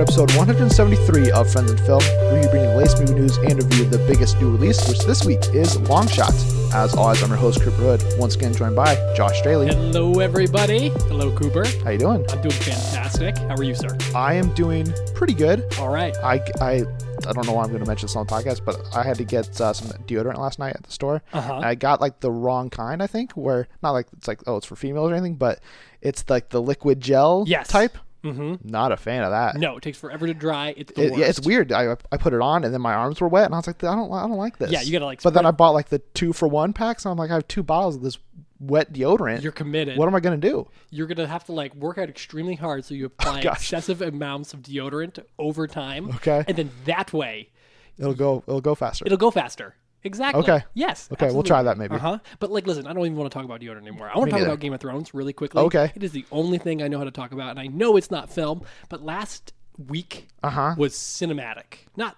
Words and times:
episode 0.00 0.30
173 0.36 1.30
of 1.32 1.50
Friends 1.50 1.70
and 1.70 1.80
Film, 1.80 2.00
where 2.02 2.42
you 2.42 2.48
bring 2.50 2.62
the 2.62 2.76
latest 2.76 3.00
movie 3.00 3.14
news 3.14 3.36
and 3.38 3.62
review 3.62 3.84
of 3.84 3.90
the 3.90 3.98
biggest 4.06 4.38
new 4.40 4.50
release, 4.50 4.88
which 4.88 5.00
this 5.00 5.24
week 5.24 5.40
is 5.52 5.76
Long 5.88 6.06
Shot. 6.06 6.32
As 6.72 6.94
always, 6.94 7.22
I'm 7.22 7.30
your 7.30 7.38
host, 7.38 7.60
Cooper 7.62 7.76
Hood, 7.96 8.04
once 8.18 8.36
again 8.36 8.54
joined 8.54 8.76
by 8.76 8.94
Josh 9.16 9.38
Straley. 9.38 9.66
Hello, 9.68 10.20
everybody. 10.20 10.90
Hello, 11.08 11.34
Cooper. 11.36 11.64
How 11.84 11.90
you 11.90 11.98
doing? 11.98 12.24
I'm 12.30 12.40
doing 12.42 12.52
fantastic. 12.54 13.38
How 13.38 13.56
are 13.56 13.62
you, 13.62 13.74
sir? 13.74 13.96
I 14.14 14.34
am 14.34 14.54
doing 14.54 14.92
pretty 15.14 15.34
good. 15.34 15.64
All 15.78 15.88
right. 15.88 16.14
I, 16.18 16.34
I, 16.60 16.84
I 17.26 17.32
don't 17.32 17.46
know 17.46 17.54
why 17.54 17.64
I'm 17.64 17.70
going 17.70 17.82
to 17.82 17.86
mention 17.88 18.06
this 18.06 18.14
on 18.16 18.26
the 18.26 18.32
podcast, 18.32 18.64
but 18.64 18.78
I 18.94 19.02
had 19.02 19.16
to 19.16 19.24
get 19.24 19.60
uh, 19.60 19.72
some 19.72 19.88
deodorant 20.04 20.38
last 20.38 20.58
night 20.58 20.74
at 20.76 20.82
the 20.84 20.92
store. 20.92 21.22
Uh-huh. 21.32 21.54
I 21.58 21.74
got 21.74 22.00
like 22.00 22.20
the 22.20 22.30
wrong 22.30 22.70
kind, 22.70 23.02
I 23.02 23.06
think, 23.06 23.32
where 23.32 23.66
not 23.82 23.92
like 23.92 24.06
it's 24.16 24.28
like 24.28 24.40
oh 24.46 24.58
it's 24.58 24.66
for 24.66 24.76
females 24.76 25.10
or 25.10 25.14
anything, 25.14 25.34
but 25.36 25.60
it's 26.02 26.24
like 26.28 26.50
the 26.50 26.62
liquid 26.62 27.00
gel 27.00 27.44
Yes. 27.46 27.66
type. 27.68 27.98
Mm-hmm. 28.24 28.68
Not 28.68 28.90
a 28.92 28.96
fan 28.96 29.22
of 29.22 29.30
that. 29.30 29.56
No, 29.56 29.76
it 29.76 29.82
takes 29.82 29.96
forever 29.98 30.26
to 30.26 30.34
dry. 30.34 30.74
It's 30.76 30.92
the 30.92 31.06
It, 31.12 31.18
yeah, 31.18 31.26
it's 31.26 31.40
weird. 31.40 31.70
I 31.72 31.96
I 32.10 32.16
put 32.16 32.32
it 32.34 32.40
on 32.40 32.64
and 32.64 32.74
then 32.74 32.80
my 32.80 32.94
arms 32.94 33.20
were 33.20 33.28
wet 33.28 33.44
and 33.46 33.54
I 33.54 33.58
was 33.58 33.66
like, 33.66 33.82
I 33.84 33.94
don't 33.94 34.12
I 34.12 34.22
don't 34.22 34.32
like 34.36 34.58
this. 34.58 34.70
Yeah, 34.72 34.82
you 34.82 34.92
gotta, 34.92 35.04
like, 35.04 35.22
But 35.22 35.34
then 35.34 35.46
I 35.46 35.50
bought 35.52 35.70
like 35.70 35.88
the 35.88 36.00
two 36.00 36.32
for 36.32 36.48
one 36.48 36.72
packs 36.72 37.04
and 37.04 37.12
I'm 37.12 37.18
like, 37.18 37.30
I 37.30 37.34
have 37.34 37.46
two 37.48 37.62
bottles 37.62 37.96
of 37.96 38.02
this 38.02 38.18
wet 38.60 38.92
deodorant. 38.92 39.40
You're 39.42 39.52
committed. 39.52 39.96
what 39.96 40.08
am 40.08 40.16
I 40.16 40.20
gonna 40.20 40.36
do? 40.36 40.68
You're 40.90 41.06
gonna 41.06 41.28
have 41.28 41.44
to 41.44 41.52
like 41.52 41.74
work 41.76 41.96
out 41.98 42.08
extremely 42.08 42.56
hard 42.56 42.84
so 42.84 42.94
you 42.94 43.06
apply 43.06 43.42
Oh, 43.46 43.50
excessive 43.52 44.02
amounts 44.02 44.52
of 44.52 44.62
deodorant 44.62 45.20
over 45.38 45.68
time. 45.68 46.10
Okay. 46.16 46.44
And 46.48 46.56
then 46.56 46.70
that 46.86 47.12
way 47.12 47.50
It'll 47.98 48.14
go 48.14 48.42
it'll 48.48 48.60
go 48.60 48.74
faster. 48.74 49.04
it'll 49.06 49.18
go 49.18 49.30
faster. 49.30 49.74
Exactly. 50.04 50.42
Okay. 50.42 50.64
Yes. 50.74 51.08
Okay, 51.12 51.30
we'll 51.32 51.42
try 51.42 51.62
that 51.62 51.76
maybe. 51.76 51.96
Uh 51.96 51.98
huh. 51.98 52.18
But 52.38 52.50
like, 52.50 52.66
listen, 52.66 52.86
I 52.86 52.92
don't 52.92 53.04
even 53.04 53.16
want 53.16 53.30
to 53.30 53.34
talk 53.36 53.44
about 53.44 53.60
deodorant 53.60 53.82
anymore. 53.82 54.10
I 54.12 54.16
want 54.18 54.30
to 54.30 54.36
talk 54.36 54.46
about 54.46 54.60
Game 54.60 54.72
of 54.72 54.80
Thrones 54.80 55.12
really 55.12 55.32
quickly. 55.32 55.60
Okay. 55.62 55.92
It 55.94 56.02
is 56.04 56.12
the 56.12 56.24
only 56.30 56.58
thing 56.58 56.82
I 56.82 56.88
know 56.88 56.98
how 56.98 57.04
to 57.04 57.10
talk 57.10 57.32
about, 57.32 57.50
and 57.50 57.58
I 57.60 57.66
know 57.66 57.96
it's 57.96 58.10
not 58.10 58.30
film. 58.30 58.62
But 58.88 59.02
last 59.02 59.52
week 59.88 60.28
Uh 60.42 60.50
huh. 60.50 60.74
was 60.78 60.94
cinematic. 60.94 61.86
Not 61.96 62.16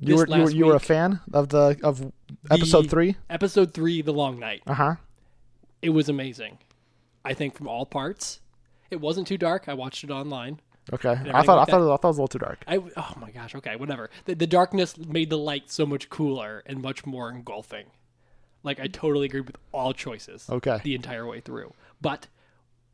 You 0.00 0.16
were 0.16 0.26
you 0.28 0.42
were, 0.42 0.50
you 0.50 0.66
were 0.66 0.74
a 0.76 0.80
fan 0.80 1.20
of 1.32 1.48
the 1.50 1.78
of 1.82 2.12
episode 2.50 2.84
The- 2.84 2.88
three. 2.88 3.16
Episode 3.28 3.74
three, 3.74 4.00
The 4.02 4.12
Long 4.12 4.38
Night. 4.38 4.62
Uh 4.66 4.74
huh. 4.74 4.94
It 5.82 5.90
was 5.90 6.08
amazing. 6.08 6.58
I 7.24 7.34
think 7.34 7.54
from 7.54 7.68
all 7.68 7.84
parts. 7.86 8.40
It 8.90 9.00
wasn't 9.02 9.26
too 9.26 9.36
dark. 9.38 9.68
I 9.68 9.74
watched 9.74 10.02
it 10.02 10.10
online. 10.10 10.60
Okay. 10.92 11.10
I 11.10 11.42
thought 11.42 11.58
I 11.58 11.70
thought 11.70 11.80
it, 11.80 11.92
I 11.92 11.96
thought 11.96 12.04
it 12.04 12.06
was 12.06 12.18
a 12.18 12.22
little 12.22 12.28
too 12.28 12.38
dark. 12.38 12.64
I 12.66 12.76
oh 12.78 13.14
my 13.20 13.30
gosh. 13.30 13.54
Okay, 13.54 13.76
whatever. 13.76 14.10
The, 14.24 14.34
the 14.34 14.46
darkness 14.46 14.96
made 14.96 15.30
the 15.30 15.38
light 15.38 15.70
so 15.70 15.86
much 15.86 16.08
cooler 16.08 16.62
and 16.66 16.80
much 16.82 17.06
more 17.06 17.30
engulfing. 17.30 17.86
Like 18.62 18.80
I 18.80 18.86
totally 18.86 19.26
agree 19.26 19.40
with 19.40 19.56
all 19.72 19.92
choices. 19.92 20.48
Okay. 20.48 20.80
The 20.82 20.94
entire 20.94 21.26
way 21.26 21.40
through, 21.40 21.74
but 22.00 22.28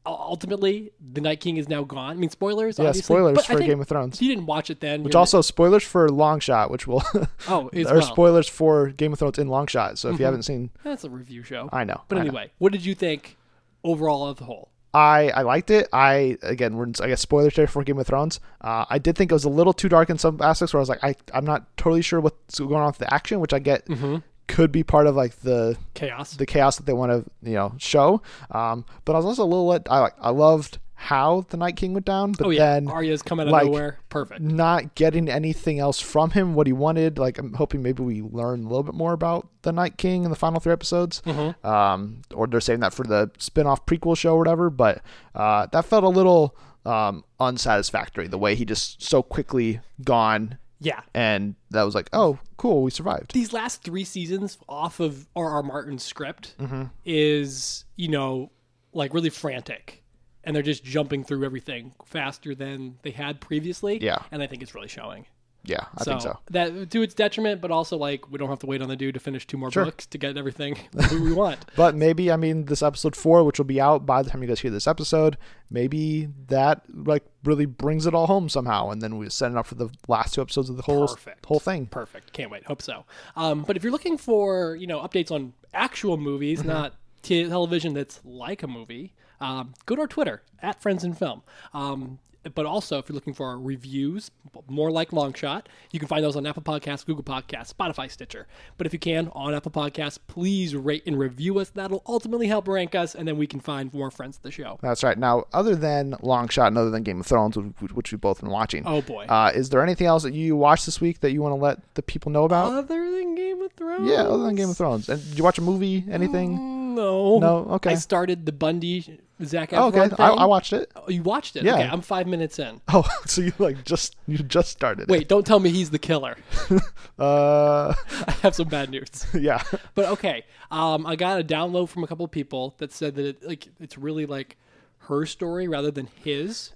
ultimately, 0.06 0.92
the 1.00 1.20
Night 1.20 1.40
King 1.40 1.56
is 1.56 1.68
now 1.68 1.82
gone. 1.82 2.10
I 2.10 2.14
mean, 2.14 2.30
spoilers. 2.30 2.78
Yeah, 2.78 2.86
obviously, 2.86 3.14
spoilers 3.14 3.36
but 3.36 3.46
for 3.46 3.58
Game 3.58 3.80
of 3.80 3.88
Thrones. 3.88 4.16
If 4.16 4.22
you 4.22 4.28
didn't 4.28 4.46
watch 4.46 4.70
it 4.70 4.80
then, 4.80 5.02
Which 5.02 5.14
also 5.14 5.40
spoilers 5.40 5.82
for 5.82 6.08
Long 6.08 6.40
Shot, 6.40 6.70
which 6.70 6.86
will 6.86 7.02
oh, 7.48 7.70
as 7.72 7.86
or 7.90 7.94
well. 7.94 8.02
spoilers 8.02 8.48
for 8.48 8.90
Game 8.90 9.12
of 9.12 9.18
Thrones 9.18 9.38
in 9.38 9.48
Long 9.48 9.66
Shot. 9.66 9.98
So 9.98 10.08
if 10.08 10.12
you 10.12 10.16
mm-hmm. 10.16 10.24
haven't 10.24 10.42
seen, 10.42 10.70
That's 10.82 11.04
a 11.04 11.10
review 11.10 11.42
show. 11.42 11.68
I 11.72 11.84
know. 11.84 12.02
But 12.08 12.18
I 12.18 12.22
know. 12.22 12.28
anyway, 12.28 12.50
what 12.58 12.72
did 12.72 12.84
you 12.84 12.94
think 12.94 13.36
overall 13.82 14.28
of 14.28 14.38
the 14.38 14.44
whole? 14.44 14.70
I 14.94 15.30
I 15.30 15.42
liked 15.42 15.70
it. 15.70 15.88
I 15.92 16.38
again, 16.42 16.76
we're 16.76 16.86
I 17.02 17.08
guess 17.08 17.20
spoilers 17.20 17.54
there 17.54 17.66
for 17.66 17.82
Game 17.82 17.98
of 17.98 18.06
Thrones. 18.06 18.38
Uh, 18.60 18.84
I 18.88 18.98
did 18.98 19.16
think 19.16 19.30
it 19.32 19.34
was 19.34 19.44
a 19.44 19.48
little 19.50 19.72
too 19.72 19.88
dark 19.88 20.08
in 20.08 20.16
some 20.18 20.40
aspects 20.40 20.72
where 20.72 20.78
I 20.78 20.82
was 20.82 20.88
like, 20.88 21.02
I 21.02 21.14
I'm 21.34 21.44
not 21.44 21.76
totally 21.76 22.00
sure 22.02 22.20
what's 22.20 22.58
going 22.60 22.74
on 22.74 22.86
with 22.86 22.98
the 22.98 23.12
action, 23.12 23.40
which 23.40 23.52
I 23.52 23.58
get 23.58 23.84
Mm-hmm. 23.86 24.16
could 24.46 24.70
be 24.70 24.84
part 24.84 25.06
of 25.06 25.16
like 25.16 25.34
the 25.40 25.76
Chaos. 25.94 26.34
the 26.36 26.46
chaos 26.46 26.76
that 26.76 26.86
they 26.86 26.92
want 26.92 27.10
to 27.12 27.24
you 27.42 27.54
know 27.56 27.74
show. 27.78 28.22
Um, 28.50 28.84
but 29.04 29.14
I 29.14 29.16
was 29.16 29.24
also 29.26 29.42
a 29.42 29.50
little 29.50 29.66
let 29.66 29.90
I 29.90 29.98
like 30.00 30.14
I 30.20 30.30
loved 30.30 30.78
how 31.04 31.44
the 31.50 31.56
Night 31.56 31.76
King 31.76 31.92
went 31.92 32.06
down, 32.06 32.32
but 32.32 32.46
oh 32.46 32.50
yeah, 32.50 32.74
then 32.74 32.88
Arya's 32.88 33.22
come 33.22 33.38
out 33.38 33.46
of 33.48 33.52
nowhere. 33.64 33.98
Perfect. 34.08 34.40
not 34.40 34.94
getting 34.94 35.28
anything 35.28 35.78
else 35.78 36.00
from 36.00 36.30
him 36.30 36.54
what 36.54 36.66
he 36.66 36.72
wanted 36.72 37.18
like 37.18 37.36
i'm 37.38 37.52
hoping 37.54 37.82
maybe 37.82 38.02
we 38.02 38.22
learn 38.22 38.60
a 38.60 38.68
little 38.68 38.82
bit 38.84 38.94
more 38.94 39.12
about 39.12 39.48
the 39.62 39.72
night 39.72 39.96
king 39.96 40.22
in 40.24 40.30
the 40.30 40.36
final 40.36 40.60
three 40.60 40.72
episodes 40.72 41.20
Mm-hmm. 41.26 41.66
um, 41.66 42.22
or 42.32 42.46
they're 42.46 42.60
saying 42.60 42.80
that 42.80 42.94
for 42.94 43.04
the 43.04 43.30
spin-off 43.38 43.84
prequel 43.86 44.16
show 44.16 44.34
or 44.34 44.38
whatever 44.38 44.70
but 44.70 45.02
uh, 45.34 45.66
that 45.72 45.84
felt 45.84 46.04
a 46.04 46.08
little 46.08 46.56
um, 46.86 47.24
unsatisfactory 47.40 48.28
the 48.28 48.38
way 48.38 48.54
he 48.54 48.64
just 48.64 49.02
so 49.02 49.20
quickly 49.22 49.80
gone 50.04 50.58
Yeah. 50.80 51.00
and 51.12 51.56
that 51.70 51.82
was 51.82 51.94
like 51.96 52.08
oh 52.12 52.38
cool 52.56 52.82
we 52.84 52.90
survived 52.92 53.32
these 53.32 53.52
last 53.52 53.82
three 53.82 54.04
seasons 54.04 54.58
off 54.68 55.00
of 55.00 55.26
R.R. 55.34 55.62
Martin's 55.64 56.04
script 56.04 56.54
Mm-hmm. 56.60 56.84
is, 57.04 57.84
you 57.96 58.08
know, 58.08 58.50
like 58.92 59.12
really 59.12 59.30
frantic. 59.30 60.03
And 60.44 60.54
they're 60.54 60.62
just 60.62 60.84
jumping 60.84 61.24
through 61.24 61.44
everything 61.44 61.92
faster 62.04 62.54
than 62.54 62.98
they 63.02 63.10
had 63.12 63.40
previously. 63.40 63.98
Yeah. 64.02 64.18
And 64.30 64.42
I 64.42 64.46
think 64.46 64.62
it's 64.62 64.74
really 64.74 64.88
showing. 64.88 65.26
yeah 65.66 65.86
i 65.96 66.04
think 66.04 66.20
so 66.20 66.38
That 66.50 66.90
to 66.90 67.00
its 67.00 67.14
detriment, 67.14 67.62
but 67.62 67.70
also 67.70 67.96
like 67.96 68.30
we 68.30 68.36
don't 68.38 68.50
have 68.50 68.58
to 68.58 68.66
wait 68.66 68.82
on 68.82 68.88
the 68.90 68.96
dude 68.96 69.14
to 69.14 69.20
finish 69.20 69.46
two 69.46 69.56
more 69.56 69.70
Sure. 69.70 69.86
books 69.86 70.04
to 70.12 70.18
get 70.18 70.36
everything 70.36 70.76
we 71.10 71.18
we 71.28 71.32
want. 71.32 71.58
but 71.82 71.94
maybe 71.94 72.30
i 72.30 72.36
mean 72.36 72.66
this 72.66 72.82
episode 72.82 73.16
four 73.16 73.42
which 73.44 73.58
will 73.58 73.64
be 73.76 73.80
out 73.80 74.04
by 74.04 74.20
the 74.22 74.28
time 74.28 74.42
you 74.42 74.48
guys 74.48 74.60
hear 74.60 74.70
this 74.70 74.86
episode 74.86 75.38
maybe 75.70 76.28
that 76.48 76.82
like 77.12 77.24
really 77.44 77.64
brings 77.64 78.04
it 78.06 78.12
all 78.14 78.26
home 78.26 78.50
somehow 78.50 78.90
and 78.90 79.00
then 79.00 79.16
we 79.16 79.28
set 79.30 79.50
it 79.52 79.56
up 79.56 79.64
for 79.66 79.74
the 79.76 79.88
last 80.06 80.34
two 80.34 80.42
episodes 80.42 80.68
of 80.68 80.76
the 80.76 80.82
whole 80.82 81.08
Perfect. 81.08 81.46
whole 81.46 81.60
thing 81.60 81.86
Perfect. 81.86 82.34
Can't 82.34 82.50
wait. 82.50 82.64
Hope 82.66 82.82
so. 82.82 83.04
Um, 83.34 83.62
but 83.66 83.74
if 83.76 83.82
you're 83.82 83.92
looking 83.92 84.18
for, 84.18 84.76
you 84.76 84.86
know, 84.86 85.00
updates 85.00 85.30
on 85.30 85.54
actual 85.72 86.16
movies, 86.18 86.58
Mm-hmm. 86.60 86.68
not 86.68 86.92
t- 87.22 87.48
television 87.48 87.94
that's 87.94 88.20
like 88.24 88.62
a 88.62 88.66
movie, 88.68 89.14
um, 89.40 89.74
go 89.86 89.94
to 89.96 90.02
our 90.02 90.06
Twitter 90.08 90.42
at 90.62 90.80
Friends 90.80 91.04
in 91.04 91.14
Film. 91.14 91.42
Um, 91.72 92.18
but 92.54 92.66
also, 92.66 92.98
if 92.98 93.08
you're 93.08 93.14
looking 93.14 93.32
for 93.32 93.46
our 93.46 93.58
reviews, 93.58 94.30
more 94.68 94.90
like 94.90 95.14
Long 95.14 95.32
Shot, 95.32 95.66
you 95.92 95.98
can 95.98 96.06
find 96.08 96.22
those 96.22 96.36
on 96.36 96.44
Apple 96.46 96.62
Podcasts, 96.62 97.06
Google 97.06 97.24
Podcasts, 97.24 97.72
Spotify, 97.72 98.10
Stitcher. 98.10 98.46
But 98.76 98.86
if 98.86 98.92
you 98.92 98.98
can, 98.98 99.28
on 99.32 99.54
Apple 99.54 99.72
Podcasts, 99.72 100.18
please 100.26 100.76
rate 100.76 101.04
and 101.06 101.18
review 101.18 101.58
us. 101.58 101.70
That'll 101.70 102.02
ultimately 102.06 102.46
help 102.46 102.68
rank 102.68 102.94
us, 102.94 103.14
and 103.14 103.26
then 103.26 103.38
we 103.38 103.46
can 103.46 103.60
find 103.60 103.90
more 103.94 104.10
friends 104.10 104.36
of 104.36 104.42
the 104.42 104.50
show. 104.50 104.78
That's 104.82 105.02
right. 105.02 105.16
Now, 105.16 105.44
other 105.54 105.74
than 105.74 106.16
Long 106.20 106.48
Shot 106.50 106.66
and 106.66 106.76
other 106.76 106.90
than 106.90 107.02
Game 107.02 107.20
of 107.20 107.26
Thrones, 107.26 107.56
which- 107.56 108.12
we've 108.12 108.20
both 108.20 108.42
been 108.42 108.50
watching, 108.50 108.82
Oh 108.86 109.00
boy. 109.00 109.24
uh, 109.26 109.50
is 109.54 109.70
there 109.70 109.82
anything 109.82 110.06
else 110.06 110.22
that 110.24 110.34
you 110.34 110.54
watched 110.54 110.84
this 110.84 111.00
week 111.00 111.20
that 111.20 111.32
you 111.32 111.40
want 111.40 111.52
to 111.52 111.56
let 111.62 111.94
the 111.94 112.02
people 112.02 112.30
know 112.30 112.44
about? 112.44 112.70
other 112.74 113.10
than 113.10 113.34
Game 113.36 113.62
of 113.62 113.72
Thrones? 113.72 114.06
yeah, 114.06 114.22
other 114.24 114.42
than 114.44 114.54
Game 114.54 114.68
of 114.68 114.76
Thrones. 114.76 115.08
And 115.08 115.18
did 115.30 115.38
you 115.38 115.44
watch 115.44 115.56
a 115.56 115.62
movie? 115.62 116.04
Anything? 116.10 116.94
No. 116.94 117.38
No? 117.38 117.56
Okay. 117.70 117.92
I 117.92 117.94
started 117.94 118.44
the 118.44 118.52
Bundy 118.52 119.18
Zac 119.42 119.70
Efron 119.70 119.78
Oh, 119.78 119.88
okay. 119.88 120.14
I, 120.22 120.28
I 120.28 120.44
watched 120.44 120.72
it. 120.72 120.92
Oh, 120.94 121.10
you 121.10 121.22
watched 121.22 121.56
it? 121.56 121.64
Yeah. 121.64 121.74
Okay, 121.74 121.88
I'm 121.88 122.00
five 122.02 122.26
minutes 122.28 122.58
in. 122.60 122.80
Oh, 122.88 123.04
so 123.26 123.42
you 123.42 123.52
like 123.58 123.84
just 123.84 124.14
you 124.26 124.38
just 124.38 124.70
started? 124.70 125.08
Wait, 125.08 125.26
don't 125.28 125.44
tell 125.44 125.58
me 125.60 125.70
he's 125.70 125.90
the 125.90 125.98
killer. 125.98 126.36
Uh, 127.16 127.94
I 128.26 128.32
have 128.42 128.56
some 128.56 128.66
bad 128.68 128.90
news. 128.90 129.24
yeah. 129.32 129.62
But 129.94 130.06
okay, 130.06 130.44
um, 130.72 131.06
I 131.06 131.14
got 131.14 131.38
a 131.40 131.44
download 131.44 131.88
from 131.88 132.02
a 132.02 132.08
couple 132.08 132.24
of 132.24 132.32
people 132.32 132.74
that 132.78 132.92
said 132.92 133.14
that 133.14 133.24
it, 133.26 133.42
like 133.46 133.68
it's 133.78 133.96
really 133.96 134.26
like 134.26 134.56
her 134.98 135.24
story 135.24 135.68
rather 135.68 135.92
than 135.92 136.08
his. 136.24 136.72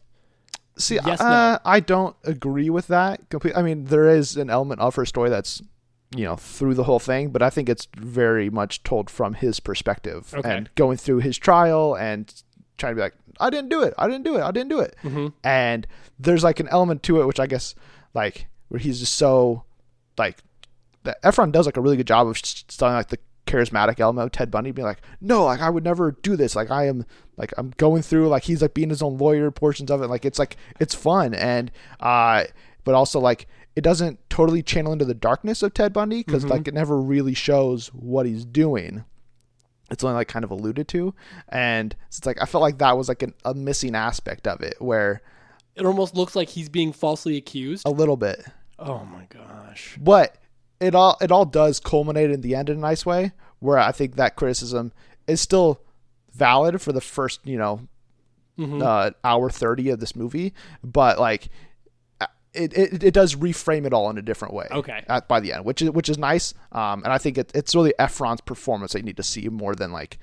See, 0.77 0.95
Yes, 1.05 1.21
uh, 1.21 1.59
I 1.65 1.81
don't 1.81 2.15
agree 2.23 2.71
with 2.71 2.87
that. 2.87 3.29
Complete. 3.31 3.57
I 3.57 3.63
mean, 3.63 3.87
there 3.87 4.09
is 4.09 4.37
an 4.37 4.49
element 4.49 4.81
of 4.81 4.95
her 4.95 5.05
story 5.05 5.29
that's 5.29 5.61
you 6.15 6.25
know 6.25 6.37
through 6.37 6.75
the 6.75 6.85
whole 6.85 7.01
thing, 7.01 7.31
but 7.31 7.43
I 7.43 7.51
think 7.51 7.69
it's 7.69 7.89
very 7.97 8.49
much 8.49 8.85
told 8.85 9.11
from 9.11 9.35
his 9.35 9.59
perspective 9.59 10.33
Okay. 10.35 10.49
and 10.57 10.71
going 10.77 10.99
through 10.99 11.19
his 11.19 11.37
trial 11.37 11.97
and 11.97 12.33
trying 12.79 12.93
to 12.93 12.97
be 12.97 13.03
like, 13.03 13.15
I 13.41 13.51
didn't 13.51 13.69
do 13.69 13.83
it, 13.83 13.95
I 13.99 14.07
didn't 14.07 14.25
do 14.25 14.37
it, 14.37 14.43
I 14.43 14.51
didn't 14.51 14.71
do 14.71 14.81
it. 14.81 14.97
Mm-hmm. 15.03 15.29
And 15.45 15.87
there's 16.19 16.45
like 16.45 16.61
an 16.61 16.69
element 16.69 17.03
to 17.05 17.21
it 17.21 17.27
which 17.27 17.41
I 17.41 17.47
guess 17.47 17.75
like 18.15 18.47
where 18.69 18.81
he's 18.81 19.01
just 19.01 19.15
so 19.15 19.65
like 20.17 20.39
that 21.05 21.23
Efron 21.23 21.53
does 21.53 21.67
like 21.67 21.77
a 21.77 21.81
really 21.81 21.97
good 21.97 22.07
job 22.07 22.27
of 22.27 22.39
selling 22.39 22.95
like 22.95 23.09
the 23.09 23.19
charismatic 23.47 23.99
element 23.99 24.27
of 24.27 24.33
Ted 24.33 24.51
Bundy 24.51 24.73
being 24.73 24.87
like, 24.87 25.01
no, 25.21 25.45
like 25.45 25.61
I 25.61 25.71
would 25.71 25.85
never 25.85 26.13
do 26.23 26.37
this. 26.37 26.55
Like 26.55 26.71
I 26.71 26.87
am 26.87 27.05
like 27.37 27.53
I'm 27.57 27.73
going 27.77 28.03
through 28.03 28.29
like 28.29 28.45
he's 28.45 28.63
like 28.63 28.75
being 28.75 28.91
his 28.91 29.03
own 29.03 29.17
lawyer 29.17 29.51
portions 29.51 29.91
of 29.91 30.03
it. 30.03 30.09
Like 30.09 30.25
it's 30.25 30.39
like 30.39 30.57
it's 30.79 30.95
fun 30.95 31.35
and 31.35 31.71
uh 32.01 32.45
but 32.85 32.95
also 32.95 33.21
like 33.21 33.49
it 33.75 33.83
doesn't 33.83 34.19
totally 34.29 34.63
channel 34.63 34.93
into 34.93 35.05
the 35.05 35.15
darkness 35.15 35.63
of 35.63 35.73
Ted 35.73 35.93
Bundy 35.93 36.23
because 36.23 36.45
like 36.45 36.69
it 36.69 36.75
never 36.75 37.01
really 37.01 37.35
shows 37.35 37.89
what 37.89 38.27
he's 38.27 38.45
doing. 38.45 39.05
It's 39.91 40.05
only 40.05 40.15
like 40.17 40.29
kind 40.29 40.45
of 40.45 40.51
alluded 40.51 40.89
to, 40.89 41.15
and 41.49 41.95
it's 42.09 42.25
like 42.27 42.41
I 42.43 42.45
felt 42.45 42.63
like 42.63 42.79
that 42.79 42.97
was 42.97 43.09
like 43.09 43.23
an, 43.23 43.35
a 43.45 43.55
missing 43.55 43.95
aspect 43.95 44.47
of 44.47 44.61
it, 44.63 44.75
where 44.81 45.23
It 45.75 45.87
almost 45.87 46.15
looks 46.15 46.37
like 46.37 46.49
he's 46.49 46.69
being 46.69 46.93
falsely 46.93 47.37
accused. 47.37 47.87
a 47.87 47.91
little 47.91 48.17
bit, 48.17 48.45
Oh 48.79 49.05
my 49.05 49.27
gosh. 49.31 49.97
but 50.01 50.37
it 50.81 50.95
all 50.95 51.17
it 51.21 51.33
all 51.33 51.45
does 51.45 51.81
culminate 51.81 52.31
in 52.31 52.41
the 52.43 52.55
end 52.55 52.69
in 52.71 52.77
a 52.77 52.81
nice 52.81 53.05
way 53.05 53.33
where 53.59 53.79
i 53.79 53.91
think 53.91 54.15
that 54.15 54.37
criticism 54.37 54.93
is 55.27 55.41
still 55.41 55.81
valid 56.33 56.81
for 56.81 56.93
the 56.93 57.01
first 57.01 57.41
you 57.45 57.59
know 57.59 57.81
Mm-hmm. 58.57 58.83
uh, 58.83 59.11
hour 59.23 59.51
30 59.51 59.91
of 59.91 60.01
this 60.01 60.15
movie 60.17 60.53
but 60.85 61.19
like 61.21 61.49
it, 62.59 62.77
it, 62.77 63.03
it 63.05 63.15
does 63.15 63.35
reframe 63.37 63.87
it 63.87 63.93
all 63.95 64.11
in 64.11 64.19
a 64.19 64.23
different 64.23 64.53
way 64.55 64.67
Okay. 64.71 65.05
at, 65.09 65.29
by 65.29 65.41
the 65.41 65.53
end 65.53 65.65
which 65.65 65.81
is 65.83 65.91
which 65.91 66.09
is 66.09 66.19
nice 66.19 66.53
um, 66.73 67.03
and 67.05 67.13
i 67.13 67.19
think 67.19 67.39
it, 67.39 67.51
it's 67.55 67.75
really 67.75 67.95
efron's 67.99 68.41
performance 68.41 68.93
that 68.93 68.99
you 68.99 69.05
need 69.05 69.17
to 69.17 69.23
see 69.23 69.49
more 69.49 69.75
than 69.75 69.93
like 69.93 70.19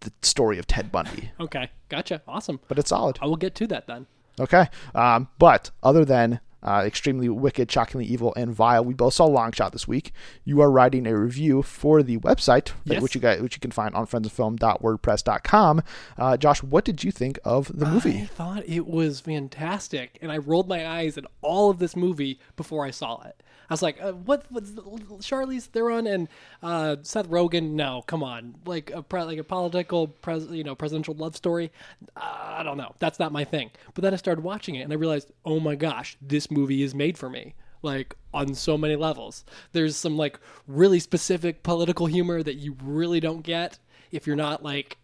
the 0.00 0.12
story 0.22 0.58
of 0.58 0.66
ted 0.66 0.92
bundy 0.92 1.30
Okay, 1.40 1.70
gotcha. 1.88 2.20
Awesome. 2.28 2.60
but 2.68 2.78
it's 2.78 2.90
solid 2.90 3.18
I 3.22 3.26
will 3.26 3.36
get 3.36 3.54
to 3.56 3.66
that 3.68 3.86
then. 3.86 4.06
Okay. 4.38 4.66
Um, 4.94 5.28
but 5.38 5.70
other 5.82 6.04
than 6.04 6.40
uh, 6.66 6.82
extremely 6.84 7.28
wicked, 7.28 7.70
shockingly 7.70 8.04
evil, 8.04 8.34
and 8.36 8.50
vile. 8.52 8.84
We 8.84 8.92
both 8.92 9.14
saw 9.14 9.28
Longshot 9.28 9.70
this 9.72 9.86
week. 9.88 10.12
You 10.44 10.60
are 10.60 10.70
writing 10.70 11.06
a 11.06 11.16
review 11.16 11.62
for 11.62 12.02
the 12.02 12.18
website, 12.18 12.72
Yes. 12.84 13.00
which 13.00 13.14
you 13.14 13.20
guys, 13.20 13.40
which 13.40 13.54
you 13.54 13.60
can 13.60 13.70
find 13.70 13.94
on 13.94 14.06
friendsofilm.wordpress.com. 14.06 15.82
Uh, 16.18 16.36
Josh, 16.36 16.62
what 16.62 16.84
did 16.84 17.04
you 17.04 17.10
think 17.10 17.38
of 17.44 17.70
the 17.78 17.86
movie? 17.86 18.22
I 18.22 18.26
thought 18.26 18.64
it 18.68 18.86
was 18.86 19.20
fantastic, 19.20 20.18
and 20.20 20.30
I 20.32 20.38
rolled 20.38 20.68
my 20.68 20.86
eyes 20.86 21.16
at 21.16 21.24
all 21.42 21.70
of 21.70 21.78
this 21.78 21.96
movie 21.96 22.40
before 22.56 22.84
I 22.84 22.90
saw 22.90 23.22
it. 23.22 23.42
I 23.68 23.72
was 23.72 23.82
like, 23.82 24.00
uh, 24.00 24.12
"What? 24.12 24.44
What's 24.50 24.70
Charlize 24.70 25.64
Theron 25.64 26.06
and 26.06 26.28
uh, 26.62 26.96
Seth 27.02 27.28
Rogen? 27.28 27.72
No, 27.72 28.02
come 28.06 28.22
on, 28.22 28.56
like 28.64 28.90
a 28.90 29.02
pre- 29.02 29.22
like 29.22 29.38
a 29.38 29.44
political, 29.44 30.08
pres- 30.08 30.50
you 30.50 30.64
know, 30.64 30.74
presidential 30.74 31.14
love 31.14 31.36
story. 31.36 31.72
Uh, 32.16 32.54
I 32.58 32.62
don't 32.62 32.76
know. 32.76 32.94
That's 32.98 33.18
not 33.18 33.32
my 33.32 33.44
thing." 33.44 33.70
But 33.94 34.02
then 34.02 34.14
I 34.14 34.16
started 34.16 34.42
watching 34.42 34.74
it, 34.76 34.82
and 34.82 34.92
I 34.92 34.96
realized, 34.96 35.32
oh 35.44 35.60
my 35.60 35.74
gosh, 35.74 36.16
this 36.20 36.50
movie 36.50 36.82
is 36.82 36.94
made 36.94 37.18
for 37.18 37.28
me. 37.28 37.54
Like 37.82 38.16
on 38.32 38.54
so 38.54 38.76
many 38.76 38.96
levels. 38.96 39.44
There's 39.72 39.96
some 39.96 40.16
like 40.16 40.38
really 40.66 40.98
specific 41.00 41.62
political 41.62 42.06
humor 42.06 42.42
that 42.42 42.56
you 42.56 42.76
really 42.82 43.20
don't 43.20 43.42
get 43.42 43.78
if 44.10 44.26
you're 44.26 44.36
not 44.36 44.62
like 44.62 44.98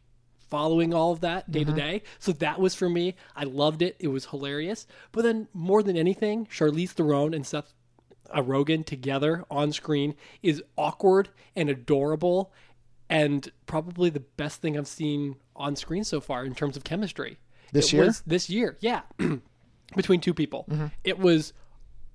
following 0.49 0.93
all 0.93 1.13
of 1.13 1.21
that 1.21 1.51
day 1.51 1.65
to 1.65 1.73
day. 1.73 2.03
So 2.19 2.33
that 2.33 2.61
was 2.61 2.75
for 2.75 2.89
me. 2.89 3.15
I 3.35 3.45
loved 3.45 3.81
it. 3.81 3.97
It 3.99 4.09
was 4.09 4.27
hilarious. 4.27 4.87
But 5.11 5.23
then 5.23 5.49
more 5.55 5.83
than 5.83 5.97
anything, 5.97 6.45
Charlize 6.47 6.91
Theron 6.91 7.33
and 7.33 7.47
Seth 7.47 7.73
uh, 8.33 8.43
Rogen 8.43 8.85
together 8.85 9.45
on 9.51 9.73
screen 9.73 10.15
is 10.43 10.63
awkward 10.77 11.29
and 11.55 11.69
adorable 11.69 12.53
and 13.09 13.51
probably 13.67 14.09
the 14.11 14.21
best 14.21 14.61
thing 14.63 14.77
I've 14.79 14.87
seen 14.89 15.37
on 15.55 15.77
screen 15.77 16.03
so 16.05 16.21
far 16.21 16.45
in 16.45 16.55
terms 16.55 16.77
of 16.77 16.85
chemistry. 16.85 17.39
This 17.73 17.87
It 17.93 17.97
year? 17.97 18.07
was 18.07 18.23
this 18.27 18.49
year, 18.51 18.77
yeah. 18.81 19.03
Between 19.97 20.21
two 20.21 20.33
people. 20.35 20.67
It 21.05 21.19
was 21.19 21.53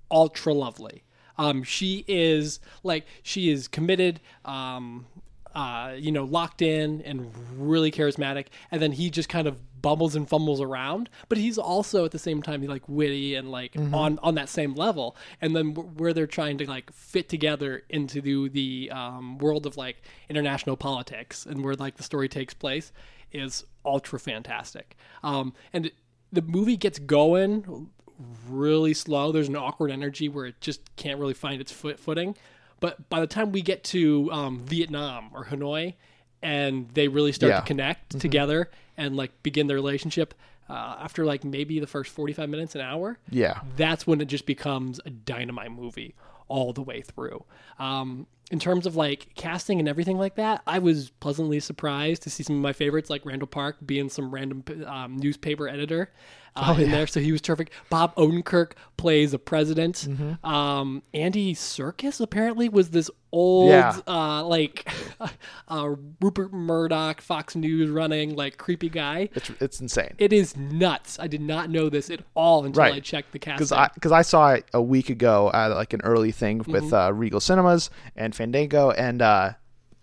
ultra 0.10 0.54
lovely. 0.54 1.04
Um, 1.38 1.62
she 1.62 2.04
is 2.08 2.60
like 2.84 3.06
she 3.22 3.52
is 3.52 3.68
committed, 3.68 4.20
um, 4.46 5.06
uh, 5.54 5.94
you 5.96 6.12
know, 6.12 6.24
locked 6.24 6.64
in 6.64 7.02
and 7.04 7.32
really 7.56 7.92
charismatic. 7.92 8.48
And 8.72 8.82
then 8.82 8.92
he 8.94 9.12
just 9.12 9.30
kind 9.30 9.48
of 9.48 9.60
bumbles 9.82 10.16
and 10.16 10.28
fumbles 10.28 10.62
around, 10.62 11.10
but 11.30 11.38
he's 11.38 11.58
also 11.58 12.06
at 12.06 12.12
the 12.12 12.20
same 12.20 12.42
time 12.42 12.62
like 12.66 12.84
witty 12.88 13.36
and 13.36 13.52
like 13.52 13.76
on 13.94 14.20
on 14.24 14.36
that 14.36 14.50
same 14.50 14.74
level. 14.76 15.16
And 15.42 15.56
then 15.56 15.74
where 15.74 16.14
they're 16.14 16.28
trying 16.28 16.58
to 16.60 16.68
like 16.68 16.92
fit 16.94 17.30
together 17.30 17.84
into 17.90 18.22
the 18.22 18.50
the 18.50 18.92
um, 18.92 19.38
world 19.38 19.66
of 19.66 19.78
like 19.78 20.02
international 20.30 20.78
politics 20.78 21.46
and 21.46 21.64
where 21.64 21.76
like 21.76 21.96
the 21.98 22.04
story 22.04 22.28
takes 22.30 22.54
place 22.54 22.92
is 23.32 23.66
ultra 23.86 24.20
fantastic. 24.20 24.96
Um, 25.24 25.54
and 25.74 25.92
the 26.32 26.42
movie 26.42 26.78
gets 26.78 27.00
going 27.00 27.90
really 28.50 28.94
slow. 28.94 29.32
There's 29.32 29.48
an 29.50 29.56
awkward 29.56 29.92
energy 29.92 30.30
where 30.30 30.46
it 30.46 30.60
just 30.62 30.96
can't 30.96 31.20
really 31.20 31.34
find 31.34 31.62
its 31.62 31.72
foot 31.72 32.00
footing. 32.00 32.36
But 32.80 33.10
by 33.10 33.20
the 33.20 33.28
time 33.28 33.52
we 33.52 33.62
get 33.62 33.84
to 33.86 34.30
um, 34.32 34.60
Vietnam 34.60 35.30
or 35.34 35.46
Hanoi, 35.46 35.96
and 36.44 36.88
they 36.90 37.08
really 37.08 37.32
start 37.32 37.50
Yeah. 37.52 37.60
to 37.62 37.66
connect 37.66 38.20
together 38.20 38.70
and 38.98 39.16
like 39.16 39.44
begin 39.44 39.68
the 39.68 39.76
relationship, 39.76 40.34
uh, 40.70 40.98
after 41.00 41.26
like 41.26 41.44
maybe 41.44 41.80
the 41.80 41.88
first 41.88 42.12
45 42.12 42.50
minutes, 42.50 42.76
an 42.76 42.82
hour, 42.82 43.20
Yeah. 43.30 43.62
that's 43.78 44.06
when 44.08 44.20
it 44.22 44.26
just 44.26 44.46
becomes 44.46 45.00
a 45.06 45.10
dynamite 45.10 45.72
movie 45.72 46.16
all 46.50 46.74
the 46.74 46.82
way 46.82 47.02
through. 47.02 47.46
Um, 47.80 48.28
in 48.52 48.60
terms 48.60 48.86
of 48.86 48.96
like 48.96 49.28
casting 49.36 49.80
and 49.80 49.90
everything 49.90 50.18
like 50.18 50.36
that, 50.36 50.62
I 50.66 50.80
was 50.80 51.10
pleasantly 51.10 51.60
surprised 51.60 52.22
to 52.24 52.30
see 52.30 52.44
some 52.44 52.56
of 52.56 52.62
my 52.62 52.74
favorites, 52.74 53.10
like 53.10 53.26
Randall 53.26 53.48
Park 53.48 53.78
being 53.86 54.10
some 54.10 54.32
random 54.34 54.64
um, 54.86 55.18
newspaper 55.18 55.68
editor 55.68 56.12
uh, 56.56 56.74
Oh, 56.76 56.82
in 56.82 56.90
there, 56.90 57.06
so 57.08 57.20
he 57.20 57.32
was 57.32 57.42
terrific. 57.42 57.72
Bob 57.90 58.16
Odenkirk 58.16 58.72
plays 58.96 59.34
a 59.34 59.38
president. 59.40 60.08
Mm-hmm. 60.10 60.46
Um, 60.50 61.04
Andy 61.14 61.54
Serkis 61.54 62.20
apparently 62.22 62.68
was 62.68 62.90
this 62.90 63.12
old, 63.32 63.70
Yeah. 63.70 63.96
uh, 64.08 64.44
like 64.44 64.90
uh, 65.68 65.90
Rupert 66.20 66.52
Murdoch, 66.54 67.22
Fox 67.22 67.56
News 67.56 67.92
running 67.92 68.36
like 68.36 68.58
creepy 68.58 68.90
guy. 68.90 69.30
It's 69.36 69.52
it's 69.60 69.82
insane. 69.82 70.16
It 70.18 70.34
is 70.34 70.58
nuts. 70.58 71.20
I 71.20 71.28
did 71.28 71.42
not 71.42 71.70
know 71.70 71.90
this 71.90 72.10
at 72.10 72.22
all 72.34 72.66
until 72.66 72.82
Right. 72.82 72.94
I 72.96 73.00
checked 73.02 73.34
the 73.34 73.40
cast 73.40 73.58
because. 73.60 73.72
I 73.72 73.90
because 73.94 74.12
I 74.14 74.24
saw 74.24 74.54
it 74.54 74.66
a 74.74 74.82
week 74.82 75.10
ago 75.12 75.52
at 75.54 75.68
like 75.68 75.94
an 75.94 76.02
early 76.04 76.32
thing 76.32 76.60
with 76.60 76.86
Mm-hmm. 76.86 76.94
uh, 76.96 77.12
Regal 77.12 77.40
Cinemas 77.40 77.90
and 78.16 78.34
Fandango, 78.38 78.92
and 78.92 79.22
uh, 79.22 79.54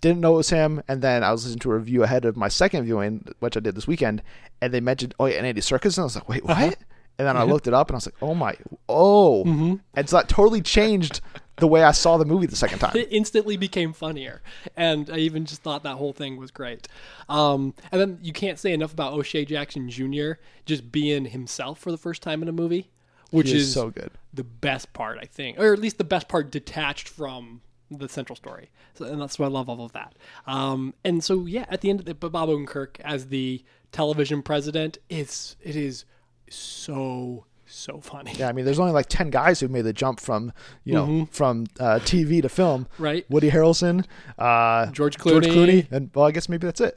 didn't 0.00 0.20
know 0.20 0.34
it 0.34 0.38
was 0.38 0.50
him. 0.50 0.82
And 0.88 1.00
then 1.00 1.24
I 1.24 1.32
was 1.32 1.44
listening 1.44 1.60
to 1.60 1.70
a 1.70 1.78
review 1.78 2.02
ahead 2.02 2.24
of 2.24 2.36
my 2.36 2.48
second 2.48 2.84
viewing, 2.84 3.26
which 3.40 3.56
I 3.56 3.60
did 3.60 3.74
this 3.74 3.86
weekend, 3.86 4.22
and 4.60 4.72
they 4.74 4.80
mentioned 4.80 5.14
oh 5.18 5.26
yeah, 5.26 5.36
and 5.36 5.46
Andy 5.46 5.60
Serkis, 5.60 5.96
and 5.96 6.02
I 6.02 6.04
was 6.04 6.14
like, 6.16 6.28
wait, 6.28 6.44
what? 6.44 6.56
Uh-huh. 6.58 6.72
And 7.16 7.28
then 7.28 7.36
I 7.36 7.44
looked 7.44 7.68
it 7.68 7.74
up, 7.74 7.88
and 7.90 7.94
I 7.94 7.98
was 7.98 8.06
like, 8.06 8.16
oh 8.20 8.34
my, 8.34 8.56
oh, 8.88 9.44
Mm-hmm. 9.44 9.74
and 9.94 10.08
so 10.10 10.16
that 10.16 10.28
totally 10.28 10.60
changed 10.60 11.20
the 11.58 11.68
way 11.68 11.84
I 11.84 11.92
saw 11.92 12.16
the 12.16 12.24
movie 12.24 12.46
the 12.46 12.56
second 12.56 12.80
time. 12.80 12.90
it 12.96 13.06
instantly 13.12 13.56
became 13.56 13.92
funnier. 13.92 14.42
And 14.76 15.08
I 15.08 15.18
even 15.18 15.44
just 15.44 15.62
thought 15.62 15.84
that 15.84 15.94
whole 15.94 16.12
thing 16.12 16.36
was 16.36 16.50
great. 16.50 16.88
Um, 17.28 17.72
and 17.92 18.00
then 18.00 18.18
you 18.20 18.32
can't 18.32 18.58
say 18.58 18.72
enough 18.72 18.92
about 18.92 19.12
O'Shea 19.12 19.44
Jackson 19.44 19.88
Jr. 19.88 20.32
just 20.66 20.90
being 20.90 21.26
himself 21.26 21.78
for 21.78 21.92
the 21.92 21.96
first 21.96 22.20
time 22.20 22.42
in 22.42 22.48
a 22.48 22.52
movie, 22.52 22.90
which 23.30 23.46
is 23.52 23.68
is 23.68 23.72
so 23.74 23.90
good. 23.90 24.10
the 24.32 24.42
best 24.42 24.92
part, 24.92 25.16
I 25.22 25.26
think, 25.26 25.56
or 25.60 25.72
at 25.72 25.78
least 25.78 25.98
the 25.98 26.02
best 26.04 26.26
part 26.26 26.50
detached 26.50 27.08
from 27.08 27.60
the 27.90 28.08
central 28.08 28.36
story. 28.36 28.70
So, 28.94 29.04
and 29.04 29.20
that's 29.20 29.38
why 29.38 29.46
I 29.46 29.50
love 29.50 29.68
all 29.68 29.84
of 29.84 29.92
that. 29.92 30.14
Um, 30.46 30.94
and 31.04 31.22
so, 31.22 31.46
yeah, 31.46 31.66
at 31.68 31.80
the 31.80 31.90
end 31.90 32.00
of 32.00 32.06
the, 32.06 32.14
Bob 32.14 32.48
Odenkirk 32.48 33.00
as 33.00 33.28
the 33.28 33.64
television 33.92 34.42
president, 34.42 34.98
it's 35.08 35.56
it 35.62 35.76
is 35.76 36.04
so 36.48 37.46
so 37.66 38.00
funny. 38.00 38.32
Yeah, 38.36 38.48
I 38.48 38.52
mean, 38.52 38.64
there's 38.64 38.78
only 38.78 38.92
like 38.92 39.06
ten 39.08 39.30
guys 39.30 39.60
who 39.60 39.68
made 39.68 39.82
the 39.82 39.92
jump 39.92 40.20
from 40.20 40.52
you 40.84 40.94
know 40.94 41.28
from 41.30 41.66
uh, 41.80 41.98
TV 42.02 42.42
to 42.42 42.48
film. 42.48 42.84
Mm-hmm. 42.84 43.02
Right. 43.02 43.30
Woody 43.30 43.50
Harrelson, 43.50 44.04
uh, 44.38 44.86
George 44.86 45.16
George 45.18 45.44
Clooney. 45.46 45.52
Clooney, 45.52 45.92
and 45.92 46.10
well, 46.14 46.26
I 46.26 46.30
guess 46.30 46.48
maybe 46.48 46.66
that's 46.66 46.80
it. 46.80 46.94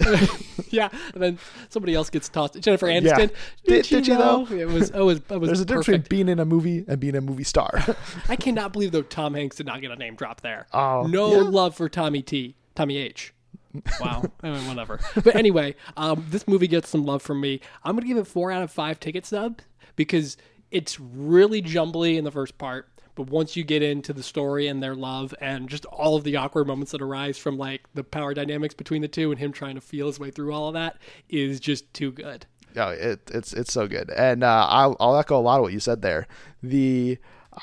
yeah, 0.70 0.90
and 1.14 1.24
then 1.24 1.40
somebody 1.70 1.94
else 1.94 2.10
gets 2.10 2.30
tossed. 2.30 2.60
Jennifer 2.60 2.88
Aniston. 2.88 3.18
Did- 3.18 3.32
Did, 3.66 3.86
did 3.86 4.08
you 4.08 4.14
you 4.14 4.20
know? 4.20 4.46
though? 4.46 4.56
It 4.56 4.68
was. 4.68 4.90
It 4.90 5.00
was. 5.00 5.22
It 5.30 5.38
was 5.40 5.48
There's 5.48 5.60
a 5.62 5.66
difference 5.66 5.88
between 5.88 6.06
being 6.10 6.30
in 6.30 6.40
a 6.40 6.46
movie 6.46 6.86
and 6.88 7.00
being 7.00 7.16
a 7.16 7.22
movie 7.22 7.44
star. 7.44 7.84
I 8.30 8.36
cannot 8.36 8.74
believe 8.74 8.92
though 8.92 9.02
Tom 9.02 9.34
Hanks 9.34 9.56
did 9.58 9.66
not 9.66 9.82
get 9.82 9.92
a 9.92 9.96
name 9.96 10.16
drop 10.16 10.42
there. 10.42 10.68
Oh, 10.74 11.04
no 11.04 11.32
yeah. 11.32 11.50
love 11.50 11.76
for 11.76 11.90
Tommy 11.90 12.22
T. 12.22 12.56
Tommy 12.76 12.98
H. 12.98 13.34
Wow. 14.00 14.24
I 14.42 14.50
mean, 14.50 14.68
whatever. 14.68 15.00
But 15.16 15.36
anyway, 15.36 15.76
um, 15.98 16.26
this 16.30 16.48
movie 16.48 16.68
gets 16.68 16.90
some 16.90 17.04
love 17.06 17.22
from 17.22 17.40
me. 17.42 17.62
I'm 17.84 17.96
gonna 17.96 18.08
give 18.08 18.18
it 18.18 18.26
four 18.26 18.52
out 18.52 18.64
of 18.64 18.72
five 18.72 19.00
ticket 19.00 19.26
stubs 19.26 19.66
because 19.96 20.36
it's 20.72 21.00
really 21.00 21.62
jumbly 21.62 22.18
in 22.18 22.24
the 22.24 22.32
first 22.32 22.58
part. 22.58 22.90
But 23.16 23.32
once 23.32 23.56
you 23.56 23.64
get 23.64 23.82
into 23.82 24.14
the 24.14 24.22
story 24.22 24.68
and 24.68 24.82
their 24.82 24.94
love 24.94 25.34
and 25.42 25.68
just 25.68 25.86
all 25.86 26.16
of 26.16 26.24
the 26.24 26.36
awkward 26.36 26.68
moments 26.68 26.92
that 26.92 27.02
arise 27.02 27.36
from 27.36 27.58
like 27.58 27.82
the 27.96 28.04
power 28.04 28.36
dynamics 28.36 28.76
between 28.76 29.02
the 29.02 29.08
two 29.08 29.32
and 29.32 29.40
him 29.40 29.52
trying 29.52 29.74
to 29.74 29.82
feel 29.82 30.06
his 30.06 30.20
way 30.20 30.30
through 30.30 30.54
all 30.54 30.68
of 30.68 30.76
that 30.76 30.98
is 31.28 31.60
just 31.60 31.92
too 31.96 32.12
good. 32.12 32.46
Yeah, 32.76 32.92
it, 32.92 33.32
it's 33.34 33.54
it's 33.54 33.74
so 33.74 33.88
good, 33.88 34.12
and 34.12 34.44
uh, 34.44 34.68
I'll, 34.70 34.96
I'll 35.00 35.18
echo 35.18 35.36
a 35.36 35.42
lot 35.42 35.56
of 35.56 35.64
what 35.64 35.74
you 35.74 35.80
said 35.80 36.04
there. 36.04 36.28
The, 36.62 37.18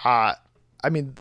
uh, 0.05 0.35
I 0.83 0.91
mean, 0.91 1.15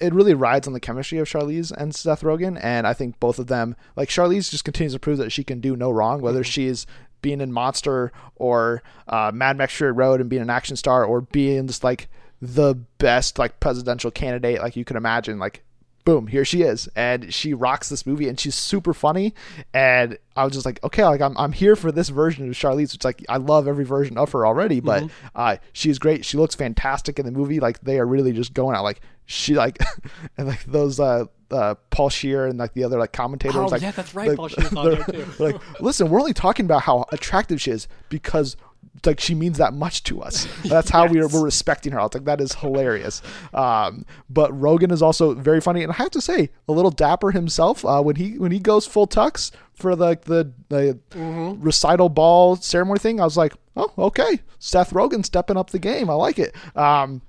it 0.00 0.12
really 0.12 0.34
rides 0.34 0.66
on 0.66 0.74
the 0.74 0.80
chemistry 0.80 1.16
of 1.18 1.28
Charlize 1.28 1.72
and 1.72 1.94
Seth 1.94 2.22
Rogen, 2.22 2.58
and 2.62 2.86
I 2.86 2.92
think 2.92 3.18
both 3.20 3.38
of 3.38 3.46
them, 3.46 3.74
like 3.96 4.10
Charlize, 4.10 4.50
just 4.50 4.64
continues 4.64 4.92
to 4.92 4.98
prove 4.98 5.16
that 5.16 5.32
she 5.32 5.44
can 5.44 5.60
do 5.60 5.76
no 5.76 5.90
wrong, 5.90 6.20
whether 6.20 6.44
she's 6.44 6.86
being 7.22 7.40
in 7.40 7.52
Monster 7.52 8.12
or 8.36 8.82
uh, 9.06 9.30
Mad 9.34 9.56
Max 9.56 9.74
Fury 9.74 9.92
Road 9.92 10.20
and 10.20 10.30
being 10.30 10.42
an 10.42 10.50
action 10.50 10.76
star, 10.76 11.04
or 11.04 11.20
being 11.20 11.66
just 11.66 11.84
like 11.84 12.08
the 12.40 12.74
best 12.98 13.38
like 13.38 13.58
presidential 13.60 14.10
candidate 14.10 14.60
like 14.60 14.76
you 14.76 14.84
can 14.84 14.96
imagine, 14.96 15.38
like 15.38 15.64
boom, 16.04 16.26
here 16.26 16.44
she 16.44 16.62
is, 16.62 16.88
and 16.96 17.32
she 17.32 17.52
rocks 17.54 17.88
this 17.88 18.06
movie, 18.06 18.28
and 18.28 18.38
she's 18.40 18.54
super 18.54 18.94
funny. 18.94 19.34
And 19.74 20.18
I 20.36 20.44
was 20.44 20.52
just 20.52 20.64
like, 20.64 20.82
okay, 20.82 21.04
like 21.04 21.20
I'm 21.20 21.36
I'm 21.36 21.52
here 21.52 21.76
for 21.76 21.92
this 21.92 22.08
version 22.08 22.48
of 22.48 22.54
Charlize. 22.54 22.94
It's 22.94 23.04
like 23.04 23.24
I 23.28 23.36
love 23.36 23.68
every 23.68 23.84
version 23.84 24.16
of 24.16 24.32
her 24.32 24.46
already, 24.46 24.80
but 24.80 25.10
uh, 25.34 25.56
she's 25.72 25.98
great. 25.98 26.24
She 26.24 26.36
looks 26.36 26.54
fantastic 26.54 27.18
in 27.18 27.26
the 27.26 27.32
movie. 27.32 27.60
Like 27.60 27.80
they 27.80 27.98
are 27.98 28.06
really 28.06 28.32
just 28.32 28.54
going 28.54 28.76
out. 28.76 28.84
Like 28.84 29.00
she 29.26 29.54
like 29.54 29.78
and 30.38 30.48
like 30.48 30.64
those 30.64 30.98
uh, 30.98 31.26
uh 31.50 31.74
Paul 31.90 32.08
Scheer 32.08 32.46
and 32.46 32.58
like 32.58 32.72
the 32.72 32.84
other 32.84 32.98
like 32.98 33.12
commentators. 33.12 33.56
Oh, 33.56 33.66
like, 33.66 33.82
yeah, 33.82 33.90
that's 33.90 34.14
right, 34.14 34.28
like, 34.28 34.36
Paul 34.38 34.48
Scheer's 34.48 34.72
on 34.72 34.90
there, 34.90 35.04
too. 35.04 35.26
like, 35.38 35.80
listen, 35.80 36.08
we're 36.08 36.20
only 36.20 36.32
talking 36.32 36.64
about 36.64 36.82
how 36.82 37.04
attractive 37.12 37.60
she 37.60 37.70
is 37.70 37.88
because 38.08 38.56
like 39.06 39.20
she 39.20 39.34
means 39.34 39.58
that 39.58 39.74
much 39.74 40.02
to 40.04 40.22
us. 40.22 40.46
That's 40.64 40.90
how 40.90 41.06
we 41.06 41.20
are, 41.20 41.28
we're 41.28 41.44
respecting 41.44 41.92
her. 41.92 42.00
I 42.00 42.04
was 42.04 42.14
like, 42.14 42.24
that 42.24 42.40
is 42.40 42.54
hilarious. 42.54 43.22
Um, 43.54 44.04
but 44.28 44.50
Rogen 44.52 44.92
is 44.92 45.02
also 45.02 45.34
very 45.34 45.60
funny, 45.60 45.82
and 45.82 45.92
I 45.92 45.96
have 45.96 46.10
to 46.10 46.20
say, 46.20 46.50
a 46.68 46.72
little 46.72 46.90
dapper 46.90 47.30
himself 47.30 47.84
uh, 47.84 48.02
when 48.02 48.16
he 48.16 48.38
when 48.38 48.52
he 48.52 48.58
goes 48.58 48.86
full 48.86 49.06
tux 49.06 49.50
for 49.74 49.94
the 49.94 50.18
the, 50.24 50.52
the 50.68 50.98
recital 51.58 52.08
ball 52.08 52.56
ceremony 52.56 52.98
thing. 52.98 53.20
I 53.20 53.24
was 53.24 53.36
like, 53.36 53.54
oh, 53.76 53.92
okay, 53.98 54.40
Seth 54.58 54.90
Rogen 54.90 55.24
stepping 55.24 55.56
up 55.56 55.70
the 55.70 55.78
game. 55.78 56.10
I 56.10 56.14
like 56.14 56.38
it. 56.38 56.54
Um, 56.76 57.22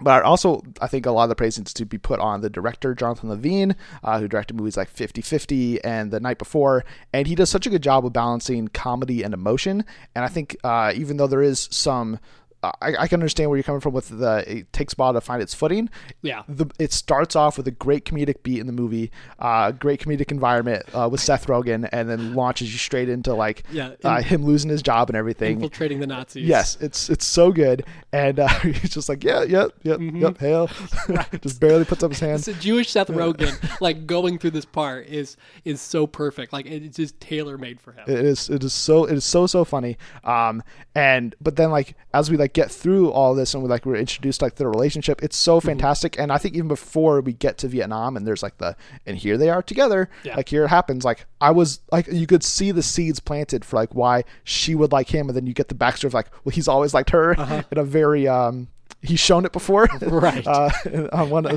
but 0.00 0.22
also, 0.22 0.62
I 0.80 0.86
think 0.86 1.06
a 1.06 1.10
lot 1.10 1.24
of 1.24 1.28
the 1.28 1.34
praise 1.34 1.58
needs 1.58 1.72
to 1.74 1.84
be 1.84 1.98
put 1.98 2.20
on 2.20 2.40
the 2.40 2.50
director, 2.50 2.94
Jonathan 2.94 3.28
Levine, 3.28 3.76
uh, 4.02 4.18
who 4.18 4.28
directed 4.28 4.56
movies 4.56 4.76
like 4.76 4.88
50 4.88 5.20
50 5.22 5.84
and 5.84 6.10
The 6.10 6.20
Night 6.20 6.38
Before. 6.38 6.84
And 7.12 7.26
he 7.26 7.34
does 7.34 7.50
such 7.50 7.66
a 7.66 7.70
good 7.70 7.82
job 7.82 8.06
of 8.06 8.12
balancing 8.12 8.68
comedy 8.68 9.22
and 9.22 9.34
emotion. 9.34 9.84
And 10.14 10.24
I 10.24 10.28
think 10.28 10.56
uh, 10.64 10.92
even 10.94 11.16
though 11.16 11.26
there 11.26 11.42
is 11.42 11.68
some 11.70 12.18
I, 12.62 12.94
I 13.00 13.08
can 13.08 13.20
understand 13.20 13.48
where 13.48 13.56
you're 13.56 13.64
coming 13.64 13.80
from 13.80 13.94
with 13.94 14.08
the 14.18 14.44
it 14.46 14.72
takes 14.72 14.92
a 14.92 14.96
while 14.96 15.12
to 15.14 15.20
find 15.20 15.40
its 15.42 15.54
footing. 15.54 15.88
Yeah. 16.20 16.42
The, 16.48 16.66
it 16.78 16.92
starts 16.92 17.34
off 17.34 17.56
with 17.56 17.66
a 17.66 17.70
great 17.70 18.04
comedic 18.04 18.42
beat 18.42 18.58
in 18.60 18.66
the 18.66 18.72
movie, 18.72 19.10
uh, 19.38 19.72
great 19.72 20.00
comedic 20.00 20.30
environment 20.30 20.84
uh, 20.94 21.08
with 21.10 21.20
Seth 21.20 21.46
Rogen, 21.46 21.88
and 21.92 22.08
then 22.10 22.34
launches 22.34 22.70
you 22.72 22.78
straight 22.78 23.08
into 23.08 23.32
like 23.34 23.62
Yeah, 23.70 23.94
uh, 24.04 24.20
him 24.22 24.44
losing 24.44 24.70
his 24.70 24.82
job 24.82 25.08
and 25.08 25.16
everything. 25.16 25.54
Infiltrating 25.54 26.00
the 26.00 26.06
Nazis. 26.06 26.46
Yes, 26.46 26.76
it's 26.80 27.08
it's 27.08 27.24
so 27.24 27.50
good, 27.50 27.84
and 28.12 28.38
uh, 28.40 28.48
he's 28.60 28.90
just 28.90 29.08
like, 29.08 29.24
yeah, 29.24 29.42
yep, 29.42 29.70
yep, 29.82 29.98
Mm-hmm. 29.98 30.16
yep, 30.18 30.38
hail, 30.38 30.68
just 31.40 31.60
barely 31.60 31.84
puts 31.84 32.02
up 32.02 32.10
his 32.10 32.20
hand. 32.20 32.44
So 32.44 32.52
Jewish 32.54 32.90
Seth 32.90 33.08
Rogen, 33.08 33.80
like 33.80 34.06
going 34.06 34.38
through 34.38 34.50
this 34.50 34.64
part 34.66 35.06
is 35.06 35.36
is 35.64 35.80
so 35.80 36.06
perfect. 36.06 36.52
Like 36.52 36.66
it's 36.66 36.96
just 36.96 37.18
tailor 37.20 37.56
made 37.56 37.80
for 37.80 37.92
him. 37.92 38.04
It 38.06 38.18
is 38.24 38.50
it 38.50 38.62
is 38.64 38.72
so 38.74 39.04
it 39.04 39.14
is 39.14 39.24
so 39.24 39.46
so 39.46 39.64
funny. 39.64 39.96
Um 40.24 40.62
and 40.94 41.34
but 41.40 41.56
then 41.56 41.70
like 41.70 41.94
as 42.12 42.30
we 42.30 42.36
like 42.36 42.49
get 42.52 42.70
through 42.70 43.10
all 43.10 43.34
this 43.34 43.54
and 43.54 43.62
we 43.62 43.68
like 43.68 43.84
we're 43.86 43.96
introduced 43.96 44.42
like 44.42 44.56
the 44.56 44.66
relationship, 44.66 45.22
it's 45.22 45.36
so 45.36 45.58
Mm-hmm. 45.58 45.68
fantastic. 45.68 46.18
And 46.18 46.32
I 46.32 46.38
think 46.38 46.54
even 46.54 46.68
before 46.68 47.20
we 47.20 47.32
get 47.32 47.58
to 47.58 47.68
Vietnam 47.68 48.16
and 48.16 48.26
there's 48.26 48.42
like 48.42 48.58
the 48.58 48.76
and 49.06 49.16
here 49.16 49.36
they 49.36 49.50
are 49.50 49.62
together, 49.62 50.08
Yeah. 50.24 50.36
like 50.36 50.48
here 50.48 50.64
it 50.64 50.68
happens. 50.68 51.04
Like 51.04 51.26
I 51.40 51.50
was 51.50 51.80
like 51.92 52.06
you 52.10 52.26
could 52.26 52.42
see 52.44 52.70
the 52.72 52.82
seeds 52.82 53.20
planted 53.20 53.64
for 53.64 53.76
like 53.76 53.94
why 53.94 54.24
she 54.44 54.74
would 54.74 54.92
like 54.92 55.08
him, 55.08 55.28
and 55.28 55.36
then 55.36 55.46
you 55.46 55.54
get 55.54 55.68
the 55.68 55.74
backstory 55.74 56.04
of 56.04 56.14
like 56.14 56.26
well 56.44 56.52
he's 56.54 56.68
always 56.68 56.94
liked 56.94 57.10
her 57.10 57.32
in 57.70 57.78
a 57.78 57.84
very 57.84 58.26
um 58.28 58.68
he's 59.02 59.20
shown 59.20 59.44
it 59.46 59.52
before 59.52 59.84
Uh-huh. 59.84 60.10
Right. 60.20 60.46
uh, 60.46 60.68
on 61.12 61.30
one 61.30 61.46
uh, 61.46 61.52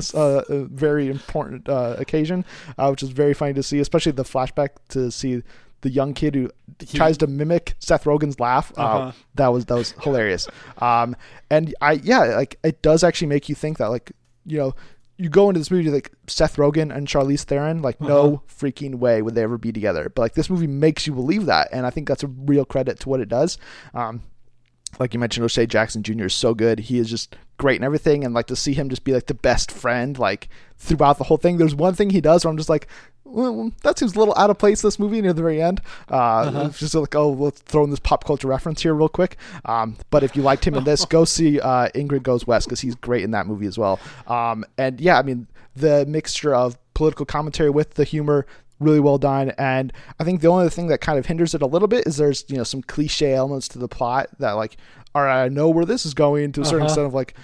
a 0.48 0.64
very 0.64 1.08
important 1.10 1.68
uh, 1.68 1.96
occasion 1.98 2.44
uh, 2.78 2.88
which 2.88 3.02
is 3.02 3.10
very 3.10 3.34
funny 3.34 3.52
to 3.54 3.62
see 3.62 3.80
especially 3.80 4.12
the 4.12 4.22
flashback 4.24 4.70
to 4.90 5.10
see 5.10 5.42
the 5.84 5.90
young 5.90 6.12
kid 6.14 6.34
who 6.34 6.50
tries 6.92 7.16
to 7.18 7.26
mimic 7.28 7.74
Seth 7.78 8.04
Rogen's 8.04 8.40
laugh. 8.40 8.72
Uh, 8.76 8.82
Uh-huh. 8.82 9.12
that 9.36 9.48
was 9.54 9.64
that 9.66 9.76
was 9.76 9.92
hilarious. 10.02 10.48
Um, 10.78 11.14
and 11.50 11.72
I 11.80 11.92
yeah, 12.02 12.24
like 12.36 12.58
it 12.64 12.82
does 12.82 13.04
actually 13.04 13.28
make 13.28 13.48
you 13.48 13.54
think 13.54 13.78
that 13.78 13.90
like 13.90 14.10
you 14.44 14.58
know 14.58 14.74
you 15.16 15.28
go 15.28 15.48
into 15.48 15.60
this 15.60 15.70
movie 15.70 15.90
like 15.90 16.10
Seth 16.26 16.56
Rogen 16.56 16.92
and 16.92 17.06
Charlize 17.06 17.44
Theron, 17.44 17.82
like 17.82 17.96
Uh-huh. 18.00 18.08
no 18.08 18.42
freaking 18.48 18.96
way 18.96 19.22
would 19.22 19.36
they 19.36 19.44
ever 19.44 19.58
be 19.58 19.70
together. 19.72 20.10
But 20.12 20.22
like 20.22 20.34
this 20.34 20.50
movie 20.50 20.66
makes 20.66 21.06
you 21.06 21.12
believe 21.14 21.46
that, 21.46 21.68
and 21.72 21.86
I 21.86 21.90
think 21.90 22.08
that's 22.08 22.24
a 22.24 22.32
real 22.50 22.64
credit 22.64 22.98
to 23.00 23.08
what 23.08 23.20
it 23.20 23.28
does. 23.28 23.56
Um, 23.94 24.22
like 24.98 25.14
you 25.14 25.20
mentioned, 25.20 25.44
O'Shea 25.44 25.66
Jackson 25.66 26.02
Jr. 26.02 26.24
is 26.24 26.34
so 26.34 26.54
good. 26.54 26.78
He 26.80 26.98
is 26.98 27.10
just 27.10 27.36
great 27.58 27.76
and 27.76 27.84
everything, 27.84 28.24
and 28.24 28.34
like 28.34 28.46
to 28.46 28.56
see 28.56 28.72
him 28.72 28.88
just 28.88 29.04
be 29.04 29.12
like 29.12 29.26
the 29.26 29.34
best 29.34 29.70
friend 29.70 30.18
like 30.18 30.48
throughout 30.78 31.18
the 31.18 31.24
whole 31.24 31.36
thing. 31.36 31.58
There's 31.58 31.74
one 31.74 31.94
thing 31.94 32.10
he 32.10 32.20
does 32.20 32.44
where 32.44 32.50
I'm 32.50 32.56
just 32.56 32.68
like, 32.68 32.88
well, 33.24 33.72
that 33.82 33.98
seems 33.98 34.14
a 34.14 34.18
little 34.18 34.34
out 34.36 34.50
of 34.50 34.58
place 34.58 34.82
this 34.82 34.98
movie 34.98 35.20
near 35.20 35.32
the 35.32 35.42
very 35.42 35.60
end. 35.60 35.80
Uh, 36.08 36.66
it's 36.68 36.78
Just 36.78 36.94
like, 36.94 37.14
oh, 37.14 37.30
let's 37.32 37.60
throw 37.60 37.84
in 37.84 37.90
this 37.90 37.98
pop 37.98 38.24
culture 38.24 38.48
reference 38.48 38.82
here 38.82 38.94
real 38.94 39.08
quick. 39.08 39.36
Um, 39.64 39.96
but 40.10 40.22
if 40.22 40.36
you 40.36 40.42
liked 40.42 40.66
him 40.66 40.74
in 40.74 40.84
this, 40.84 41.04
go 41.06 41.24
see 41.24 41.60
uh, 41.60 41.88
Ingrid 41.94 42.22
Goes 42.22 42.46
West 42.46 42.66
because 42.66 42.80
he's 42.80 42.94
great 42.94 43.24
in 43.24 43.32
that 43.32 43.46
movie 43.46 43.66
as 43.66 43.78
well. 43.78 43.98
Um, 44.26 44.64
and 44.78 45.00
yeah, 45.00 45.18
I 45.18 45.22
mean 45.22 45.48
the 45.74 46.06
mixture 46.06 46.54
of 46.54 46.78
political 46.94 47.26
commentary 47.26 47.70
with 47.70 47.94
the 47.94 48.04
humor 48.04 48.46
really 48.80 49.00
well 49.00 49.18
done 49.18 49.50
and 49.58 49.92
i 50.18 50.24
think 50.24 50.40
the 50.40 50.48
only 50.48 50.68
thing 50.68 50.88
that 50.88 51.00
kind 51.00 51.18
of 51.18 51.26
hinders 51.26 51.54
it 51.54 51.62
a 51.62 51.66
little 51.66 51.88
bit 51.88 52.06
is 52.06 52.16
there's 52.16 52.44
you 52.48 52.56
know 52.56 52.64
some 52.64 52.82
cliche 52.82 53.32
elements 53.34 53.68
to 53.68 53.78
the 53.78 53.88
plot 53.88 54.26
that 54.38 54.52
like 54.52 54.76
all 55.14 55.22
right 55.22 55.44
i 55.44 55.48
know 55.48 55.68
where 55.68 55.84
this 55.84 56.04
is 56.04 56.12
going 56.14 56.50
to 56.52 56.60
a 56.60 56.64
certain 56.64 56.80
Uh-huh. 56.80 56.86
extent 56.86 57.06
of 57.06 57.14
like 57.14 57.34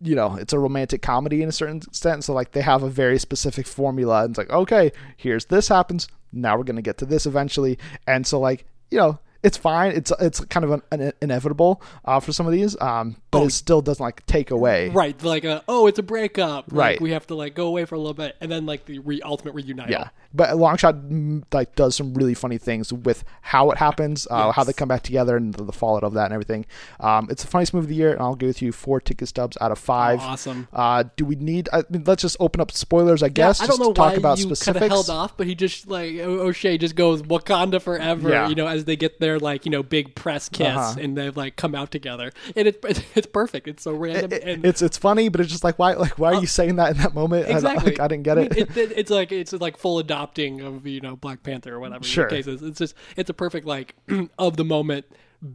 you 0.00 0.14
know 0.14 0.36
it's 0.36 0.52
a 0.52 0.58
romantic 0.58 1.02
comedy 1.02 1.42
in 1.42 1.48
a 1.48 1.52
certain 1.52 1.76
extent 1.78 2.24
so 2.24 2.32
like 2.32 2.52
they 2.52 2.60
have 2.62 2.82
a 2.82 2.88
very 2.90 3.18
specific 3.18 3.66
formula 3.66 4.22
and 4.24 4.30
it's 4.30 4.38
like 4.38 4.50
okay 4.50 4.90
here's 5.16 5.44
this 5.46 5.68
happens 5.68 6.08
now 6.32 6.56
we're 6.56 6.64
going 6.64 6.76
to 6.76 6.82
get 6.82 6.98
to 6.98 7.06
this 7.06 7.26
eventually 7.26 7.78
and 8.06 8.26
so 8.26 8.40
like 8.40 8.64
you 8.90 8.98
know 8.98 9.18
it's 9.42 9.56
fine 9.58 9.92
it's 9.92 10.10
it's 10.20 10.40
kind 10.46 10.64
of 10.64 10.70
an, 10.72 10.82
an 10.90 11.12
inevitable 11.22 11.80
uh, 12.06 12.18
for 12.18 12.32
some 12.32 12.46
of 12.46 12.52
these 12.52 12.80
um 12.80 13.16
but 13.30 13.40
Oh. 13.42 13.46
it 13.46 13.50
still 13.50 13.82
doesn't 13.82 14.02
like 14.02 14.24
take 14.26 14.50
away 14.50 14.88
Right, 14.88 15.22
like 15.22 15.44
uh, 15.44 15.60
oh, 15.68 15.86
it's 15.86 15.98
a 15.98 16.02
breakup. 16.02 16.72
Like, 16.72 16.78
Right. 16.78 17.00
we 17.00 17.10
have 17.10 17.26
to 17.28 17.34
like 17.34 17.54
go 17.54 17.66
away 17.66 17.84
for 17.84 17.94
a 17.94 17.98
little 17.98 18.14
bit, 18.14 18.36
and 18.40 18.50
then 18.50 18.64
like 18.64 18.86
the 18.86 19.00
re- 19.00 19.20
ultimate 19.22 19.54
reuniting. 19.54 19.92
Yeah, 19.92 20.08
but 20.34 20.50
Longshot 20.50 21.08
mm, 21.10 21.44
like 21.52 21.74
does 21.76 21.94
some 21.96 22.12
really 22.14 22.34
funny 22.34 22.58
things 22.58 22.92
with 22.92 23.24
how 23.42 23.70
it 23.70 23.78
happens, 23.78 24.26
uh, 24.30 24.52
how 24.52 24.64
they 24.64 24.72
come 24.72 24.88
back 24.88 25.02
together, 25.02 25.36
and 25.36 25.54
the, 25.54 25.64
the 25.64 25.72
fallout 25.72 26.02
of 26.04 26.14
that 26.14 26.24
and 26.26 26.32
everything. 26.34 26.66
Um, 27.00 27.28
it's 27.30 27.42
the 27.42 27.48
funniest 27.48 27.72
movie 27.74 27.84
of 27.84 27.88
the 27.88 27.94
year, 27.94 28.12
and 28.12 28.20
I'll 28.20 28.34
give 28.34 28.48
it 28.50 28.56
to 28.56 28.64
you 28.64 28.72
four 28.72 29.00
ticket 29.00 29.28
stubs 29.28 29.56
out 29.60 29.70
of 29.72 29.78
five. 29.78 30.20
awesome. 30.20 30.68
Uh, 30.72 31.04
do 31.16 31.24
we 31.24 31.36
need? 31.36 31.68
I 31.72 31.84
mean, 31.90 32.04
let's 32.04 32.22
just 32.22 32.36
open 32.40 32.60
up 32.60 32.72
spoilers, 32.72 33.22
I 33.22 33.26
Yeah, 33.26 33.30
guess. 33.30 33.60
I 33.60 33.66
don't 33.66 33.78
know 33.80 33.88
to 33.92 33.94
talk 33.94 34.12
why 34.12 34.16
about 34.16 34.38
you 34.38 34.54
kind 34.56 34.76
of 34.76 34.82
held 34.88 35.10
off, 35.10 35.36
but 35.36 35.46
he 35.46 35.54
just 35.54 35.86
like 35.88 36.14
O'Shea 36.16 36.78
just 36.78 36.96
goes 36.96 37.22
Wakanda 37.22 37.80
forever. 37.80 38.28
Yeah. 38.30 38.48
You 38.48 38.54
know, 38.54 38.66
as 38.66 38.84
they 38.84 38.96
get 38.96 39.20
their 39.20 39.38
like 39.38 39.64
you 39.64 39.70
know 39.70 39.82
big 39.82 40.14
press 40.14 40.48
kiss 40.48 40.66
Uh-huh. 40.66 40.96
and 41.00 41.16
they 41.16 41.30
like 41.30 41.56
come 41.56 41.74
out 41.74 41.90
together, 41.90 42.32
and 42.56 42.66
it, 42.68 42.84
it's 43.14 43.26
perfect. 43.26 43.68
It's 43.68 43.82
so 43.82 43.92
random. 43.92 44.32
It- 44.32 44.42
and 44.44 44.64
it's 44.64 44.82
it's 44.82 44.96
funny, 44.98 45.28
but 45.28 45.40
it's 45.40 45.50
just 45.50 45.64
like 45.64 45.78
why 45.78 45.92
like 45.94 46.18
why 46.18 46.34
are 46.34 46.40
you 46.40 46.46
saying 46.46 46.76
that 46.76 46.92
in 46.92 47.02
that 47.02 47.14
moment? 47.14 47.46
I 47.48 47.50
exactly. 47.52 47.92
like, 47.92 48.00
I 48.00 48.08
didn't 48.08 48.24
get 48.24 48.38
I 48.38 48.42
mean, 48.42 48.52
it. 48.52 48.76
it, 48.76 48.92
it's 48.96 49.10
like 49.10 49.32
it's 49.32 49.52
like 49.52 49.76
full 49.76 49.98
adopting 50.24 50.60
of 50.60 50.86
you 50.86 51.00
know 51.00 51.16
Black 51.16 51.42
Panther 51.42 51.74
or 51.74 51.80
whatever. 51.80 52.04
Sure. 52.04 52.28
It's 52.30 52.78
just 52.78 52.94
it's 53.16 53.30
a 53.30 53.34
perfect 53.34 53.66
like 53.66 53.94
of 54.38 54.56
the 54.56 54.64
moment 54.64 55.06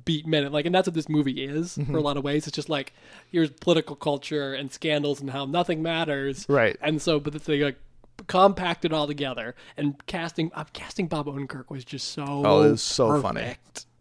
beat 0.06 0.28
minute 0.28 0.52
like 0.52 0.68
and 0.68 0.76
that's 0.76 0.88
what 0.88 0.94
this 0.94 1.10
movie 1.10 1.44
is 1.44 1.76
Mm-hmm. 1.76 1.92
for 1.92 1.98
a 1.98 2.02
lot 2.02 2.16
of 2.16 2.24
ways 2.24 2.46
it's 2.46 2.56
just 2.56 2.70
like 2.70 2.94
here's 3.32 3.50
political 3.50 3.96
culture 3.96 4.54
and 4.54 4.72
scandals 4.72 5.20
and 5.20 5.32
how 5.32 5.46
nothing 5.46 5.82
matters 5.82 6.46
Right. 6.48 6.78
and 6.80 7.02
so 7.02 7.20
but 7.20 7.34
they 7.46 7.64
like 7.64 7.80
compact 8.28 8.86
it 8.86 8.94
all 8.94 9.08
together 9.08 9.56
and 9.78 9.96
casting 10.06 10.52
uh, 10.54 10.66
casting 10.74 11.08
Bob 11.08 11.26
Odenkirk 11.26 11.72
was 11.72 11.84
just 11.84 12.10
so 12.12 12.24
Oh, 12.28 12.62
it 12.64 12.70
was 12.72 12.84
so 12.84 13.20
funny. 13.20 13.56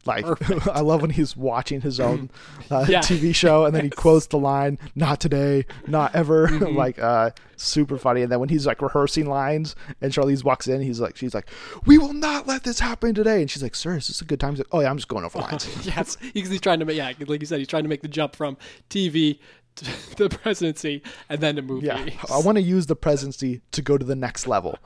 Like 0.09 0.25
I 0.69 0.81
love 0.81 1.03
when 1.03 1.11
he's 1.11 1.37
watching 1.37 1.81
his 1.83 2.00
own 2.00 2.31
uh, 2.71 2.87
Yeah. 2.88 3.00
TV 3.00 3.35
show 3.35 3.65
and 3.67 3.75
then 3.75 3.85
he 3.85 3.91
quotes 4.05 4.27
the 4.27 4.38
line 4.38 4.79
"Not 4.97 5.21
today, 5.21 5.67
not 5.87 6.15
ever." 6.15 6.49
Mm-hmm. 6.59 6.77
like 6.77 6.99
uh, 6.99 7.31
super 7.57 7.99
funny. 7.99 8.23
And 8.23 8.33
then 8.33 8.41
when 8.41 8.49
he's 8.49 8.67
like 8.67 8.81
rehearsing 8.83 9.27
lines 9.27 9.77
and 10.00 10.11
Charlize 10.12 10.43
walks 10.43 10.67
in, 10.67 10.81
he's 10.81 10.99
like, 11.00 11.17
she's 11.17 11.35
like, 11.35 11.49
"We 11.87 11.99
will 11.99 12.12
not 12.15 12.47
let 12.47 12.65
this 12.65 12.81
happen 12.81 13.15
today." 13.15 13.41
And 13.43 13.50
she's 13.50 13.62
like, 13.62 13.75
"Sir, 13.77 13.97
is 13.99 14.09
this 14.09 14.21
a 14.21 14.25
good 14.25 14.41
time?" 14.41 14.53
He's 14.53 14.61
like, 14.61 14.69
"Oh 14.73 14.81
yeah, 14.81 14.91
I'm 14.91 14.97
just 14.97 15.09
going 15.09 15.25
over 15.25 15.38
lines." 15.38 15.69
yes, 15.87 16.17
he's, 16.33 16.49
he's 16.49 16.61
trying 16.61 16.79
to 16.81 16.85
make 16.87 16.97
yeah, 16.97 17.12
like 17.27 17.41
you 17.41 17.47
said, 17.47 17.59
he's 17.59 17.69
trying 17.69 17.83
to 17.85 17.88
make 17.88 18.03
the 18.03 18.09
jump 18.09 18.35
from 18.35 18.57
TV 18.91 19.38
to 19.77 19.85
the 20.17 20.29
presidency 20.31 21.03
and 21.29 21.41
then 21.41 21.57
to 21.57 21.62
movie. 21.62 21.87
yeah, 21.87 22.07
I 22.33 22.38
want 22.38 22.57
to 22.57 22.62
use 22.62 22.87
the 22.87 22.97
presidency 22.97 23.61
to 23.73 23.83
go 23.83 23.99
to 23.99 24.05
the 24.05 24.17
next 24.17 24.47
level. 24.49 24.79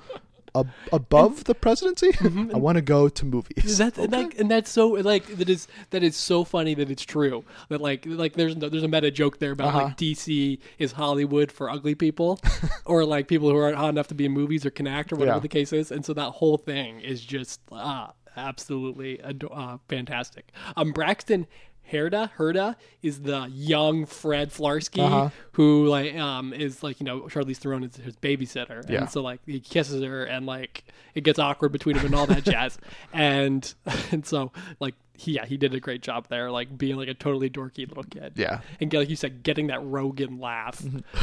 Ab- 0.54 0.68
above 0.92 1.44
the 1.44 1.54
presidency, 1.54 2.11
I 2.21 2.59
want 2.59 2.76
to 2.76 2.82
go 2.82 3.09
to 3.09 3.25
movies. 3.25 3.78
That's 3.78 3.97
and, 3.99 4.12
that, 4.12 4.35
and 4.38 4.50
that's 4.50 4.71
so 4.71 4.88
like 4.88 5.26
that 5.38 5.49
is 5.49 5.66
that 5.90 6.02
is 6.02 6.14
so 6.14 6.44
funny 6.44 6.75
that 6.75 6.90
it's 6.90 7.04
true 7.04 7.42
that 7.71 7.80
like 7.80 8.04
like 8.06 8.35
there's 8.35 8.54
no, 8.56 8.68
there's 8.68 8.82
a 8.82 8.88
meta 8.88 9.11
joke 9.11 9.38
there 9.38 9.52
about 9.52 9.68
Uh-huh. 9.68 9.85
like 9.85 9.97
DC 9.97 10.59
is 10.78 10.92
Hollywood 10.92 11.50
for 11.50 11.71
ugly 11.71 11.94
people 11.94 12.38
or 12.85 13.04
like 13.06 13.28
people 13.28 13.49
who 13.50 13.56
aren't 13.56 13.76
hot 13.78 13.88
enough 13.88 14.09
to 14.09 14.14
be 14.14 14.26
in 14.26 14.32
movies 14.32 14.66
or 14.66 14.71
can 14.71 14.87
act 14.87 15.11
or 15.12 15.16
whatever 15.16 15.37
Yeah. 15.37 15.40
the 15.40 15.49
case 15.49 15.73
is 15.73 15.90
and 15.90 16.04
so 16.04 16.12
that 16.14 16.30
whole 16.32 16.59
thing 16.59 17.00
is 17.00 17.23
just 17.23 17.61
ah 17.73 18.12
absolutely 18.37 19.21
uh, 19.23 19.78
fantastic. 19.88 20.52
Um 20.76 20.92
Braxton 20.92 21.47
Herda 21.90 22.30
Herda 22.38 22.76
is 23.02 23.20
the 23.22 23.48
young 23.52 24.06
Fred 24.06 24.50
Flarsky 24.50 25.00
Uh-huh. 25.00 25.30
who 25.52 25.86
like 25.86 26.14
um 26.16 26.52
is 26.52 26.82
like 26.82 27.00
you 27.00 27.04
know 27.06 27.22
Charlize 27.22 27.56
Theron 27.58 27.84
is 27.84 27.96
his 27.96 28.16
babysitter 28.16 28.88
Yeah. 28.88 29.00
and 29.00 29.10
so 29.10 29.22
like 29.22 29.40
he 29.46 29.60
kisses 29.60 30.02
her 30.02 30.24
and 30.24 30.46
like 30.46 30.84
it 31.14 31.22
gets 31.24 31.38
awkward 31.38 31.72
between 31.72 31.96
him 31.96 32.06
and 32.06 32.14
all 32.14 32.26
that 32.26 32.44
jazz 32.52 32.78
and 33.12 33.74
and 34.10 34.24
so 34.26 34.52
like 34.80 34.94
he 35.23 35.33
yeah 35.33 35.47
he 35.47 35.57
did 35.57 35.73
a 35.75 35.81
great 35.81 36.02
job 36.02 36.26
there 36.29 36.50
like 36.50 36.76
being 36.76 36.97
like 36.97 37.09
a 37.09 37.14
totally 37.14 37.49
dorky 37.49 37.87
little 37.88 38.02
kid 38.05 38.33
Yeah. 38.37 38.61
and 38.81 38.91
get, 38.91 38.99
like 38.99 39.09
you 39.11 39.17
said 39.17 39.43
getting 39.43 39.69
that 39.69 39.81
Rogen 39.81 40.41
laugh. 40.41 40.83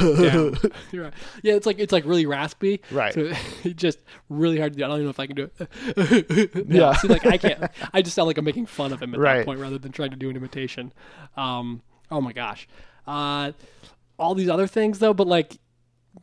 You're 0.92 1.04
right. 1.04 1.12
yeah 1.42 1.54
it's 1.54 1.66
like 1.66 1.78
it's 1.78 1.92
like 1.92 2.04
really 2.04 2.26
raspy 2.26 2.80
Right. 2.90 3.12
so 3.12 3.30
it 3.64 3.76
just 3.76 3.98
really 4.28 4.58
hard 4.58 4.72
to 4.72 4.78
do 4.78 4.84
I 4.84 4.88
don't 4.88 4.96
even 4.96 5.06
know 5.06 5.10
if 5.10 5.20
I 5.20 5.26
can 5.26 5.36
do 5.36 5.50
it 5.56 6.66
Yeah. 6.68 6.92
see 6.94 7.08
like 7.08 7.26
I 7.26 7.36
can't 7.38 7.64
I 7.92 8.02
just 8.02 8.14
sound 8.14 8.26
like 8.26 8.38
I'm 8.38 8.44
making 8.44 8.66
fun 8.66 8.92
of 8.92 9.02
him 9.02 9.14
at 9.14 9.20
Right. 9.20 9.38
that 9.38 9.46
point 9.46 9.60
rather 9.60 9.78
than 9.78 9.92
trying 9.92 10.10
to 10.10 10.16
do 10.16 10.30
an 10.30 10.36
imitation 10.36 10.92
um 11.36 11.82
oh 12.10 12.20
my 12.20 12.32
gosh 12.32 12.66
uh 13.06 13.52
all 14.18 14.34
these 14.34 14.48
other 14.48 14.66
things 14.66 14.98
though 14.98 15.14
but 15.14 15.26
like 15.26 15.58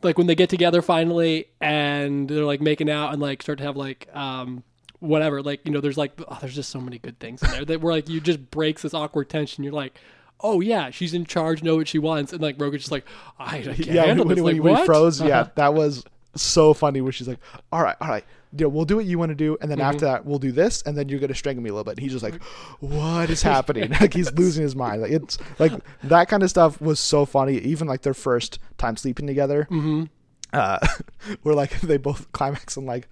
like 0.02 0.18
when 0.18 0.26
they 0.26 0.34
get 0.34 0.50
together 0.50 0.82
finally 0.82 1.46
and 1.60 2.28
they're 2.28 2.44
like 2.44 2.60
making 2.60 2.90
out 2.90 3.12
and 3.12 3.22
like 3.22 3.42
start 3.42 3.58
to 3.58 3.64
have 3.64 3.76
like 3.76 4.08
um 4.14 4.62
whatever 5.00 5.42
like 5.42 5.60
you 5.64 5.70
know 5.70 5.80
there's 5.80 5.96
like 5.98 6.12
oh, 6.28 6.38
there's 6.40 6.54
just 6.54 6.70
so 6.70 6.80
many 6.80 6.98
good 6.98 7.18
things 7.20 7.42
in 7.42 7.50
there 7.50 7.64
that 7.64 7.80
where 7.80 7.92
like 7.94 8.08
you 8.08 8.20
just 8.20 8.50
breaks 8.50 8.82
this 8.82 8.94
awkward 8.94 9.28
tension 9.28 9.62
you're 9.62 9.72
like 9.72 9.98
oh 10.40 10.60
yeah 10.60 10.90
she's 10.90 11.14
in 11.14 11.24
charge 11.24 11.62
know 11.62 11.76
what 11.76 11.86
she 11.86 11.98
wants 11.98 12.32
and 12.32 12.42
like 12.42 12.60
Roger's 12.60 12.82
just 12.82 12.92
like 12.92 13.04
I, 13.38 13.58
I 13.58 13.62
can't 13.62 13.78
yeah, 13.78 14.06
handle 14.06 14.26
when, 14.26 14.36
this 14.36 14.42
when, 14.42 14.56
like, 14.56 14.64
when 14.64 14.76
he 14.76 14.84
froze, 14.86 15.20
Uh-huh. 15.20 15.28
yeah, 15.28 15.48
that 15.54 15.74
was 15.74 16.04
so 16.34 16.74
funny. 16.74 17.00
Where 17.00 17.12
she's 17.12 17.26
like, 17.28 17.38
"All 17.72 17.82
right, 17.82 17.96
all 18.00 18.08
right, 18.08 18.24
yeah, 18.56 18.66
we'll 18.66 18.84
do 18.84 18.96
what 18.96 19.04
you 19.06 19.18
want 19.18 19.30
to 19.30 19.34
do, 19.34 19.56
and 19.60 19.70
then 19.70 19.78
Mm-hmm. 19.78 19.88
after 19.88 20.04
that, 20.06 20.24
we'll 20.24 20.38
do 20.38 20.52
this, 20.52 20.82
and 20.82 20.96
then 20.96 21.08
you're 21.08 21.18
gonna 21.18 21.34
strangle 21.34 21.62
me 21.62 21.70
a 21.70 21.72
little 21.72 21.84
bit." 21.84 21.92
And 21.92 22.00
he's 22.00 22.12
just 22.12 22.22
like, 22.22 22.40
"What 22.80 23.30
is 23.30 23.42
happening?" 23.42 23.90
like 24.00 24.14
he's 24.14 24.32
losing 24.32 24.62
his 24.62 24.76
mind. 24.76 25.02
Like 25.02 25.10
it's 25.10 25.38
like 25.58 25.72
that 26.04 26.28
kind 26.28 26.42
of 26.42 26.50
stuff 26.50 26.80
was 26.80 27.00
so 27.00 27.24
funny. 27.24 27.58
Even 27.58 27.88
like 27.88 28.02
their 28.02 28.14
first 28.14 28.58
time 28.76 28.96
sleeping 28.96 29.26
together, 29.26 29.66
mm-hmm. 29.70 30.04
uh, 30.52 30.78
where 31.42 31.54
like 31.54 31.80
they 31.80 31.96
both 31.96 32.30
climax 32.32 32.76
and 32.76 32.86
like. 32.86 33.08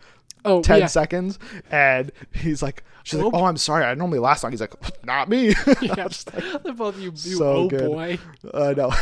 Oh, 0.46 0.62
10 0.62 0.80
yeah. 0.80 0.86
seconds 0.86 1.38
and 1.70 2.10
he's 2.32 2.62
like 2.62 2.84
she's 3.04 3.20
like 3.20 3.34
Oh. 3.34 3.40
oh 3.40 3.44
i'm 3.44 3.56
sorry 3.56 3.84
i 3.84 3.92
normally 3.94 4.18
last 4.18 4.42
long 4.42 4.52
he's 4.52 4.60
like 4.60 4.72
not 5.04 5.28
me 5.28 5.48
Yeah, 5.82 6.08
they're 6.64 6.72
both 6.72 6.98
you, 6.98 7.10
you 7.10 7.16
so 7.36 7.52
oh 7.52 7.68
good. 7.68 7.86
boy. 7.90 8.18
i 8.54 8.72
know 8.74 8.92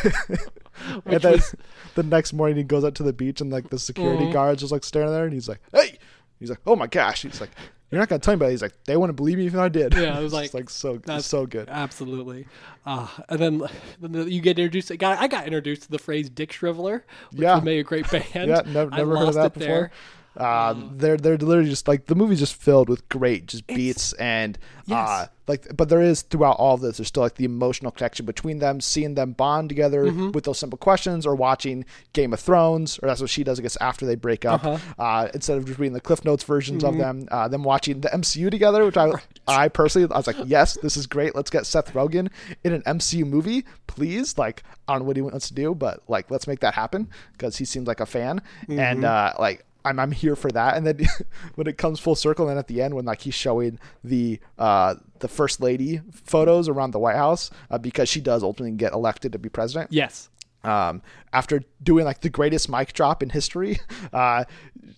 and 1.07 1.21
then 1.21 1.33
was- 1.33 1.55
the 1.95 2.03
next 2.03 2.33
morning 2.33 2.57
he 2.57 2.63
goes 2.65 2.85
out 2.85 2.95
to 2.97 3.03
the 3.03 3.13
beach 3.13 3.41
and 3.41 3.51
like 3.53 3.71
the 3.71 3.79
security 3.79 4.25
Mhm. 4.25 4.33
guards 4.33 4.61
just 4.61 4.73
like 4.73 4.85
staring 4.85 5.11
there 5.11 5.25
and 5.25 5.33
he's 5.33 5.49
like 5.49 5.61
hey 5.73 5.99
he's 6.41 6.51
like 6.51 6.61
oh 6.67 6.77
my 6.77 6.87
gosh 6.87 7.23
he's 7.23 7.41
like 7.41 7.51
you're 7.91 8.01
not 8.01 8.09
gonna 8.09 8.19
tell 8.19 8.33
anybody 8.33 8.51
he's 8.53 8.63
like 8.63 8.73
they 8.87 8.97
wouldn't 8.97 9.15
believe 9.17 9.39
me 9.39 9.47
if 9.47 9.55
I 9.55 9.69
did 9.69 9.95
Yeah, 9.95 10.19
it 10.19 10.23
was 10.23 10.33
It's 10.33 10.35
like, 10.35 10.55
like 10.55 10.71
so 10.71 10.97
that's- 10.99 11.27
so 11.27 11.47
good 11.47 11.69
Absolutely. 11.69 12.47
Uh, 12.87 13.07
and 13.29 13.39
then, 13.39 13.63
then 14.01 14.29
you 14.31 14.41
get 14.43 14.59
introduced. 14.59 14.91
I 14.91 14.97
got, 14.97 15.19
I 15.19 15.27
got 15.27 15.47
introduced 15.47 15.85
to 15.85 15.91
the 15.91 15.99
phrase 15.99 16.29
"Dick 16.29 16.51
Shriveler," 16.53 17.01
which 17.31 17.41
Yeah. 17.41 17.61
make 17.61 17.81
a 17.81 17.83
great 17.83 18.11
band. 18.11 18.25
Yeah, 18.35 18.61
never, 18.67 18.91
never 18.91 19.17
heard 19.17 19.29
of 19.29 19.35
that 19.37 19.55
before. 19.55 19.67
there. 19.69 19.91
Um, 20.37 20.93
they're 20.97 21.17
they're 21.17 21.37
literally 21.39 21.71
just 21.71 21.87
like 21.87 22.07
the 22.07 22.15
movie's 22.17 22.41
just 22.41 22.57
filled 22.57 22.89
with 22.89 23.09
great 23.09 23.47
just 23.47 23.67
beats 23.69 24.13
and 24.15 24.59
Yes. 24.87 25.09
uh, 25.09 25.27
like 25.47 25.67
but 25.77 25.89
there 25.89 26.03
is 26.03 26.23
throughout 26.23 26.57
all 26.59 26.75
of 26.75 26.81
this 26.83 26.99
there's 26.99 27.09
still 27.09 27.23
like 27.23 27.37
the 27.37 27.45
emotional 27.47 27.91
connection 27.91 28.27
between 28.27 28.59
them 28.59 28.81
seeing 28.81 29.15
them 29.15 29.33
bond 29.33 29.69
together 29.69 30.05
Mm-hmm. 30.05 30.33
with 30.33 30.45
those 30.45 30.59
simple 30.59 30.77
questions 30.77 31.25
or 31.25 31.35
watching 31.37 31.85
Game 32.13 32.33
of 32.35 32.41
Thrones 32.41 32.99
or 33.03 33.07
that's 33.09 33.21
what 33.21 33.31
she 33.31 33.45
does 33.45 33.59
I 33.61 33.63
guess 33.63 33.77
after 33.81 34.05
they 34.07 34.17
break 34.17 34.45
up 34.45 34.65
Uh-huh. 34.65 34.79
uh, 35.03 35.29
instead 35.33 35.57
of 35.57 35.65
just 35.67 35.79
reading 35.79 35.95
the 35.95 36.01
Cliff 36.01 36.25
Notes 36.25 36.43
versions 36.45 36.83
Mm-hmm. 36.83 36.93
of 36.95 36.99
them 36.99 37.29
uh, 37.31 37.49
them 37.49 37.63
watching 37.63 38.01
the 38.01 38.09
MCU 38.09 38.51
together 38.51 38.85
which 38.85 38.97
I 38.97 39.13
I 39.47 39.69
personally 39.69 40.09
I 40.13 40.17
was 40.17 40.27
like 40.27 40.37
yes 40.47 40.77
this 40.83 40.97
is 40.97 41.07
great 41.07 41.35
let's 41.37 41.51
get 41.51 41.65
Seth 41.65 41.93
Rogen 41.95 42.29
in 42.65 42.73
an 42.73 42.83
MCU 42.83 43.25
movie 43.25 43.65
please 43.87 44.37
like 44.37 44.65
I 44.89 44.93
don't 44.95 45.03
know 45.03 45.07
what 45.07 45.17
he 45.17 45.23
wants 45.23 45.49
to 45.49 45.55
do 45.55 45.75
but 45.75 46.03
like 46.09 46.31
let's 46.31 46.47
make 46.49 46.61
that 46.61 46.75
happen 46.75 47.09
because 47.33 47.57
he 47.57 47.65
seems 47.65 47.87
like 47.87 48.01
a 48.01 48.07
fan 48.07 48.43
Mm-hmm. 48.69 48.81
and 48.81 49.05
uh, 49.05 49.33
like 49.39 49.65
I'm 49.85 49.99
I'm 49.99 50.13
here 50.13 50.37
for 50.37 50.51
that. 50.53 50.77
And 50.77 50.87
then 50.87 51.07
when 51.55 51.67
it 51.67 51.79
comes 51.79 52.01
full 52.01 52.15
circle, 52.15 52.49
and 52.49 52.59
at 52.59 52.67
the 52.69 52.81
end 52.83 52.95
when 52.95 53.05
like 53.05 53.23
he's 53.23 53.35
showing 53.35 53.79
the 54.03 54.41
uh 54.59 54.95
the 55.21 55.29
first 55.29 55.61
lady 55.61 56.01
photos 56.13 56.69
around 56.69 56.93
the 56.93 56.99
White 56.99 57.17
House 57.17 57.51
uh, 57.71 57.79
because 57.79 58.09
she 58.09 58.21
does 58.21 58.43
ultimately 58.43 58.77
get 58.77 58.93
elected 58.93 59.33
to 59.33 59.39
be 59.39 59.49
president. 59.49 59.93
Yes. 59.93 60.31
Um, 60.63 61.03
after 61.35 61.63
doing 61.83 62.07
like 62.07 62.23
the 62.23 62.31
greatest 62.31 62.71
mic 62.71 62.95
drop 62.95 63.23
in 63.23 63.29
history, 63.29 63.81
uh, 64.13 64.45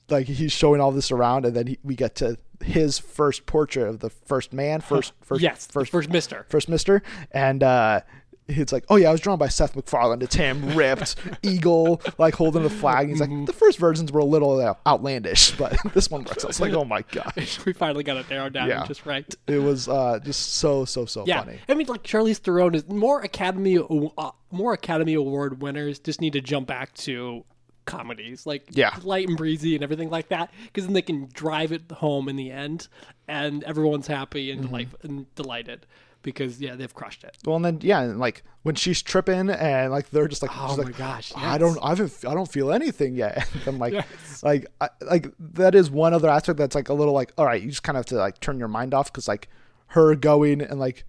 like 0.09 0.27
he's 0.29 0.53
showing 0.53 0.81
all 0.81 0.93
this 0.93 1.11
around, 1.11 1.45
and 1.45 1.57
then 1.57 1.67
he, 1.67 1.79
we 1.83 1.97
get 1.97 2.15
to 2.17 2.37
his 2.63 2.99
first 2.99 3.47
portrait 3.47 3.89
of 3.89 3.99
the 3.99 4.11
first 4.11 4.53
man, 4.53 4.81
first 4.81 5.13
first 5.21 5.43
yes. 5.43 5.67
first 5.67 5.91
First 5.91 6.09
Mister. 6.11 6.47
first 6.49 6.69
mister 6.69 7.03
and 7.33 7.63
uh 7.63 8.01
it's 8.49 8.73
like, 8.73 8.85
oh 8.89 8.97
yeah, 8.97 9.09
I 9.09 9.13
was 9.13 9.21
drawn 9.21 9.39
by 9.39 9.49
Seth 9.49 9.75
MacFarlane. 9.75 10.23
It's 10.23 10.35
him, 10.37 10.77
ripped, 10.77 11.17
eagle, 11.43 12.01
like 12.19 12.35
holding 12.35 12.63
the 12.63 12.71
flag. 12.71 13.09
He's 13.09 13.21
Mm-hmm. 13.21 13.39
like, 13.39 13.47
the 13.47 13.53
first 13.53 13.79
versions 13.79 14.13
were 14.13 14.21
a 14.21 14.25
little 14.25 14.61
uh, 14.61 14.75
outlandish, 14.87 15.51
but 15.53 15.77
this 15.95 16.11
one 16.11 16.23
works. 16.25 16.45
I 16.45 16.47
was 16.47 16.61
like, 16.61 16.73
oh 16.75 16.85
my 16.85 17.03
god, 17.11 17.33
we 17.67 17.73
finally 17.73 18.05
got 18.05 18.17
it 18.19 18.31
narrowed 18.31 18.53
down 18.53 18.69
Yeah. 18.69 18.85
just 18.87 19.05
right. 19.05 19.33
it 19.47 19.59
was 19.59 19.89
uh, 19.89 20.21
just 20.23 20.55
so 20.55 20.85
so 20.85 21.07
so 21.07 21.25
Yeah, 21.27 21.41
funny. 21.43 21.59
I 21.69 21.75
mean, 21.75 21.87
like 21.89 22.03
Charlize 22.05 22.39
Theron 22.39 22.75
is 22.75 22.87
more 22.89 23.21
Academy 23.23 23.79
uh, 23.79 24.31
more 24.53 24.73
Academy 24.73 25.15
Award 25.15 25.61
winners 25.61 25.99
just 25.99 26.21
need 26.21 26.35
to 26.35 26.41
jump 26.41 26.69
back 26.69 26.95
to 26.95 27.45
comedies 27.85 28.47
like 28.47 28.65
Yeah. 28.73 28.97
light 29.03 29.29
and 29.29 29.37
breezy 29.37 29.75
and 29.77 29.85
everything 29.85 30.11
like 30.11 30.29
that 30.31 30.51
because 30.65 30.85
then 30.87 30.93
they 30.95 31.03
can 31.03 31.29
drive 31.33 31.71
it 31.73 31.83
home 31.93 32.29
in 32.29 32.35
the 32.37 32.51
end 32.51 32.89
and 33.29 33.63
everyone's 33.65 34.07
happy 34.09 34.49
Mm-hmm. 34.49 34.59
and, 34.61 34.69
delight- 34.69 34.89
and 35.03 35.35
delighted 35.37 35.87
because 36.27 36.61
yeah 36.61 36.75
they've 36.75 36.93
crushed 36.93 37.25
it. 37.25 37.39
Well, 37.47 37.57
and 37.57 37.65
then 37.65 37.79
yeah, 37.81 38.03
and 38.03 38.19
like 38.19 38.43
when 38.65 38.75
she's 38.75 39.01
tripping 39.01 39.49
and 39.49 39.91
like 39.93 40.11
they're 40.11 40.27
just 40.29 40.43
like, 40.43 40.51
Oh 40.55 40.77
my 40.77 40.83
like, 40.83 40.99
gosh, 40.99 41.33
I 41.37 41.57
don't, 41.57 41.79
I 41.81 41.91
haven't, 41.91 42.13
I 42.29 42.35
don't 42.35 42.51
feel 42.51 42.73
anything 42.73 43.15
yet. 43.15 43.49
And 43.55 43.69
I'm 43.69 43.79
like, 43.79 43.93
Yes. 43.95 44.43
like, 44.43 44.67
I, 44.81 44.89
like 45.01 45.29
that 45.39 45.75
is 45.77 45.89
one 45.91 46.13
other 46.13 46.29
aspect 46.29 46.59
that's 46.59 46.75
like 46.75 46.89
a 46.89 46.93
little 46.95 47.15
like, 47.15 47.33
all 47.39 47.47
right, 47.47 47.63
you 47.63 47.69
just 47.71 47.85
kind 47.85 47.97
of 47.97 48.01
have 48.01 48.07
to 48.07 48.17
like 48.17 48.41
turn 48.41 48.59
your 48.59 48.69
mind 48.69 48.93
off 48.93 49.11
because 49.11 49.29
like 49.29 49.49
her 49.89 50.15
going 50.17 50.61
and 50.61 50.81
like 50.81 51.05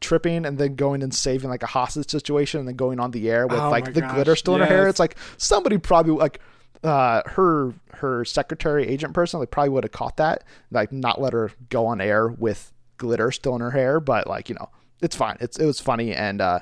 tripping 0.00 0.46
and 0.46 0.56
then 0.56 0.76
going 0.76 1.02
and 1.02 1.12
saving 1.12 1.50
like 1.50 1.62
a 1.64 1.66
hostage 1.66 2.08
situation 2.08 2.60
and 2.60 2.68
then 2.68 2.76
going 2.76 2.98
on 3.00 3.10
the 3.10 3.28
air 3.28 3.46
with 3.46 3.58
Oh 3.60 3.70
like 3.70 3.92
the 3.92 4.00
gosh, 4.00 4.14
glitter 4.14 4.36
still 4.36 4.54
in 4.54 4.60
her 4.60 4.66
hair. 4.66 4.88
It's 4.88 5.00
like 5.00 5.16
somebody 5.36 5.76
probably 5.78 6.12
like 6.14 6.40
uh 6.84 7.20
her 7.26 7.74
her 7.94 8.24
secretary 8.24 8.86
agent 8.88 9.12
person 9.12 9.38
like 9.40 9.50
probably 9.50 9.68
would 9.68 9.84
have 9.84 9.92
caught 9.92 10.16
that 10.16 10.44
like 10.70 10.90
not 10.92 11.20
let 11.20 11.34
her 11.34 11.50
go 11.68 11.84
on 11.86 12.00
air 12.00 12.28
with 12.28 12.72
glitter 13.00 13.30
still 13.32 13.54
in 13.56 13.60
her 13.60 13.70
hair 13.72 13.98
but 14.00 14.26
like 14.26 14.48
you 14.48 14.54
know 14.54 14.68
it's 15.02 15.16
fine 15.16 15.36
it's 15.40 15.58
it 15.58 15.64
was 15.66 15.80
funny 15.80 16.12
and 16.12 16.40
uh 16.40 16.60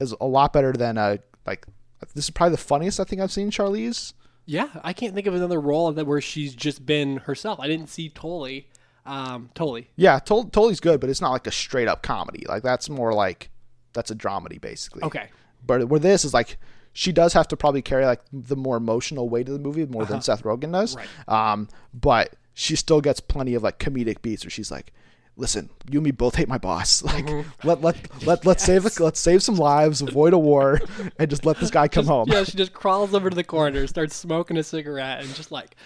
is 0.00 0.14
a 0.20 0.26
lot 0.26 0.52
better 0.52 0.72
than 0.72 0.96
uh 0.96 1.16
like 1.46 1.66
this 2.14 2.24
is 2.24 2.30
probably 2.30 2.52
the 2.52 2.62
funniest 2.62 2.98
i 3.00 3.04
think 3.04 3.20
i've 3.20 3.32
seen 3.32 3.50
charlize 3.50 4.12
Yeah, 4.46 4.68
I 4.82 4.92
can't 4.94 5.14
think 5.14 5.26
of 5.26 5.34
another 5.34 5.60
role 5.60 5.92
that 5.92 6.06
where 6.06 6.20
she's 6.20 6.54
just 6.56 6.84
been 6.84 7.18
herself. 7.18 7.60
I 7.60 7.68
didn't 7.68 7.88
see 7.88 8.08
Tully. 8.08 8.68
Um, 9.06 9.50
Tully. 9.54 9.90
yeah 9.96 10.18
Tol- 10.18 10.44
totally 10.44 10.74
good 10.76 11.00
but 11.00 11.10
it's 11.10 11.20
not 11.20 11.30
like 11.32 11.46
a 11.46 11.50
straight 11.52 11.88
up 11.88 12.02
comedy 12.02 12.44
like 12.48 12.62
that's 12.62 12.88
more 12.88 13.12
like 13.12 13.50
that's 13.92 14.10
a 14.10 14.14
dramedy 14.14 14.60
basically 14.60 15.02
Okay. 15.02 15.28
but 15.66 15.88
where 15.88 16.00
this 16.00 16.24
is 16.24 16.32
like 16.34 16.58
she 16.92 17.12
does 17.12 17.32
have 17.34 17.48
to 17.48 17.56
probably 17.56 17.82
carry 17.82 18.04
like 18.06 18.20
the 18.32 18.56
more 18.56 18.76
emotional 18.76 19.28
weight 19.28 19.46
of 19.48 19.54
the 19.54 19.60
movie 19.60 19.86
more 19.86 20.04
than 20.04 20.20
Seth 20.20 20.42
Rogen 20.42 20.72
does. 20.72 20.96
Right. 20.96 21.08
Um, 21.28 21.68
but 21.94 22.34
she 22.54 22.74
still 22.76 23.00
gets 23.00 23.20
plenty 23.20 23.54
of 23.54 23.62
like 23.62 23.78
comedic 23.78 24.22
beats 24.22 24.44
where 24.44 24.50
she's 24.50 24.70
like, 24.72 24.92
"Listen, 25.36 25.70
you 25.90 25.98
and 26.00 26.04
me 26.04 26.10
both 26.10 26.34
hate 26.36 26.48
my 26.48 26.58
boss. 26.58 27.02
Like, 27.10 27.26
let 27.64 27.80
let 27.82 28.26
let 28.26 28.46
let's 28.46 28.64
save 28.70 28.84
let's 29.00 29.18
save 29.20 29.42
some 29.42 29.56
lives, 29.56 30.02
avoid 30.02 30.32
a 30.32 30.38
war, 30.38 30.80
and 31.18 31.28
just 31.30 31.44
let 31.46 31.58
this 31.58 31.70
guy 31.70 31.88
come 31.88 32.06
home." 32.06 32.28
Yeah, 32.30 32.44
she 32.44 32.56
just 32.56 32.72
crawls 32.72 33.14
over 33.14 33.30
to 33.30 33.36
the 33.36 33.44
corner, 33.44 33.86
starts 33.86 34.14
smoking 34.16 34.56
a 34.58 34.62
cigarette, 34.62 35.22
and 35.24 35.34
just 35.34 35.50
like, 35.50 35.76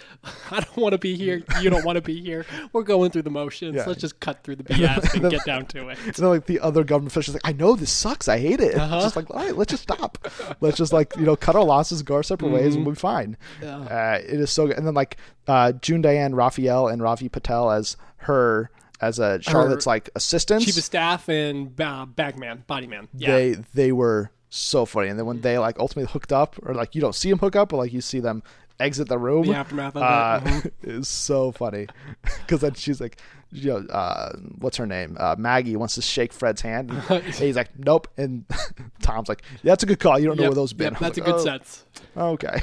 I 0.50 0.60
don't 0.60 0.76
want 0.76 0.92
to 0.92 0.98
be 0.98 1.14
here. 1.16 1.42
You 1.60 1.70
don't 1.70 1.84
want 1.84 1.96
to 1.96 2.02
be 2.02 2.20
here. 2.20 2.44
We're 2.72 2.82
going 2.82 3.10
through 3.10 3.22
the 3.22 3.30
motions. 3.30 3.76
Yeah. 3.76 3.84
Let's 3.86 4.00
just 4.00 4.20
cut 4.20 4.42
through 4.42 4.56
the 4.56 4.64
BS 4.64 5.14
and 5.14 5.30
get 5.30 5.44
down 5.44 5.66
to 5.66 5.88
it. 5.88 5.98
And 6.04 6.14
then 6.14 6.28
like 6.28 6.46
the 6.46 6.60
other 6.60 6.82
government 6.84 7.12
officials 7.12 7.34
like, 7.34 7.46
I 7.48 7.52
know 7.52 7.76
this 7.76 7.92
sucks. 7.92 8.28
I 8.28 8.38
hate 8.38 8.60
it. 8.60 8.72
It's 8.72 8.78
Uh-huh. 8.78 9.00
just 9.00 9.16
like, 9.16 9.30
all 9.30 9.36
right, 9.36 9.56
let's 9.56 9.70
just 9.70 9.82
stop. 9.84 10.18
let's 10.60 10.76
just 10.76 10.92
like 10.92 11.14
you 11.16 11.22
know 11.24 11.36
cut 11.36 11.54
our 11.56 11.64
losses, 11.64 12.02
go 12.02 12.14
our 12.16 12.22
separate 12.22 12.50
ways, 12.50 12.74
and 12.74 12.84
we'll 12.84 12.94
be 12.94 12.98
fine. 13.00 13.36
Mm-hmm. 13.60 13.64
Yeah. 13.64 14.14
Uh, 14.14 14.18
it 14.18 14.40
is 14.40 14.50
so 14.50 14.66
good. 14.66 14.76
And 14.76 14.86
then 14.86 14.94
like 14.94 15.16
uh, 15.46 15.72
June 15.72 16.00
Diane 16.02 16.34
Raphael 16.34 16.88
and 16.88 17.02
Ravi 17.02 17.28
Patel 17.28 17.70
as 17.70 17.96
her 18.18 18.70
as 19.00 19.18
a 19.18 19.40
Charlotte's 19.42 19.86
like 19.86 20.10
assistant, 20.14 20.62
Chief 20.64 20.76
of 20.76 20.84
staff 20.84 21.28
and 21.28 21.78
uh, 21.80 22.06
bagman, 22.06 22.64
body 22.66 22.86
man. 22.86 23.08
Yeah. 23.16 23.32
They 23.34 23.56
they 23.74 23.92
were 23.92 24.30
so 24.50 24.86
funny. 24.86 25.08
And 25.08 25.18
then 25.18 25.26
when 25.26 25.40
they 25.40 25.58
like 25.58 25.78
ultimately 25.78 26.10
hooked 26.12 26.32
up, 26.32 26.56
or 26.62 26.74
like 26.74 26.94
you 26.94 27.00
don't 27.00 27.14
see 27.14 27.28
them 27.30 27.38
hook 27.38 27.56
up, 27.56 27.70
but 27.70 27.76
like 27.78 27.92
you 27.92 28.00
see 28.00 28.20
them 28.20 28.42
exit 28.80 29.08
the 29.08 29.18
room. 29.18 29.46
The 29.46 29.54
aftermath 29.54 29.96
of 29.96 30.02
uh, 30.02 30.40
it. 30.44 30.80
Mhm. 30.82 31.00
is 31.00 31.08
so 31.08 31.52
funny 31.52 31.86
because 32.22 32.60
then 32.60 32.74
she's 32.74 33.00
like, 33.00 33.18
you 33.50 33.70
know, 33.70 33.86
uh, 33.88 34.32
what's 34.58 34.76
her 34.78 34.86
name? 34.86 35.16
Uh, 35.18 35.36
Maggie 35.38 35.76
wants 35.76 35.94
to 35.96 36.02
shake 36.02 36.32
Fred's 36.32 36.60
hand. 36.60 36.90
And 37.08 37.22
he's 37.34 37.54
like, 37.56 37.76
nope. 37.78 38.08
And 38.16 38.44
Tom's 39.02 39.28
like, 39.28 39.42
yeah, 39.62 39.72
that's 39.72 39.82
a 39.84 39.86
good 39.86 40.00
call. 40.00 40.18
You 40.18 40.26
don't 40.26 40.36
know 40.36 40.44
where 40.44 40.54
those 40.54 40.72
been. 40.72 40.92
yep, 40.92 41.00
that's 41.00 41.18
was 41.20 41.28
a 41.28 41.30
good 41.30 41.40
"Oh, 41.40 41.44
sense. 41.44 41.84
Okay, 42.16 42.60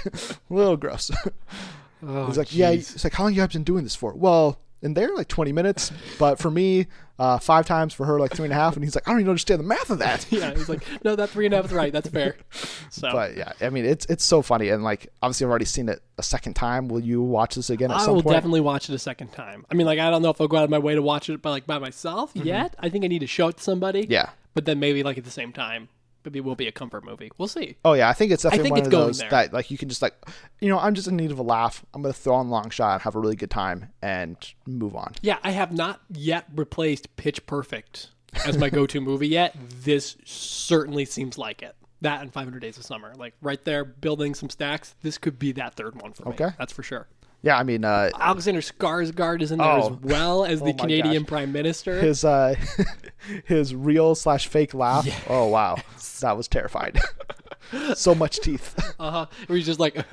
a 0.49 0.53
little 0.53 0.75
gross. 0.77 1.11
Oh, 2.05 2.25
He's 2.27 2.37
like, 2.37 2.53
yeah. 2.55 2.73
jeez. 2.73 2.95
It's 2.95 3.03
like, 3.03 3.13
how 3.13 3.23
long 3.23 3.33
you 3.33 3.41
guys 3.41 3.53
been 3.53 3.63
doing 3.63 3.83
this 3.83 3.95
for? 3.95 4.13
Well, 4.13 4.59
in 4.81 4.93
there 4.93 5.13
like 5.15 5.27
20 5.27 5.51
minutes, 5.51 5.91
but 6.17 6.39
for 6.39 6.49
me, 6.51 6.87
uh, 7.19 7.37
five 7.37 7.67
times. 7.67 7.93
For 7.93 8.05
her, 8.07 8.19
like 8.19 8.33
three 8.33 8.45
and 8.45 8.51
a 8.51 8.55
half. 8.55 8.75
And 8.75 8.83
he's 8.83 8.95
like, 8.95 9.07
I 9.07 9.11
don't 9.11 9.19
even 9.19 9.29
understand 9.29 9.59
the 9.59 9.63
math 9.65 9.89
of 9.91 9.99
that. 9.99 10.25
Yeah, 10.31 10.51
he's 10.55 10.69
like, 10.69 10.83
no, 11.03 11.15
that 11.15 11.29
three 11.29 11.45
and 11.45 11.53
a 11.53 11.57
half 11.57 11.65
is 11.65 11.71
right. 11.71 11.93
That's 11.93 12.09
fair. 12.09 12.35
So 12.89 13.09
But 13.11 13.37
yeah, 13.37 13.53
I 13.61 13.69
mean, 13.69 13.85
it's 13.85 14.05
it's 14.07 14.23
so 14.23 14.41
funny, 14.41 14.69
and 14.69 14.83
like 14.83 15.07
obviously 15.21 15.45
I've 15.45 15.49
already 15.51 15.65
seen 15.65 15.87
it 15.87 16.01
a 16.17 16.23
second 16.23 16.55
time. 16.55 16.87
Will 16.87 16.99
you 16.99 17.21
watch 17.21 17.55
this 17.55 17.69
again 17.69 17.91
at 17.91 17.97
I 17.97 18.05
some 18.05 18.15
will 18.15 18.23
point? 18.23 18.35
definitely 18.35 18.59
watch 18.61 18.89
it 18.89 18.95
a 18.95 18.99
second 18.99 19.29
time. 19.33 19.65
I 19.71 19.75
mean, 19.75 19.85
like, 19.87 19.99
I 19.99 20.09
don't 20.09 20.21
know 20.21 20.29
if 20.31 20.41
I'll 20.41 20.47
go 20.47 20.57
out 20.57 20.63
of 20.65 20.69
my 20.69 20.79
way 20.79 20.95
to 20.95 21.01
watch 21.01 21.29
it, 21.29 21.41
by 21.41 21.51
like 21.51 21.67
by 21.67 21.77
myself 21.77 22.31
yet. 22.33 22.75
I 22.79 22.89
think 22.89 23.05
I 23.05 23.07
need 23.07 23.19
to 23.19 23.27
show 23.27 23.47
it 23.49 23.57
to 23.57 23.63
somebody. 23.63 24.03
Mm-hmm. 24.03 24.11
Yeah. 24.11 24.29
But 24.53 24.65
then 24.65 24.79
maybe 24.79 25.03
like 25.03 25.17
at 25.17 25.23
the 25.23 25.31
same 25.31 25.53
time, 25.53 25.89
maybe 26.23 26.39
it 26.39 26.45
will 26.45 26.55
be 26.55 26.67
a 26.67 26.71
comfort 26.71 27.03
movie. 27.03 27.31
We'll 27.37 27.47
see. 27.47 27.77
Oh 27.85 27.93
yeah, 27.93 28.09
I 28.09 28.13
think 28.13 28.31
it's 28.31 28.43
definitely 28.43 28.63
think 28.63 28.71
one 28.71 28.79
it's 28.79 28.87
of 28.87 28.91
those 28.91 29.19
there. 29.19 29.29
that 29.29 29.53
like 29.53 29.71
you 29.71 29.77
can 29.77 29.89
just 29.89 30.01
like, 30.01 30.13
you 30.59 30.69
know, 30.69 30.79
I'm 30.79 30.93
just 30.93 31.07
in 31.07 31.15
need 31.17 31.31
of 31.31 31.39
a 31.39 31.43
laugh. 31.43 31.85
I'm 31.93 32.01
gonna 32.01 32.13
throw 32.13 32.35
on 32.35 32.49
long 32.49 32.69
shot, 32.69 32.93
and 32.93 33.01
have 33.03 33.15
a 33.15 33.19
really 33.19 33.35
good 33.35 33.51
time, 33.51 33.89
and 34.01 34.37
move 34.65 34.95
on. 34.95 35.13
Yeah, 35.21 35.37
I 35.43 35.51
have 35.51 35.71
not 35.71 36.01
yet 36.09 36.45
replaced 36.55 37.15
Pitch 37.15 37.45
Perfect 37.45 38.09
as 38.45 38.57
my 38.57 38.69
go-to 38.69 39.01
movie 39.01 39.27
yet. 39.27 39.55
This 39.83 40.17
certainly 40.25 41.05
seems 41.05 41.37
like 41.37 41.61
it. 41.61 41.75
That 42.01 42.21
and 42.21 42.33
500 42.33 42.59
Days 42.59 42.77
of 42.77 42.83
Summer, 42.83 43.13
like 43.15 43.35
right 43.41 43.63
there, 43.63 43.85
building 43.85 44.33
some 44.33 44.49
stacks. 44.49 44.95
This 45.03 45.17
could 45.19 45.37
be 45.37 45.51
that 45.53 45.75
third 45.75 46.01
one 46.01 46.13
for 46.13 46.25
me. 46.25 46.31
Okay. 46.31 46.49
that's 46.57 46.73
for 46.73 46.81
sure. 46.81 47.07
Yeah, 47.43 47.57
I 47.57 47.63
mean, 47.63 47.83
uh, 47.83 48.11
Alexander 48.19 48.61
Skarsgård 48.61 49.41
is 49.41 49.51
in 49.51 49.57
there 49.57 49.67
Oh. 49.67 49.79
as 49.87 49.91
well 50.03 50.45
as 50.45 50.61
Oh 50.61 50.65
the 50.65 50.73
my 50.73 50.77
Canadian 50.77 51.23
gosh. 51.23 51.27
Prime 51.29 51.51
Minister. 51.51 51.99
his 51.99 52.23
uh, 52.23 52.53
his 53.45 53.73
real 53.73 54.13
slash 54.15 54.47
fake 54.47 54.73
laugh. 54.73 55.07
Oh 55.29 55.47
wow, 55.47 55.77
that 56.21 56.37
was 56.37 56.47
terrifying. 56.47 56.93
so 57.95 58.13
much 58.15 58.39
teeth. 58.39 58.75
Uh-huh. 59.01 59.25
Where 59.47 59.57
he's 59.57 59.65
just 59.65 59.79
like, 59.79 59.95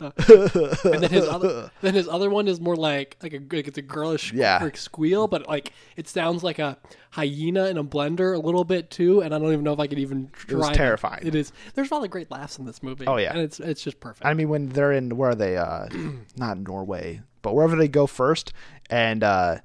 and 0.00 1.02
then 1.02 1.10
his 1.10 1.26
other, 1.26 1.70
then 1.80 1.94
his 1.94 2.06
other 2.06 2.30
one 2.30 2.46
is 2.46 2.60
more 2.60 2.76
like 2.76 3.16
like 3.22 3.32
a 3.32 3.38
like 3.54 3.66
it's 3.66 3.78
a 3.78 3.82
girlish 3.82 4.32
Yeah. 4.32 4.60
like 4.62 4.76
squeal, 4.76 5.26
but 5.26 5.48
like 5.48 5.72
it 5.96 6.06
sounds 6.08 6.44
like 6.44 6.60
a 6.60 6.78
hyena 7.10 7.66
in 7.66 7.78
a 7.78 7.84
blender 7.84 8.34
a 8.34 8.38
little 8.38 8.62
bit 8.64 8.90
too. 8.90 9.22
And 9.22 9.34
I 9.34 9.38
don't 9.38 9.52
even 9.52 9.64
know 9.64 9.72
if 9.72 9.80
I 9.80 9.88
could 9.88 9.98
even 9.98 10.30
try. 10.32 10.56
was 10.56 10.68
to- 10.68 10.74
terrifying. 10.74 11.26
It 11.26 11.34
is. 11.34 11.52
There's 11.74 11.90
a 11.90 11.94
lot 11.94 12.04
of 12.04 12.10
great 12.10 12.30
laughs 12.30 12.58
in 12.58 12.64
this 12.64 12.80
movie. 12.82 13.06
Oh, 13.06 13.16
yeah. 13.16 13.32
and 13.32 13.40
it's 13.40 13.58
it's 13.58 13.82
just 13.82 13.98
perfect. 13.98 14.24
I 14.24 14.34
mean, 14.34 14.48
when 14.48 14.68
they're 14.68 14.92
in 14.92 15.16
where 15.16 15.30
are 15.30 15.34
they? 15.34 15.56
Uh, 15.56 15.88
not 16.36 16.58
Norway. 16.58 17.22
but 17.42 17.54
wherever 17.54 17.74
they 17.74 17.88
go 17.88 18.06
first, 18.06 18.52
and 18.88 19.24
uh, 19.24 19.58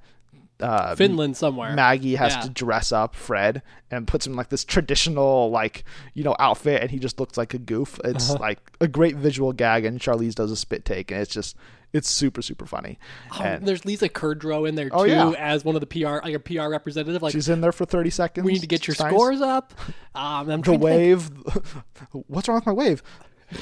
uh, 0.60 0.96
Finland 0.96 1.38
somewhere. 1.38 1.74
Maggie 1.76 2.16
has 2.16 2.34
Yeah. 2.34 2.42
to 2.42 2.50
dress 2.50 2.92
up 2.92 3.16
Fred 3.16 3.62
and 3.92 4.08
puts 4.08 4.26
him 4.26 4.34
in 4.34 4.38
like 4.38 4.50
this 4.50 4.66
traditional 4.66 5.50
like 5.52 5.84
you 6.14 6.24
know 6.24 6.36
outfit, 6.40 6.82
and 6.82 6.92
he 6.92 7.00
just 7.00 7.20
looks 7.20 7.38
like 7.38 7.54
a 7.54 7.60
goof. 7.60 8.00
It's 8.04 8.32
Uh-huh. 8.32 8.40
like 8.42 8.60
a 8.82 8.88
great 8.88 9.16
visual 9.16 9.54
gag, 9.54 9.86
and 9.86 10.00
Charlize 10.00 10.36
does 10.36 10.52
a 10.52 10.56
spit 10.56 10.84
take, 10.86 11.12
and 11.12 11.22
it's 11.22 11.34
just 11.34 11.56
it's 11.94 12.10
super 12.10 12.42
super 12.42 12.66
funny. 12.66 13.00
Oh, 13.32 13.42
and 13.44 13.66
there's 13.66 13.86
Lisa 13.86 14.10
Kudrow 14.10 14.68
in 14.68 14.76
there 14.76 14.90
too 14.90 14.96
Oh, 14.96 15.04
yeah. 15.06 15.30
as 15.38 15.64
one 15.64 15.76
of 15.76 15.80
the 15.82 15.88
PR, 15.88 16.20
like 16.24 16.34
a 16.36 16.40
PR 16.40 16.68
representative. 16.70 17.22
Like 17.22 17.32
she's 17.32 17.48
in 17.50 17.62
there 17.62 17.72
for 17.72 17.86
thirty 17.86 18.10
seconds. 18.10 18.44
we 18.46 18.54
need 18.54 18.62
to 18.62 18.68
get 18.68 18.88
your 18.88 18.96
nice. 19.00 19.10
scores 19.14 19.42
up. 19.42 19.74
Um, 20.16 20.50
I'm 20.50 20.62
The 20.62 20.64
trying 20.64 20.64
to 20.64 20.72
think- 20.72 20.82
wave. 20.84 21.30
What's 22.28 22.48
wrong 22.48 22.56
with 22.58 22.66
my 22.66 22.72
wave? 22.74 23.04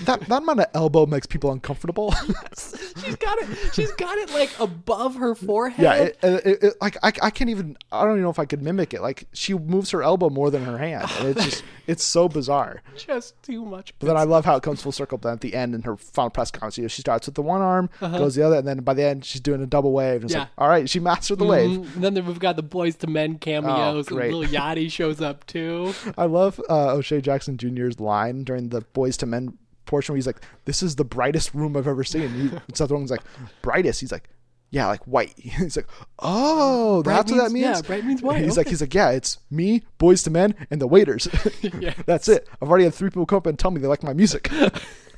That 0.06 0.22
that 0.22 0.42
amount 0.42 0.62
of 0.62 0.66
elbow 0.74 1.06
makes 1.06 1.28
people 1.28 1.52
uncomfortable. 1.52 2.12
she's 2.58 3.16
got 3.18 3.38
it. 3.40 3.48
She's 3.74 3.92
got 3.94 4.18
it 4.18 4.32
like 4.34 4.50
above 4.60 5.16
her 5.16 5.36
forehead. 5.36 5.84
yeah, 5.84 5.94
it, 5.96 6.18
it, 6.24 6.64
it, 6.64 6.74
like 6.82 6.98
I, 7.04 7.12
I 7.22 7.30
can't 7.30 7.50
even. 7.50 7.78
I 7.92 8.02
don't 8.04 8.14
even 8.14 8.24
know 8.24 8.30
if 8.30 8.40
I 8.40 8.46
could 8.46 8.62
mimic 8.64 8.94
it. 8.94 9.02
Like 9.02 9.28
she 9.34 9.54
moves 9.54 9.92
her 9.92 10.02
elbow 10.02 10.30
more 10.30 10.50
than 10.50 10.64
her 10.66 10.78
hand, 10.78 11.08
and 11.20 11.30
it's 11.30 11.46
just 11.46 11.64
it's 11.88 12.04
so 12.04 12.28
bizarre. 12.28 12.82
just 12.98 13.42
too 13.44 13.64
much. 13.64 13.94
But 14.00 14.08
then 14.08 14.18
I 14.18 14.24
love 14.24 14.44
how 14.46 14.56
it 14.56 14.64
comes 14.64 14.82
full 14.82 14.92
circle. 14.92 15.18
Then 15.20 15.34
at 15.34 15.42
the 15.42 15.54
end, 15.54 15.76
in 15.76 15.84
her 15.84 15.96
final 15.98 16.30
press 16.32 16.50
conference, 16.52 16.78
you 16.78 16.84
know, 16.84 16.88
she 16.88 17.02
starts 17.02 17.28
with 17.28 17.36
the 17.36 17.42
one 17.44 17.62
arm, 17.62 17.90
goes 18.00 18.36
the 18.36 18.44
other, 18.44 18.58
and 18.58 18.68
then 18.68 18.78
by 18.80 18.94
the 18.96 19.04
end, 19.04 19.24
she's 19.24 19.42
doing 19.42 19.62
a 19.62 19.68
double 19.68 19.92
wave. 19.92 20.22
And 20.22 20.26
it's 20.26 20.34
like, 20.34 20.42
Uh-huh. 20.44 20.50
Yeah. 20.58 20.64
all 20.64 20.70
right, 20.70 20.90
she 20.90 21.00
mastered 21.00 21.38
the 21.40 21.46
wave. 21.46 21.70
Mhm. 21.80 21.96
And 22.04 22.04
then 22.18 22.26
we've 22.26 22.40
got 22.40 22.56
the 22.56 22.64
Boyz 22.64 22.98
II 23.08 23.14
Men 23.14 23.38
cameos. 23.38 24.08
Oh, 24.12 24.18
and 24.18 24.34
Lil 24.34 24.44
Yachty 24.50 24.92
shows 24.92 25.22
up 25.22 25.46
too. 25.46 25.94
I 26.18 26.26
love 26.26 26.60
uh, 26.70 26.94
O'Shea 26.94 27.22
Jackson 27.22 27.58
Jr.'s 27.58 28.00
line 28.00 28.44
during 28.44 28.70
the 28.70 28.82
Boyz 28.82 29.22
II 29.22 29.30
Men 29.30 29.58
portion 29.86 30.14
where 30.14 30.18
he's 30.18 30.28
like, 30.28 30.42
"This 30.66 30.82
is 30.84 30.96
the 30.96 31.06
brightest 31.06 31.54
room 31.54 31.76
I've 31.78 31.88
ever 31.88 32.04
seen." 32.04 32.30
He, 32.30 32.50
Seth 32.76 32.90
Rogen's 32.90 33.12
like, 33.12 33.22
"Brightest?" 33.62 34.02
He's 34.02 34.12
like, 34.12 34.30
"Yeah, 34.72 34.88
like 34.88 35.06
white." 35.06 35.34
He's 35.38 35.76
like, 35.78 35.88
"Oh, 36.20 37.04
Bright 37.04 37.16
that's 37.16 37.32
what 37.32 37.38
that 37.38 37.52
means- 37.52 37.66
means." 37.68 37.82
yeah, 37.82 37.88
bright 37.88 38.06
means 38.06 38.22
white, 38.22 38.44
He's 38.44 38.58
like, 38.58 38.68
he's 38.68 38.82
like, 38.82 38.94
"Yeah, 38.94 39.12
it's 39.12 39.38
me, 39.50 39.84
Boyz 40.00 40.28
II 40.28 40.34
Men, 40.34 40.56
and 40.72 40.82
the 40.82 40.88
waiters." 40.88 41.28
Yes. 41.80 41.96
That's 42.06 42.28
it. 42.28 42.48
I've 42.62 42.70
already 42.70 42.84
had 42.86 42.94
three 42.94 43.10
people 43.10 43.26
come 43.26 43.38
up 43.38 43.46
and 43.48 43.58
tell 43.60 43.72
me 43.72 43.80
they 43.82 43.88
like 43.88 44.04
my 44.04 44.14
music. 44.14 44.50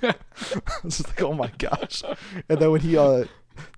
it's 0.03 0.97
just 0.97 1.07
like, 1.07 1.21
oh 1.21 1.33
my 1.33 1.51
gosh. 1.57 2.03
And 2.49 2.59
then 2.59 2.71
when 2.71 2.81
he 2.81 2.97
uh 2.97 3.25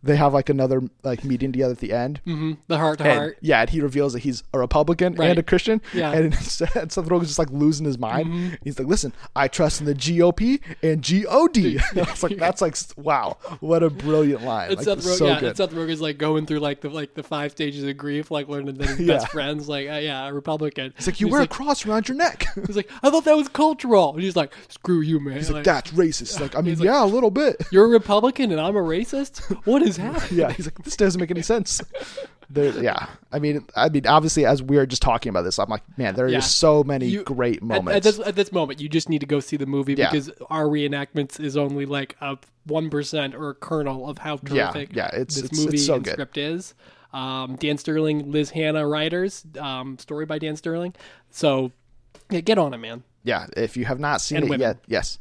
they 0.03 0.15
have 0.15 0.33
like 0.33 0.49
another 0.49 0.81
like 1.03 1.23
meeting 1.23 1.51
together 1.51 1.71
at 1.73 1.79
the 1.79 1.93
end. 1.93 2.19
hmm 2.25 2.53
The 2.67 2.77
heart 2.77 2.97
to 2.99 3.05
And, 3.05 3.17
heart. 3.19 3.37
yeah, 3.41 3.61
and 3.61 3.69
he 3.69 3.81
reveals 3.81 4.13
that 4.13 4.19
he's 4.19 4.43
a 4.53 4.59
Republican 4.59 5.15
Right. 5.15 5.29
and 5.29 5.39
a 5.39 5.43
Christian. 5.43 5.81
Yeah. 5.93 6.11
And 6.13 6.25
instead, 6.33 6.91
Seth 6.91 7.05
Rogen's 7.05 7.27
just 7.27 7.39
like 7.39 7.49
losing 7.51 7.85
his 7.85 7.97
mind. 7.97 8.27
Mm-hmm. 8.27 8.55
He's 8.63 8.77
like, 8.79 8.87
listen, 8.87 9.13
I 9.35 9.47
trust 9.47 9.79
in 9.81 9.85
the 9.85 9.95
GOP 9.95 10.61
and 10.83 11.01
GOD. 11.01 11.81
it's 11.97 12.23
like, 12.23 12.37
that's 12.37 12.61
like, 12.61 12.75
wow, 12.97 13.37
what 13.59 13.83
a 13.83 13.89
brilliant 13.89 14.43
line. 14.43 14.71
It's 14.71 14.85
like, 14.85 14.99
Seth, 15.01 15.05
Rogen, 15.05 15.17
so 15.17 15.27
yeah, 15.27 15.39
good. 15.39 15.57
Seth 15.57 15.71
Rogen's 15.71 16.01
like 16.01 16.17
going 16.17 16.45
through 16.45 16.59
like 16.59 16.81
the 16.81 16.89
like 16.89 17.13
the 17.13 17.23
five 17.23 17.51
stages 17.51 17.83
of 17.83 17.97
grief, 17.97 18.31
like 18.31 18.47
learning 18.47 18.75
that 18.75 18.87
his 18.89 18.99
Yeah. 19.01 19.17
best 19.17 19.29
friend's 19.29 19.67
like, 19.69 19.87
uh, 19.89 19.93
yeah, 19.93 20.27
a 20.27 20.33
Republican. 20.33 20.93
It's 20.97 21.07
like, 21.07 21.19
you 21.19 21.27
he's 21.27 21.31
wear 21.31 21.41
like, 21.41 21.51
a 21.51 21.53
cross 21.53 21.85
around 21.85 22.07
your 22.07 22.17
neck. 22.17 22.45
he's 22.67 22.75
like, 22.75 22.89
I 23.03 23.09
thought 23.09 23.25
that 23.25 23.35
was 23.37 23.47
cultural. 23.49 24.13
And 24.13 24.23
he's 24.23 24.35
like, 24.35 24.53
screw 24.69 25.01
you, 25.01 25.19
man. 25.19 25.35
He's 25.37 25.49
like, 25.51 25.63
that's 25.63 25.91
racist. 25.91 26.39
Like, 26.39 26.55
I 26.55 26.61
mean, 26.61 26.75
like- 26.77 26.85
yeah, 26.85 27.03
a 27.03 27.05
little 27.05 27.31
bit. 27.31 27.55
You're 27.71 27.85
a 27.85 27.89
Republican 27.89 28.51
and 28.51 28.59
I'm 28.61 28.75
a 28.75 28.81
racist. 28.81 29.39
What 29.69 29.81
is 29.83 29.97
happening? 29.97 30.39
yeah, 30.39 30.51
he's 30.55 30.65
like, 30.67 30.83
this 30.83 30.95
doesn't 30.97 31.19
make 31.19 31.31
any 31.31 31.41
sense. 31.43 31.81
There, 32.51 32.81
yeah, 32.81 33.05
I 33.31 33.37
mean, 33.37 33.63
I 33.75 33.89
mean, 33.89 34.07
obviously, 34.07 34.43
as 34.43 34.63
we 34.63 34.77
are 34.77 34.87
just 34.87 35.03
talking 35.03 35.29
about 35.29 35.43
this, 35.43 35.59
I'm 35.59 35.69
like, 35.69 35.83
man, 35.99 36.15
there 36.15 36.25
are 36.25 36.29
Yeah. 36.29 36.39
just 36.39 36.57
so 36.57 36.83
many 36.83 37.05
You- 37.05 37.23
great 37.23 37.61
moments. 37.61 37.95
at 37.97 38.01
this 38.01 38.27
at 38.27 38.35
this 38.35 38.51
moment, 38.51 38.81
you 38.81 38.89
just 38.89 39.07
need 39.07 39.19
to 39.19 39.27
go 39.27 39.39
see 39.39 39.55
the 39.55 39.67
movie 39.67 39.93
Yeah. 39.93 40.09
because 40.09 40.31
our 40.49 40.65
reenactments 40.65 41.39
is 41.39 41.55
only 41.55 41.85
like 41.85 42.15
a 42.21 42.39
one 42.65 42.89
percent 42.89 43.35
or 43.35 43.49
a 43.51 43.53
kernel 43.53 44.09
of 44.09 44.17
how 44.17 44.39
Yeah, 44.51 44.71
terrific 44.71 44.95
yeah, 44.95 45.09
it's- 45.09 45.35
this 45.35 45.43
it's- 45.43 45.59
movie 45.63 45.75
it's 45.77 45.85
so 45.85 45.93
and 45.93 46.03
good. 46.03 46.13
script 46.13 46.39
is. 46.39 46.73
Um, 47.13 47.55
Dan 47.57 47.77
Sterling, 47.77 48.31
Liz 48.31 48.49
Hannah 48.49 48.87
writers, 48.87 49.45
um, 49.59 49.99
story 49.99 50.25
by 50.25 50.39
Dan 50.39 50.55
Sterling. 50.55 50.95
So 51.29 51.71
yeah, 52.31 52.39
get 52.41 52.57
on 52.57 52.73
it, 52.73 52.77
man. 52.79 53.03
yeah, 53.23 53.45
if 53.55 53.77
you 53.77 53.85
have 53.85 53.99
not 53.99 54.21
seen 54.21 54.37
And 54.37 54.45
it 54.47 54.49
women. 54.49 54.61
yet, 54.61 54.77
yes, 54.87 55.19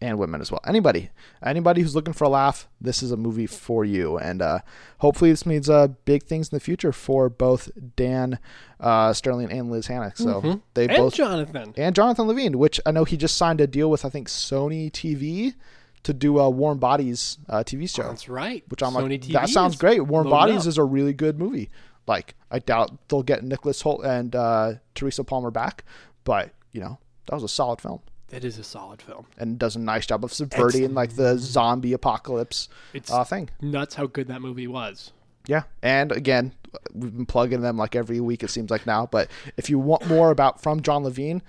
and 0.00 0.18
women 0.18 0.40
as 0.40 0.50
well. 0.50 0.60
Anybody, 0.66 1.10
anybody 1.44 1.82
who's 1.82 1.94
looking 1.94 2.14
for 2.14 2.24
a 2.24 2.28
laugh, 2.28 2.68
this 2.80 3.02
is 3.02 3.12
a 3.12 3.16
movie 3.16 3.46
for 3.46 3.84
you. 3.84 4.16
And 4.18 4.40
uh, 4.40 4.60
hopefully, 4.98 5.30
this 5.30 5.44
means 5.44 5.68
uh, 5.68 5.88
big 6.04 6.22
things 6.24 6.48
in 6.50 6.56
the 6.56 6.60
future 6.60 6.92
for 6.92 7.28
both 7.28 7.70
Dan 7.96 8.38
uh, 8.78 9.12
Sterling 9.12 9.52
and 9.52 9.70
Liz 9.70 9.86
Hannah. 9.88 10.12
So 10.14 10.62
they 10.74 10.86
And 10.88 10.96
both 10.96 11.14
Jonathan. 11.14 11.74
and 11.76 11.94
Jonathan 11.94 12.26
Levine, 12.26 12.58
which 12.58 12.80
I 12.86 12.92
know 12.92 13.04
he 13.04 13.16
just 13.16 13.36
signed 13.36 13.60
a 13.60 13.66
deal 13.66 13.90
with, 13.90 14.04
I 14.04 14.08
think 14.08 14.28
Sony 14.28 14.90
TV 14.90 15.54
to 16.02 16.14
do 16.14 16.38
a 16.38 16.48
Warm 16.48 16.78
Bodies 16.78 17.36
uh, 17.48 17.58
TV 17.58 17.88
show. 17.88 18.04
That's 18.04 18.28
right. 18.28 18.64
which 18.68 18.82
I'm 18.82 18.92
Sony 18.94 19.10
like, 19.10 19.20
TV 19.20 19.32
that 19.32 19.48
sounds 19.50 19.76
great. 19.76 20.00
Warm 20.06 20.30
Bodies 20.30 20.62
up. 20.62 20.66
is 20.68 20.78
a 20.78 20.84
really 20.84 21.12
good 21.12 21.38
movie. 21.38 21.68
Like, 22.06 22.34
I 22.50 22.58
doubt 22.58 23.08
they'll 23.08 23.22
get 23.22 23.44
Nicholas 23.44 23.82
Hoult 23.82 24.02
and 24.04 24.34
uh, 24.34 24.72
Teresa 24.94 25.24
Palmer 25.24 25.50
back, 25.50 25.84
but 26.24 26.54
you 26.72 26.80
know, 26.80 26.98
that 27.26 27.34
was 27.34 27.44
a 27.44 27.48
solid 27.48 27.80
film 27.82 28.00
It 28.32 28.44
is 28.44 28.58
a 28.58 28.64
solid 28.64 29.02
film. 29.02 29.26
and 29.38 29.58
does 29.58 29.76
a 29.76 29.80
nice 29.80 30.06
job 30.06 30.24
of 30.24 30.32
subverting 30.32 30.94
like 30.94 31.16
the 31.16 31.36
zombie 31.38 31.92
apocalypse 31.92 32.68
It's 32.94 33.10
uh, 33.10 33.24
thing. 33.24 33.50
nuts 33.60 33.94
how 33.96 34.06
good 34.06 34.28
that 34.28 34.40
movie 34.40 34.66
was. 34.66 35.12
Yeah, 35.46 35.62
and 35.82 36.12
again, 36.12 36.52
we've 36.94 37.14
been 37.16 37.26
plugging 37.26 37.62
them 37.62 37.76
like 37.76 37.96
every 37.96 38.20
week. 38.20 38.42
It 38.42 38.50
seems 38.50 38.70
like 38.70 38.86
now. 38.86 39.06
But 39.06 39.30
if 39.56 39.68
you 39.70 39.78
want 39.78 40.06
more 40.06 40.30
about 40.30 40.62
from 40.62 40.82
John 40.82 41.02
Levine, 41.02 41.42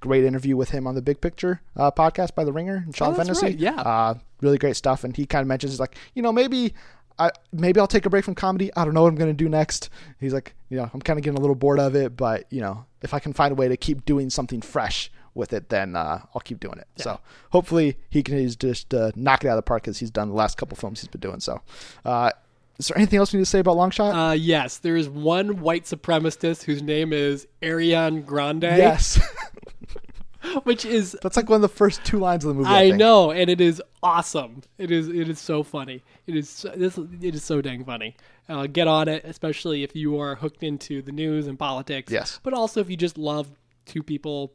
great 0.00 0.22
interview 0.24 0.56
with 0.56 0.70
him 0.70 0.86
on 0.86 0.94
the 0.94 1.02
Big 1.02 1.20
Picture 1.20 1.60
uh, 1.74 1.90
podcast 1.90 2.34
by 2.34 2.44
The 2.44 2.52
Ringer 2.52 2.76
and 2.84 2.94
Sean 2.94 3.14
Oh, 3.14 3.16
Fennessey. 3.16 3.46
right, 3.46 3.58
yeah. 3.58 3.80
uh, 3.80 4.14
really 4.42 4.58
great 4.58 4.76
stuff. 4.76 5.02
And 5.02 5.16
he 5.16 5.26
kind 5.26 5.42
of 5.42 5.48
mentions 5.48 5.80
like, 5.80 5.96
you 6.14 6.22
know, 6.22 6.32
maybe. 6.32 6.74
I, 7.20 7.32
maybe 7.52 7.80
I'll 7.80 7.88
take 7.88 8.06
a 8.06 8.10
break 8.10 8.24
from 8.24 8.36
comedy. 8.36 8.70
I 8.76 8.84
don't 8.84 8.94
know 8.94 9.02
what 9.02 9.08
I'm 9.08 9.16
going 9.16 9.30
to 9.30 9.34
do 9.34 9.48
next. 9.48 9.90
He's 10.20 10.32
like, 10.32 10.54
you 10.68 10.76
know, 10.76 10.88
I'm 10.94 11.02
kind 11.02 11.18
of 11.18 11.24
getting 11.24 11.36
a 11.36 11.40
little 11.40 11.56
bored 11.56 11.80
of 11.80 11.96
it, 11.96 12.16
but 12.16 12.44
you 12.52 12.60
know, 12.60 12.84
if 13.02 13.12
I 13.12 13.18
can 13.18 13.32
find 13.32 13.50
a 13.50 13.56
way 13.56 13.66
to 13.66 13.76
keep 13.76 14.04
doing 14.04 14.30
something 14.30 14.60
fresh 14.60 15.10
with 15.38 15.52
it, 15.52 15.70
then 15.70 15.96
uh, 15.96 16.20
I'll 16.34 16.42
keep 16.42 16.60
doing 16.60 16.78
it. 16.78 16.88
So 16.96 17.20
hopefully 17.50 17.96
he 18.10 18.22
can 18.22 18.46
just 18.50 18.92
uh, 18.92 19.12
knock 19.14 19.44
it 19.44 19.48
out 19.48 19.52
of 19.52 19.58
the 19.58 19.62
park 19.62 19.88
as 19.88 19.98
he's 19.98 20.10
done 20.10 20.28
the 20.28 20.34
last 20.34 20.58
couple 20.58 20.76
films 20.76 21.00
he's 21.00 21.08
been 21.08 21.20
doing. 21.20 21.40
So, 21.40 21.62
uh, 22.04 22.32
is 22.78 22.88
there 22.88 22.98
anything 22.98 23.18
else 23.18 23.32
we 23.32 23.38
need 23.38 23.44
to 23.44 23.50
say 23.50 23.60
about 23.60 23.76
Longshot? 23.76 24.30
Uh, 24.30 24.32
yes, 24.34 24.78
there 24.78 24.96
is 24.96 25.08
one 25.08 25.60
white 25.60 25.84
supremacist 25.84 26.64
whose 26.64 26.82
name 26.82 27.12
is 27.12 27.46
Ariana 27.62 28.24
Grande. 28.24 28.62
yes. 28.62 29.18
which 30.62 30.84
is 30.84 31.16
That's 31.22 31.36
like 31.36 31.48
one 31.48 31.56
of 31.56 31.62
the 31.62 31.68
first 31.68 32.04
two 32.04 32.18
lines 32.18 32.44
of 32.44 32.48
the 32.48 32.54
movie. 32.54 32.68
I, 32.68 32.84
I 32.84 32.90
know, 32.90 33.32
and 33.32 33.50
it 33.50 33.60
is 33.60 33.82
awesome. 34.02 34.62
It 34.78 34.90
is 34.90 35.08
it 35.08 35.28
is 35.28 35.38
so 35.40 35.62
funny. 35.62 36.02
It 36.26 36.36
is 36.36 36.48
so, 36.48 36.68
this 36.70 36.96
it 36.98 37.34
is 37.34 37.42
so 37.42 37.60
dang 37.60 37.84
funny. 37.84 38.16
Uh, 38.48 38.66
get 38.66 38.86
on 38.86 39.08
it, 39.08 39.24
especially 39.24 39.82
if 39.82 39.94
you 39.94 40.18
are 40.20 40.36
hooked 40.36 40.62
into 40.62 41.02
the 41.02 41.12
news 41.12 41.48
and 41.48 41.58
politics. 41.58 42.12
Yes. 42.12 42.40
but 42.42 42.54
also 42.54 42.80
if 42.80 42.88
you 42.88 42.96
just 42.96 43.18
love 43.18 43.48
two 43.84 44.02
people 44.02 44.52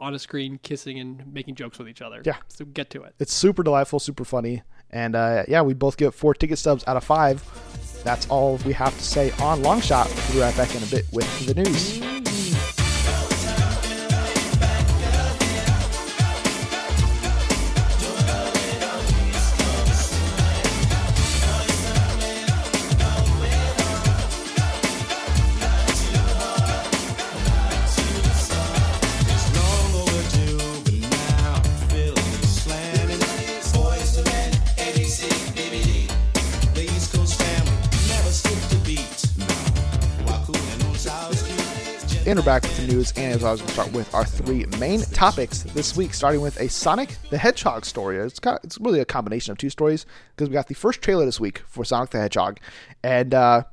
on 0.00 0.14
a 0.14 0.18
screen 0.18 0.58
kissing 0.62 0.98
and 0.98 1.32
making 1.32 1.54
jokes 1.54 1.78
with 1.78 1.88
each 1.88 2.02
other. 2.02 2.22
Yeah. 2.24 2.36
so 2.48 2.64
get 2.64 2.90
to 2.90 3.02
it. 3.02 3.14
It's 3.18 3.32
super 3.32 3.62
delightful, 3.62 4.00
super 4.00 4.24
funny, 4.24 4.62
and 4.90 5.14
uh, 5.14 5.44
yeah, 5.46 5.62
we 5.62 5.74
both 5.74 5.96
give 5.96 6.14
four 6.14 6.34
ticket 6.34 6.58
stubs 6.58 6.84
out 6.86 6.96
of 6.96 7.04
five. 7.04 7.42
That's 8.02 8.26
all 8.28 8.58
we 8.64 8.72
have 8.72 8.96
to 8.96 9.04
say 9.04 9.30
on 9.32 9.60
Longshot. 9.60 10.06
We'll 10.28 10.34
be 10.34 10.40
right 10.40 10.56
back 10.56 10.74
in 10.74 10.82
a 10.82 10.86
bit 10.86 11.04
with 11.12 11.46
the 11.46 11.54
news. 11.54 12.39
And 42.30 42.38
we're 42.38 42.44
back 42.44 42.62
with 42.62 42.76
the 42.76 42.86
news, 42.86 43.10
and 43.16 43.34
as 43.34 43.42
always, 43.42 43.60
we'll 43.60 43.70
start 43.70 43.92
with 43.92 44.14
our 44.14 44.24
three 44.24 44.64
main 44.78 45.00
topics 45.00 45.64
this 45.64 45.96
week, 45.96 46.14
starting 46.14 46.40
with 46.40 46.60
a 46.60 46.68
Sonic 46.68 47.16
the 47.28 47.36
Hedgehog 47.36 47.84
story. 47.84 48.18
It's 48.18 48.38
got, 48.38 48.62
it's 48.62 48.78
really 48.78 49.00
a 49.00 49.04
combination 49.04 49.50
of 49.50 49.58
two 49.58 49.68
stories 49.68 50.06
because 50.36 50.48
we 50.48 50.52
got 50.52 50.68
the 50.68 50.76
first 50.76 51.02
trailer 51.02 51.24
this 51.24 51.40
week 51.40 51.60
for 51.66 51.84
Sonic 51.84 52.10
the 52.10 52.20
Hedgehog, 52.20 52.60
and 53.02 53.34
uh, 53.34 53.64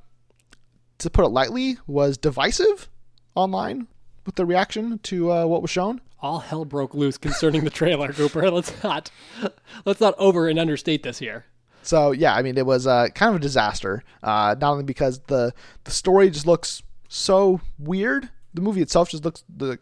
to 0.97 1.09
put 1.11 1.23
it 1.23 1.27
lightly, 1.27 1.77
was 1.85 2.17
divisive 2.17 2.89
online 3.35 3.85
with 4.25 4.33
the 4.33 4.45
reaction 4.47 4.97
to 5.03 5.31
uh, 5.31 5.45
what 5.45 5.61
was 5.61 5.69
shown. 5.69 6.01
All 6.19 6.39
hell 6.39 6.65
broke 6.65 6.95
loose 6.95 7.19
concerning 7.19 7.63
the 7.63 7.69
trailer, 7.69 8.11
Cooper. 8.11 8.49
Let's 8.49 8.73
not 8.83 9.11
let's 9.85 10.01
not 10.01 10.15
over 10.17 10.49
and 10.49 10.57
understate 10.57 11.03
this 11.03 11.19
here. 11.19 11.45
So 11.83 12.09
yeah, 12.09 12.33
I 12.33 12.41
mean, 12.41 12.57
it 12.57 12.65
was 12.65 12.87
uh, 12.87 13.09
kind 13.13 13.29
of 13.29 13.35
a 13.35 13.39
disaster. 13.39 14.03
Uh, 14.23 14.55
not 14.59 14.71
only 14.71 14.83
because 14.83 15.19
the 15.27 15.53
the 15.83 15.91
story 15.91 16.31
just 16.31 16.47
looks 16.47 16.81
so 17.07 17.61
weird, 17.77 18.31
the 18.57 18.61
movie 18.61 18.81
itself 18.81 19.09
just 19.09 19.23
looks 19.23 19.43
the 19.55 19.79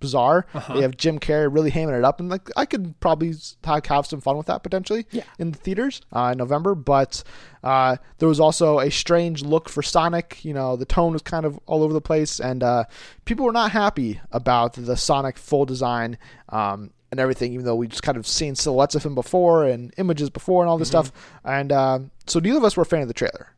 bizarre. 0.00 0.46
They 0.74 0.82
have 0.82 0.96
Jim 0.96 1.20
Carrey 1.20 1.52
really 1.52 1.70
hamming 1.70 1.96
it 1.96 2.04
up, 2.04 2.18
and 2.20 2.28
like 2.28 2.48
I 2.56 2.66
could 2.66 2.98
probably 3.00 3.34
have 3.64 3.86
have 3.86 4.06
some 4.06 4.20
fun 4.20 4.36
with 4.36 4.46
that 4.46 4.62
potentially 4.62 5.06
Yeah. 5.12 5.22
in 5.38 5.52
the 5.52 5.58
theaters 5.58 6.00
uh, 6.12 6.30
in 6.32 6.38
November. 6.38 6.74
But 6.74 7.22
uh, 7.62 7.96
there 8.18 8.28
was 8.28 8.40
also 8.40 8.80
a 8.80 8.90
strange 8.90 9.42
look 9.42 9.68
for 9.68 9.82
Sonic. 9.82 10.44
You 10.44 10.54
know, 10.54 10.76
the 10.76 10.84
tone 10.86 11.12
was 11.12 11.22
kind 11.22 11.46
of 11.46 11.58
all 11.66 11.82
over 11.82 11.92
the 11.92 12.00
place, 12.00 12.40
and 12.40 12.62
uh, 12.62 12.84
people 13.24 13.44
were 13.46 13.52
not 13.52 13.70
happy 13.70 14.20
about 14.32 14.72
the 14.74 14.96
Sonic 14.96 15.38
full 15.38 15.64
design. 15.66 16.18
Um, 16.48 16.90
and 17.12 17.18
everything, 17.18 17.52
even 17.54 17.64
though 17.64 17.74
we 17.74 17.88
just 17.88 18.04
kind 18.04 18.16
of 18.16 18.24
seen 18.26 18.54
silhouettes 18.54 18.94
of 18.94 19.04
him 19.04 19.16
before 19.16 19.64
and 19.64 19.92
images 19.98 20.30
before 20.30 20.62
and 20.62 20.70
all 20.70 20.78
this 20.78 20.86
stuff, 20.88 21.10
and 21.44 21.72
uh, 21.72 21.98
so 22.26 22.38
neither 22.38 22.58
of 22.58 22.64
us 22.64 22.76
were 22.76 22.82
a 22.82 22.86
fan 22.86 23.02
of 23.02 23.08
the 23.08 23.14
trailer. 23.14 23.48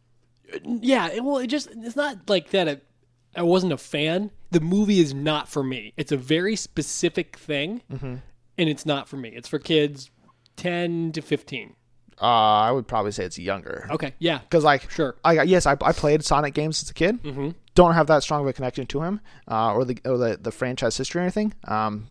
Yeah, 0.64 1.18
well, 1.20 1.38
it 1.38 1.48
just 1.48 1.68
it's 1.70 1.96
not 1.96 2.28
like 2.30 2.50
that. 2.50 2.68
It, 2.68 2.86
I 3.34 3.42
wasn't 3.42 3.72
a 3.72 3.78
fan. 3.78 4.30
The 4.50 4.60
movie 4.60 5.00
is 5.00 5.14
not 5.14 5.48
for 5.48 5.62
me. 5.62 5.92
It's 5.96 6.12
a 6.12 6.16
very 6.16 6.56
specific 6.56 7.36
thing, 7.38 7.82
Mm-hmm. 7.92 8.16
and 8.58 8.68
it's 8.68 8.84
not 8.84 9.08
for 9.08 9.16
me. 9.16 9.30
It's 9.30 9.48
for 9.48 9.58
kids 9.58 10.10
ten 10.56 11.12
to 11.12 11.22
fifteen. 11.22 11.74
Uh, 12.20 12.26
I 12.26 12.70
would 12.70 12.86
probably 12.86 13.10
say 13.10 13.24
it's 13.24 13.38
younger. 13.38 13.88
Okay, 13.90 14.12
yeah, 14.18 14.38
because 14.38 14.62
like 14.64 14.90
Sure. 14.90 15.16
I 15.24 15.42
yes, 15.42 15.66
I, 15.66 15.72
I 15.82 15.92
played 15.92 16.22
Sonic 16.24 16.54
games 16.54 16.82
as 16.82 16.90
a 16.90 16.94
kid. 16.94 17.22
Mm-hmm. 17.22 17.50
Don't 17.74 17.94
have 17.94 18.06
that 18.08 18.22
strong 18.22 18.42
of 18.42 18.46
a 18.48 18.52
connection 18.52 18.86
to 18.88 19.02
him 19.02 19.20
uh, 19.50 19.72
or 19.72 19.84
the 19.86 19.98
or 20.04 20.18
the, 20.18 20.38
the 20.40 20.52
franchise 20.52 20.96
history 20.96 21.20
or 21.20 21.22
anything. 21.22 21.54
Um, 21.66 22.08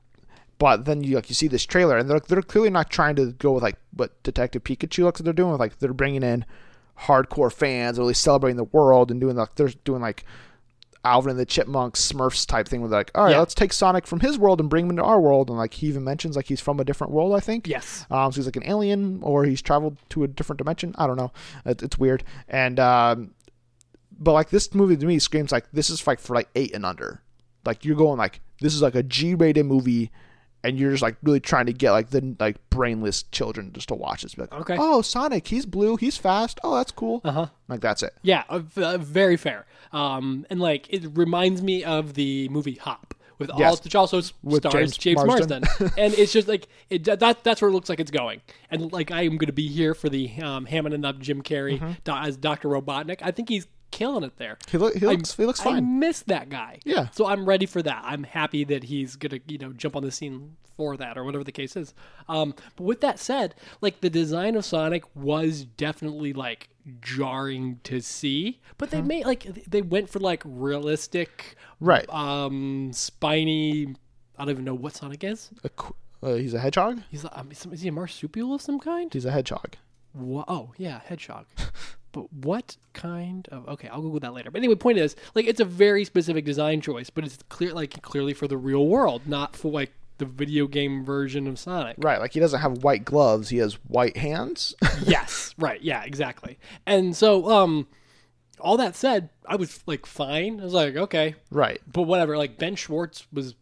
but 0.58 0.86
then 0.86 1.04
you 1.04 1.16
like 1.16 1.30
you 1.30 1.36
see 1.36 1.48
this 1.48 1.66
trailer 1.66 1.98
and 1.98 2.10
they're 2.10 2.20
they're 2.20 2.42
clearly 2.42 2.72
not 2.72 2.90
trying 2.90 3.16
to 3.18 3.32
go 3.34 3.52
with 3.52 3.64
like 3.64 3.78
what 3.96 4.22
Detective 4.24 4.64
Pikachu 4.64 5.04
looks 5.04 5.20
like 5.20 5.26
they're 5.26 5.34
doing. 5.34 5.58
Like 5.58 5.78
they're 5.78 5.94
bringing 5.94 6.24
in 6.24 6.46
hardcore 7.02 7.52
fans, 7.54 7.98
really 8.00 8.14
celebrating 8.16 8.58
the 8.58 8.64
world 8.66 9.12
and 9.12 9.22
doing 9.22 9.36
like 9.36 9.54
they're 9.56 9.70
doing 9.86 10.02
like 10.02 10.26
Alvin 11.04 11.32
and 11.32 11.40
the 11.40 11.46
Chipmunks 11.46 12.12
Smurfs 12.12 12.46
type 12.46 12.68
thing. 12.68 12.82
Where 12.82 12.90
they're 12.90 13.00
like, 13.00 13.12
all 13.16 13.24
right, 13.26 13.32
Yeah. 13.32 13.40
let's 13.40 13.54
take 13.56 13.74
Sonic 13.74 14.06
from 14.06 14.20
his 14.20 14.38
world 14.38 14.60
and 14.60 14.70
bring 14.70 14.86
him 14.86 14.92
into 14.92 15.04
our 15.04 15.20
world. 15.20 15.50
And 15.50 15.58
like 15.58 15.74
he 15.74 15.88
even 15.88 16.04
mentions 16.04 16.36
like 16.36 16.46
he's 16.46 16.62
from 16.62 16.80
a 16.80 16.84
different 16.84 17.12
world. 17.12 17.34
I 17.34 17.40
think. 17.40 17.68
yes, 17.68 18.06
Um, 18.12 18.32
so 18.32 18.36
he's 18.38 18.46
like 18.46 18.56
an 18.56 18.66
alien, 18.66 19.20
or 19.24 19.44
he's 19.46 19.62
traveled 19.62 19.98
to 20.10 20.24
a 20.24 20.28
different 20.28 20.58
dimension. 20.60 20.94
I 20.98 21.08
don't 21.08 21.18
know. 21.18 21.32
It, 21.66 21.82
it's 21.82 21.98
weird. 21.98 22.24
And 22.48 22.80
um, 22.80 23.34
but 24.20 24.34
like 24.34 24.50
this 24.50 24.74
movie 24.76 24.96
to 24.98 25.06
me 25.06 25.18
screams 25.20 25.52
like 25.52 25.66
this 25.74 25.90
is 25.90 26.06
like 26.06 26.20
for 26.20 26.36
like 26.36 26.50
eight 26.56 26.74
and 26.76 26.86
under. 26.86 27.22
Like 27.66 27.84
you're 27.86 27.96
going 27.96 28.18
like 28.18 28.42
this 28.60 28.76
is 28.76 28.82
like 28.82 28.94
a 28.96 29.02
G-rated 29.04 29.66
movie, 29.66 30.12
and 30.64 30.80
you're 30.80 30.92
just 30.92 31.02
like 31.04 31.16
really 31.24 31.40
trying 31.40 31.66
to 31.66 31.74
get 31.74 31.92
like 31.92 32.10
the 32.12 32.36
like 32.40 32.58
brainless 32.70 33.24
children 33.24 33.72
just 33.74 33.88
to 33.90 33.96
watch 33.96 34.24
this. 34.24 34.38
Like, 34.38 34.54
Okay. 34.54 34.76
Oh, 34.80 35.02
Sonic, 35.02 35.48
he's 35.48 35.66
blue, 35.66 35.96
he's 35.98 36.18
fast. 36.18 36.60
Oh, 36.64 36.76
that's 36.76 36.92
cool. 36.92 37.22
uh 37.24 37.32
huh. 37.32 37.46
Like 37.68 37.82
that's 37.82 38.04
it. 38.04 38.14
Yeah, 38.22 38.44
uh, 38.50 38.62
uh, 38.78 38.98
very 38.98 39.38
fair. 39.38 39.66
Um, 39.92 40.46
and 40.50 40.60
like 40.60 40.88
it 40.90 41.04
reminds 41.16 41.62
me 41.62 41.84
of 41.84 42.14
the 42.14 42.48
movie 42.50 42.76
Hop 42.76 43.14
with 43.40 43.50
all, 43.50 43.60
Yes. 43.60 43.84
which 43.84 43.96
also 43.96 44.22
With 44.44 44.62
stars 44.62 44.96
James 44.96 44.98
James, 44.98 45.26
Marsden. 45.26 45.64
Marsden, 45.64 45.92
and 45.98 46.14
it's 46.14 46.32
just 46.32 46.48
like 46.48 46.68
it 46.90 47.04
that 47.06 47.44
that's 47.44 47.62
where 47.62 47.70
it 47.70 47.74
looks 47.74 47.90
like 47.90 48.00
it's 48.00 48.12
going. 48.12 48.42
And 48.70 48.92
like 48.92 49.10
I 49.12 49.24
am 49.24 49.38
going 49.38 49.48
to 49.48 49.54
be 49.54 49.68
here 49.68 49.94
for 49.96 50.10
the 50.10 50.30
um, 50.42 50.66
hamming 50.68 50.94
it 50.94 51.04
up 51.04 51.18
Jim 51.20 51.42
Carrey 51.42 51.80
Mm-hmm. 51.80 51.92
do- 52.04 52.12
as 52.14 52.38
Doctor 52.38 52.70
Robotnik. 52.70 53.20
I 53.24 53.32
think 53.32 53.50
he's 53.50 53.66
killing 53.92 54.24
it 54.24 54.38
there. 54.38 54.58
He, 54.70 54.78
look, 54.78 54.96
he 54.96 55.06
looks 55.06 55.36
he 55.36 55.46
looks 55.46 55.60
I 55.62 55.66
fine. 55.66 56.00
miss 56.00 56.22
that 56.24 56.50
guy. 56.50 56.80
Yeah. 56.86 57.10
So 57.12 57.28
I'm 57.28 57.46
ready 57.46 57.66
for 57.66 57.82
that. 57.84 58.02
I'm 58.06 58.24
happy 58.24 58.64
that 58.66 58.86
he's 58.86 59.16
gonna, 59.16 59.40
you 59.48 59.58
know, 59.58 59.74
jump 59.74 59.96
on 59.96 60.04
the 60.04 60.12
scene 60.12 60.56
for 60.78 60.96
that 60.98 61.18
or 61.18 61.24
whatever 61.24 61.44
the 61.44 61.52
case 61.52 61.76
is. 61.76 61.94
Um, 62.30 62.56
but 62.76 62.84
with 62.84 63.02
that 63.02 63.20
said, 63.20 63.54
like 63.82 64.02
the 64.02 64.10
design 64.10 64.56
of 64.56 64.66
Sonic 64.66 65.04
was 65.16 65.66
definitely 65.66 66.34
like 66.34 66.70
jarring 67.02 67.80
to 67.84 68.02
see, 68.02 68.60
but 68.78 68.90
they 68.90 69.02
made 69.02 69.26
like 69.26 69.44
they 69.68 69.82
went 69.82 70.10
for 70.10 70.20
like 70.20 70.42
realistic, 70.46 71.56
Right. 71.80 72.10
um, 72.10 72.92
spiny. 72.94 73.96
I 74.38 74.46
don't 74.46 74.50
even 74.52 74.66
know 74.66 74.74
what 74.74 74.96
Sonic 74.96 75.24
is. 75.24 75.50
A 75.64 75.70
qu- 75.70 75.96
uh, 76.24 76.34
he's 76.36 76.54
a 76.54 76.60
hedgehog. 76.60 77.02
He's 77.12 77.26
um, 77.32 77.50
is 77.52 77.82
he 77.82 77.90
a 77.90 77.92
marsupial 77.92 78.54
of 78.56 78.62
some 78.62 78.80
kind? 78.80 79.14
He's 79.14 79.26
a 79.26 79.32
hedgehog. 79.32 79.76
Wha- 80.14 80.46
oh 80.48 80.72
yeah, 80.78 81.02
hedgehog. 81.06 81.46
but 82.12 82.32
what 82.34 82.78
kind 82.94 83.48
of? 83.52 83.68
Okay, 83.70 83.88
I'll 83.88 84.02
Google 84.02 84.20
that 84.22 84.34
later. 84.34 84.52
But 84.52 84.60
anyway, 84.60 84.76
point 84.76 84.98
is, 84.98 85.16
like, 85.36 85.46
it's 85.46 85.60
a 85.60 85.66
very 85.66 86.04
specific 86.06 86.46
design 86.46 86.82
choice, 86.82 87.10
but 87.10 87.24
it's 87.24 87.38
clear, 87.50 87.74
like, 87.74 88.02
clearly 88.02 88.34
for 88.34 88.48
the 88.48 88.58
real 88.58 88.86
world, 88.88 89.24
not 89.28 89.56
for 89.56 89.72
like 89.72 89.92
the 90.18 90.26
video 90.26 90.68
game 90.68 91.04
version 91.04 91.48
of 91.48 91.58
Sonic. 91.58 91.96
Right. 91.98 92.20
Like 92.20 92.34
he 92.34 92.40
doesn't 92.40 92.60
have 92.62 92.84
white 92.84 93.04
gloves. 93.04 93.50
He 93.50 93.58
has 93.58 93.74
white 93.88 94.18
hands. 94.18 94.76
yes, 95.04 95.56
right, 95.58 95.82
yeah, 95.82 96.04
exactly. 96.04 96.60
And 96.86 97.16
so, 97.16 97.50
um, 97.50 97.88
all 98.60 98.78
that 98.78 98.96
said, 98.96 99.30
I 99.48 99.56
was 99.56 99.82
like 99.88 100.06
fine. 100.06 100.60
I 100.60 100.64
was 100.64 100.74
like, 100.74 100.96
okay, 100.96 101.34
right. 101.50 101.82
but 101.92 102.04
whatever. 102.04 102.38
Like 102.38 102.60
Ben 102.60 102.76
Schwartz 102.76 103.26
was, 103.34 103.56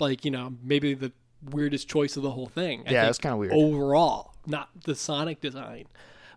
like, 0.00 0.24
you 0.24 0.30
know, 0.30 0.54
maybe 0.62 0.94
the 0.94 1.12
weirdest 1.50 1.88
choice 1.88 2.16
of 2.16 2.22
the 2.22 2.30
whole 2.30 2.46
thing. 2.48 2.84
I 2.86 2.92
Yeah, 2.92 3.02
think, 3.02 3.10
it's 3.10 3.18
kinda 3.18 3.36
weird. 3.36 3.52
overall, 3.52 4.32
not 4.46 4.70
the 4.84 4.94
Sonic 4.94 5.42
design. 5.42 5.84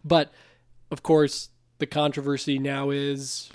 But 0.03 0.33
of 0.91 1.01
course, 1.01 1.49
the 1.81 1.85
controversy 1.87 2.57
now 2.57 2.89
is 2.91 3.49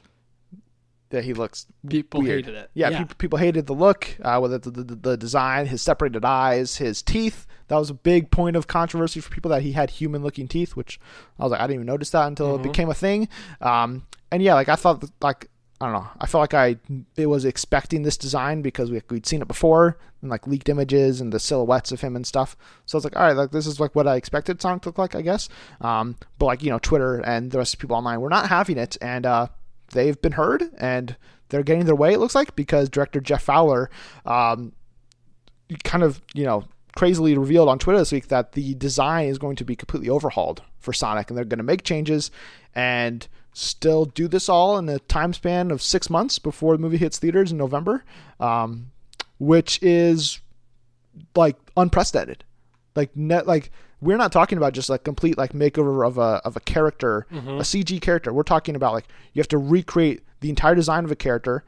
That 1.10 1.24
he 1.24 1.32
looks 1.32 1.66
people 1.88 2.20
weird. 2.20 2.44
hated 2.44 2.58
it. 2.58 2.70
Yeah, 2.74 2.98
People, 2.98 3.14
people 3.16 3.38
hated 3.38 3.66
the 3.66 3.72
look, 3.72 4.16
uh, 4.22 4.38
whether 4.38 4.58
the, 4.58 4.70
the, 4.70 4.94
the 4.94 5.16
design, 5.16 5.66
his 5.66 5.80
separated 5.80 6.24
eyes, 6.24 6.76
his 6.76 7.00
teeth. 7.02 7.46
That 7.68 7.76
was 7.78 7.90
a 7.90 7.94
big 7.94 8.30
point 8.30 8.54
of 8.56 8.66
controversy 8.66 9.20
for 9.20 9.30
people 9.30 9.50
that 9.50 9.62
he 9.62 9.72
had 9.72 9.90
human 9.90 10.22
looking 10.22 10.46
teeth, 10.48 10.76
which 10.76 11.00
I 11.38 11.44
was 11.44 11.52
like, 11.52 11.60
I 11.60 11.64
didn't 11.64 11.76
even 11.76 11.86
notice 11.86 12.10
that 12.10 12.26
until 12.26 12.56
Mm-hmm. 12.58 12.64
it 12.64 12.68
became 12.68 12.90
a 12.90 12.94
thing. 12.94 13.28
Um, 13.60 14.06
and 14.30 14.42
yeah, 14.42 14.54
like 14.54 14.68
I 14.68 14.76
thought, 14.76 15.04
like 15.22 15.48
I 15.80 15.86
don't 15.86 15.94
know, 15.94 16.08
I 16.18 16.26
felt 16.26 16.40
like 16.40 16.54
I 16.54 16.76
it 17.16 17.26
was 17.26 17.44
expecting 17.44 18.02
this 18.02 18.16
design 18.16 18.62
because 18.62 18.90
we, 18.90 19.02
we'd 19.10 19.26
seen 19.26 19.42
it 19.42 19.48
before 19.48 19.98
and 20.22 20.30
like 20.30 20.46
leaked 20.46 20.70
images 20.70 21.20
and 21.20 21.32
the 21.32 21.38
silhouettes 21.38 21.92
of 21.92 22.00
him 22.00 22.16
and 22.16 22.26
stuff. 22.26 22.56
So 22.86 22.96
I 22.96 22.98
was 22.98 23.04
like, 23.04 23.16
all 23.16 23.22
right, 23.22 23.36
like 23.36 23.50
this 23.50 23.66
is 23.66 23.78
like 23.78 23.94
what 23.94 24.08
I 24.08 24.16
expected 24.16 24.62
Sonic 24.62 24.82
to 24.82 24.88
look 24.88 24.98
like, 24.98 25.14
I 25.14 25.20
guess. 25.20 25.48
Um, 25.82 26.16
but 26.38 26.46
like 26.46 26.62
you 26.62 26.70
know, 26.70 26.78
Twitter 26.78 27.20
and 27.20 27.50
the 27.50 27.58
rest 27.58 27.74
of 27.74 27.80
people 27.80 27.96
online 27.96 28.20
were 28.20 28.30
not 28.30 28.48
having 28.48 28.78
it, 28.78 28.96
and 29.02 29.26
uh, 29.26 29.48
they've 29.92 30.20
been 30.20 30.32
heard 30.32 30.64
and 30.78 31.14
they're 31.48 31.62
getting 31.62 31.84
their 31.84 31.94
way. 31.94 32.14
It 32.14 32.20
looks 32.20 32.34
like 32.34 32.56
because 32.56 32.88
director 32.88 33.20
Jeff 33.20 33.42
Fowler, 33.42 33.90
um, 34.24 34.72
kind 35.84 36.02
of 36.02 36.22
you 36.34 36.44
know 36.44 36.64
crazily 36.96 37.36
revealed 37.36 37.68
on 37.68 37.78
Twitter 37.78 37.98
this 37.98 38.12
week 38.12 38.28
that 38.28 38.52
the 38.52 38.74
design 38.76 39.28
is 39.28 39.36
going 39.36 39.56
to 39.56 39.64
be 39.64 39.76
completely 39.76 40.08
overhauled 40.08 40.62
for 40.78 40.94
Sonic, 40.94 41.28
and 41.28 41.36
they're 41.36 41.44
going 41.44 41.58
to 41.58 41.64
make 41.64 41.82
changes 41.82 42.30
and 42.74 43.28
still 43.56 44.04
do 44.04 44.28
this 44.28 44.50
all 44.50 44.76
in 44.76 44.86
a 44.88 44.98
time 44.98 45.32
span 45.32 45.70
of 45.70 45.80
six 45.80 46.10
months 46.10 46.38
before 46.38 46.76
the 46.76 46.82
movie 46.82 46.98
hits 46.98 47.18
theaters 47.18 47.50
in 47.50 47.56
November, 47.56 48.04
um, 48.38 48.90
which 49.38 49.82
is 49.82 50.40
like 51.34 51.56
unprecedented. 51.76 52.44
Like 52.94 53.16
net, 53.16 53.46
like 53.46 53.70
we're 54.02 54.18
not 54.18 54.30
talking 54.30 54.58
about 54.58 54.74
just 54.74 54.90
like 54.90 55.04
complete 55.04 55.38
like 55.38 55.52
makeover 55.52 56.06
of 56.06 56.18
a 56.18 56.40
of 56.44 56.56
a 56.56 56.60
character, 56.60 57.26
a 57.30 57.62
CG 57.62 58.00
character. 58.02 58.32
We're 58.32 58.42
talking 58.42 58.76
about 58.76 58.92
like 58.92 59.06
you 59.32 59.40
have 59.40 59.48
to 59.48 59.58
recreate 59.58 60.22
the 60.40 60.50
entire 60.50 60.74
design 60.74 61.04
of 61.04 61.10
a 61.10 61.16
character, 61.16 61.64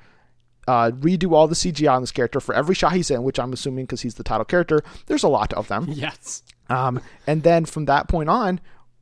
uh, 0.66 0.90
redo 0.90 1.32
all 1.32 1.48
the 1.48 1.54
CGI 1.54 1.90
on 1.90 2.02
this 2.02 2.12
character 2.12 2.38
for 2.40 2.54
every 2.54 2.74
shot 2.74 2.92
he's 2.92 3.10
in, 3.10 3.22
which 3.22 3.38
I'm 3.38 3.52
assuming 3.54 3.86
because 3.86 4.02
he's 4.02 4.16
the 4.16 4.24
title 4.24 4.44
character. 4.44 4.82
There's 5.06 5.22
a 5.22 5.28
lot 5.28 5.54
of 5.54 5.68
them. 5.68 5.86
Yes. 5.88 6.42
Um, 6.68 7.00
and 7.26 7.42
then 7.42 7.64
from 7.64 7.86
that 7.86 8.08
point 8.08 8.28
on, 8.28 8.60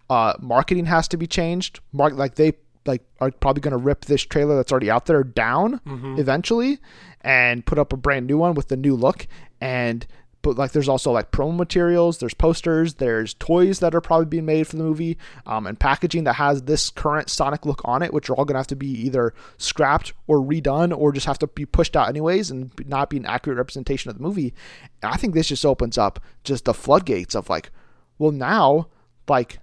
uh, 0.09 0.35
marketing 0.39 0.87
has 0.87 1.09
to 1.09 1.17
be 1.17 1.27
changed. 1.27 1.81
Mark 1.93 2.15
like 2.15 2.37
they 2.37 2.53
like 2.87 3.03
are 3.21 3.31
probably 3.31 3.61
going 3.61 3.73
to 3.73 3.77
rip 3.79 4.05
this 4.05 4.23
trailer 4.23 4.57
that's 4.57 4.73
already 4.73 4.91
out 4.91 5.07
there 5.07 5.25
down 5.25 5.81
eventually, 6.19 6.79
and 7.21 7.65
put 7.67 7.79
up 7.79 7.93
a 7.93 7.97
brand 7.97 8.27
new 8.27 8.39
one 8.39 8.55
with 8.55 8.69
the 8.69 8.77
new 8.77 8.95
look. 8.95 9.27
And 9.61 10.07
but 10.43 10.57
like 10.57 10.71
there's 10.73 10.89
also 10.89 11.11
like 11.11 11.33
promo 11.33 11.57
materials, 11.57 12.19
there's 12.19 12.35
posters, 12.35 12.95
there's 12.95 13.35
toys 13.35 13.81
that 13.81 13.95
are 13.97 14.01
probably 14.01 14.27
being 14.27 14.45
made 14.45 14.67
for 14.69 14.77
the 14.77 14.85
movie, 14.85 15.19
um, 15.45 15.67
and 15.67 15.81
packaging 15.81 16.25
that 16.25 16.35
has 16.35 16.63
this 16.63 16.89
current 16.91 17.29
Sonic 17.29 17.67
look 17.67 17.81
on 17.85 18.03
it, 18.03 18.13
which 18.13 18.31
are 18.31 18.35
all 18.35 18.45
going 18.45 18.55
to 18.55 18.61
have 18.61 18.67
to 18.69 18.77
be 18.77 18.87
either 18.87 19.35
scrapped 19.59 20.13
or 20.29 20.39
redone, 20.39 20.97
or 20.97 21.11
just 21.11 21.27
have 21.27 21.39
to 21.41 21.49
be 21.49 21.67
pushed 21.67 21.97
out 21.97 22.09
anyways, 22.09 22.51
and 22.51 22.71
not 22.87 23.11
be 23.11 23.17
an 23.17 23.27
accurate 23.27 23.59
representation 23.59 24.09
of 24.09 24.19
the 24.19 24.23
movie. 24.23 24.55
And 25.03 25.13
I 25.13 25.17
think 25.17 25.35
this 25.35 25.49
just 25.49 25.67
opens 25.67 25.99
up 25.99 26.21
just 26.45 26.65
the 26.65 26.75
floodgates 26.75 27.35
of 27.35 27.49
like, 27.49 27.71
well 28.19 28.31
now 28.33 28.87
like 29.29 29.59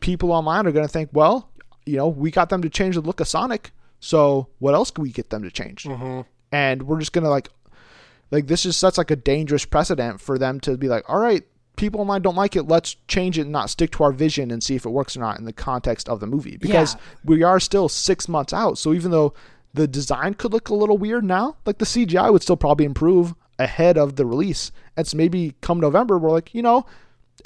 people 0.00 0.32
online 0.32 0.66
are 0.66 0.72
going 0.72 0.86
to 0.86 0.92
think, 0.92 1.10
well, 1.12 1.50
you 1.88 1.96
know, 1.96 2.08
we 2.08 2.30
got 2.30 2.48
them 2.50 2.62
to 2.62 2.70
change 2.70 2.94
the 2.94 3.00
look 3.00 3.20
of 3.20 3.28
Sonic, 3.28 3.72
so 4.00 4.48
what 4.58 4.74
else 4.74 4.90
can 4.90 5.02
we 5.02 5.10
get 5.10 5.30
them 5.30 5.42
to 5.42 5.50
change? 5.50 5.84
Mm-hmm. 5.84 6.20
And 6.52 6.82
we're 6.84 6.98
just 7.00 7.12
to 7.12 7.20
like, 7.22 7.48
like 8.30 8.46
this 8.46 8.64
is 8.66 8.76
such 8.76 8.98
like 8.98 9.10
a 9.10 9.16
dangerous 9.16 9.64
precedent 9.64 10.20
for 10.20 10.38
them 10.38 10.60
to 10.60 10.76
be 10.76 10.88
like, 10.88 11.08
all 11.08 11.18
right, 11.18 11.44
people 11.76 12.00
online 12.00 12.22
don't 12.22 12.34
like 12.36 12.56
it, 12.56 12.64
let's 12.64 12.96
change 13.06 13.38
it 13.38 13.42
and 13.42 13.52
not 13.52 13.70
stick 13.70 13.90
to 13.92 14.04
our 14.04 14.12
vision 14.12 14.50
and 14.50 14.62
see 14.62 14.74
if 14.74 14.84
it 14.84 14.90
works 14.90 15.16
or 15.16 15.20
not 15.20 15.38
in 15.38 15.44
the 15.44 15.52
context 15.52 16.08
of 16.08 16.20
the 16.20 16.26
movie 16.26 16.56
because 16.56 16.94
Yeah. 16.94 17.00
we 17.24 17.42
are 17.42 17.60
still 17.60 17.88
six 17.88 18.28
months 18.28 18.52
out. 18.52 18.78
So 18.78 18.92
even 18.92 19.10
though 19.10 19.34
the 19.74 19.86
design 19.86 20.34
could 20.34 20.52
look 20.52 20.68
a 20.68 20.74
little 20.74 20.98
weird 20.98 21.24
now, 21.24 21.56
like 21.66 21.78
the 21.78 21.84
CGI 21.84 22.32
would 22.32 22.42
still 22.42 22.56
probably 22.56 22.84
improve 22.86 23.34
ahead 23.58 23.96
of 23.96 24.16
the 24.16 24.26
release. 24.26 24.72
And 24.96 25.06
so 25.06 25.16
maybe 25.16 25.54
come 25.60 25.80
November, 25.80 26.18
we're 26.18 26.30
like, 26.30 26.54
you 26.54 26.62
know, 26.62 26.84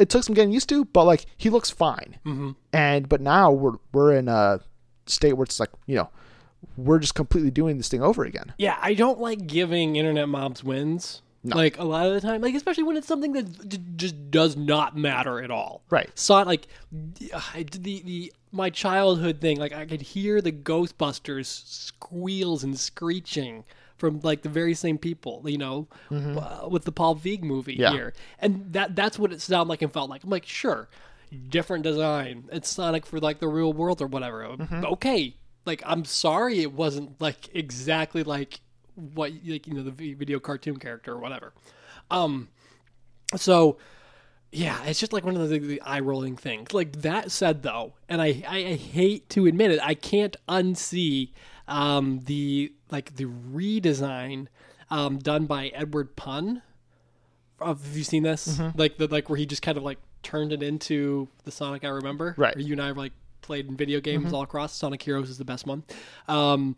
it 0.02 0.10
took 0.10 0.24
some 0.24 0.34
getting 0.34 0.52
used 0.52 0.68
to, 0.68 0.84
but 0.84 1.04
like 1.04 1.26
he 1.36 1.48
looks 1.48 1.70
fine. 1.70 2.18
Mm-hmm. 2.26 2.50
And 2.72 3.08
but 3.08 3.20
now 3.20 3.52
we're 3.52 3.78
we're 3.92 4.12
in 4.14 4.28
a 4.28 4.60
state 5.06 5.34
where 5.34 5.44
it's 5.44 5.60
like 5.60 5.70
you 5.86 5.94
know 5.96 6.10
we're 6.76 6.98
just 6.98 7.14
completely 7.14 7.50
doing 7.50 7.76
this 7.76 7.88
thing 7.88 8.02
over 8.02 8.24
again. 8.24 8.52
Yeah, 8.58 8.78
I 8.80 8.94
don't 8.94 9.20
like 9.20 9.46
giving 9.46 9.96
internet 9.96 10.28
mobs 10.28 10.62
wins 10.64 11.22
Like 11.44 11.78
a 11.78 11.84
lot 11.84 12.06
of 12.06 12.14
the 12.14 12.20
time, 12.20 12.40
like 12.40 12.54
especially 12.54 12.84
when 12.84 12.96
it's 12.96 13.08
something 13.08 13.32
that 13.32 13.68
d- 13.68 13.78
just 13.96 14.30
does 14.30 14.56
not 14.56 14.96
matter 14.96 15.42
at 15.42 15.50
all. 15.50 15.82
Right. 15.90 16.08
Saw 16.16 16.42
it 16.42 16.46
like 16.46 16.68
I 17.54 17.64
did 17.64 17.82
the 17.82 18.02
the 18.02 18.32
my 18.52 18.70
childhood 18.70 19.40
thing. 19.40 19.58
Like 19.58 19.72
I 19.72 19.84
could 19.86 20.02
hear 20.02 20.40
the 20.40 20.52
Ghostbusters 20.52 21.46
squeals 21.46 22.62
and 22.62 22.78
screeching 22.78 23.64
from 24.02 24.18
like 24.24 24.42
the 24.42 24.48
very 24.48 24.74
same 24.74 24.98
people. 24.98 25.42
You 25.46 25.58
know, 25.58 25.86
uh, 26.10 26.68
with 26.68 26.84
the 26.84 26.90
Paul 26.92 27.14
Feig 27.14 27.42
movie 27.42 27.74
Yeah. 27.74 27.92
here, 27.92 28.12
and 28.40 28.72
that 28.72 28.96
that's 28.96 29.16
what 29.16 29.32
it 29.32 29.40
sounded 29.40 29.68
like 29.70 29.80
and 29.80 29.92
felt 29.92 30.10
like. 30.10 30.24
I'm 30.24 30.30
like, 30.30 30.44
sure, 30.44 30.88
different 31.48 31.84
design. 31.84 32.44
It's 32.50 32.68
Sonic 32.68 33.06
for 33.06 33.20
like 33.20 33.38
the 33.38 33.46
real 33.48 33.72
world 33.72 34.02
or 34.02 34.08
whatever. 34.08 34.44
Okay. 34.70 35.36
Like 35.64 35.82
I'm 35.86 36.04
sorry 36.04 36.60
it 36.62 36.72
wasn't 36.72 37.20
like 37.20 37.54
exactly 37.54 38.24
like 38.24 38.58
what 39.14 39.30
like 39.46 39.68
you 39.68 39.74
know 39.74 39.84
the 39.84 39.92
video 40.14 40.40
cartoon 40.40 40.76
character 40.78 41.12
or 41.12 41.18
whatever. 41.18 41.52
Um 42.10 42.48
so 43.36 43.78
yeah, 44.50 44.82
it's 44.84 45.00
just 45.00 45.12
like 45.14 45.24
one 45.24 45.34
of 45.36 45.48
the, 45.48 45.58
the 45.60 45.80
eye 45.80 46.00
rolling 46.00 46.36
things. 46.36 46.74
Like 46.74 46.92
that 47.02 47.30
said 47.30 47.62
though, 47.62 47.94
and 48.08 48.20
I, 48.20 48.42
I, 48.46 48.56
I 48.58 48.74
hate 48.74 49.30
to 49.30 49.46
admit 49.46 49.70
it, 49.70 49.80
I 49.82 49.94
can't 49.94 50.36
unsee 50.48 51.30
um 51.68 52.20
the 52.24 52.72
like 52.92 53.16
the 53.16 53.24
redesign 53.24 54.46
um 54.90 55.18
done 55.18 55.46
by 55.46 55.68
Edward 55.68 56.14
Pun. 56.16 56.62
Have 57.60 57.80
you 57.96 58.04
seen 58.04 58.22
this? 58.22 58.60
Like 58.76 58.98
the 58.98 59.08
like 59.08 59.28
where 59.28 59.38
he 59.38 59.46
just 59.46 59.62
kind 59.62 59.78
of 59.78 59.84
like 59.84 59.98
turned 60.22 60.52
it 60.52 60.62
into 60.62 61.28
the 61.44 61.50
Sonic 61.50 61.84
I 61.84 61.88
remember. 61.88 62.34
Right. 62.36 62.54
Where 62.54 62.64
you 62.64 62.72
and 62.72 62.82
I 62.82 62.90
like 62.90 63.12
played 63.40 63.66
in 63.66 63.76
video 63.76 64.00
games 64.00 64.32
all 64.32 64.42
across. 64.42 64.74
Sonic 64.74 65.02
Heroes 65.02 65.30
is 65.30 65.38
the 65.38 65.44
best 65.44 65.66
one. 65.66 65.82
Um, 66.28 66.76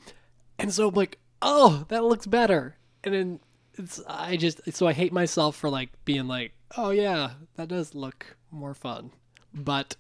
and 0.58 0.72
so 0.72 0.88
I'm 0.88 0.94
like, 0.94 1.18
oh, 1.42 1.84
that 1.88 2.04
looks 2.04 2.26
better. 2.26 2.76
And 3.02 3.14
then 3.14 3.40
it's 3.74 4.00
I 4.08 4.36
just 4.36 4.60
so 4.72 4.86
I 4.86 4.92
hate 4.92 5.12
myself 5.12 5.56
for 5.56 5.68
like 5.68 5.90
being 6.04 6.26
like, 6.26 6.52
oh 6.76 6.90
yeah, 6.90 7.32
that 7.56 7.68
does 7.68 7.94
look 7.94 8.36
more 8.50 8.74
fun. 8.74 9.10
But 9.52 9.96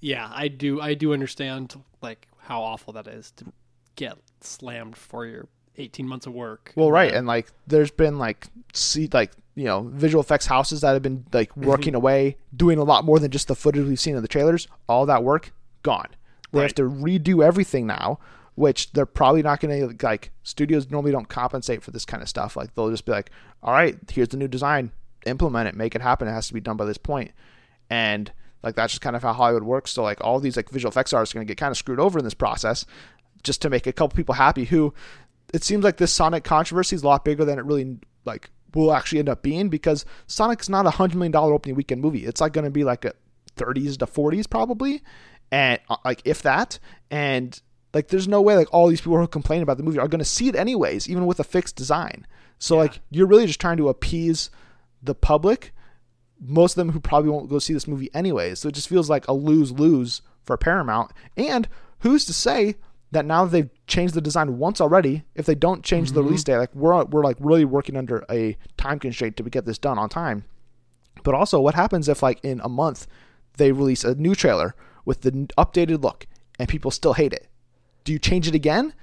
yeah, 0.00 0.30
I 0.32 0.48
do 0.48 0.80
I 0.80 0.94
do 0.94 1.12
understand 1.12 1.82
like 2.00 2.28
how 2.38 2.62
awful 2.62 2.92
that 2.94 3.06
is 3.06 3.30
to 3.32 3.46
get 3.96 4.18
slammed 4.44 4.96
for 4.96 5.26
your 5.26 5.48
18 5.76 6.06
months 6.06 6.26
of 6.26 6.32
work. 6.32 6.72
Well, 6.74 6.90
right, 6.90 7.12
uh, 7.12 7.18
and 7.18 7.26
like 7.26 7.50
there's 7.66 7.90
been 7.90 8.18
like 8.18 8.46
see 8.72 9.08
like 9.12 9.32
you 9.54 9.64
know 9.64 9.82
visual 9.92 10.22
effects 10.22 10.46
houses 10.46 10.80
that 10.80 10.92
have 10.92 11.02
been 11.02 11.24
like 11.32 11.50
mm-hmm. 11.50 11.64
working 11.64 11.94
away, 11.94 12.36
doing 12.54 12.78
a 12.78 12.84
lot 12.84 13.04
more 13.04 13.18
than 13.18 13.30
just 13.30 13.48
the 13.48 13.54
footage 13.54 13.86
we've 13.86 14.00
seen 14.00 14.16
in 14.16 14.22
the 14.22 14.28
trailers. 14.28 14.68
All 14.88 15.06
that 15.06 15.24
work 15.24 15.52
gone. 15.82 16.08
They 16.52 16.60
have 16.60 16.74
to 16.74 16.82
redo 16.82 17.42
everything 17.42 17.86
now, 17.86 18.18
which 18.56 18.92
they're 18.92 19.06
probably 19.06 19.42
not 19.42 19.60
going 19.60 19.96
to 19.96 20.06
like. 20.06 20.32
Studios 20.42 20.90
normally 20.90 21.12
don't 21.12 21.28
compensate 21.28 21.82
for 21.82 21.92
this 21.92 22.04
kind 22.04 22.22
of 22.22 22.28
stuff. 22.28 22.56
Like 22.56 22.74
they'll 22.74 22.90
just 22.90 23.06
be 23.06 23.12
like, 23.12 23.30
"All 23.62 23.72
right, 23.72 23.96
here's 24.10 24.28
the 24.28 24.36
new 24.36 24.48
design, 24.48 24.92
implement 25.24 25.68
it, 25.68 25.74
make 25.74 25.94
it 25.94 26.02
happen. 26.02 26.28
It 26.28 26.32
has 26.32 26.48
to 26.48 26.54
be 26.54 26.60
done 26.60 26.76
by 26.76 26.84
this 26.84 26.98
point," 26.98 27.30
and 27.88 28.30
like 28.62 28.74
that's 28.74 28.92
just 28.92 29.02
kind 29.02 29.16
of 29.16 29.22
how 29.22 29.32
Hollywood 29.32 29.62
works. 29.62 29.92
So 29.92 30.02
like 30.02 30.20
all 30.20 30.40
these 30.40 30.56
like 30.56 30.68
visual 30.68 30.90
effects 30.90 31.14
artists 31.14 31.34
are 31.34 31.38
going 31.38 31.46
to 31.46 31.50
get 31.50 31.58
kind 31.58 31.70
of 31.70 31.78
screwed 31.78 32.00
over 32.00 32.18
in 32.18 32.24
this 32.24 32.34
process, 32.34 32.84
just 33.42 33.62
to 33.62 33.70
make 33.70 33.86
a 33.86 33.92
couple 33.92 34.16
people 34.16 34.34
happy 34.34 34.64
who 34.64 34.94
it 35.52 35.62
seems 35.62 35.84
like 35.84 35.96
this 35.96 36.12
Sonic 36.12 36.44
controversy 36.44 36.96
is 36.96 37.02
a 37.02 37.06
lot 37.06 37.24
bigger 37.24 37.44
than 37.44 37.58
it 37.58 37.64
really 37.64 37.98
like 38.24 38.50
will 38.74 38.92
actually 38.92 39.18
end 39.18 39.28
up 39.28 39.42
being 39.42 39.68
because 39.68 40.04
Sonic's 40.26 40.68
not 40.68 40.86
a 40.86 40.90
hundred 40.90 41.16
million 41.16 41.32
dollar 41.32 41.52
opening 41.52 41.76
weekend 41.76 42.00
movie. 42.00 42.24
It's 42.24 42.40
like 42.40 42.52
going 42.52 42.64
to 42.64 42.70
be 42.70 42.84
like 42.84 43.04
a 43.04 43.12
30s 43.56 43.98
to 43.98 44.06
40s 44.06 44.48
probably, 44.48 45.02
and 45.50 45.78
uh, 45.90 45.96
like 46.04 46.22
if 46.24 46.42
that, 46.42 46.78
and 47.10 47.60
like 47.92 48.08
there's 48.08 48.28
no 48.28 48.40
way 48.40 48.56
like 48.56 48.72
all 48.72 48.88
these 48.88 49.00
people 49.00 49.18
who 49.18 49.26
complain 49.26 49.62
about 49.62 49.76
the 49.76 49.82
movie 49.82 49.98
are 49.98 50.08
going 50.08 50.20
to 50.20 50.24
see 50.24 50.48
it 50.48 50.56
anyways, 50.56 51.08
even 51.08 51.26
with 51.26 51.40
a 51.40 51.44
fixed 51.44 51.76
design. 51.76 52.26
So 52.58 52.76
like 52.76 53.00
you're 53.10 53.26
really 53.26 53.46
just 53.46 53.60
trying 53.60 53.76
to 53.76 53.88
appease 53.88 54.50
the 55.02 55.14
public. 55.14 55.72
Most 56.40 56.72
of 56.72 56.76
them 56.76 56.90
who 56.90 57.00
probably 57.00 57.30
won't 57.30 57.50
go 57.50 57.58
see 57.58 57.72
this 57.74 57.86
movie 57.86 58.10
anyways. 58.14 58.60
So 58.60 58.68
it 58.68 58.74
just 58.74 58.88
feels 58.88 59.10
like 59.10 59.28
a 59.28 59.32
lose 59.32 59.70
lose 59.72 60.22
for 60.44 60.56
Paramount. 60.56 61.12
And 61.36 61.68
who's 62.00 62.24
to 62.24 62.32
say 62.32 62.76
that 63.12 63.26
now 63.26 63.44
they've 63.44 63.70
changed 63.86 64.14
the 64.14 64.20
design 64.20 64.58
once 64.58 64.80
already, 64.80 65.24
if 65.34 65.46
they 65.46 65.54
don't 65.54 65.84
change 65.84 66.10
the 66.10 66.20
mm-hmm. 66.20 66.28
release 66.28 66.44
date, 66.44 66.56
like 66.56 66.74
we're 66.74 67.04
we're 67.04 67.22
like 67.22 67.36
really 67.38 67.64
working 67.64 67.96
under 67.96 68.24
a 68.30 68.56
time 68.76 68.98
constraint 68.98 69.36
to 69.36 69.42
get 69.44 69.64
this 69.64 69.78
done 69.78 69.98
on 69.98 70.08
time. 70.08 70.44
But 71.22 71.34
also, 71.34 71.60
what 71.60 71.74
happens 71.74 72.08
if 72.08 72.22
like 72.22 72.40
in 72.42 72.60
a 72.64 72.68
month 72.68 73.06
they 73.58 73.70
release 73.70 74.02
a 74.02 74.14
new 74.14 74.34
trailer 74.34 74.74
with 75.04 75.20
the 75.20 75.30
updated 75.58 76.02
look 76.02 76.26
and 76.58 76.68
people 76.68 76.90
still 76.90 77.12
hate 77.12 77.32
it? 77.32 77.48
Do 78.04 78.12
you 78.12 78.18
change 78.18 78.48
it 78.48 78.54
again? 78.54 78.94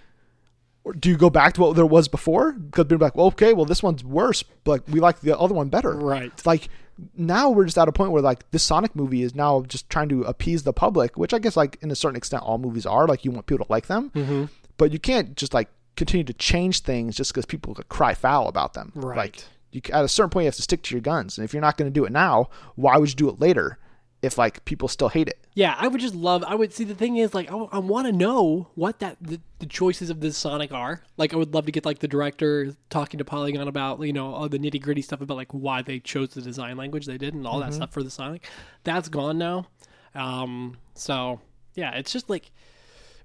Or 0.83 0.93
do 0.93 1.09
you 1.09 1.17
go 1.17 1.29
back 1.29 1.53
to 1.53 1.61
what 1.61 1.75
there 1.75 1.85
was 1.85 2.07
before? 2.07 2.53
Because 2.53 2.85
people 2.85 3.03
are 3.03 3.07
like, 3.07 3.15
well, 3.15 3.27
okay, 3.27 3.53
well, 3.53 3.65
this 3.65 3.83
one's 3.83 4.03
worse, 4.03 4.43
but 4.63 4.71
like, 4.71 4.87
we 4.87 4.99
like 4.99 5.19
the 5.19 5.37
other 5.37 5.53
one 5.53 5.69
better. 5.69 5.93
Right. 5.93 6.31
Like 6.45 6.69
now 7.15 7.49
we're 7.49 7.65
just 7.65 7.77
at 7.77 7.87
a 7.87 7.91
point 7.91 8.11
where 8.11 8.21
like 8.21 8.49
this 8.51 8.63
Sonic 8.63 8.95
movie 8.95 9.23
is 9.23 9.35
now 9.35 9.61
just 9.63 9.89
trying 9.89 10.09
to 10.09 10.23
appease 10.23 10.63
the 10.63 10.73
public, 10.73 11.17
which 11.17 11.33
I 11.33 11.39
guess 11.39 11.57
like 11.57 11.77
in 11.81 11.91
a 11.91 11.95
certain 11.95 12.15
extent 12.15 12.43
all 12.43 12.57
movies 12.57 12.85
are. 12.85 13.07
Like 13.07 13.25
you 13.25 13.31
want 13.31 13.45
people 13.45 13.65
to 13.65 13.71
like 13.71 13.87
them, 13.87 14.11
mm-hmm. 14.11 14.45
but 14.77 14.91
you 14.91 14.99
can't 14.99 15.35
just 15.35 15.53
like 15.53 15.69
continue 15.95 16.23
to 16.23 16.33
change 16.33 16.81
things 16.81 17.15
just 17.15 17.31
because 17.33 17.45
people 17.45 17.75
cry 17.89 18.13
foul 18.13 18.47
about 18.47 18.73
them. 18.73 18.91
Right. 18.95 19.17
Like 19.17 19.43
you 19.71 19.81
at 19.91 20.03
a 20.03 20.07
certain 20.07 20.29
point 20.29 20.43
you 20.43 20.47
have 20.47 20.55
to 20.55 20.61
stick 20.61 20.83
to 20.83 20.95
your 20.95 21.01
guns, 21.01 21.37
and 21.37 21.45
if 21.45 21.53
you're 21.53 21.61
not 21.61 21.77
going 21.77 21.91
to 21.91 21.93
do 21.93 22.05
it 22.05 22.11
now, 22.11 22.49
why 22.75 22.97
would 22.97 23.09
you 23.09 23.15
do 23.15 23.29
it 23.29 23.39
later? 23.39 23.77
If 24.21 24.37
like 24.37 24.65
people 24.65 24.89
still 24.89 25.09
hate 25.09 25.29
it. 25.29 25.39
Yeah, 25.53 25.75
I 25.77 25.87
would 25.87 26.01
just 26.01 26.15
love. 26.15 26.43
I 26.45 26.55
would 26.55 26.73
see 26.73 26.83
the 26.83 26.95
thing 26.95 27.17
is 27.17 27.33
like 27.33 27.49
I, 27.49 27.79
want 27.79 28.07
to 28.07 28.11
know 28.11 28.67
what 28.75 28.99
that 28.99 29.17
the, 29.21 29.39
the 29.59 29.65
choices 29.65 30.09
of 30.09 30.19
this 30.19 30.37
Sonic 30.37 30.71
are. 30.73 31.03
Like 31.17 31.33
I 31.33 31.37
would 31.37 31.53
love 31.53 31.65
to 31.67 31.71
get 31.71 31.85
like 31.85 31.99
the 31.99 32.07
director 32.07 32.75
talking 32.89 33.17
to 33.17 33.25
Polygon 33.25 33.67
about 33.67 34.01
you 34.01 34.13
know 34.13 34.33
all 34.33 34.49
the 34.49 34.59
nitty 34.59 34.81
gritty 34.81 35.01
stuff 35.01 35.21
about 35.21 35.37
like 35.37 35.51
why 35.51 35.81
they 35.81 35.99
chose 35.99 36.29
the 36.29 36.41
design 36.41 36.75
language 36.75 37.05
they 37.05 37.17
did 37.17 37.33
and 37.33 37.47
all 37.47 37.59
that 37.61 37.73
stuff 37.73 37.91
for 37.91 38.03
the 38.03 38.09
Sonic. 38.09 38.47
That's 38.83 39.07
gone 39.09 39.37
now. 39.37 39.67
Um, 40.15 40.77
so 40.95 41.39
yeah, 41.75 41.95
it's 41.95 42.11
just 42.11 42.29
like 42.29 42.51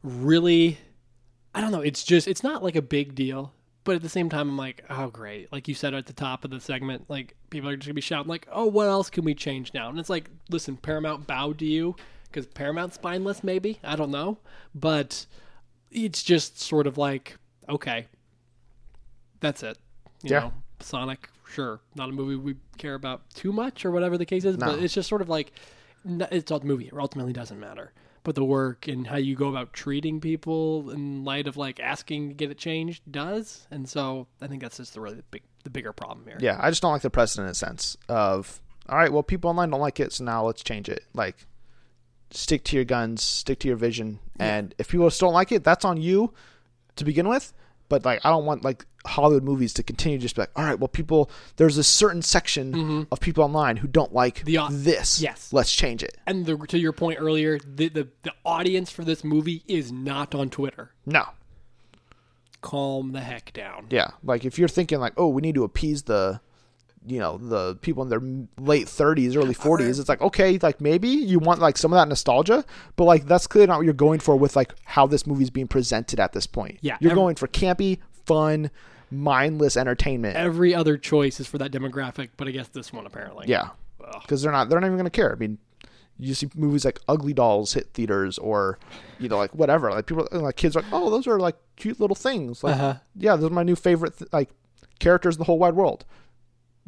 really. 0.02 0.78
I 1.56 1.60
don't 1.60 1.70
know. 1.70 1.80
It's 1.82 2.02
just 2.02 2.26
it's 2.28 2.42
not 2.42 2.62
like 2.62 2.74
a 2.76 2.82
big 2.82 3.14
deal, 3.14 3.52
but 3.84 3.94
at 3.96 4.02
the 4.02 4.08
same 4.08 4.28
time, 4.28 4.48
I'm 4.48 4.56
like, 4.56 4.84
oh 4.90 5.08
great. 5.08 5.52
Like 5.52 5.68
you 5.68 5.74
said 5.74 5.94
at 5.94 6.06
the 6.06 6.12
top 6.12 6.44
of 6.44 6.50
the 6.50 6.60
segment, 6.60 7.04
like 7.08 7.34
people 7.50 7.68
are 7.68 7.76
just 7.76 7.86
gonna 7.86 7.94
be 7.94 8.00
shouting 8.00 8.28
like, 8.28 8.46
oh, 8.50 8.66
what 8.66 8.86
else 8.88 9.10
can 9.10 9.24
we 9.24 9.34
change 9.34 9.72
now? 9.74 9.88
And 9.88 9.98
it's 9.98 10.10
like, 10.10 10.30
listen, 10.50 10.76
Paramount 10.76 11.26
bowed 11.26 11.58
to 11.58 11.64
you 11.66 11.94
because 12.24 12.46
Paramount's 12.46 12.96
spineless, 12.96 13.44
maybe 13.44 13.78
I 13.84 13.96
don't 13.96 14.10
know, 14.10 14.38
but 14.74 15.26
it's 15.90 16.22
just 16.22 16.60
sort 16.60 16.86
of 16.86 16.98
like, 16.98 17.36
okay, 17.68 18.06
that's 19.40 19.62
it. 19.62 19.78
You 20.22 20.30
Yeah. 20.32 20.40
know, 20.40 20.52
Sonic, 20.80 21.28
sure, 21.48 21.80
not 21.94 22.08
a 22.08 22.12
movie 22.12 22.36
we 22.36 22.56
care 22.78 22.94
about 22.94 23.28
too 23.34 23.52
much 23.52 23.84
or 23.84 23.90
whatever 23.90 24.18
the 24.18 24.26
case 24.26 24.44
is, 24.44 24.56
but 24.56 24.78
it's 24.82 24.94
just 24.94 25.08
sort 25.08 25.20
of 25.22 25.28
like, 25.28 25.52
it's 26.04 26.50
all 26.50 26.58
the 26.58 26.66
movie. 26.66 26.86
It 26.86 26.92
ultimately 26.94 27.32
doesn't 27.32 27.58
matter. 27.60 27.92
But 28.24 28.34
the 28.34 28.44
work 28.44 28.88
and 28.88 29.06
how 29.06 29.18
you 29.18 29.36
go 29.36 29.48
about 29.48 29.74
treating 29.74 30.18
people 30.18 30.90
in 30.90 31.24
light 31.24 31.46
of 31.46 31.58
like 31.58 31.78
asking 31.78 32.30
to 32.30 32.34
get 32.34 32.50
it 32.50 32.56
changed 32.56 33.02
does, 33.10 33.66
and 33.70 33.86
so 33.86 34.26
I 34.40 34.46
think 34.46 34.62
that's 34.62 34.78
just 34.78 34.94
the 34.94 35.00
really 35.02 35.20
big, 35.30 35.42
the 35.62 35.68
bigger 35.68 35.92
problem 35.92 36.26
here. 36.26 36.38
Yeah, 36.40 36.58
I 36.58 36.70
just 36.70 36.80
don't 36.80 36.92
like 36.92 37.02
the 37.02 37.10
precedent 37.10 37.54
sense 37.54 37.98
of 38.08 38.62
all 38.88 38.96
right, 38.96 39.12
well, 39.12 39.22
people 39.22 39.50
online 39.50 39.68
don't 39.70 39.80
like 39.80 40.00
it, 40.00 40.12
so 40.12 40.24
now 40.24 40.44
let's 40.46 40.62
change 40.62 40.88
it. 40.88 41.04
Like, 41.12 41.46
stick 42.30 42.64
to 42.64 42.76
your 42.76 42.86
guns, 42.86 43.22
stick 43.22 43.58
to 43.60 43.68
your 43.68 43.76
vision, 43.76 44.20
and 44.40 44.74
if 44.78 44.88
people 44.88 45.10
still 45.10 45.28
don't 45.28 45.34
like 45.34 45.52
it, 45.52 45.62
that's 45.62 45.84
on 45.84 46.00
you 46.00 46.32
to 46.96 47.04
begin 47.04 47.28
with. 47.28 47.52
But 47.88 48.04
like, 48.04 48.20
I 48.24 48.30
don't 48.30 48.44
want 48.46 48.64
like 48.64 48.86
Hollywood 49.06 49.44
movies 49.44 49.74
to 49.74 49.82
continue 49.82 50.18
just 50.18 50.34
be 50.36 50.42
like, 50.42 50.50
all 50.56 50.64
right, 50.64 50.78
well, 50.78 50.88
people, 50.88 51.30
there's 51.56 51.76
a 51.76 51.84
certain 51.84 52.22
section 52.22 53.06
of 53.12 53.20
people 53.20 53.44
online 53.44 53.76
who 53.76 53.86
don't 53.88 54.12
like 54.14 54.44
Mm-hmm. 54.44 54.72
The 54.72 54.84
this. 54.90 55.20
yes. 55.20 55.52
let's 55.52 55.70
change 55.72 56.02
it. 56.02 56.16
And 56.26 56.46
the, 56.46 56.56
to 56.68 56.78
your 56.78 56.92
point 56.92 57.20
earlier, 57.20 57.58
the, 57.58 57.88
the 57.88 58.08
the 58.22 58.32
audience 58.44 58.90
for 58.90 59.04
this 59.04 59.22
movie 59.22 59.62
is 59.68 59.92
not 59.92 60.34
on 60.34 60.48
Twitter. 60.50 60.92
No, 61.06 61.26
Calm 62.62 63.12
the 63.12 63.20
heck 63.20 63.52
down. 63.52 63.86
Yeah, 63.90 64.12
like 64.22 64.46
if 64.46 64.58
you're 64.58 64.68
thinking 64.68 64.98
like, 64.98 65.12
oh, 65.18 65.28
we 65.28 65.42
need 65.42 65.54
to 65.56 65.64
appease 65.64 66.04
the, 66.04 66.40
you 67.06 67.18
know, 67.18 67.36
the 67.38 67.76
people 67.76 68.02
in 68.02 68.08
their 68.08 68.22
late 68.58 68.86
30s, 68.86 69.36
early 69.36 69.54
40s, 69.54 70.00
it's 70.00 70.08
like 70.08 70.20
okay, 70.22 70.58
like 70.62 70.80
maybe 70.80 71.08
you 71.08 71.38
want 71.38 71.60
like 71.60 71.76
some 71.76 71.92
of 71.92 71.96
that 71.96 72.08
nostalgia, 72.08 72.64
but 72.96 73.04
like 73.04 73.26
that's 73.26 73.46
clearly 73.46 73.66
not 73.66 73.76
what 73.78 73.84
you're 73.84 73.92
going 73.92 74.20
for 74.20 74.36
with 74.36 74.56
like 74.56 74.74
how 74.84 75.06
this 75.06 75.26
movie's 75.26 75.50
being 75.50 75.68
presented 75.68 76.18
at 76.20 76.32
this 76.32 76.46
point. 76.46 76.78
Yeah, 76.80 76.96
you're 77.00 77.12
every- 77.12 77.20
going 77.22 77.34
for 77.36 77.46
campy, 77.46 77.98
fun, 78.24 78.70
mindless 79.10 79.76
entertainment. 79.76 80.36
Every 80.36 80.74
other 80.74 80.96
choice 80.96 81.40
is 81.40 81.46
for 81.46 81.58
that 81.58 81.70
demographic, 81.72 82.30
but 82.36 82.48
I 82.48 82.50
guess 82.50 82.68
this 82.68 82.92
one 82.92 83.06
apparently. 83.06 83.46
yeah, 83.48 83.70
because 84.22 84.42
they're 84.42 84.52
not 84.52 84.68
they're 84.68 84.80
not 84.80 84.86
even 84.86 84.96
going 84.98 85.04
to 85.04 85.10
care. 85.10 85.32
I 85.32 85.36
mean. 85.36 85.58
You 86.16 86.32
see 86.34 86.48
movies 86.54 86.84
like 86.84 87.00
Ugly 87.08 87.32
Dolls 87.32 87.72
hit 87.74 87.88
theaters, 87.92 88.38
or 88.38 88.78
you 89.18 89.28
know, 89.28 89.36
like 89.36 89.52
whatever. 89.52 89.90
Like 89.90 90.06
people, 90.06 90.28
like 90.30 90.54
kids, 90.54 90.76
are 90.76 90.82
like, 90.82 90.92
oh, 90.92 91.10
those 91.10 91.26
are 91.26 91.40
like 91.40 91.56
cute 91.74 91.98
little 91.98 92.14
things. 92.14 92.62
Like, 92.62 92.76
Uh-huh. 92.76 92.94
yeah, 93.16 93.34
those 93.34 93.50
are 93.50 93.52
my 93.52 93.64
new 93.64 93.74
favorite 93.74 94.16
th- 94.16 94.32
like 94.32 94.50
characters 95.00 95.34
in 95.34 95.40
the 95.40 95.44
whole 95.46 95.58
wide 95.58 95.74
world. 95.74 96.04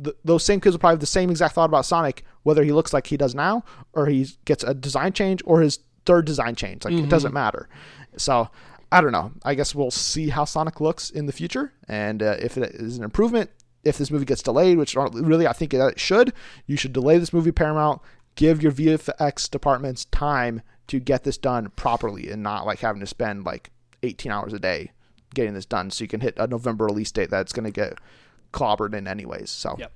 Th 0.02 0.14
those 0.24 0.44
same 0.44 0.60
kids 0.60 0.74
will 0.74 0.80
probably 0.80 0.94
have 0.94 1.00
the 1.00 1.06
same 1.06 1.30
exact 1.30 1.54
thought 1.54 1.70
about 1.70 1.86
Sonic, 1.86 2.24
whether 2.42 2.62
he 2.62 2.72
looks 2.72 2.92
like 2.92 3.06
he 3.06 3.16
does 3.16 3.34
now, 3.34 3.64
or 3.92 4.06
he 4.06 4.28
gets 4.44 4.62
a 4.64 4.74
design 4.74 5.12
change, 5.12 5.42
or 5.44 5.60
his 5.60 5.80
third 6.04 6.24
design 6.24 6.54
change. 6.54 6.84
Like 6.84 6.94
it 6.94 7.08
doesn't 7.08 7.32
matter. 7.32 7.68
So 8.16 8.48
I 8.92 9.00
don't 9.00 9.12
know. 9.12 9.32
I 9.44 9.54
guess 9.54 9.74
we'll 9.74 9.90
see 9.90 10.28
how 10.28 10.44
Sonic 10.44 10.80
looks 10.80 11.10
in 11.10 11.26
the 11.26 11.32
future, 11.32 11.72
and 11.88 12.22
uh, 12.22 12.36
if 12.38 12.56
it 12.56 12.74
is 12.74 12.98
an 12.98 13.04
improvement, 13.04 13.50
if 13.84 13.98
this 13.98 14.10
movie 14.10 14.24
gets 14.24 14.42
delayed, 14.42 14.78
which 14.78 14.96
really 14.96 15.46
I 15.46 15.52
think 15.52 15.72
it 15.72 16.00
should, 16.00 16.32
you 16.66 16.76
should 16.76 16.92
delay 16.92 17.18
this 17.18 17.32
movie, 17.32 17.52
Paramount. 17.52 18.02
Give 18.34 18.62
your 18.62 18.72
VFX 18.72 19.50
departments 19.50 20.04
time 20.06 20.60
to 20.88 21.00
get 21.00 21.24
this 21.24 21.38
done 21.38 21.70
properly 21.70 22.30
and 22.30 22.42
not 22.42 22.66
like 22.66 22.80
having 22.80 23.00
to 23.00 23.06
spend 23.06 23.44
like 23.44 23.70
18 24.02 24.30
hours 24.30 24.52
a 24.52 24.58
day 24.58 24.92
getting 25.34 25.54
this 25.54 25.66
done 25.66 25.90
so 25.90 26.04
you 26.04 26.08
can 26.08 26.20
hit 26.20 26.34
a 26.38 26.46
November 26.46 26.84
release 26.84 27.10
date 27.10 27.30
that's 27.30 27.52
going 27.52 27.64
to 27.64 27.70
get 27.70 27.98
clobbered 28.56 28.94
in 28.94 29.06
anyways. 29.06 29.50
So 29.50 29.76
Yep. 29.78 29.92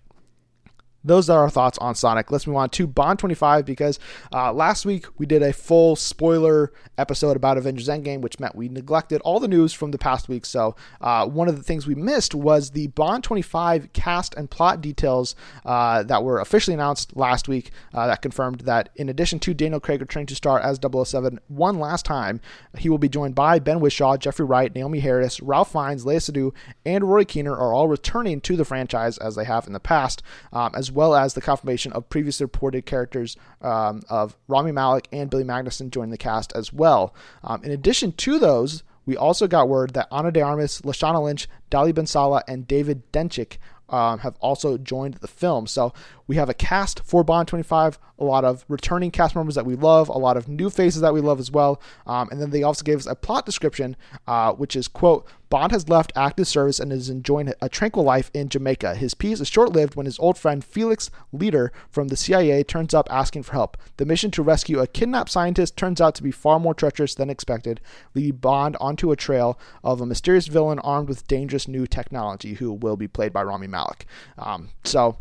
Those 1.02 1.30
are 1.30 1.40
our 1.40 1.50
thoughts 1.50 1.78
on 1.78 1.94
Sonic. 1.94 2.30
Let's 2.30 2.46
move 2.46 2.56
on 2.56 2.70
to 2.70 2.86
Bond 2.86 3.18
25 3.18 3.64
because 3.64 3.98
uh, 4.32 4.52
last 4.52 4.84
week 4.84 5.06
we 5.18 5.26
did 5.26 5.42
a 5.42 5.52
full 5.52 5.96
spoiler 5.96 6.72
episode 6.98 7.36
about 7.36 7.56
Avengers 7.56 7.88
Endgame, 7.88 8.20
which 8.20 8.38
meant 8.38 8.54
we 8.54 8.68
neglected 8.68 9.20
all 9.22 9.40
the 9.40 9.48
news 9.48 9.72
from 9.72 9.90
the 9.90 9.98
past 9.98 10.28
week. 10.28 10.44
So 10.44 10.76
uh, 11.00 11.26
one 11.26 11.48
of 11.48 11.56
the 11.56 11.62
things 11.62 11.86
we 11.86 11.94
missed 11.94 12.34
was 12.34 12.70
the 12.70 12.88
Bond 12.88 13.24
25 13.24 13.92
cast 13.92 14.34
and 14.34 14.50
plot 14.50 14.80
details 14.80 15.34
uh, 15.64 16.02
that 16.02 16.22
were 16.22 16.40
officially 16.40 16.74
announced 16.74 17.16
last 17.16 17.48
week 17.48 17.70
uh, 17.94 18.06
that 18.06 18.22
confirmed 18.22 18.60
that 18.60 18.90
in 18.96 19.08
addition 19.08 19.38
to 19.40 19.54
Daniel 19.54 19.80
Craig 19.80 20.00
returning 20.00 20.26
to 20.26 20.34
star 20.34 20.60
as 20.60 20.78
007 20.80 21.40
one 21.48 21.78
last 21.78 22.04
time, 22.04 22.40
he 22.78 22.88
will 22.88 22.98
be 22.98 23.08
joined 23.08 23.34
by 23.34 23.58
Ben 23.58 23.80
Whishaw, 23.80 24.18
Jeffrey 24.18 24.44
Wright, 24.44 24.72
Naomie 24.72 25.00
Harris, 25.00 25.40
Ralph 25.40 25.72
Fiennes, 25.72 26.04
Léa 26.04 26.16
Seydoux, 26.16 26.52
and 26.84 27.04
Rory 27.04 27.24
Kinnear 27.24 27.54
are 27.54 27.72
all 27.72 27.88
returning 27.88 28.40
to 28.42 28.56
the 28.56 28.64
franchise 28.64 29.16
as 29.18 29.34
they 29.34 29.44
have 29.44 29.66
in 29.66 29.72
the 29.72 29.80
past, 29.80 30.22
um, 30.52 30.72
as 30.74 30.89
well 30.90 31.14
as 31.14 31.34
the 31.34 31.40
confirmation 31.40 31.92
of 31.92 32.08
previously 32.08 32.44
reported 32.44 32.86
characters 32.86 33.36
um, 33.62 34.02
of 34.08 34.36
Rami 34.48 34.72
Malek 34.72 35.08
and 35.12 35.30
Billy 35.30 35.44
Magnussen 35.44 35.90
joining 35.90 36.10
the 36.10 36.18
cast 36.18 36.52
as 36.54 36.72
well. 36.72 37.14
Um, 37.42 37.62
in 37.64 37.70
addition 37.70 38.12
to 38.12 38.38
those, 38.38 38.82
we 39.06 39.16
also 39.16 39.46
got 39.46 39.68
word 39.68 39.94
that 39.94 40.08
Ana 40.10 40.30
de 40.30 40.40
Armas, 40.40 40.82
Lashana 40.82 41.22
Lynch, 41.22 41.48
Dali 41.70 41.92
Benssalah, 41.92 42.42
and 42.46 42.66
David 42.66 43.10
Dencik 43.12 43.58
um, 43.88 44.20
have 44.20 44.36
also 44.40 44.78
joined 44.78 45.14
the 45.14 45.28
film. 45.28 45.66
So 45.66 45.92
we 46.30 46.36
have 46.36 46.48
a 46.48 46.54
cast 46.54 47.00
for 47.04 47.24
Bond 47.24 47.48
25, 47.48 47.98
a 48.20 48.22
lot 48.22 48.44
of 48.44 48.64
returning 48.68 49.10
cast 49.10 49.34
members 49.34 49.56
that 49.56 49.66
we 49.66 49.74
love, 49.74 50.08
a 50.08 50.16
lot 50.16 50.36
of 50.36 50.46
new 50.46 50.70
faces 50.70 51.02
that 51.02 51.12
we 51.12 51.20
love 51.20 51.40
as 51.40 51.50
well. 51.50 51.82
Um, 52.06 52.28
and 52.30 52.40
then 52.40 52.50
they 52.50 52.62
also 52.62 52.84
gave 52.84 52.98
us 52.98 53.06
a 53.06 53.16
plot 53.16 53.44
description, 53.44 53.96
uh, 54.28 54.52
which 54.52 54.76
is, 54.76 54.86
quote, 54.86 55.26
Bond 55.48 55.72
has 55.72 55.88
left 55.88 56.12
active 56.14 56.46
service 56.46 56.78
and 56.78 56.92
is 56.92 57.10
enjoying 57.10 57.52
a 57.60 57.68
tranquil 57.68 58.04
life 58.04 58.30
in 58.32 58.48
Jamaica. 58.48 58.94
His 58.94 59.12
peace 59.12 59.40
is 59.40 59.48
short 59.48 59.72
lived 59.72 59.96
when 59.96 60.06
his 60.06 60.20
old 60.20 60.38
friend 60.38 60.64
Felix 60.64 61.10
Leiter 61.32 61.72
from 61.90 62.06
the 62.06 62.16
CIA 62.16 62.62
turns 62.62 62.94
up 62.94 63.08
asking 63.10 63.42
for 63.42 63.54
help. 63.54 63.76
The 63.96 64.06
mission 64.06 64.30
to 64.30 64.42
rescue 64.44 64.78
a 64.78 64.86
kidnapped 64.86 65.30
scientist 65.30 65.76
turns 65.76 66.00
out 66.00 66.14
to 66.14 66.22
be 66.22 66.30
far 66.30 66.60
more 66.60 66.74
treacherous 66.74 67.16
than 67.16 67.28
expected, 67.28 67.80
leading 68.14 68.36
Bond 68.36 68.76
onto 68.80 69.10
a 69.10 69.16
trail 69.16 69.58
of 69.82 70.00
a 70.00 70.06
mysterious 70.06 70.46
villain 70.46 70.78
armed 70.78 71.08
with 71.08 71.26
dangerous 71.26 71.66
new 71.66 71.88
technology 71.88 72.54
who 72.54 72.72
will 72.72 72.96
be 72.96 73.08
played 73.08 73.32
by 73.32 73.42
Rami 73.42 73.66
Malek. 73.66 74.06
Um, 74.38 74.68
so 74.84 75.16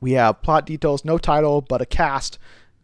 we 0.00 0.12
have 0.12 0.42
plot 0.42 0.66
details, 0.66 1.04
no 1.04 1.18
title, 1.18 1.60
but 1.60 1.80
a 1.80 1.86
cast. 1.86 2.38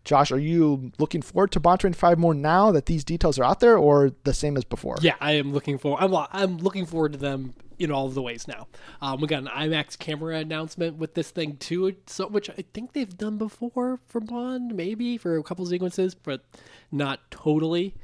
Josh, 0.04 0.32
are 0.32 0.38
you 0.38 0.90
looking 0.98 1.22
forward 1.22 1.52
to 1.52 1.60
Bond 1.60 1.78
25 1.80 2.18
more 2.18 2.34
now 2.34 2.72
that 2.72 2.86
these 2.86 3.04
details 3.04 3.38
are 3.38 3.44
out 3.44 3.60
there, 3.60 3.76
or 3.76 4.10
the 4.24 4.34
same 4.34 4.56
as 4.56 4.64
before? 4.64 4.96
Yeah, 5.00 5.14
I 5.20 5.32
am 5.32 5.52
looking 5.52 5.78
for. 5.78 6.00
I'm 6.00 6.12
I'm 6.32 6.58
looking 6.58 6.86
forward 6.86 7.12
to 7.12 7.18
them 7.18 7.54
in 7.78 7.90
all 7.90 8.06
of 8.06 8.14
the 8.14 8.22
ways 8.22 8.48
now. 8.48 8.66
Um, 9.00 9.20
we 9.20 9.28
got 9.28 9.42
an 9.42 9.48
IMAX 9.48 9.98
camera 9.98 10.38
announcement 10.38 10.96
with 10.96 11.14
this 11.14 11.30
thing 11.30 11.56
too, 11.56 11.94
so 12.06 12.26
which 12.28 12.50
I 12.50 12.64
think 12.74 12.92
they've 12.92 13.16
done 13.16 13.38
before 13.38 14.00
for 14.06 14.20
Bond, 14.20 14.74
maybe 14.74 15.16
for 15.18 15.36
a 15.36 15.42
couple 15.42 15.64
sequences, 15.66 16.14
but 16.14 16.44
not 16.90 17.30
totally. 17.30 17.94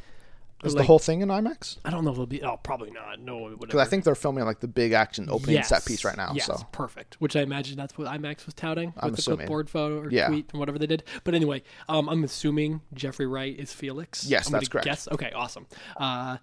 Is 0.65 0.75
Like, 0.75 0.83
the 0.83 0.87
whole 0.87 0.99
thing 0.99 1.21
in 1.21 1.29
IMAX? 1.29 1.79
I 1.85 1.91
don't 1.91 2.05
know 2.05 2.11
if 2.11 2.15
it'll 2.15 2.27
be. 2.27 2.43
Oh, 2.43 2.57
probably 2.57 2.91
not. 2.91 3.21
No. 3.21 3.57
Because 3.61 3.79
I 3.81 3.85
think 3.85 4.03
they're 4.03 4.17
filming 4.17 4.45
like 4.45 4.59
the 4.59 4.67
big 4.67 4.91
action 4.93 5.29
opening 5.31 5.63
set 5.63 5.85
piece 5.87 6.05
right 6.05 6.17
now. 6.17 6.33
Yes, 6.35 6.47
So 6.47 6.57
perfect. 6.73 7.15
Which 7.21 7.37
I 7.37 7.43
imagine 7.43 7.77
that's 7.77 7.97
what 7.97 8.09
IMAX 8.09 8.45
was 8.45 8.55
touting 8.55 8.93
with 8.97 9.05
I'm 9.05 9.13
the 9.13 9.19
assuming. 9.19 9.39
clipboard 9.47 9.71
photo 9.71 10.01
or 10.01 10.11
Yeah. 10.11 10.27
tweet 10.27 10.51
and 10.51 10.59
whatever 10.59 10.79
they 10.79 10.89
did. 10.89 11.05
But 11.23 11.35
anyway, 11.37 11.63
um, 11.89 12.09
I'm 12.09 12.25
assuming 12.25 12.81
Jeffrey 12.93 13.27
Wright 13.27 13.57
is 13.57 13.73
Felix. 13.73 14.25
Yes, 14.25 14.47
I'm 14.49 14.53
that's 14.55 14.69
correct. 14.69 14.85
Guess. 14.85 15.07
Okay, 15.13 15.31
awesome. 15.31 15.67
Uh, 15.97 16.39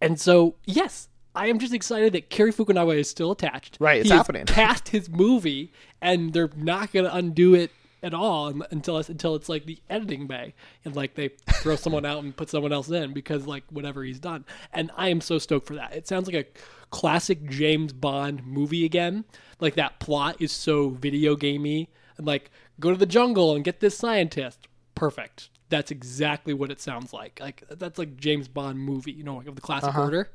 and 0.00 0.20
so 0.20 0.54
yes, 0.64 1.08
I 1.34 1.48
am 1.48 1.58
just 1.58 1.74
excited 1.74 2.12
that 2.12 2.30
Cary 2.30 2.52
Fukunaga 2.52 2.96
is 2.96 3.10
still 3.10 3.32
attached. 3.32 3.78
Right, 3.80 4.00
it's 4.00 4.10
He 4.10 4.14
happening. 4.14 4.44
Cast 4.46 4.88
his 4.90 5.08
movie, 5.08 5.72
and 6.00 6.32
they're 6.32 6.50
not 6.56 6.92
going 6.92 7.04
to 7.04 7.14
undo 7.14 7.54
it 7.54 7.70
at 8.02 8.14
all 8.14 8.48
until 8.70 8.98
it's, 8.98 9.08
until 9.08 9.34
it's 9.34 9.48
like 9.48 9.66
the 9.66 9.78
editing 9.90 10.26
bay. 10.26 10.54
And 10.84 10.96
like 10.96 11.14
they 11.14 11.30
throw 11.62 11.76
someone 11.84 12.04
out 12.06 12.22
and 12.24 12.36
put 12.36 12.48
someone 12.50 12.72
else 12.72 12.88
in 12.90 13.12
because 13.12 13.46
like 13.46 13.64
whatever 13.70 14.02
he's 14.02 14.18
done. 14.20 14.44
And 14.72 14.90
i 14.96 15.08
am 15.08 15.20
so 15.20 15.38
stoked 15.38 15.66
for 15.66 15.74
that. 15.76 15.94
It 15.94 16.08
sounds 16.08 16.26
like 16.26 16.36
a 16.46 16.60
classic 16.90 17.44
james 17.48 17.92
bond 17.92 18.46
movie 18.46 18.84
again. 18.84 19.24
Like 19.60 19.74
that 19.74 20.00
plot 20.00 20.36
is 20.40 20.52
so 20.52 20.90
video 20.90 21.36
gamey. 21.36 21.88
And 22.16 22.26
like 22.26 22.50
go 22.78 22.90
to 22.90 22.96
the 22.96 23.06
jungle 23.06 23.54
and 23.54 23.64
get 23.64 23.80
this 23.80 23.96
scientist. 23.96 24.66
Perfect. 24.94 25.50
That's 25.68 25.90
exactly 25.90 26.52
what 26.52 26.70
it 26.70 26.80
sounds 26.80 27.12
like. 27.12 27.38
Like 27.40 27.62
that's 27.70 27.98
like 27.98 28.16
james 28.16 28.48
bond 28.48 28.78
movie 28.78 29.12
you 29.12 29.22
know 29.24 29.36
like 29.36 29.46
of 29.46 29.54
the 29.54 29.60
classic 29.60 29.90
Uh-huh. 29.90 30.02
order. 30.02 30.30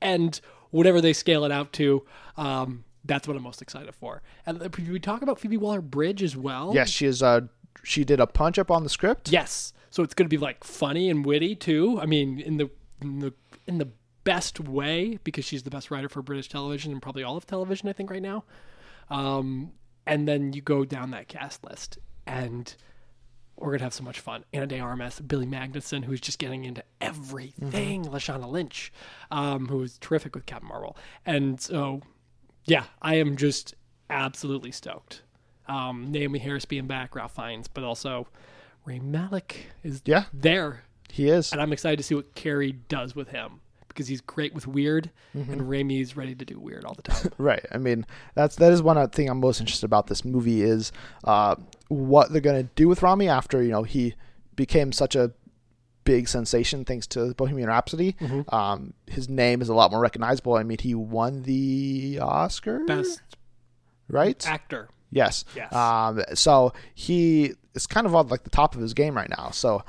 And 0.00 0.40
whatever 0.70 1.00
they 1.00 1.12
scale 1.12 1.44
it 1.44 1.52
out 1.52 1.72
to 1.74 2.04
um 2.36 2.84
that's 3.06 3.26
what 3.28 3.36
I'm 3.36 3.42
most 3.42 3.62
excited 3.62 3.94
for. 3.94 4.22
And 4.44 4.60
we 4.76 4.98
talk 4.98 5.22
about 5.22 5.38
Phoebe 5.38 5.56
Waller 5.56 5.80
Bridge 5.80 6.22
as 6.22 6.36
well. 6.36 6.72
yes, 6.74 6.90
she 6.90 7.06
is. 7.06 7.22
Uh, 7.22 7.42
she 7.82 8.04
did 8.04 8.20
a 8.20 8.26
punch 8.26 8.58
up 8.58 8.70
on 8.70 8.82
the 8.82 8.88
script. 8.88 9.30
Yes. 9.30 9.72
So 9.90 10.02
it's 10.02 10.14
going 10.14 10.28
to 10.28 10.34
be 10.34 10.40
like 10.40 10.64
funny 10.64 11.08
and 11.08 11.24
witty 11.24 11.54
too. 11.54 11.98
I 12.00 12.06
mean, 12.06 12.40
in 12.40 12.56
the 12.56 12.70
in 13.00 13.20
the 13.20 13.34
in 13.66 13.78
the 13.78 13.88
best 14.24 14.58
way 14.60 15.18
because 15.22 15.44
she's 15.44 15.62
the 15.62 15.70
best 15.70 15.90
writer 15.90 16.08
for 16.08 16.20
British 16.20 16.48
television 16.48 16.92
and 16.92 17.00
probably 17.00 17.22
all 17.22 17.36
of 17.36 17.46
television, 17.46 17.88
I 17.88 17.92
think, 17.92 18.10
right 18.10 18.22
now. 18.22 18.44
Um, 19.08 19.72
and 20.06 20.26
then 20.26 20.52
you 20.52 20.60
go 20.62 20.84
down 20.84 21.12
that 21.12 21.28
cast 21.28 21.64
list, 21.64 21.98
and 22.26 22.74
we're 23.56 23.72
gonna 23.72 23.84
have 23.84 23.94
so 23.94 24.04
much 24.04 24.20
fun. 24.20 24.44
Ana 24.52 24.66
De 24.66 24.80
Armas, 24.80 25.20
Billy 25.20 25.46
Magnussen, 25.46 26.04
who's 26.04 26.20
just 26.20 26.38
getting 26.38 26.64
into 26.64 26.82
everything. 27.00 28.04
Lashana 28.04 28.48
Lynch, 28.48 28.92
um, 29.30 29.66
who 29.68 29.78
was 29.78 29.98
terrific 29.98 30.34
with 30.34 30.46
Captain 30.46 30.68
Marvel, 30.68 30.96
and 31.24 31.60
so 31.60 32.02
yeah, 32.66 32.84
I 33.02 33.16
am 33.16 33.36
just 33.36 33.74
absolutely 34.10 34.70
stoked. 34.72 35.22
Um, 35.68 36.10
Naomi 36.12 36.38
Harris 36.38 36.64
being 36.64 36.86
back, 36.86 37.14
Ralph 37.16 37.34
Fiennes, 37.34 37.66
but 37.68 37.82
also 37.84 38.28
Rami 38.84 39.00
Malek 39.00 39.66
is 39.82 40.02
Yeah. 40.04 40.24
there, 40.32 40.84
He 41.10 41.28
is. 41.28 41.50
and 41.52 41.60
I'm 41.60 41.72
excited 41.72 41.96
to 41.96 42.02
see 42.02 42.14
what 42.14 42.34
Cary 42.34 42.72
does 42.72 43.16
with 43.16 43.28
him 43.30 43.60
because 43.88 44.06
he's 44.08 44.20
great 44.20 44.54
with 44.54 44.66
weird, 44.66 45.10
Mm-hmm. 45.34 45.52
and 45.52 45.68
Rami's 45.68 46.16
ready 46.16 46.34
to 46.34 46.44
do 46.44 46.60
weird 46.60 46.84
all 46.84 46.94
the 46.94 47.02
time. 47.02 47.32
Right. 47.38 47.64
I 47.72 47.78
mean, 47.78 48.06
that's 48.34 48.56
that 48.56 48.72
is 48.72 48.80
one 48.82 49.08
thing 49.10 49.28
I'm 49.28 49.40
most 49.40 49.58
interested 49.60 49.86
about 49.86 50.06
this 50.06 50.24
movie 50.24 50.62
is 50.62 50.92
uh, 51.24 51.56
what 51.88 52.30
they're 52.30 52.40
going 52.42 52.62
to 52.64 52.70
do 52.76 52.86
with 52.88 53.02
Rami 53.02 53.28
after 53.28 53.62
you 53.62 53.70
know 53.70 53.82
he 53.82 54.14
became 54.54 54.92
such 54.92 55.16
a 55.16 55.32
big 56.06 56.26
sensation 56.28 56.86
thanks 56.86 57.06
to 57.08 57.34
Bohemian 57.34 57.68
Rhapsody. 57.68 58.14
Mm-hmm. 58.14 58.54
Um, 58.54 58.94
his 59.06 59.28
name 59.28 59.60
is 59.60 59.68
a 59.68 59.74
lot 59.74 59.90
more 59.90 60.00
recognizable. 60.00 60.54
I 60.54 60.62
mean, 60.62 60.78
he 60.80 60.94
won 60.94 61.42
the 61.42 62.18
Oscar, 62.22 62.84
Best 62.86 63.20
right? 64.08 64.46
actor. 64.48 64.88
Yes. 65.10 65.44
Yes. 65.54 65.72
Um, 65.74 66.22
so 66.34 66.72
he 66.94 67.52
is 67.74 67.86
kind 67.86 68.06
of 68.06 68.14
on 68.14 68.28
like 68.28 68.44
the 68.44 68.50
top 68.50 68.74
of 68.74 68.80
his 68.80 68.94
game 68.94 69.14
right 69.14 69.28
now. 69.28 69.50
So 69.50 69.82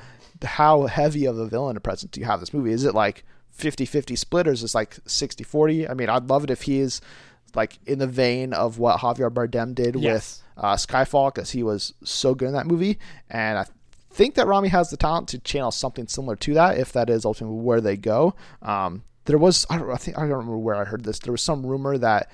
how 0.44 0.88
heavy 0.88 1.26
of 1.26 1.38
a 1.38 1.48
villain 1.48 1.78
a 1.78 1.80
presence 1.80 2.12
do 2.12 2.20
you 2.20 2.26
have 2.26 2.40
this 2.40 2.54
movie? 2.54 2.72
Is 2.72 2.84
it 2.84 2.94
like 2.94 3.24
50-50 3.58 4.18
split 4.18 4.48
or 4.48 4.52
is 4.52 4.62
this 4.62 4.76
like 4.76 4.96
60-40? 5.06 5.90
I 5.90 5.94
mean, 5.94 6.10
I'd 6.10 6.30
love 6.30 6.44
it 6.44 6.50
if 6.52 6.64
he 6.64 6.80
is 6.80 7.02
like 7.56 7.80
in 7.88 8.00
the 8.00 8.08
vein 8.08 8.54
of 8.54 8.78
what 8.78 9.00
Javier 9.00 9.32
Bardem 9.32 9.74
did 9.74 9.96
Yes. 9.96 10.44
with 10.58 10.64
uh, 10.64 10.76
Skyfall 10.76 11.34
because 11.34 11.52
he 11.52 11.64
was 11.64 11.94
so 12.04 12.36
good 12.36 12.48
in 12.50 12.54
that 12.54 12.68
movie. 12.68 13.00
And 13.30 13.58
I 13.58 13.66
think 14.10 14.36
that 14.36 14.48
Rami 14.48 14.70
has 14.70 14.90
the 14.90 14.98
talent 14.98 15.28
to 15.30 15.40
channel 15.40 15.72
something 15.72 16.08
similar 16.08 16.36
to 16.38 16.54
that 16.56 16.78
if 16.78 16.92
that 16.94 17.10
is 17.10 17.26
ultimately 17.26 17.60
where 17.60 17.82
they 17.82 17.98
go. 17.98 18.36
Um, 18.62 19.04
there 19.26 19.38
was 19.38 19.66
I 19.70 19.78
don't 19.78 19.92
I 19.92 19.98
think 19.98 20.18
I 20.18 20.22
don't 20.22 20.32
remember 20.32 20.58
where 20.58 20.76
I 20.76 20.86
heard 20.86 21.04
this. 21.04 21.20
There 21.20 21.32
was 21.32 21.42
some 21.42 21.66
rumor 21.66 21.98
that 21.98 22.32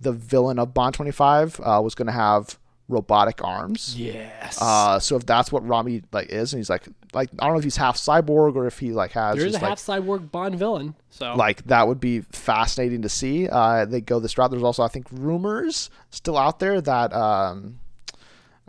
the 0.00 0.12
villain 0.12 0.58
of 0.58 0.72
Bond 0.72 0.94
25 0.94 1.60
uh, 1.60 1.80
was 1.82 1.94
going 1.94 2.06
to 2.06 2.12
have 2.12 2.58
robotic 2.90 3.42
arms. 3.44 3.94
Yes. 3.96 4.58
Uh, 4.60 4.98
so 4.98 5.16
if 5.16 5.24
that's 5.24 5.52
what 5.52 5.66
Rami 5.66 6.02
like 6.12 6.30
is, 6.30 6.52
and 6.52 6.58
he's 6.58 6.68
like, 6.68 6.88
like 7.12 7.30
I 7.38 7.44
don't 7.44 7.54
know 7.54 7.58
if 7.58 7.64
he's 7.64 7.76
half 7.76 7.96
cyborg 7.96 8.56
or 8.56 8.66
if 8.66 8.78
he 8.78 8.92
like 8.92 9.12
has 9.12 9.36
there 9.36 9.46
is 9.46 9.54
a 9.54 9.58
like, 9.58 9.68
half 9.68 9.78
cyborg 9.78 10.30
Bond 10.30 10.56
villain, 10.56 10.94
so 11.10 11.34
like 11.36 11.64
that 11.66 11.86
would 11.86 12.00
be 12.00 12.20
fascinating 12.20 13.02
to 13.02 13.08
see. 13.08 13.48
Uh, 13.48 13.84
they 13.84 14.00
go 14.00 14.18
this 14.18 14.36
route. 14.36 14.50
There's 14.50 14.62
also 14.62 14.82
I 14.82 14.88
think 14.88 15.06
rumors 15.10 15.90
still 16.10 16.36
out 16.36 16.58
there 16.58 16.80
that 16.80 17.12
um, 17.12 17.78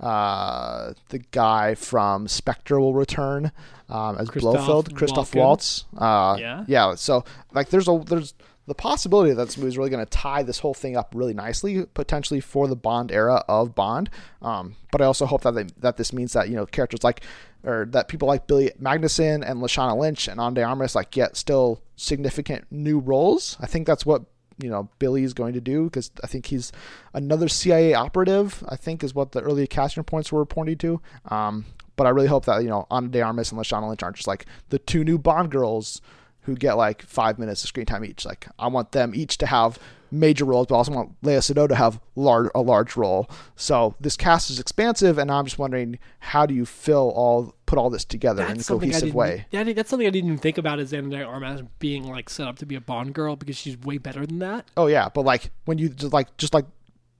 uh, 0.01 0.93
the 1.09 1.19
guy 1.19 1.75
from 1.75 2.27
Spectre 2.27 2.79
will 2.79 2.93
return 2.93 3.51
um, 3.87 4.17
as 4.17 4.29
Christoph 4.29 4.55
Blofeld, 4.55 4.95
Christoph 4.95 5.33
Waltz. 5.35 5.85
Uh, 5.97 6.35
Yeah. 6.39 6.65
yeah. 6.67 6.95
So 6.95 7.23
like, 7.53 7.69
there's 7.69 7.87
a 7.87 8.03
there's 8.05 8.33
the 8.67 8.75
possibility 8.75 9.33
that 9.33 9.45
this 9.45 9.57
movie 9.57 9.69
is 9.69 9.77
really 9.77 9.89
going 9.89 10.05
to 10.05 10.09
tie 10.09 10.43
this 10.43 10.59
whole 10.59 10.73
thing 10.73 10.95
up 10.95 11.13
really 11.15 11.33
nicely, 11.33 11.85
potentially 11.93 12.39
for 12.39 12.67
the 12.67 12.75
Bond 12.75 13.11
era 13.11 13.43
of 13.47 13.75
Bond. 13.75 14.09
Um, 14.41 14.75
but 14.91 15.01
I 15.01 15.05
also 15.05 15.25
hope 15.25 15.41
that 15.41 15.55
they, 15.55 15.65
that 15.79 15.97
this 15.97 16.13
means 16.13 16.33
that 16.33 16.49
you 16.49 16.55
know 16.55 16.65
characters 16.65 17.03
like 17.03 17.21
or 17.63 17.85
that 17.91 18.07
people 18.07 18.27
like 18.27 18.47
Billy 18.47 18.71
Magnussen 18.81 19.47
and 19.47 19.61
Lashana 19.61 19.95
Lynch 19.95 20.27
and 20.27 20.39
Ana 20.39 20.55
de 20.55 20.63
Armas 20.63 20.95
like 20.95 21.11
get 21.11 21.35
still 21.37 21.81
significant 21.95 22.65
new 22.71 22.97
roles. 22.99 23.57
I 23.59 23.67
think 23.67 23.85
that's 23.85 24.05
what 24.05 24.23
you 24.61 24.69
know 24.69 24.89
Billy's 24.99 25.33
going 25.33 25.53
to 25.53 25.61
do 25.61 25.85
because 25.85 26.11
I 26.23 26.27
think 26.27 26.47
he's 26.47 26.71
another 27.13 27.47
CIA 27.47 27.93
operative. 27.93 28.63
I 28.67 28.75
think 28.75 29.03
is 29.03 29.15
what 29.15 29.31
the 29.31 29.41
early 29.41 29.67
casting 29.67 30.03
points 30.03 30.31
were 30.31 30.45
pointing 30.45 30.77
to. 30.79 31.01
Um, 31.25 31.65
but 31.95 32.07
I 32.07 32.11
really 32.11 32.27
hope 32.27 32.45
that 32.45 32.63
you 32.63 32.69
know 32.69 32.87
Ana 32.89 33.09
de 33.09 33.21
Armas 33.21 33.51
and 33.51 33.59
Lashana 33.59 33.87
Lynch 33.87 34.03
aren't 34.03 34.15
just 34.17 34.27
like 34.27 34.45
the 34.69 34.79
two 34.79 35.03
new 35.03 35.17
Bond 35.17 35.51
girls 35.51 36.01
who 36.41 36.55
get 36.55 36.73
like 36.73 37.01
five 37.03 37.37
minutes 37.37 37.63
of 37.63 37.67
screen 37.67 37.85
time 37.85 38.05
each. 38.05 38.25
Like 38.25 38.47
I 38.57 38.67
want 38.67 38.91
them 38.91 39.13
each 39.13 39.37
to 39.39 39.45
have 39.45 39.77
major 40.11 40.45
roles, 40.45 40.67
but 40.67 40.75
I 40.75 40.77
also 40.79 40.91
want 40.91 41.21
Léa 41.21 41.39
Seydoux 41.39 41.67
to 41.69 41.75
have 41.75 41.99
large 42.15 42.49
a 42.53 42.61
large 42.61 42.95
role. 42.95 43.29
So 43.55 43.95
this 43.99 44.17
cast 44.17 44.49
is 44.49 44.59
expansive, 44.59 45.17
and 45.17 45.31
I'm 45.31 45.45
just 45.45 45.57
wondering 45.57 45.99
how 46.19 46.45
do 46.45 46.53
you 46.53 46.65
fill 46.65 47.11
all 47.15 47.55
put 47.65 47.79
all 47.79 47.89
this 47.89 48.03
together 48.03 48.45
in 48.45 48.59
a 48.59 48.63
cohesive 48.63 49.13
way. 49.13 49.45
Yeah, 49.51 49.63
that's 49.63 49.89
something 49.89 50.07
I 50.07 50.11
didn't 50.11 50.27
even 50.27 50.39
think 50.39 50.57
about 50.57 50.79
as 50.79 50.91
de 50.91 51.23
Armas 51.23 51.61
being 51.79 52.07
like 52.07 52.29
set 52.29 52.47
up 52.47 52.57
to 52.57 52.65
be 52.65 52.75
a 52.75 52.81
Bond 52.81 53.13
girl 53.13 53.35
because 53.35 53.55
she's 53.55 53.79
way 53.79 53.97
better 53.97 54.25
than 54.25 54.39
that. 54.39 54.69
Oh 54.75 54.87
yeah, 54.87 55.09
but 55.09 55.23
like 55.23 55.51
when 55.65 55.77
you 55.77 55.89
just 55.89 56.13
like 56.13 56.35
just 56.37 56.53
like 56.53 56.65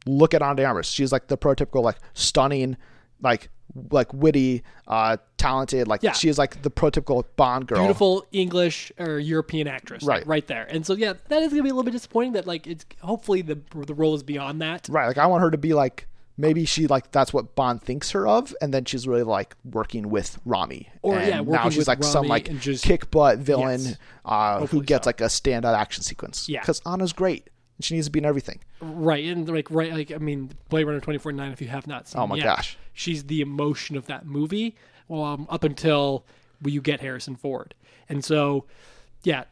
look 0.05 0.33
at 0.33 0.55
de 0.55 0.65
Armas, 0.65 0.87
she's 0.87 1.11
like 1.11 1.27
the 1.27 1.37
prototypical 1.37 1.81
like 1.83 1.97
stunning, 2.13 2.75
like 3.21 3.49
like 3.91 4.13
witty, 4.13 4.63
uh, 4.87 5.17
talented. 5.37 5.87
Like 5.87 6.03
Yeah. 6.03 6.11
she 6.13 6.29
is 6.29 6.37
like 6.37 6.61
the 6.61 6.69
prototypical 6.71 7.23
Bond 7.35 7.67
girl. 7.67 7.79
Beautiful 7.79 8.25
English 8.31 8.91
or 8.99 9.17
European 9.19 9.67
actress, 9.67 10.03
like, 10.03 10.19
Right. 10.19 10.27
right 10.27 10.47
there. 10.47 10.67
And 10.69 10.85
so 10.85 10.93
yeah, 10.93 11.13
that 11.29 11.41
is 11.43 11.49
gonna 11.51 11.63
be 11.63 11.69
a 11.69 11.73
little 11.73 11.83
bit 11.83 11.91
disappointing. 11.91 12.33
That 12.33 12.45
like 12.47 12.67
it's 12.67 12.85
hopefully 13.01 13.41
the 13.41 13.59
the 13.87 13.93
role 13.93 14.13
is 14.15 14.23
beyond 14.23 14.61
that. 14.61 14.87
Right. 14.89 15.07
Like 15.07 15.17
I 15.17 15.25
want 15.27 15.41
her 15.43 15.51
to 15.51 15.57
be 15.57 15.73
like 15.73 16.07
maybe 16.37 16.65
she 16.65 16.87
like 16.87 17.11
that's 17.11 17.31
what 17.33 17.55
Bond 17.55 17.81
thinks 17.83 18.11
her 18.11 18.27
of, 18.27 18.53
and 18.61 18.73
then 18.73 18.83
she's 18.85 19.07
really 19.07 19.23
like 19.23 19.55
working 19.63 20.09
with 20.09 20.39
Rami. 20.45 20.89
Or, 21.01 21.15
and 21.17 21.27
yeah, 21.27 21.41
now 21.55 21.69
she's 21.69 21.79
with 21.79 21.87
like 21.87 22.03
some 22.03 22.27
like 22.27 22.53
just- 22.59 22.83
kick 22.83 23.09
butt 23.11 23.37
villain 23.39 23.81
Yes. 23.81 23.95
uh, 24.25 24.65
who 24.65 24.81
gets 24.83 25.05
so. 25.05 25.09
like 25.09 25.21
a 25.21 25.25
standout 25.25 25.75
action 25.77 26.03
sequence. 26.03 26.49
Yeah. 26.49 26.61
Because 26.61 26.81
Anna's 26.85 27.13
great. 27.13 27.49
and 27.77 27.85
She 27.85 27.95
needs 27.95 28.07
to 28.07 28.11
be 28.11 28.19
in 28.19 28.25
everything. 28.25 28.59
Right, 28.81 29.23
and 29.25 29.47
like 29.47 29.69
right, 29.69 29.93
like 29.93 30.11
I 30.11 30.17
mean, 30.17 30.51
Blade 30.69 30.85
Runner 30.85 30.99
twenty 30.99 31.19
forty 31.19 31.37
nine. 31.37 31.51
If 31.51 31.61
you 31.61 31.67
have 31.67 31.85
not 31.85 32.07
seen, 32.07 32.19
Oh 32.19 32.27
my 32.27 32.35
yet, 32.37 32.43
gosh. 32.45 32.77
She's 32.93 33.23
the 33.25 33.41
emotion 33.41 33.95
of 33.95 34.05
that 34.07 34.25
movie. 34.25 34.75
Well, 35.07 35.23
um, 35.23 35.47
up 35.49 35.63
until 35.63 36.25
you 36.63 36.81
get 36.81 37.01
Harrison 37.01 37.35
Ford, 37.35 37.73
and 38.07 38.23
so 38.23 38.65
yeah, 39.23 39.43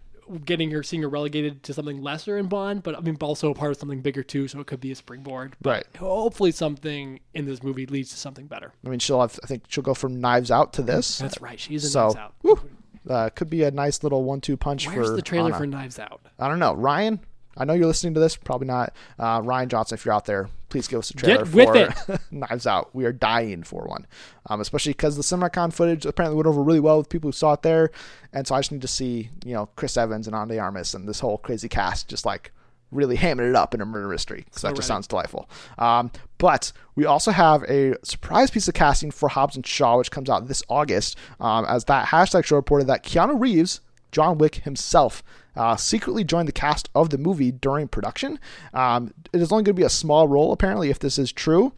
getting 0.45 0.71
her, 0.71 0.83
seeing 0.83 1.01
her 1.01 1.09
relegated 1.09 1.63
to 1.63 1.73
something 1.73 2.01
lesser 2.01 2.37
in 2.37 2.47
Bond, 2.47 2.83
but 2.83 2.95
I 2.97 3.01
mean, 3.01 3.17
also 3.19 3.51
a 3.51 3.53
part 3.55 3.71
of 3.71 3.77
something 3.77 3.99
bigger 4.01 4.23
too. 4.23 4.47
So 4.47 4.59
it 4.59 4.67
could 4.67 4.79
be 4.79 4.91
a 4.91 4.95
springboard. 4.95 5.55
But 5.61 5.69
Right. 5.69 5.97
Hopefully, 5.97 6.51
something 6.51 7.19
in 7.33 7.45
this 7.45 7.61
movie 7.63 7.85
leads 7.87 8.09
to 8.11 8.17
something 8.17 8.47
better. 8.47 8.71
I 8.85 8.89
mean, 8.89 8.99
she'll 8.99 9.21
have. 9.21 9.39
I 9.43 9.47
think 9.47 9.63
she'll 9.67 9.83
go 9.83 9.93
from 9.93 10.21
Knives 10.21 10.49
Out 10.51 10.71
to 10.73 10.81
this. 10.81 11.17
That's 11.17 11.41
right. 11.41 11.59
She's 11.59 11.83
in 11.83 11.89
So, 11.89 12.03
Knives 12.03 12.15
Out. 12.15 12.33
whew, 12.41 12.61
uh, 13.09 13.29
could 13.31 13.49
be 13.49 13.63
a 13.63 13.71
nice 13.71 14.03
little 14.03 14.23
one-two 14.23 14.55
punch 14.55 14.87
Where's 14.87 15.07
for 15.09 15.15
the 15.15 15.21
trailer 15.21 15.49
Anna. 15.49 15.57
for 15.57 15.65
Knives 15.65 15.99
Out? 15.99 16.21
I 16.37 16.47
don't 16.47 16.59
know, 16.59 16.73
Ryan. 16.75 17.19
I 17.60 17.66
know 17.66 17.74
you're 17.74 17.88
listening 17.88 18.14
to 18.16 18.20
this. 18.20 18.36
Probably 18.36 18.68
not. 18.68 18.93
Uh, 19.20 19.41
Rian 19.41 19.68
Johnson, 19.68 19.95
if 19.95 20.05
you're 20.05 20.14
out 20.14 20.26
there, 20.26 20.49
please 20.70 20.88
give 20.88 20.99
us 20.99 21.12
a 21.12 21.14
trailer 21.14 21.45
Get 21.45 21.53
with 21.53 21.97
for 21.97 22.20
Knives 22.32 22.66
Out. 22.66 22.93
We 22.95 23.05
are 23.05 23.12
dying 23.12 23.64
for 23.64 23.84
one, 23.86 24.07
um, 24.49 24.62
especially 24.62 24.93
because 24.93 25.18
the 25.18 25.24
CinemaCon 25.24 25.74
footage 25.74 26.05
apparently 26.05 26.38
went 26.38 26.47
over 26.47 26.64
really 26.64 26.80
well 26.80 26.97
with 26.97 27.10
people 27.10 27.28
who 27.28 27.34
saw 27.34 27.53
it 27.53 27.62
there, 27.62 27.91
and 28.34 28.47
so 28.47 28.55
I 28.55 28.60
just 28.60 28.72
need 28.72 28.82
to 28.82 28.88
see 28.88 29.30
you 29.45 29.53
know 29.53 29.68
Chris 29.76 29.97
Evans 29.97 30.26
and 30.26 30.36
Ana 30.36 30.53
de 30.53 30.60
Armas 30.60 30.93
and 30.93 31.07
this 31.07 31.20
whole 31.20 31.38
crazy 31.38 31.68
cast 31.68 32.07
just 32.07 32.26
like 32.26 32.51
really 32.91 33.18
hamming 33.18 33.47
it 33.47 33.55
up 33.55 33.76
in 33.76 33.82
a 33.82 33.86
murder 33.86 34.07
mystery 34.07 34.43
because 34.45 34.64
that 34.64 34.76
just 34.76 34.88
sounds 34.88 35.05
delightful. 35.05 35.47
Um, 35.78 36.12
but 36.39 36.72
we 36.95 37.05
also 37.05 37.30
have 37.30 37.64
a 37.64 37.93
surprise 38.03 38.49
piece 38.49 38.68
of 38.68 38.74
casting 38.74 39.12
for 39.12 39.30
Hobbs 39.30 39.55
and 39.55 39.66
Shaw, 39.66 39.97
which 39.97 40.10
comes 40.10 40.28
out 40.28 40.47
this 40.47 40.64
August, 40.70 41.16
um, 41.39 41.66
as 41.66 41.86
that 41.86 42.07
hashtag 42.07 42.45
show 42.45 42.55
reported 42.55 42.88
that 42.88 43.03
Keanu 43.03 43.39
Reeves 43.39 43.82
John 44.12 44.38
Wick 44.38 44.55
himself 44.55 45.24
uh, 45.55 45.75
secretly 45.75 46.23
joined 46.23 46.47
the 46.47 46.53
cast 46.53 46.89
of 46.95 47.09
the 47.09 47.17
movie 47.17 47.51
during 47.51 47.87
production. 47.87 48.39
Um, 48.73 49.13
it 49.33 49.41
is 49.41 49.51
only 49.51 49.63
going 49.63 49.75
to 49.75 49.79
be 49.79 49.83
a 49.83 49.89
small 49.89 50.27
role, 50.27 50.51
apparently, 50.51 50.89
if 50.89 50.99
this 50.99 51.17
is 51.17 51.31
true. 51.31 51.73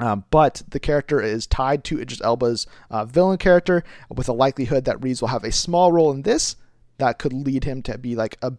Um, 0.00 0.24
but 0.30 0.62
the 0.68 0.80
character 0.80 1.20
is 1.20 1.46
tied 1.46 1.84
to 1.84 2.00
Idris 2.00 2.20
Elba's 2.20 2.66
uh, 2.90 3.04
villain 3.04 3.38
character, 3.38 3.84
with 4.14 4.28
a 4.28 4.32
likelihood 4.32 4.84
that 4.86 5.02
Reeves 5.02 5.20
will 5.20 5.28
have 5.28 5.44
a 5.44 5.52
small 5.52 5.92
role 5.92 6.10
in 6.10 6.22
this 6.22 6.56
that 6.98 7.18
could 7.18 7.32
lead 7.32 7.64
him 7.64 7.82
to 7.82 7.98
be 7.98 8.14
like 8.14 8.36
a 8.42 8.52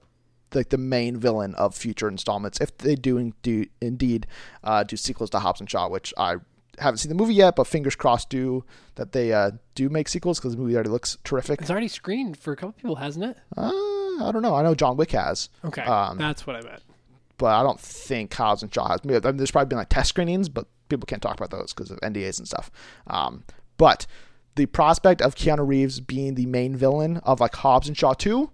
like 0.54 0.70
the 0.70 0.78
main 0.78 1.18
villain 1.18 1.54
of 1.56 1.76
future 1.76 2.08
installments 2.08 2.62
if 2.62 2.78
they 2.78 2.96
do, 2.96 3.34
do 3.42 3.66
indeed 3.82 4.26
uh, 4.64 4.84
do 4.84 4.96
sequels 4.96 5.30
to 5.30 5.40
Hobbs 5.40 5.60
and 5.60 5.70
Shaw, 5.70 5.90
which 5.90 6.14
I 6.18 6.36
haven't 6.80 7.00
seen 7.00 7.10
the 7.10 7.16
movie 7.16 7.34
yet, 7.34 7.56
but 7.56 7.68
fingers 7.68 7.96
crossed 7.96 8.30
do 8.30 8.64
that 8.96 9.12
they 9.12 9.34
uh, 9.34 9.52
do 9.76 9.90
make 9.90 10.08
sequels 10.08 10.40
because 10.40 10.54
the 10.54 10.58
movie 10.58 10.76
already 10.76 10.90
looks 10.90 11.18
terrific. 11.24 11.62
It's 11.62 11.70
already 11.70 11.90
screened 11.90 12.38
for 12.38 12.54
a 12.54 12.56
couple 12.56 12.74
people, 12.74 12.96
hasn't 12.96 13.26
it? 13.26 13.38
Uh, 13.56 13.72
I 14.22 14.32
don't 14.32 14.42
know. 14.42 14.56
I 14.56 14.64
know 14.64 14.76
John 14.76 14.98
Wick 14.98 15.12
has. 15.12 15.50
Okay, 15.64 15.82
Um, 15.84 16.18
that's 16.18 16.46
what 16.48 16.56
I 16.56 16.62
meant. 16.62 16.82
but 17.38 17.48
I 17.48 17.64
don't 17.64 17.80
think 17.80 18.34
Hobbs 18.34 18.64
and 18.64 18.74
Shaw 18.74 18.88
has. 18.90 19.02
I 19.04 19.08
mean, 19.08 19.38
there's 19.38 19.52
probably 19.52 19.68
been 19.70 19.78
like 19.78 19.90
test 19.90 20.10
screenings, 20.10 20.50
but 20.50 20.68
people 20.90 21.06
can't 21.06 21.22
talk 21.22 21.36
about 21.40 21.52
those 21.52 21.74
because 21.74 21.92
of 21.92 22.00
NDAs 22.02 22.38
and 22.40 22.48
stuff. 22.48 22.72
Um, 23.08 23.44
but 23.78 24.06
the 24.56 24.66
prospect 24.68 25.22
of 25.22 25.36
Keanu 25.36 25.68
Reeves 25.68 26.00
being 26.00 26.36
the 26.36 26.46
main 26.46 26.76
villain 26.76 27.18
of 27.18 27.40
like 27.40 27.56
Hobbs 27.56 27.88
and 27.88 27.98
Shaw 27.98 28.14
2, 28.14 28.50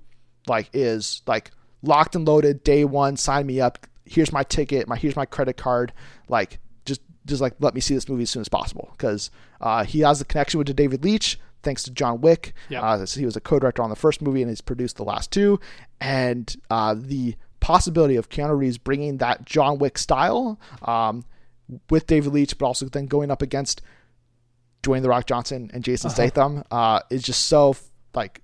like 0.48 0.70
is 0.74 1.22
like 1.28 1.52
locked 1.84 2.16
and 2.16 2.28
loaded 2.28 2.64
day 2.64 2.86
one. 2.86 3.18
Sign 3.18 3.46
me 3.46 3.62
up. 3.62 3.86
Here's 4.06 4.32
my 4.32 4.44
ticket. 4.44 4.88
My 4.88 4.96
here's 4.98 5.16
my 5.16 5.26
credit 5.26 5.58
card. 5.58 5.94
Like 6.28 6.58
just 6.86 7.02
just 7.28 7.42
like 7.42 7.54
let 7.60 7.76
me 7.76 7.82
see 7.82 7.94
this 7.94 8.10
movie 8.10 8.24
as 8.24 8.32
soon 8.32 8.42
as 8.42 8.50
possible 8.50 8.90
because 8.98 9.30
uh, 9.62 9.84
he 9.84 10.00
has 10.00 10.18
the 10.20 10.26
connection 10.26 10.58
with 10.58 10.76
David 10.76 11.04
Leitch 11.04 11.38
thanks 11.64 11.84
to 11.84 11.92
John 11.92 12.22
Wick. 12.22 12.54
Yep. 12.70 12.84
Uh, 12.84 13.06
so 13.06 13.20
he 13.20 13.26
was 13.26 13.36
a 13.36 13.42
co-director 13.42 13.82
on 13.82 13.90
the 13.90 13.96
first 13.96 14.22
movie 14.22 14.42
and 14.42 14.50
he's 14.50 14.62
produced 14.62 14.98
the 14.98 15.04
last 15.04 15.32
two. 15.32 15.60
And 16.00 16.54
uh, 16.70 16.96
the 16.98 17.36
possibility 17.60 18.16
of 18.16 18.30
Keanu 18.30 18.58
Reeves 18.58 18.78
bringing 18.78 19.18
that 19.18 19.46
John 19.46 19.78
Wick 19.78 19.98
style 19.98 20.60
um, 20.82 21.26
with 21.90 22.08
David 22.08 22.34
Leitch, 22.34 22.58
but 22.58 22.66
also 22.66 22.88
then 22.88 23.06
going 23.06 23.32
up 23.32 23.42
against 23.42 23.82
Dwayne 24.84 25.02
the 25.02 25.10
Rock 25.10 25.28
Johnson 25.28 25.70
and 25.74 25.84
Jason 25.84 26.10
Statham 26.10 26.64
uh, 26.72 27.02
is 27.10 27.24
just 27.24 27.48
so 27.48 27.76
like 28.14 28.42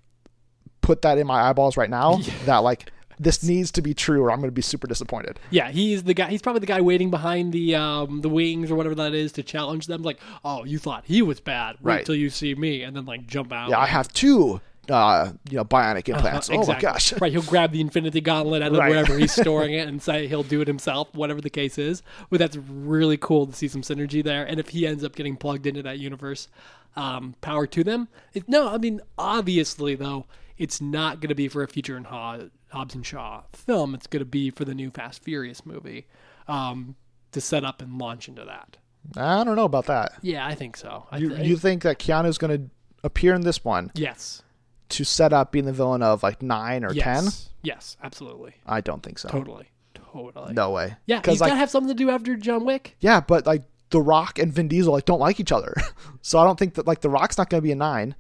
put 0.82 1.02
that 1.02 1.18
in 1.18 1.28
my 1.28 1.50
eyeballs 1.50 1.76
right 1.76 1.90
now 1.90 2.18
that 2.46 2.60
like 2.60 2.92
this 3.20 3.44
needs 3.44 3.72
to 3.72 3.82
be 3.82 3.94
true 3.94 4.22
or 4.22 4.32
I'm 4.32 4.38
going 4.40 4.50
to 4.50 4.52
be 4.56 4.62
super 4.62 4.88
disappointed. 4.88 5.40
Yeah, 5.50 5.72
he's 5.72 6.04
the 6.04 6.14
guy. 6.14 6.30
He's 6.30 6.42
probably 6.42 6.60
the 6.60 6.66
guy 6.68 6.82
waiting 6.82 7.10
behind 7.10 7.52
the 7.54 7.76
um, 7.76 8.22
the 8.22 8.30
wings 8.30 8.70
or 8.72 8.76
whatever 8.76 8.96
that 8.96 9.14
is 9.14 9.32
to 9.34 9.44
challenge 9.44 9.88
them. 9.88 10.04
Like, 10.04 10.20
oh, 10.46 10.64
you 10.66 10.78
thought 10.80 11.04
he 11.06 11.22
was 11.22 11.40
bad. 11.40 11.78
Wait 11.82 11.92
Right. 11.94 12.06
till 12.06 12.16
you 12.16 12.30
see 12.30 12.54
me, 12.56 12.84
and 12.84 12.96
then 12.96 13.06
like 13.06 13.26
jump 13.28 13.52
out. 13.52 13.70
Yeah, 13.70 13.80
I 13.80 13.86
have 13.88 14.08
two 14.14 14.62
uh, 14.90 15.32
you 15.50 15.58
know 15.58 15.66
bionic 15.66 16.08
implants. 16.08 16.50
Uh, 16.50 16.54
Oh 16.54 16.66
my 16.66 16.80
gosh. 16.80 17.12
right, 17.20 17.32
he'll 17.32 17.42
grab 17.42 17.72
the 17.74 17.82
Infinity 17.82 18.22
Gauntlet 18.22 18.62
out 18.62 18.72
of 18.72 18.78
Right. 18.78 18.90
wherever 18.92 19.18
he's 19.18 19.32
storing 19.42 19.74
it 19.74 19.88
and 19.88 20.02
say 20.02 20.28
he'll 20.28 20.44
do 20.44 20.62
it 20.62 20.68
himself, 20.68 21.14
whatever 21.14 21.42
the 21.42 21.50
case 21.50 21.78
is. 21.78 22.04
But 22.30 22.40
that's 22.40 22.56
really 22.56 23.18
cool 23.18 23.48
to 23.48 23.54
see 23.54 23.68
some 23.68 23.82
synergy 23.82 24.24
there. 24.24 24.46
And 24.46 24.60
if 24.62 24.70
he 24.70 24.88
ends 24.88 25.04
up 25.04 25.14
getting 25.16 25.36
plugged 25.36 25.66
into 25.68 25.82
that 25.84 26.00
universe, 26.00 26.48
um, 26.96 27.36
power 27.42 27.68
to 27.68 27.84
them. 27.84 28.08
It, 28.34 28.48
no, 28.48 28.70
I 28.70 28.78
mean, 28.78 29.02
obviously, 29.18 29.96
though, 29.96 30.26
it's 30.58 30.82
not 30.82 31.20
going 31.20 31.30
to 31.30 31.36
be 31.36 31.48
for 31.48 31.64
a 31.64 31.68
future 31.68 31.96
in 31.98 32.06
Ho- 32.06 32.50
Hobbs 32.70 32.96
and 32.96 33.06
Shaw 33.06 33.44
film. 33.54 33.94
It's 33.94 34.08
going 34.08 34.22
to 34.22 34.26
be 34.26 34.50
for 34.50 34.66
the 34.66 34.74
new 34.76 34.90
Fast 34.92 35.24
Furious 35.24 35.66
movie 35.66 36.08
um, 36.48 36.96
to 37.32 37.42
set 37.42 37.64
up 37.64 37.82
and 37.82 37.98
launch 37.98 38.28
into 38.28 38.44
that. 38.46 38.78
I 39.16 39.44
don't 39.44 39.56
know 39.56 39.66
about 39.66 39.86
that. 39.86 40.14
Yeah, 40.22 40.46
I 40.46 40.56
think 40.56 40.76
so. 40.78 41.06
I 41.12 41.18
You, 41.18 41.30
think- 41.36 41.46
you 41.48 41.58
think 41.58 41.84
that 41.84 42.00
Keanu's 42.00 42.38
going 42.38 42.58
to 42.58 42.70
appear 43.04 43.34
in 43.36 43.42
this 43.42 43.64
one 43.64 43.92
yes. 43.96 44.42
to 44.90 45.04
set 45.04 45.32
up 45.34 45.52
being 45.52 45.66
the 45.66 45.74
villain 45.74 46.02
of 46.04 46.24
like 46.24 46.42
9 46.42 46.84
or 46.84 46.90
10? 46.90 46.96
Yes. 46.96 47.50
Yes, 47.64 47.98
absolutely. 48.04 48.56
I 48.66 48.82
don't 48.82 49.04
think 49.04 49.20
so. 49.20 49.30
Totally. 49.30 49.68
Totally. 49.94 50.54
No 50.54 50.72
way. 50.72 50.96
Yeah, 51.06 51.18
he's 51.18 51.26
Cuz 51.26 51.40
got 51.40 51.46
like 51.46 51.54
to 51.54 51.58
have 51.58 51.70
something 51.70 51.90
to 51.90 51.94
do 51.94 52.10
after 52.10 52.36
John 52.36 52.66
Wick. 52.66 52.96
Yeah, 53.00 53.20
but 53.22 53.46
like 53.46 53.64
The 53.90 54.02
Rock 54.02 54.40
and 54.40 54.52
Vin 54.54 54.68
Diesel 54.68 54.94
like 54.94 55.06
don't 55.06 55.20
like 55.20 55.40
each 55.40 55.52
other, 55.52 55.74
so 56.22 56.40
I 56.40 56.44
don't 56.46 56.58
think 56.58 56.76
that 56.76 56.88
like 56.88 57.02
The 57.02 57.10
Rock's 57.10 57.38
not 57.38 57.50
going 57.50 57.60
to 57.60 57.64
be 57.64 57.72
a 57.72 57.76
nine, 57.76 58.16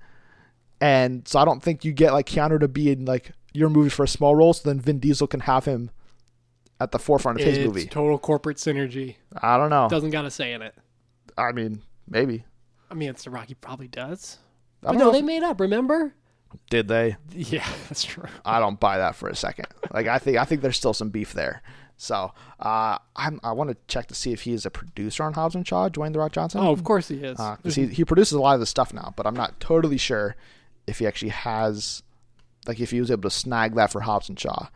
and 0.81 1.27
so 1.27 1.39
I 1.39 1.45
don't 1.45 1.61
think 1.61 1.83
you 1.85 1.91
get 1.91 2.13
like 2.13 2.27
Keanu 2.27 2.59
to 2.59 2.67
be 2.67 2.91
in 2.91 3.05
like 3.05 3.31
your 3.53 3.69
movie 3.69 3.89
for 3.89 4.03
a 4.03 4.07
small 4.07 4.35
role, 4.35 4.53
so 4.53 4.67
then 4.69 4.79
Vin 4.79 4.99
Diesel 4.99 5.27
can 5.27 5.41
have 5.41 5.65
him 5.65 5.89
at 6.79 6.91
the 6.91 6.99
forefront 6.99 7.39
of 7.39 7.45
his 7.45 7.57
movie. 7.59 7.85
total 7.87 8.19
corporate 8.19 8.57
synergy. 8.57 9.15
I 9.41 9.57
don't 9.57 9.69
know. 9.69 9.87
Doesn't 9.89 10.11
got 10.11 10.23
to 10.23 10.31
say 10.31 10.53
in 10.53 10.61
it. 10.61 10.75
I 11.37 11.51
mean, 11.51 11.81
maybe. 12.07 12.45
I 12.89 12.93
mean, 12.93 13.09
it's 13.09 13.23
the 13.23 13.31
Rocky 13.31 13.55
probably 13.55 13.87
does. 13.87 14.37
I 14.83 14.87
But 14.87 14.91
no, 14.93 15.05
know 15.05 15.11
they 15.11 15.21
made 15.23 15.43
up. 15.43 15.59
Remember? 15.59 16.13
Did 16.69 16.87
they? 16.87 17.17
Yeah, 17.31 17.67
that's 17.89 18.03
true. 18.03 18.25
I 18.45 18.59
don't 18.59 18.79
buy 18.79 18.99
that 18.99 19.15
for 19.15 19.27
a 19.27 19.35
second. 19.35 19.67
Like 19.91 20.07
I 20.07 20.19
think 20.19 20.37
I 20.37 20.45
think 20.45 20.61
there's 20.61 20.77
still 20.77 20.93
some 20.93 21.09
beef 21.09 21.33
there. 21.33 21.61
So 21.99 22.31
uh, 22.59 22.99
I'm, 23.15 23.39
I 23.43 23.53
want 23.53 23.71
to 23.71 23.77
check 23.87 24.05
to 24.09 24.13
see 24.13 24.31
if 24.31 24.41
he 24.41 24.53
is 24.53 24.67
a 24.67 24.69
producer 24.69 25.23
on 25.23 25.33
Hobbs 25.33 25.55
and 25.55 25.67
Shaw, 25.67 25.89
Dwayne 25.89 26.13
the 26.13 26.19
Rock 26.19 26.31
Johnson. 26.31 26.61
Oh, 26.61 26.71
of 26.71 26.83
course 26.83 27.07
he 27.07 27.15
is. 27.15 27.37
because 27.37 27.73
he 27.73 27.87
he 27.87 28.05
produces 28.05 28.33
a 28.33 28.39
lot 28.39 28.53
of 28.53 28.59
the 28.59 28.67
stuff 28.67 28.93
now, 28.93 29.13
but 29.15 29.25
I'm 29.25 29.33
not 29.33 29.59
totally 29.59 29.97
sure 29.97 30.35
if 30.87 30.99
he 30.99 31.05
actually 31.07 31.29
has, 31.29 32.01
like, 32.65 32.79
if 32.79 32.91
he 32.91 32.99
was 32.99 33.11
able 33.11 33.23
to 33.23 33.29
snag 33.29 33.75
that 33.75 33.91
for 33.91 34.01
Hobbs 34.01 34.29
and 34.29 34.39
Shaw. 34.39 34.67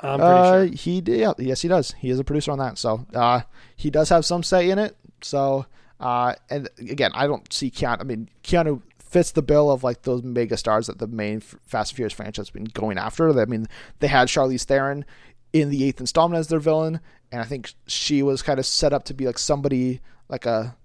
I'm 0.00 0.18
pretty 0.18 0.32
Uh, 0.32 0.52
sure. 0.52 0.64
He 0.66 1.00
did, 1.00 1.20
yeah, 1.20 1.32
yes, 1.38 1.60
he 1.62 1.68
does. 1.68 1.92
He 1.98 2.10
is 2.10 2.18
a 2.18 2.24
producer 2.24 2.50
on 2.52 2.58
that, 2.58 2.78
so 2.78 3.06
uh, 3.14 3.40
he 3.76 3.90
does 3.90 4.08
have 4.10 4.24
some 4.24 4.42
say 4.42 4.70
in 4.70 4.78
it. 4.78 4.96
So, 5.22 5.66
uh, 6.00 6.34
and 6.50 6.68
again, 6.78 7.10
I 7.14 7.26
don't 7.26 7.52
see 7.52 7.70
Keanu. 7.70 8.00
I 8.00 8.04
mean, 8.04 8.28
Keanu 8.44 8.82
fits 9.00 9.32
the 9.32 9.42
bill 9.42 9.70
of 9.70 9.82
like 9.82 10.02
those 10.02 10.22
mega 10.22 10.56
stars 10.56 10.86
that 10.86 10.98
the 10.98 11.06
main 11.08 11.40
Fast 11.40 11.92
and 11.92 11.96
Furious 11.96 12.12
franchise 12.12 12.46
has 12.46 12.50
been 12.50 12.64
going 12.64 12.98
after. 12.98 13.38
I 13.40 13.44
mean, 13.46 13.66
they 13.98 14.06
had 14.06 14.28
Charlize 14.28 14.64
Theron 14.64 15.04
in 15.52 15.70
the 15.70 15.82
eighth 15.84 15.98
installment 16.00 16.38
as 16.38 16.48
their 16.48 16.60
villain, 16.60 17.00
and 17.32 17.40
I 17.40 17.44
think 17.44 17.72
she 17.86 18.22
was 18.22 18.42
kind 18.42 18.60
of 18.60 18.66
set 18.66 18.92
up 18.92 19.04
to 19.06 19.14
be 19.14 19.26
like 19.26 19.38
somebody 19.38 20.00
like 20.28 20.46
a 20.46 20.76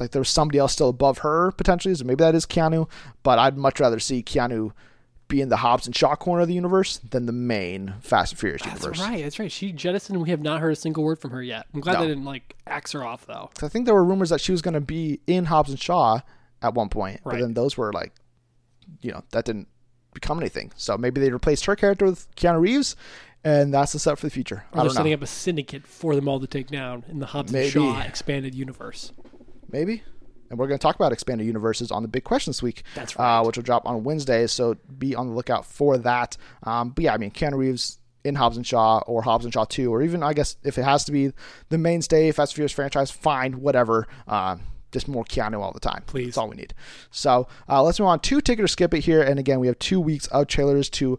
like 0.00 0.10
there 0.10 0.20
was 0.20 0.28
somebody 0.28 0.58
else 0.58 0.72
still 0.72 0.88
above 0.88 1.18
her 1.18 1.52
potentially, 1.52 1.94
so 1.94 2.04
maybe 2.04 2.22
that 2.24 2.34
is 2.34 2.46
Keanu. 2.46 2.88
But 3.22 3.38
I'd 3.38 3.56
much 3.56 3.80
rather 3.80 3.98
see 3.98 4.22
Keanu 4.22 4.72
be 5.28 5.40
in 5.40 5.48
the 5.48 5.58
Hobbs 5.58 5.86
and 5.86 5.94
Shaw 5.96 6.14
corner 6.14 6.42
of 6.42 6.48
the 6.48 6.54
universe 6.54 6.98
than 6.98 7.26
the 7.26 7.32
main 7.32 7.94
Fast 8.00 8.32
and 8.32 8.38
Furious 8.38 8.62
That's 8.62 8.80
universe. 8.80 8.98
That's 8.98 9.10
right. 9.10 9.22
That's 9.22 9.38
right. 9.38 9.50
She 9.52 9.72
jettisoned. 9.72 10.20
We 10.20 10.30
have 10.30 10.42
not 10.42 10.60
heard 10.60 10.72
a 10.72 10.76
single 10.76 11.04
word 11.04 11.20
from 11.20 11.30
her 11.30 11.42
yet. 11.42 11.66
I'm 11.72 11.80
glad 11.80 11.94
No. 11.94 12.00
they 12.00 12.08
didn't 12.08 12.24
like 12.24 12.54
axe 12.66 12.92
her 12.92 13.04
off 13.04 13.26
though. 13.26 13.50
I 13.62 13.68
think 13.68 13.86
there 13.86 13.94
were 13.94 14.04
rumors 14.04 14.30
that 14.30 14.40
she 14.40 14.52
was 14.52 14.60
going 14.62 14.74
to 14.74 14.80
be 14.80 15.20
in 15.26 15.46
Hobbs 15.46 15.70
and 15.70 15.80
Shaw 15.80 16.20
at 16.60 16.74
one 16.74 16.88
point, 16.88 17.20
right. 17.24 17.34
but 17.34 17.40
then 17.40 17.54
those 17.54 17.76
were 17.76 17.92
like, 17.92 18.12
you 19.00 19.10
know, 19.12 19.22
that 19.30 19.44
didn't 19.44 19.68
become 20.12 20.38
anything. 20.38 20.70
So 20.76 20.98
maybe 20.98 21.20
they 21.20 21.30
replaced 21.30 21.64
her 21.64 21.76
character 21.76 22.04
with 22.04 22.34
Keanu 22.36 22.60
Reeves, 22.60 22.94
and 23.42 23.72
that's 23.72 23.92
the 23.92 23.98
set 23.98 24.18
for 24.18 24.26
the 24.26 24.30
future. 24.30 24.56
Or 24.56 24.80
I 24.80 24.82
they're 24.82 24.84
don't 24.84 24.86
know. 24.88 24.92
setting 24.98 25.12
up 25.14 25.22
a 25.22 25.26
syndicate 25.26 25.86
for 25.86 26.14
them 26.14 26.28
all 26.28 26.38
to 26.40 26.46
take 26.46 26.68
down 26.68 27.04
in 27.08 27.18
the 27.20 27.26
Hobbs 27.26 27.54
and 27.54 27.70
Shaw 27.70 28.00
expanded 28.02 28.54
universe. 28.54 29.12
Maybe. 29.72 30.02
And 30.50 30.58
we're 30.58 30.66
going 30.66 30.78
to 30.78 30.82
talk 30.82 30.96
about 30.96 31.12
expanded 31.12 31.46
universes 31.46 31.90
on 31.90 32.02
the 32.02 32.08
big 32.08 32.24
question 32.24 32.50
this 32.50 32.62
week. 32.62 32.82
That's 32.94 33.18
right. 33.18 33.38
Uh, 33.38 33.44
which 33.44 33.56
will 33.56 33.64
drop 33.64 33.86
on 33.86 34.04
Wednesday. 34.04 34.46
So 34.46 34.76
be 34.98 35.14
on 35.14 35.28
the 35.28 35.32
lookout 35.32 35.64
for 35.64 35.96
that. 35.98 36.36
Um, 36.64 36.90
but 36.90 37.04
yeah, 37.04 37.14
I 37.14 37.16
mean, 37.16 37.30
Keanu 37.30 37.56
Reeves 37.56 37.98
in 38.22 38.34
Hobbs 38.34 38.58
and 38.58 38.66
Shaw 38.66 38.98
or 39.06 39.22
Hobbs 39.22 39.44
and 39.44 39.52
Shaw 39.52 39.64
2, 39.64 39.92
or 39.92 40.02
even, 40.02 40.22
I 40.22 40.34
guess, 40.34 40.56
if 40.62 40.76
it 40.76 40.84
has 40.84 41.04
to 41.06 41.12
be 41.12 41.32
the 41.70 41.78
mainstay 41.78 42.30
Fast 42.32 42.52
and 42.52 42.56
Furious 42.56 42.72
franchise, 42.72 43.10
fine, 43.10 43.60
whatever. 43.60 44.06
Uh, 44.28 44.56
just 44.92 45.08
more 45.08 45.24
Keanu 45.24 45.60
all 45.60 45.72
the 45.72 45.80
time. 45.80 46.02
Please. 46.06 46.26
That's 46.26 46.38
all 46.38 46.48
we 46.50 46.56
need. 46.56 46.74
So 47.10 47.48
uh, 47.66 47.82
let's 47.82 47.98
move 47.98 48.08
on. 48.08 48.20
to 48.20 48.40
ticket 48.42 48.62
or 48.62 48.68
skip 48.68 48.92
it 48.92 49.00
here. 49.00 49.22
And 49.22 49.40
again, 49.40 49.58
we 49.58 49.66
have 49.68 49.78
two 49.78 50.00
weeks 50.00 50.26
of 50.26 50.48
trailers 50.48 50.90
to 50.90 51.18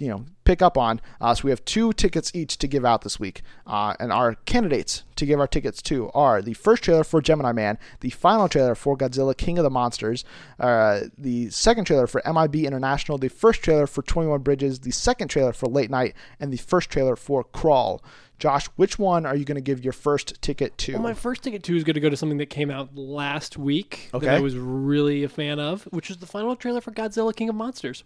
you 0.00 0.08
know 0.08 0.24
pick 0.44 0.62
up 0.62 0.76
on. 0.76 1.00
Uh, 1.20 1.34
so 1.34 1.42
we 1.44 1.50
have 1.50 1.64
two 1.64 1.92
tickets 1.92 2.32
each 2.34 2.58
to 2.58 2.66
give 2.66 2.84
out 2.84 3.02
this 3.02 3.20
week, 3.20 3.42
uh, 3.66 3.94
and 4.00 4.12
our 4.12 4.34
candidates 4.46 5.04
to 5.16 5.26
give 5.26 5.38
our 5.38 5.46
tickets 5.46 5.80
to 5.82 6.10
are 6.12 6.42
the 6.42 6.54
first 6.54 6.82
trailer 6.82 7.04
for 7.04 7.20
Gemini 7.20 7.52
Man, 7.52 7.78
the 8.00 8.10
final 8.10 8.48
trailer 8.48 8.74
for 8.74 8.96
Godzilla 8.96 9.36
King 9.36 9.58
of 9.58 9.64
the 9.64 9.70
Monsters, 9.70 10.24
uh, 10.58 11.02
the 11.16 11.50
second 11.50 11.84
trailer 11.84 12.06
for 12.06 12.22
MIB 12.26 12.56
International, 12.64 13.18
the 13.18 13.28
first 13.28 13.62
trailer 13.62 13.86
for 13.86 14.02
Twenty 14.02 14.28
One 14.28 14.40
Bridges, 14.40 14.80
the 14.80 14.90
second 14.90 15.28
trailer 15.28 15.52
for 15.52 15.66
Late 15.66 15.90
Night, 15.90 16.14
and 16.40 16.52
the 16.52 16.56
first 16.56 16.90
trailer 16.90 17.16
for 17.16 17.44
Crawl. 17.44 18.02
Josh, 18.38 18.66
which 18.76 18.98
one 18.98 19.26
are 19.26 19.36
you 19.36 19.44
going 19.44 19.56
to 19.56 19.60
give 19.60 19.84
your 19.84 19.92
first 19.92 20.40
ticket 20.40 20.78
to? 20.78 20.94
Well, 20.94 21.02
my 21.02 21.12
first 21.12 21.42
ticket 21.42 21.62
too 21.62 21.76
is 21.76 21.84
going 21.84 21.94
to 21.94 22.00
go 22.00 22.08
to 22.08 22.16
something 22.16 22.38
that 22.38 22.48
came 22.48 22.70
out 22.70 22.96
last 22.96 23.58
week 23.58 24.08
that 24.12 24.16
Okay. 24.16 24.28
I 24.30 24.40
was 24.40 24.56
really 24.56 25.22
a 25.24 25.28
fan 25.28 25.60
of, 25.60 25.82
which 25.84 26.10
is 26.10 26.16
the 26.16 26.26
final 26.26 26.56
trailer 26.56 26.80
for 26.80 26.90
Godzilla 26.90 27.36
King 27.36 27.50
of 27.50 27.54
Monsters. 27.54 28.02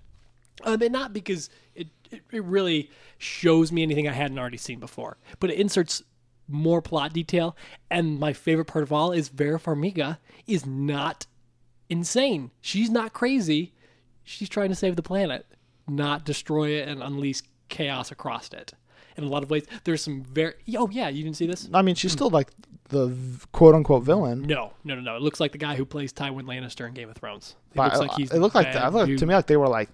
Um, 0.62 0.80
and 0.82 0.92
not 0.92 1.12
because 1.12 1.50
it, 1.74 1.88
it, 2.10 2.22
it 2.30 2.44
really 2.44 2.90
shows 3.18 3.72
me 3.72 3.82
anything 3.82 4.08
I 4.08 4.12
hadn't 4.12 4.38
already 4.38 4.56
seen 4.56 4.78
before, 4.78 5.16
but 5.40 5.50
it 5.50 5.58
inserts 5.58 6.02
more 6.48 6.80
plot 6.80 7.12
detail. 7.12 7.56
And 7.90 8.18
my 8.20 8.32
favorite 8.32 8.66
part 8.66 8.82
of 8.84 8.92
all 8.92 9.12
is 9.12 9.28
Vera 9.28 9.58
Farmiga 9.58 10.18
is 10.46 10.64
not 10.64 11.26
insane. 11.88 12.50
She's 12.60 12.90
not 12.90 13.12
crazy. 13.12 13.72
She's 14.22 14.48
trying 14.48 14.68
to 14.70 14.74
save 14.74 14.96
the 14.96 15.02
planet, 15.02 15.46
not 15.88 16.24
destroy 16.24 16.70
it 16.70 16.88
and 16.88 17.02
unleash 17.02 17.42
chaos 17.68 18.10
across 18.10 18.52
it. 18.52 18.72
In 19.16 19.24
a 19.24 19.28
lot 19.28 19.42
of 19.42 19.50
ways, 19.50 19.64
there's 19.84 20.02
some 20.02 20.24
very. 20.24 20.54
Oh 20.76 20.88
yeah, 20.90 21.08
you 21.08 21.22
didn't 21.22 21.36
see 21.36 21.46
this? 21.46 21.68
I 21.72 21.82
mean, 21.82 21.94
she's 21.94 22.10
still 22.10 22.30
like 22.30 22.48
the 22.88 23.14
quote 23.52 23.74
unquote 23.74 24.02
villain. 24.02 24.42
No, 24.42 24.72
no, 24.82 24.96
no, 24.96 25.00
no. 25.00 25.16
It 25.16 25.22
looks 25.22 25.38
like 25.38 25.52
the 25.52 25.58
guy 25.58 25.76
who 25.76 25.84
plays 25.84 26.12
Tywin 26.12 26.42
Lannister 26.44 26.88
in 26.88 26.94
Game 26.94 27.08
of 27.08 27.16
Thrones. 27.16 27.54
It 27.72 27.76
But 27.76 27.84
looks 27.84 27.96
I- 27.96 28.00
like 28.00 28.10
he's. 28.16 28.32
it 28.32 28.38
looked 28.40 28.54
like 28.56 28.72
that. 28.72 28.88
It 28.88 28.92
looked 28.92 29.18
to 29.18 29.26
me 29.26 29.34
like 29.34 29.46
they 29.46 29.56
were 29.56 29.68
like 29.68 29.88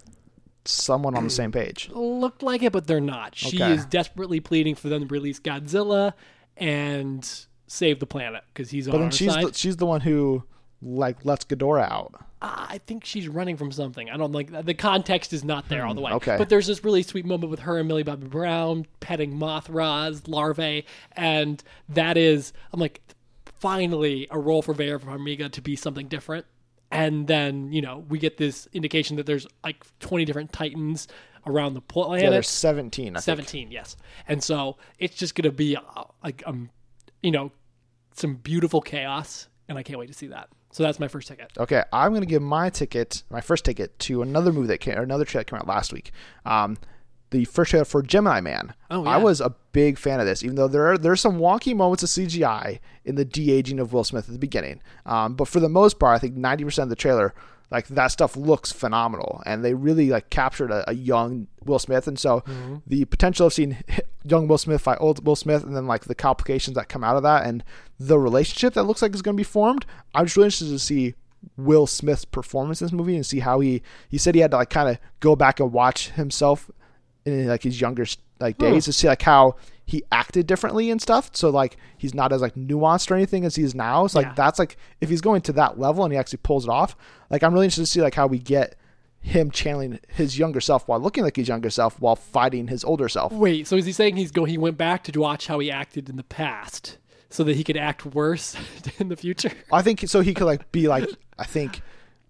someone 0.64 1.14
on 1.16 1.24
the 1.24 1.30
same 1.30 1.52
page. 1.52 1.88
looked 1.94 2.42
like 2.42 2.62
it, 2.62 2.72
but 2.72 2.86
they're 2.86 3.00
not. 3.00 3.34
She 3.34 3.56
Okay. 3.61 3.72
is 3.72 3.84
desperately 3.86 4.40
pleading 4.40 4.74
for 4.74 4.88
them 4.88 5.06
to 5.08 5.12
release 5.12 5.40
Godzilla 5.40 6.12
and 6.56 7.28
save 7.66 8.00
the 8.00 8.06
planet 8.06 8.42
because 8.52 8.70
he's 8.70 8.86
on 8.88 8.92
But 8.92 8.98
then 8.98 9.11
she's 9.11 9.32
side. 9.32 9.46
the, 9.48 9.54
she's 9.54 9.76
the 9.76 9.86
one 9.86 10.00
who 10.02 10.44
like 10.82 11.24
lets 11.24 11.44
Ghidorah 11.44 11.90
out. 11.90 12.14
Uh, 12.42 12.66
I 12.70 12.78
think 12.86 13.04
she's 13.04 13.28
running 13.28 13.56
from 13.58 13.70
something. 13.70 14.08
I 14.08 14.16
don't 14.16 14.32
like 14.32 14.64
the 14.64 14.72
context 14.74 15.32
is 15.34 15.44
not 15.44 15.68
there 15.68 15.84
all 15.84 15.94
the 15.94 16.00
way. 16.00 16.11
Hmm, 16.11 16.16
okay. 16.16 16.36
But 16.38 16.48
there's 16.48 16.66
this 16.66 16.82
really 16.84 17.02
sweet 17.02 17.26
moment 17.26 17.50
with 17.50 17.61
her 17.61 17.78
and 17.78 17.86
Millie 17.86 18.02
Bobby 18.02 18.26
Brown 18.28 18.86
petting 19.00 19.38
Mothra's 19.38 20.26
larvae, 20.26 20.86
and 21.12 21.62
that 21.90 22.16
is 22.16 22.52
I'm 22.72 22.80
like, 22.80 23.02
finally 23.58 24.26
a 24.30 24.38
role 24.38 24.62
for 24.62 24.72
Vera 24.72 24.98
Farmiga 24.98 25.50
to 25.52 25.61
be 25.61 25.76
something 25.76 26.08
different. 26.08 26.46
And 26.91 27.26
then 27.26 27.72
you 27.72 27.82
know 27.82 28.05
we 28.09 28.18
get 28.18 28.36
this 28.36 28.68
indication 28.72 29.16
that 29.16 29.26
there's 29.26 29.47
like 29.64 29.84
20 30.01 30.24
different 30.24 30.53
Titans 30.53 31.07
around 31.47 31.74
the 31.74 31.80
planet. 31.80 32.22
Yeah, 32.24 32.30
there's 32.30 32.49
17. 32.49 33.16
I 33.16 33.20
think. 33.20 33.22
17 33.22 33.70
yes 33.70 33.97
and 34.28 34.43
so 34.43 34.76
it's 34.99 35.16
just 35.16 35.34
gonna 35.34 35.51
be 35.51 35.74
uh, 35.76 36.05
like 36.22 36.43
um 36.47 36.68
you 37.22 37.30
know 37.30 37.51
some 38.12 38.34
beautiful 38.34 38.82
chaos 38.82 39.49
and 39.66 39.78
i 39.78 39.82
can't 39.82 39.99
wait 39.99 40.09
to 40.09 40.12
see 40.12 40.26
that 40.26 40.51
so 40.70 40.82
that's 40.82 41.01
my 41.01 41.09
first 41.09 41.28
ticket 41.28 41.51
Okay, 41.59 41.82
I'm 41.93 42.12
gonna 42.12 42.26
give 42.26 42.43
my 42.43 42.70
ticket, 42.70 43.24
my 43.30 43.41
first 43.41 43.64
ticket, 43.64 43.99
to 44.01 44.22
another 44.22 44.53
movie 44.53 44.68
that 44.68 44.78
came, 44.78 44.97
or 44.99 45.03
another 45.03 45.24
trailer 45.24 45.43
that 45.45 45.51
came 45.51 45.59
out 45.59 45.66
last 45.66 45.93
week. 45.93 46.12
Um, 46.45 46.76
the 47.30 47.44
first 47.44 47.70
trailer 47.70 47.84
for 47.84 48.02
Gemini 48.02 48.40
Man. 48.40 48.74
Oh, 48.90 49.04
yeah. 49.04 49.10
I 49.10 49.16
was 49.18 49.40
a 49.40 49.54
big 49.72 49.98
fan 49.98 50.18
of 50.20 50.26
this, 50.26 50.42
even 50.42 50.56
though 50.56 50.68
there 50.68 50.86
are 50.92 50.98
there's 50.98 51.20
some 51.20 51.38
wonky 51.38 51.74
moments 51.76 52.02
of 52.02 52.08
CGI 52.08 52.80
in 53.04 53.14
the 53.14 53.24
de 53.24 53.52
aging 53.52 53.78
of 53.78 53.92
Will 53.92 54.04
Smith 54.04 54.26
at 54.28 54.32
the 54.32 54.38
beginning. 54.38 54.80
Um, 55.06 55.34
but 55.34 55.46
for 55.48 55.60
the 55.60 55.68
most 55.68 55.98
part, 55.98 56.14
I 56.16 56.18
think 56.18 56.36
90% 56.36 56.82
of 56.84 56.88
the 56.88 56.96
trailer, 56.96 57.32
like 57.70 57.86
that 57.88 58.08
stuff 58.08 58.36
looks 58.36 58.72
phenomenal, 58.72 59.42
and 59.46 59.64
they 59.64 59.74
really 59.74 60.08
like 60.10 60.28
captured 60.30 60.72
a, 60.72 60.90
a 60.90 60.94
young 60.94 61.46
Will 61.64 61.78
Smith, 61.78 62.08
and 62.08 62.18
so 62.18 62.40
Mm-hmm. 62.40 62.76
the 62.86 63.04
potential 63.04 63.46
of 63.46 63.52
seeing 63.52 63.76
young 64.24 64.48
Will 64.48 64.58
Smith 64.58 64.80
fight 64.82 64.98
old 65.00 65.24
Will 65.24 65.36
Smith, 65.36 65.62
and 65.62 65.76
then 65.76 65.86
like 65.86 66.04
the 66.06 66.14
complications 66.16 66.74
that 66.74 66.88
come 66.88 67.04
out 67.04 67.16
of 67.16 67.22
that, 67.22 67.46
and 67.46 67.62
the 68.00 68.18
relationship 68.18 68.74
that 68.74 68.84
looks 68.84 69.02
like 69.02 69.14
is 69.14 69.22
going 69.22 69.36
to 69.36 69.40
be 69.40 69.44
formed. 69.44 69.86
I'm 70.16 70.24
just 70.26 70.36
really 70.36 70.46
interested 70.48 70.70
to 70.70 70.78
see 70.80 71.14
Will 71.56 71.86
Smith's 71.86 72.24
performance 72.24 72.80
in 72.82 72.86
this 72.86 72.92
movie 72.92 73.14
and 73.14 73.24
see 73.24 73.38
how 73.38 73.60
he 73.60 73.82
he 74.08 74.18
said 74.18 74.34
he 74.34 74.40
had 74.40 74.50
to 74.50 74.56
like 74.56 74.70
kind 74.70 74.88
of 74.88 74.98
go 75.20 75.36
back 75.36 75.60
and 75.60 75.72
watch 75.72 76.10
himself 76.10 76.70
in 77.24 77.46
like 77.48 77.62
his 77.62 77.80
younger 77.80 78.06
like 78.38 78.56
hmm. 78.56 78.62
days 78.62 78.84
to 78.86 78.92
see 78.92 79.08
like 79.08 79.22
how 79.22 79.56
he 79.84 80.04
acted 80.12 80.46
differently 80.46 80.90
and 80.90 81.02
stuff. 81.02 81.30
So 81.32 81.50
like 81.50 81.76
he's 81.98 82.14
not 82.14 82.32
as 82.32 82.40
like 82.40 82.54
nuanced 82.54 83.10
or 83.10 83.14
anything 83.14 83.44
as 83.44 83.56
he 83.56 83.62
is 83.62 83.74
now. 83.74 84.06
So 84.06 84.20
like 84.20 84.28
Yeah. 84.28 84.34
that's 84.34 84.58
like 84.58 84.76
if 85.00 85.08
he's 85.08 85.20
going 85.20 85.42
to 85.42 85.52
that 85.54 85.78
level 85.78 86.04
and 86.04 86.12
he 86.12 86.18
actually 86.18 86.40
pulls 86.42 86.64
it 86.64 86.70
off, 86.70 86.96
like 87.28 87.42
I'm 87.42 87.52
really 87.52 87.66
interested 87.66 87.82
to 87.82 87.86
see 87.86 88.02
like 88.02 88.14
how 88.14 88.26
we 88.26 88.38
get 88.38 88.76
him 89.20 89.50
channeling 89.50 89.98
his 90.08 90.38
younger 90.38 90.60
self 90.60 90.88
while 90.88 90.98
looking 90.98 91.22
like 91.24 91.36
his 91.36 91.48
younger 91.48 91.70
self 91.70 92.00
while 92.00 92.16
fighting 92.16 92.68
his 92.68 92.84
older 92.84 93.08
self. 93.08 93.32
wait 93.32 93.66
so 93.66 93.76
is 93.76 93.84
he 93.84 93.92
saying 93.92 94.16
he's 94.16 94.30
go 94.30 94.44
he 94.44 94.56
went 94.56 94.78
back 94.78 95.04
to 95.04 95.20
watch 95.20 95.46
how 95.46 95.58
he 95.58 95.70
acted 95.70 96.08
in 96.08 96.16
the 96.16 96.24
past 96.24 96.96
so 97.28 97.44
that 97.44 97.54
he 97.54 97.62
could 97.62 97.76
act 97.76 98.06
worse 98.06 98.56
in 98.98 99.08
the 99.08 99.16
future 99.16 99.52
I 99.70 99.82
think 99.82 100.00
so 100.08 100.22
he 100.22 100.32
could 100.32 100.46
like 100.46 100.72
be 100.72 100.88
like 100.88 101.06
I 101.38 101.44
think 101.44 101.82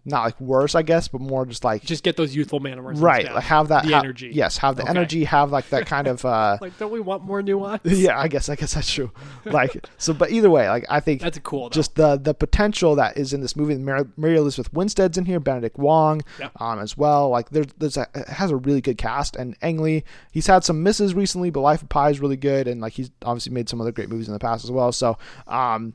not 0.04 0.24
like 0.24 0.40
worse 0.40 0.74
I 0.74 0.82
guess, 0.82 1.08
but 1.08 1.20
more 1.20 1.44
just 1.44 1.62
like 1.64 1.82
just 1.82 2.02
get 2.02 2.16
those 2.16 2.34
youthful 2.34 2.58
mannerisms 2.60 3.02
right, 3.02 3.26
down. 3.26 3.34
like 3.34 3.44
have 3.44 3.68
that 3.68 3.84
the 3.84 3.92
ha- 3.92 3.98
energy 4.00 4.30
Yes, 4.32 4.56
have 4.58 4.76
the 4.76 4.82
Okay. 4.82 4.90
energy, 4.90 5.24
have 5.24 5.50
like 5.52 5.68
that 5.70 5.86
kind 5.86 6.06
of 6.06 6.24
uh 6.24 6.56
like 6.62 6.78
don't 6.78 6.90
we 6.90 7.00
want 7.00 7.22
more 7.24 7.42
nuance 7.42 7.82
yeah, 7.84 8.18
I 8.18 8.28
guess 8.28 8.48
I 8.48 8.54
guess 8.56 8.74
that's 8.74 8.90
true. 8.92 9.10
Like 9.44 9.86
so, 9.98 10.14
but 10.14 10.30
either 10.30 10.48
way, 10.50 10.68
like 10.68 10.86
I 10.88 11.00
think 11.00 11.20
That's 11.20 11.38
cool, 11.40 11.64
though. 11.68 11.74
Just 11.74 11.96
the 11.96 12.16
the 12.16 12.32
potential 12.34 12.94
that 12.96 13.18
is 13.18 13.32
in 13.32 13.40
this 13.42 13.54
movie. 13.56 13.76
Mary, 13.76 14.04
Mary 14.16 14.36
Elizabeth 14.36 14.72
Winstead's 14.72 15.18
in 15.18 15.24
here, 15.26 15.38
Benedict 15.40 15.78
Wong, 15.78 16.22
Yep. 16.38 16.52
um, 16.60 16.78
as 16.80 16.96
well. 16.96 17.28
Like 17.28 17.50
there's 17.50 17.66
there's 17.78 17.96
a, 17.96 18.06
has 18.28 18.50
a 18.50 18.56
really 18.56 18.80
good 18.80 18.96
cast, 18.98 19.36
and 19.36 19.56
Ang 19.62 19.78
Lee, 19.82 20.04
he's 20.32 20.46
had 20.46 20.64
some 20.64 20.82
misses 20.82 21.14
recently, 21.14 21.50
but 21.50 21.60
Life 21.60 21.82
of 21.82 21.88
Pi 21.90 22.10
is 22.10 22.20
really 22.20 22.36
good, 22.36 22.66
and 22.68 22.80
like 22.80 22.94
he's 22.94 23.10
obviously 23.22 23.52
made 23.52 23.68
some 23.68 23.80
other 23.80 23.92
great 23.92 24.08
movies 24.08 24.28
in 24.28 24.32
the 24.32 24.38
past 24.40 24.64
as 24.64 24.70
well. 24.70 24.92
So, 24.92 25.18
um, 25.46 25.92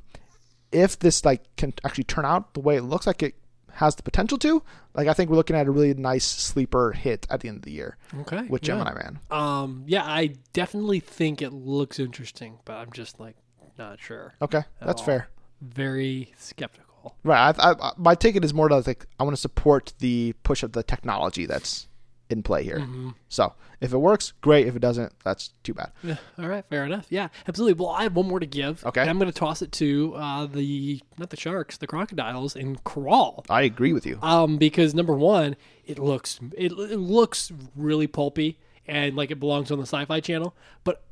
if 0.72 1.00
this 1.00 1.24
like 1.26 1.44
can 1.56 1.74
actually 1.84 2.04
turn 2.04 2.26
out 2.26 2.54
the 2.54 2.60
way 2.60 2.76
it 2.76 2.84
looks 2.84 3.08
like 3.08 3.24
it 3.24 3.36
has 3.76 3.96
the 3.96 4.04
potential 4.04 4.38
to, 4.40 4.64
like 4.94 5.08
I 5.08 5.14
think 5.14 5.30
we're 5.30 5.36
looking 5.36 5.56
at 5.56 5.68
a 5.68 5.72
really 5.72 5.94
nice 5.94 6.26
sleeper 6.26 6.92
hit 6.94 7.28
at 7.30 7.42
the 7.42 7.48
end 7.50 7.58
of 7.58 7.64
the 7.64 7.72
year 7.72 7.98
okay 8.22 8.44
with 8.50 8.64
yeah. 8.64 8.68
Gemini 8.76 8.94
Man. 8.94 9.20
um 9.32 9.84
yeah 9.88 10.04
i 10.06 10.34
definitely 10.54 11.00
think 11.02 11.42
it 11.42 11.52
looks 11.52 12.00
interesting 12.00 12.58
but 12.66 12.74
i'm 12.78 12.92
just 12.92 13.20
like 13.20 13.36
not 13.78 14.00
sure 14.00 14.34
Okay, 14.42 14.64
that's 14.82 15.02
all. 15.02 15.06
fair. 15.06 15.28
very 15.62 16.34
skeptical 16.38 17.16
Right. 17.24 17.54
I, 17.60 17.72
I, 17.72 17.76
I- 17.90 17.92
my 17.98 18.16
ticket 18.16 18.44
is 18.44 18.52
more 18.54 18.68
to 18.70 18.78
like 18.78 19.06
I 19.20 19.24
want 19.24 19.36
to 19.36 19.42
support 19.42 19.94
the 20.00 20.34
push 20.44 20.64
of 20.64 20.72
the 20.72 20.82
technology 20.82 21.46
that's 21.46 21.88
in 22.30 22.44
play 22.44 22.64
here. 22.64 22.80
Mm-hmm. 22.80 23.10
So 23.30 23.54
if 23.82 23.94
it 23.94 23.98
works, 23.98 24.34
great. 24.42 24.68
If 24.68 24.76
it 24.76 24.80
doesn't, 24.80 25.14
that's 25.24 25.54
too 25.64 25.74
bad. 25.74 25.92
Yeah, 26.04 26.18
all 26.40 26.48
right, 26.48 26.66
fair 26.70 26.86
enough. 26.86 27.06
Yeah, 27.10 27.28
absolutely. 27.48 27.74
Well, 27.82 27.94
I 27.94 28.04
have 28.04 28.16
one 28.16 28.28
more 28.28 28.40
to 28.40 28.46
give. 28.46 28.86
Okay. 28.86 29.02
And 29.02 29.10
I'm 29.10 29.20
going 29.20 29.32
to 29.32 29.38
toss 29.38 29.62
it 29.62 29.72
to 29.74 30.14
uh, 30.16 30.46
the 30.48 31.02
not 31.18 31.30
the 31.30 31.38
sharks, 31.38 31.78
the 31.78 31.88
crocodiles 31.88 32.56
in 32.56 32.78
Crawl. 32.78 33.46
I 33.50 33.64
agree 33.64 33.94
with 33.94 34.06
you. 34.06 34.20
Um, 34.22 34.58
because 34.58 34.94
number 34.96 35.14
one, 35.14 35.56
it 35.86 36.00
looks 36.00 36.40
it, 36.58 36.72
it 36.72 37.00
looks 37.00 37.52
really 37.76 38.08
pulpy 38.08 38.58
and 38.88 39.16
like 39.16 39.32
it 39.32 39.40
belongs 39.40 39.72
on 39.72 39.80
the 39.80 39.86
Sci-Fi 39.86 40.20
Channel. 40.20 40.56
But 40.84 41.04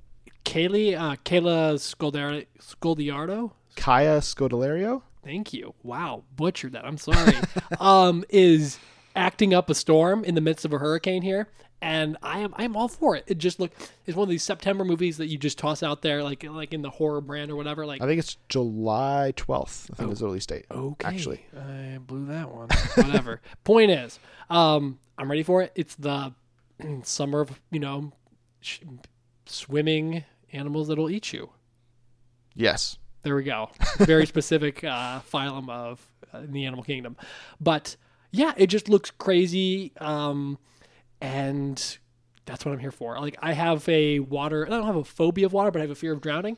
Kaylee, 0.46 0.98
uh, 0.98 1.16
Kayla 1.24 1.76
Scoldar- 1.76 2.48
Scoldiardo, 2.60 3.52
Kaya 3.76 4.20
Scodelario. 4.20 5.02
thank 5.24 5.54
you. 5.54 5.74
Wow, 5.84 6.24
butchered 6.36 6.74
that. 6.74 6.86
I'm 6.86 6.98
sorry. 6.98 7.36
um, 7.80 8.24
is 8.30 8.78
acting 9.16 9.54
up 9.54 9.70
a 9.70 9.76
storm 9.76 10.24
in 10.24 10.36
the 10.36 10.42
midst 10.42 10.66
of 10.66 10.74
a 10.74 10.78
hurricane 10.80 11.22
here, 11.22 11.48
and 11.82 12.18
I 12.24 12.40
am 12.40 12.54
I 12.58 12.64
am 12.64 12.76
all 12.76 12.88
for 12.88 13.16
it. 13.16 13.24
It 13.28 13.38
just 13.38 13.60
look 13.60 13.72
it's 14.06 14.16
one 14.18 14.24
of 14.24 14.30
these 14.30 14.44
September 14.44 14.84
movies 14.86 15.18
that 15.18 15.28
you 15.28 15.38
just 15.38 15.58
toss 15.58 15.84
out 15.84 16.02
there 16.02 16.24
like 16.24 16.44
like 16.44 16.74
in 16.74 16.82
the 16.82 16.90
horror 16.90 17.22
brand 17.22 17.52
or 17.52 17.56
whatever. 17.56 17.86
Like 17.86 18.02
I 18.02 18.06
think 18.06 18.20
it's 18.20 18.38
July 18.50 19.34
12th. 19.36 19.92
I 19.92 19.96
think 19.96 20.12
is 20.12 20.20
the 20.20 20.26
release 20.26 20.46
date. 20.46 20.66
okay, 20.72 21.08
Actually, 21.08 21.46
I 21.58 21.98
blew 22.00 22.26
that 22.28 22.50
one. 22.54 22.70
Whatever. 22.96 23.42
Point 23.64 23.92
is, 23.92 24.20
um, 24.50 25.00
I'm 25.18 25.30
ready 25.30 25.44
for 25.44 25.62
it. 25.62 25.72
It's 25.76 25.96
the 25.96 26.34
summer 27.04 27.42
of 27.42 27.60
you 27.72 27.80
know 27.80 28.14
sh- 28.62 28.80
swimming 29.46 30.24
animals 30.52 30.88
that'll 30.88 31.10
eat 31.10 31.34
you. 31.34 31.50
yes. 32.56 32.98
There 33.24 33.38
we 33.38 33.44
go. 33.44 33.70
Very 34.00 34.26
specific 34.36 34.84
uh, 34.84 35.22
phylum 35.22 35.70
of 35.70 36.06
uh, 36.34 36.40
in 36.40 36.52
the 36.52 36.66
animal 36.66 36.84
kingdom, 36.84 37.16
but 37.62 37.96
yeah, 38.34 38.54
it 38.58 38.68
just 38.68 38.90
looks 38.90 39.12
crazy, 39.12 39.94
um, 40.00 40.58
and 41.22 41.98
that's 42.46 42.66
what 42.66 42.74
I'm 42.74 42.80
here 42.80 42.92
for. 42.92 43.18
Like 43.20 43.38
I 43.42 43.54
have 43.54 43.88
a 43.88 44.20
water. 44.20 44.66
I 44.66 44.72
don't 44.72 44.88
have 44.88 44.96
a 44.96 45.04
phobia 45.04 45.46
of 45.46 45.54
water, 45.54 45.70
but 45.70 45.80
I 45.80 45.84
have 45.84 45.92
a 45.92 45.96
fear 45.96 46.14
of 46.14 46.20
drowning, 46.20 46.58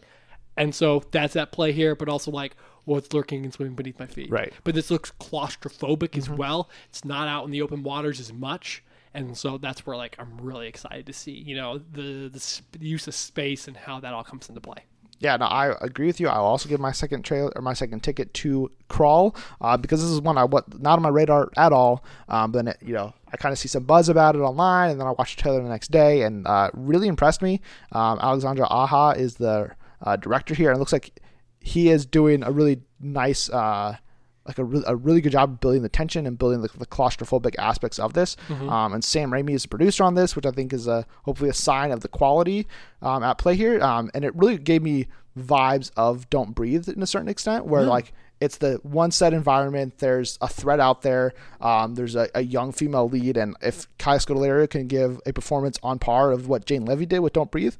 and 0.55 0.73
so 0.73 1.03
that's 1.11 1.35
at 1.35 1.51
play 1.51 1.73
here. 1.73 1.93
But 1.93 2.07
also 2.07 2.31
like 2.31 2.55
what's 2.85 3.13
lurking 3.13 3.43
and 3.43 3.53
swimming 3.53 3.75
beneath 3.75 3.99
my 3.99 4.05
feet. 4.05 4.31
Right. 4.31 4.53
But 4.63 4.73
this 4.73 4.89
looks 4.89 5.11
claustrophobic 5.19 6.17
as 6.17 6.29
well. 6.29 6.69
It's 6.89 7.03
not 7.03 7.27
out 7.27 7.43
in 7.43 7.51
the 7.51 7.61
open 7.61 7.83
waters 7.83 8.19
as 8.19 8.31
much. 8.31 8.83
And 9.13 9.37
so 9.37 9.57
that's 9.57 9.85
where 9.85 9.97
like 9.97 10.15
I'm 10.17 10.37
really 10.39 10.67
excited 10.67 11.05
to 11.07 11.13
see, 11.13 11.31
you 11.31 11.55
know, 11.55 11.77
the 11.77 12.29
the 12.29 12.61
use 12.79 13.07
of 13.07 13.15
space 13.15 13.67
and 13.67 13.75
how 13.75 13.99
that 13.99 14.13
all 14.13 14.23
comes 14.23 14.47
into 14.47 14.61
play. 14.61 14.85
Yeah, 15.19 15.37
no, 15.37 15.45
I 15.45 15.73
agree 15.81 16.07
with 16.07 16.19
you. 16.19 16.27
I'll 16.27 16.43
also 16.43 16.67
give 16.67 16.79
my 16.79 16.91
second 16.91 17.23
trailer 17.23 17.51
or 17.55 17.61
my 17.61 17.73
second 17.73 18.03
ticket 18.03 18.33
to 18.35 18.69
Crawl 18.89 19.35
uh, 19.61 19.77
because 19.77 20.01
this 20.01 20.11
is 20.11 20.19
one 20.19 20.37
I 20.37 20.43
what 20.43 20.81
not 20.81 20.97
on 20.97 21.03
my 21.03 21.09
radar 21.09 21.49
at 21.55 21.71
all. 21.71 22.03
Um, 22.27 22.51
then 22.51 22.67
it, 22.67 22.77
you 22.81 22.93
know 22.93 23.13
I 23.31 23.37
kind 23.37 23.53
of 23.53 23.59
see 23.59 23.67
some 23.67 23.83
buzz 23.83 24.09
about 24.09 24.35
it 24.35 24.39
online, 24.39 24.91
and 24.91 24.99
then 24.99 25.07
I 25.07 25.11
watch 25.11 25.35
the 25.35 25.41
trailer 25.41 25.61
the 25.61 25.69
next 25.69 25.91
day, 25.91 26.23
and 26.23 26.45
uh, 26.45 26.69
really 26.73 27.07
impressed 27.07 27.41
me. 27.41 27.61
Um, 27.91 28.19
Alexandre 28.19 28.65
Aja 28.69 29.11
is 29.17 29.35
the 29.35 29.71
uh, 30.01 30.15
director 30.17 30.53
here, 30.53 30.69
and 30.69 30.77
it 30.77 30.79
looks 30.79 30.93
like 30.93 31.19
he 31.59 31.89
is 31.89 32.05
doing 32.05 32.43
a 32.43 32.51
really 32.51 32.81
nice. 32.99 33.49
Uh, 33.49 33.97
like 34.45 34.57
a, 34.59 34.63
re- 34.63 34.83
a 34.85 34.95
really 34.95 35.21
good 35.21 35.31
job 35.31 35.51
of 35.51 35.59
building 35.59 35.81
the 35.81 35.89
tension 35.89 36.27
and 36.27 36.37
building 36.37 36.61
the, 36.61 36.69
the 36.77 36.85
claustrophobic 36.85 37.55
aspects 37.57 37.97
of 37.99 38.13
this. 38.13 38.37
Um, 38.69 38.93
and 38.93 39.03
Sam 39.03 39.31
Raimi 39.31 39.51
is 39.55 39.63
the 39.63 39.69
producer 39.69 40.03
on 40.03 40.15
this, 40.15 40.35
which 40.35 40.45
I 40.45 40.51
think 40.51 40.71
is 40.73 40.87
a 40.87 41.05
hopefully 41.23 41.49
a 41.49 41.53
sign 41.53 41.91
of 41.91 42.01
the 42.01 42.07
quality 42.07 42.67
um, 43.01 43.23
at 43.23 43.37
play 43.37 43.55
here. 43.55 43.81
Um, 43.81 44.11
and 44.13 44.23
it 44.23 44.35
really 44.35 44.57
gave 44.57 44.81
me 44.83 45.07
vibes 45.37 45.91
of 45.97 46.29
Don't 46.29 46.53
Breathe 46.55 46.87
in 46.87 47.01
a 47.01 47.07
certain 47.07 47.27
extent, 47.27 47.65
where 47.65 47.81
like 47.89 48.13
it's 48.39 48.57
the 48.57 48.79
one 48.83 49.11
set 49.11 49.33
environment. 49.33 49.97
There's 49.97 50.37
a 50.41 50.47
threat 50.47 50.79
out 50.79 51.01
there. 51.01 51.33
Um, 51.61 51.95
there's 51.95 52.15
a, 52.15 52.29
a 52.35 52.41
young 52.41 52.71
female 52.71 53.09
lead, 53.09 53.37
and 53.37 53.55
if 53.61 53.87
Kai 53.97 54.17
Scodelario 54.17 54.69
can 54.69 54.87
give 54.87 55.19
a 55.25 55.33
performance 55.33 55.79
on 55.81 55.99
par 55.99 56.31
of 56.31 56.47
what 56.47 56.65
Jane 56.65 56.85
Levy 56.85 57.05
did 57.05 57.19
with 57.19 57.33
Don't 57.33 57.49
Breathe, 57.49 57.75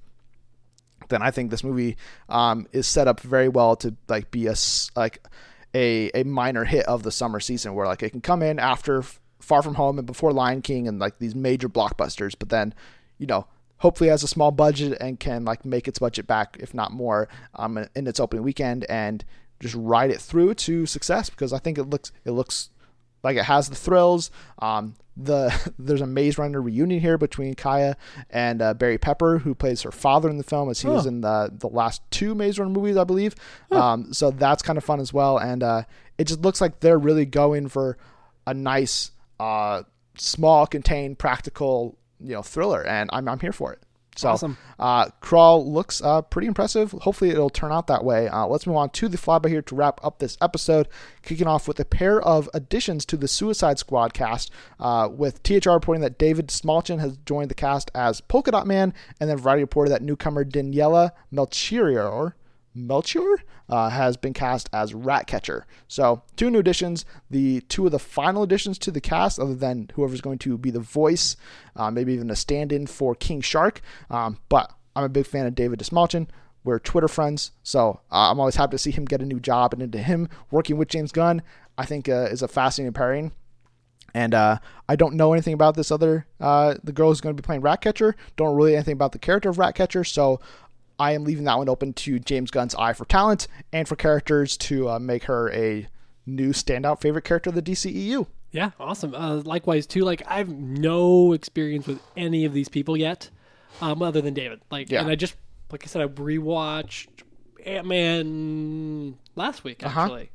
then 1.09 1.21
I 1.21 1.31
think 1.31 1.51
this 1.51 1.63
movie 1.63 1.97
um, 2.29 2.67
is 2.71 2.87
set 2.87 3.07
up 3.07 3.19
very 3.19 3.49
well 3.49 3.75
to 3.77 3.95
like 4.07 4.31
be 4.31 4.47
a 4.47 4.55
like 4.95 5.23
a 5.75 6.09
a 6.15 6.23
minor 6.23 6.63
hit 6.63 6.85
of 6.85 7.03
the 7.03 7.11
summer 7.11 7.39
season, 7.39 7.75
where 7.75 7.85
like 7.85 8.01
it 8.01 8.11
can 8.11 8.21
come 8.21 8.41
in 8.41 8.57
after 8.57 9.03
Far 9.39 9.61
From 9.61 9.75
Home 9.75 9.99
and 9.99 10.07
before 10.07 10.31
Lion 10.31 10.61
King 10.61 10.87
and 10.87 10.97
like 10.97 11.19
these 11.19 11.35
major 11.35 11.69
blockbusters, 11.69 12.33
but 12.37 12.49
then 12.49 12.73
you 13.17 13.27
know 13.27 13.45
hopefully 13.77 14.09
has 14.09 14.23
a 14.23 14.27
small 14.27 14.51
budget 14.51 14.97
and 15.01 15.19
can 15.19 15.43
like 15.43 15.65
make 15.65 15.87
its 15.87 15.99
budget 15.99 16.25
back, 16.25 16.57
if 16.59 16.73
not 16.73 16.91
more, 16.91 17.27
um, 17.55 17.77
in 17.95 18.07
its 18.07 18.19
opening 18.19 18.43
weekend 18.43 18.85
and 18.85 19.25
just 19.59 19.75
ride 19.75 20.11
it 20.11 20.21
through 20.21 20.53
to 20.53 20.85
success 20.85 21.29
because 21.29 21.53
I 21.53 21.59
think 21.59 21.77
it 21.77 21.83
looks 21.83 22.11
it 22.23 22.31
looks 22.31 22.69
like 23.25 23.35
it 23.37 23.43
has 23.43 23.67
the 23.67 23.75
thrills. 23.75 24.31
Um, 24.59 24.95
the 25.17 25.53
there's 25.79 26.01
a 26.01 26.05
Maze 26.07 26.37
Runner 26.37 26.61
reunion 26.61 26.99
here 27.01 27.17
between 27.17 27.53
Kaya 27.55 27.97
and 28.29 28.61
uh, 28.61 28.73
Barry 28.73 28.97
Pepper, 28.97 29.39
who 29.39 29.53
plays 29.55 29.81
her 29.81 29.91
father 29.91 30.29
in 30.29 30.37
the 30.37 30.43
film, 30.43 30.69
as 30.69 30.79
he 30.81 30.87
was 30.87 31.05
Oh. 31.05 31.09
in 31.09 31.21
the 31.21 31.51
the 31.53 31.67
last 31.69 32.01
two 32.11 32.35
Maze 32.35 32.59
Runner 32.59 32.71
movies, 32.71 32.95
I 32.97 33.03
believe. 33.03 33.35
Um, 33.71 34.13
so 34.13 34.31
that's 34.31 34.61
kind 34.63 34.77
of 34.77 34.83
fun 34.83 34.99
as 34.99 35.11
well, 35.13 35.37
and 35.37 35.63
uh, 35.63 35.83
it 36.17 36.25
just 36.27 36.41
looks 36.41 36.61
like 36.61 36.79
they're 36.79 36.99
really 36.99 37.25
going 37.25 37.67
for 37.67 37.97
a 38.47 38.53
nice, 38.53 39.11
uh, 39.39 39.83
small, 40.17 40.67
contained, 40.67 41.17
practical, 41.17 41.97
you 42.19 42.33
know, 42.33 42.41
thriller, 42.43 42.85
and 42.85 43.09
I'm 43.13 43.27
I'm 43.27 43.39
here 43.39 43.53
for 43.53 43.73
it. 43.73 43.79
So, 44.15 44.29
Awesome. 44.29 44.57
uh, 44.79 45.09
Crawl 45.19 45.69
looks 45.69 46.01
uh, 46.01 46.21
pretty 46.21 46.47
impressive. 46.47 46.91
Hopefully, 46.93 47.31
it'll 47.31 47.49
turn 47.49 47.71
out 47.71 47.87
that 47.87 48.03
way. 48.05 48.27
Uh, 48.29 48.47
let's 48.47 48.65
move 48.65 48.77
on 48.77 48.89
to 48.91 49.09
the 49.09 49.17
flyby 49.17 49.49
here 49.49 49.61
to 49.63 49.75
wrap 49.75 49.99
up 50.03 50.19
this 50.19 50.37
episode, 50.41 50.87
kicking 51.21 51.47
off 51.47 51.67
with 51.67 51.79
a 51.81 51.85
pair 51.85 52.21
of 52.21 52.49
additions 52.53 53.05
to 53.07 53.17
the 53.17 53.27
Suicide 53.27 53.77
Squad 53.77 54.13
cast, 54.13 54.51
uh, 54.79 55.09
with 55.11 55.43
THR 55.43 55.71
reporting 55.71 56.01
that 56.01 56.17
David 56.17 56.47
Dastmalchian 56.47 56.99
has 56.99 57.17
joined 57.25 57.49
the 57.51 57.55
cast 57.55 57.91
as 57.93 58.21
Polka 58.21 58.51
Dot 58.51 58.65
Man, 58.67 58.93
and 59.19 59.29
then 59.29 59.37
Variety 59.37 59.63
reported 59.63 59.91
that 59.91 60.01
newcomer 60.01 60.45
Daniela 60.45 61.11
Melchior. 61.31 62.35
Melchior 62.75 63.37
uh, 63.69 63.89
has 63.89 64.17
been 64.17 64.33
cast 64.33 64.69
as 64.73 64.93
Ratcatcher. 64.93 65.65
So, 65.87 66.21
two 66.35 66.51
new 66.51 66.59
additions. 66.59 67.05
The 67.29 67.61
two 67.61 67.85
of 67.85 67.91
the 67.91 67.99
final 67.99 68.43
additions 68.43 68.77
to 68.79 68.91
the 68.91 69.01
cast, 69.01 69.39
other 69.39 69.55
than 69.55 69.89
whoever's 69.95 70.21
going 70.21 70.39
to 70.39 70.57
be 70.57 70.69
the 70.69 70.79
voice, 70.79 71.37
uh, 71.75 71.89
maybe 71.89 72.13
even 72.13 72.29
a 72.29 72.35
stand 72.35 72.71
in 72.71 72.85
for 72.85 73.15
King 73.15 73.41
Shark. 73.41 73.81
Um, 74.09 74.37
but 74.49 74.71
I'm 74.95 75.03
a 75.03 75.09
big 75.09 75.25
fan 75.25 75.45
of 75.45 75.55
David 75.55 75.79
Dastmalchian. 75.79 76.27
We're 76.63 76.79
Twitter 76.79 77.07
friends, 77.07 77.51
so 77.63 78.01
uh, 78.11 78.31
I'm 78.31 78.39
always 78.39 78.55
happy 78.55 78.71
to 78.71 78.77
see 78.79 78.91
him 78.91 79.05
get 79.05 79.21
a 79.21 79.25
new 79.25 79.39
job 79.39 79.71
and 79.71 79.83
into 79.83 79.99
him 79.99 80.29
working 80.49 80.77
with 80.77 80.87
James 80.87 81.11
Gunn. 81.11 81.43
I 81.77 81.85
think 81.85 82.09
uh, 82.09 82.27
is 82.31 82.41
a 82.41 82.47
fascinating 82.47 82.93
pairing. 82.93 83.31
And 84.15 84.33
uh, 84.33 84.59
I 84.87 84.95
don't 84.95 85.15
know 85.15 85.33
anything 85.33 85.53
about 85.53 85.75
this 85.75 85.91
other 85.91 86.25
uh, 86.39 86.75
the 86.83 86.93
girl 86.93 87.09
who's 87.09 87.19
going 87.19 87.35
to 87.35 87.41
be 87.41 87.45
playing 87.45 87.61
Ratcatcher. 87.61 88.15
Don't 88.37 88.55
really 88.55 88.73
anything 88.73 88.93
about 88.93 89.11
the 89.11 89.19
character 89.19 89.49
of 89.49 89.59
Ratcatcher, 89.59 90.05
so 90.05 90.39
I 90.99 91.11
am 91.13 91.23
leaving 91.23 91.43
that 91.45 91.57
one 91.57 91.69
open 91.69 91.93
to 91.93 92.19
James 92.19 92.51
Gunn's 92.51 92.75
eye 92.75 92.93
for 92.93 93.05
talent 93.05 93.47
and 93.73 93.87
for 93.87 93.95
characters 93.95 94.55
to 94.57 94.89
uh, 94.89 94.99
make 94.99 95.25
her 95.25 95.51
a 95.51 95.87
new 96.25 96.49
standout 96.51 97.01
favorite 97.01 97.23
character 97.25 97.49
of 97.49 97.55
the 97.55 97.61
DCEU. 97.61 98.27
Yeah, 98.51 98.71
awesome. 98.79 99.13
Uh, 99.13 99.37
likewise, 99.43 99.85
too. 99.85 100.03
Like 100.05 100.21
I 100.27 100.37
have 100.37 100.49
no 100.49 101.33
experience 101.33 101.87
with 101.87 101.99
any 102.15 102.45
of 102.45 102.53
these 102.53 102.69
people 102.69 102.95
yet, 102.95 103.29
um, 103.81 104.01
other 104.01 104.21
than 104.21 104.33
David. 104.33 104.61
Like, 104.71 104.89
Yeah. 104.89 105.01
and 105.01 105.09
I 105.09 105.15
just, 105.15 105.35
like 105.71 105.83
I 105.83 105.87
said, 105.87 106.01
I 106.01 106.07
rewatched 106.07 107.07
Ant 107.65 107.85
Man 107.87 109.17
last 109.35 109.63
week 109.63 109.83
Uh-huh. 109.85 110.01
actually, 110.01 110.31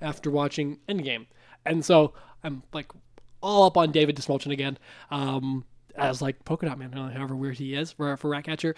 after 0.00 0.30
watching 0.30 0.78
Endgame, 0.88 1.26
and 1.66 1.84
so 1.84 2.12
I'm 2.44 2.62
like 2.72 2.92
all 3.40 3.64
up 3.66 3.76
on 3.76 3.90
David 3.90 4.16
Dastmalchian 4.16 4.52
again, 4.52 4.78
um, 5.10 5.64
as 5.96 6.22
like 6.22 6.44
Polka 6.44 6.66
Dot 6.66 6.78
Man, 6.78 6.92
however 6.92 7.34
weird 7.34 7.56
he 7.58 7.74
is 7.74 7.90
for 7.92 8.16
for 8.16 8.28
Ratcatcher. 8.30 8.74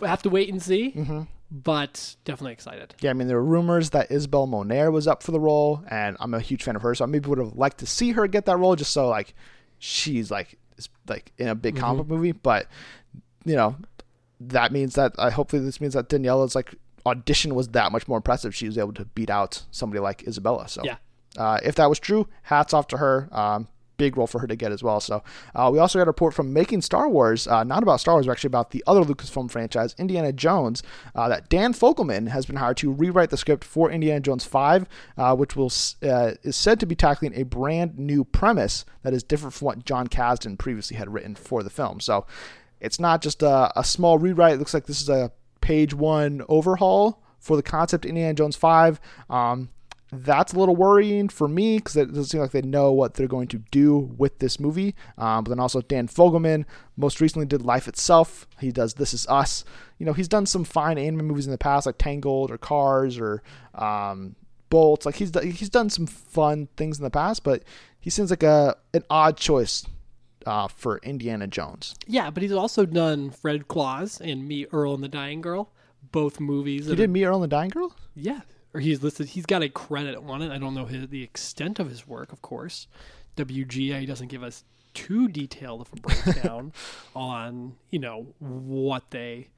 Have 0.00 0.22
to 0.22 0.30
wait 0.30 0.48
and 0.50 0.62
see, 0.62 0.92
Mm-hmm. 0.92 1.22
but 1.50 2.16
definitely 2.24 2.52
excited. 2.52 2.94
Yeah, 3.00 3.10
I 3.10 3.12
mean, 3.12 3.28
there 3.28 3.36
were 3.36 3.44
rumors 3.44 3.90
that 3.90 4.10
Isabel 4.10 4.46
Moner 4.46 4.90
was 4.90 5.06
up 5.08 5.22
for 5.22 5.32
the 5.32 5.40
role, 5.40 5.82
and 5.88 6.16
I'm 6.20 6.34
a 6.34 6.40
huge 6.40 6.62
fan 6.62 6.76
of 6.76 6.82
her, 6.82 6.94
so 6.94 7.04
I 7.04 7.06
maybe 7.06 7.28
would 7.28 7.38
have 7.38 7.54
liked 7.54 7.78
to 7.78 7.86
see 7.86 8.12
her 8.12 8.26
get 8.26 8.46
that 8.46 8.56
role 8.56 8.76
just 8.76 8.92
so, 8.92 9.08
like, 9.08 9.34
she's, 9.78 10.30
like, 10.30 10.58
is, 10.76 10.88
like 11.08 11.32
in 11.38 11.48
a 11.48 11.54
big 11.54 11.76
comic 11.76 12.06
movie. 12.06 12.32
But, 12.32 12.68
you 13.44 13.56
know, 13.56 13.76
that 14.40 14.72
means 14.72 14.94
that, 14.94 15.14
I 15.18 15.30
hopefully 15.30 15.62
this 15.64 15.80
means 15.80 15.94
that 15.94 16.08
Daniela's, 16.08 16.54
like, 16.54 16.74
audition 17.06 17.54
was 17.54 17.68
that 17.68 17.92
much 17.92 18.08
more 18.08 18.16
impressive. 18.18 18.54
She 18.54 18.66
was 18.66 18.78
able 18.78 18.94
to 18.94 19.04
beat 19.04 19.30
out 19.30 19.62
somebody 19.70 20.00
like 20.00 20.22
Isabela. 20.22 20.68
So, 20.70 20.82
Yeah. 20.84 20.96
uh, 21.36 21.58
if 21.62 21.74
that 21.76 21.88
was 21.90 21.98
true, 21.98 22.28
hats 22.44 22.72
off 22.72 22.86
to 22.88 22.96
her. 22.98 23.28
Um, 23.32 23.68
big 23.96 24.16
role 24.16 24.26
for 24.26 24.38
her 24.40 24.46
to 24.46 24.56
get 24.56 24.72
as 24.72 24.82
well. 24.82 25.00
So 25.00 25.22
uh, 25.54 25.70
we 25.72 25.78
also 25.78 25.98
got 25.98 26.04
a 26.04 26.10
report 26.10 26.34
from 26.34 26.52
Making 26.52 26.82
Star 26.82 27.08
Wars, 27.08 27.46
uh, 27.46 27.64
not 27.64 27.82
about 27.82 28.00
Star 28.00 28.14
Wars, 28.14 28.26
but 28.26 28.32
actually 28.32 28.48
about 28.48 28.70
the 28.70 28.82
other 28.86 29.02
Lucasfilm 29.02 29.50
franchise, 29.50 29.94
Indiana 29.98 30.32
Jones, 30.32 30.82
uh, 31.14 31.28
that 31.28 31.48
Dan 31.48 31.72
Fogelman 31.72 32.28
has 32.28 32.46
been 32.46 32.56
hired 32.56 32.76
to 32.78 32.92
rewrite 32.92 33.30
the 33.30 33.36
script 33.36 33.64
for 33.64 33.90
Indiana 33.90 34.20
Jones 34.20 34.44
5, 34.44 34.86
uh, 35.16 35.36
which 35.36 35.56
will 35.56 35.72
uh, 36.02 36.32
is 36.42 36.56
said 36.56 36.80
to 36.80 36.86
be 36.86 36.94
tackling 36.94 37.34
a 37.34 37.44
brand 37.44 37.98
new 37.98 38.24
premise 38.24 38.84
that 39.02 39.14
is 39.14 39.22
different 39.22 39.54
from 39.54 39.66
what 39.66 39.84
Jon 39.84 40.08
Kasdan 40.08 40.58
previously 40.58 40.96
had 40.96 41.12
written 41.12 41.34
for 41.34 41.62
the 41.62 41.70
film. 41.70 42.00
So 42.00 42.26
it's 42.80 43.00
not 43.00 43.22
just 43.22 43.42
a, 43.42 43.72
a 43.78 43.84
small 43.84 44.18
rewrite. 44.18 44.54
It 44.54 44.58
looks 44.58 44.74
like 44.74 44.86
this 44.86 45.00
is 45.00 45.08
a 45.08 45.32
page 45.60 45.94
one 45.94 46.42
overhaul 46.48 47.22
for 47.38 47.56
the 47.56 47.62
concept 47.62 48.04
Indiana 48.04 48.34
Jones 48.34 48.56
5. 48.56 49.00
Um, 49.30 49.70
that's 50.22 50.52
a 50.52 50.58
little 50.58 50.76
worrying 50.76 51.28
for 51.28 51.48
me 51.48 51.78
because 51.78 51.96
it 51.96 52.06
doesn't 52.08 52.24
seem 52.26 52.40
like 52.40 52.50
they 52.52 52.62
know 52.62 52.92
what 52.92 53.14
they're 53.14 53.26
going 53.28 53.48
to 53.48 53.58
do 53.70 53.96
with 53.98 54.38
this 54.38 54.60
movie. 54.60 54.94
Um, 55.18 55.44
but 55.44 55.50
then 55.50 55.60
also 55.60 55.80
Dan 55.80 56.08
Fogelman 56.08 56.64
most 56.96 57.20
recently 57.20 57.46
did 57.46 57.62
Life 57.62 57.88
Itself. 57.88 58.46
He 58.60 58.70
does 58.72 58.94
This 58.94 59.12
Is 59.14 59.26
Us. 59.28 59.64
You 59.98 60.06
know, 60.06 60.12
he's 60.12 60.28
done 60.28 60.46
some 60.46 60.64
fine 60.64 60.98
anime 60.98 61.26
movies 61.26 61.46
in 61.46 61.52
the 61.52 61.58
past, 61.58 61.86
like 61.86 61.98
Tangled 61.98 62.50
or 62.50 62.58
Cars 62.58 63.18
or 63.18 63.42
um, 63.74 64.36
Bolts. 64.70 65.06
Like 65.06 65.16
he's 65.16 65.30
he's 65.42 65.70
done 65.70 65.90
some 65.90 66.06
fun 66.06 66.68
things 66.76 66.98
in 66.98 67.04
the 67.04 67.10
past, 67.10 67.44
but 67.44 67.62
he 68.00 68.10
seems 68.10 68.30
like 68.30 68.42
a 68.42 68.76
an 68.92 69.04
odd 69.08 69.36
choice 69.36 69.84
uh, 70.46 70.68
for 70.68 70.98
Indiana 70.98 71.46
Jones. 71.46 71.94
Yeah, 72.06 72.30
but 72.30 72.42
he's 72.42 72.52
also 72.52 72.84
done 72.84 73.30
Fred 73.30 73.68
Claus 73.68 74.20
and 74.20 74.46
Me, 74.46 74.66
Earl 74.72 74.94
and 74.94 75.02
the 75.04 75.08
Dying 75.08 75.40
Girl, 75.40 75.70
both 76.12 76.40
movies. 76.40 76.86
He 76.86 76.94
did 76.96 77.08
are- 77.08 77.12
Me 77.12 77.24
Earl 77.24 77.36
and 77.36 77.44
the 77.44 77.48
Dying 77.56 77.70
Girl. 77.70 77.94
yeah, 78.14 78.40
or 78.74 78.80
he's 78.80 79.02
listed. 79.02 79.28
He's 79.28 79.46
got 79.46 79.62
a 79.62 79.68
credit 79.68 80.16
on 80.16 80.42
it. 80.42 80.50
I 80.50 80.58
don't 80.58 80.74
know 80.74 80.86
his, 80.86 81.08
the 81.08 81.22
extent 81.22 81.78
of 81.78 81.88
his 81.88 82.06
work, 82.06 82.32
of 82.32 82.42
course. 82.42 82.88
WGA 83.36 84.06
doesn't 84.06 84.28
give 84.28 84.42
us 84.42 84.64
too 84.92 85.28
detailed 85.28 85.80
of 85.80 85.92
a 85.92 85.96
breakdown 85.96 86.72
on 87.16 87.74
you 87.90 87.98
know 87.98 88.26
what 88.38 89.10
they 89.10 89.48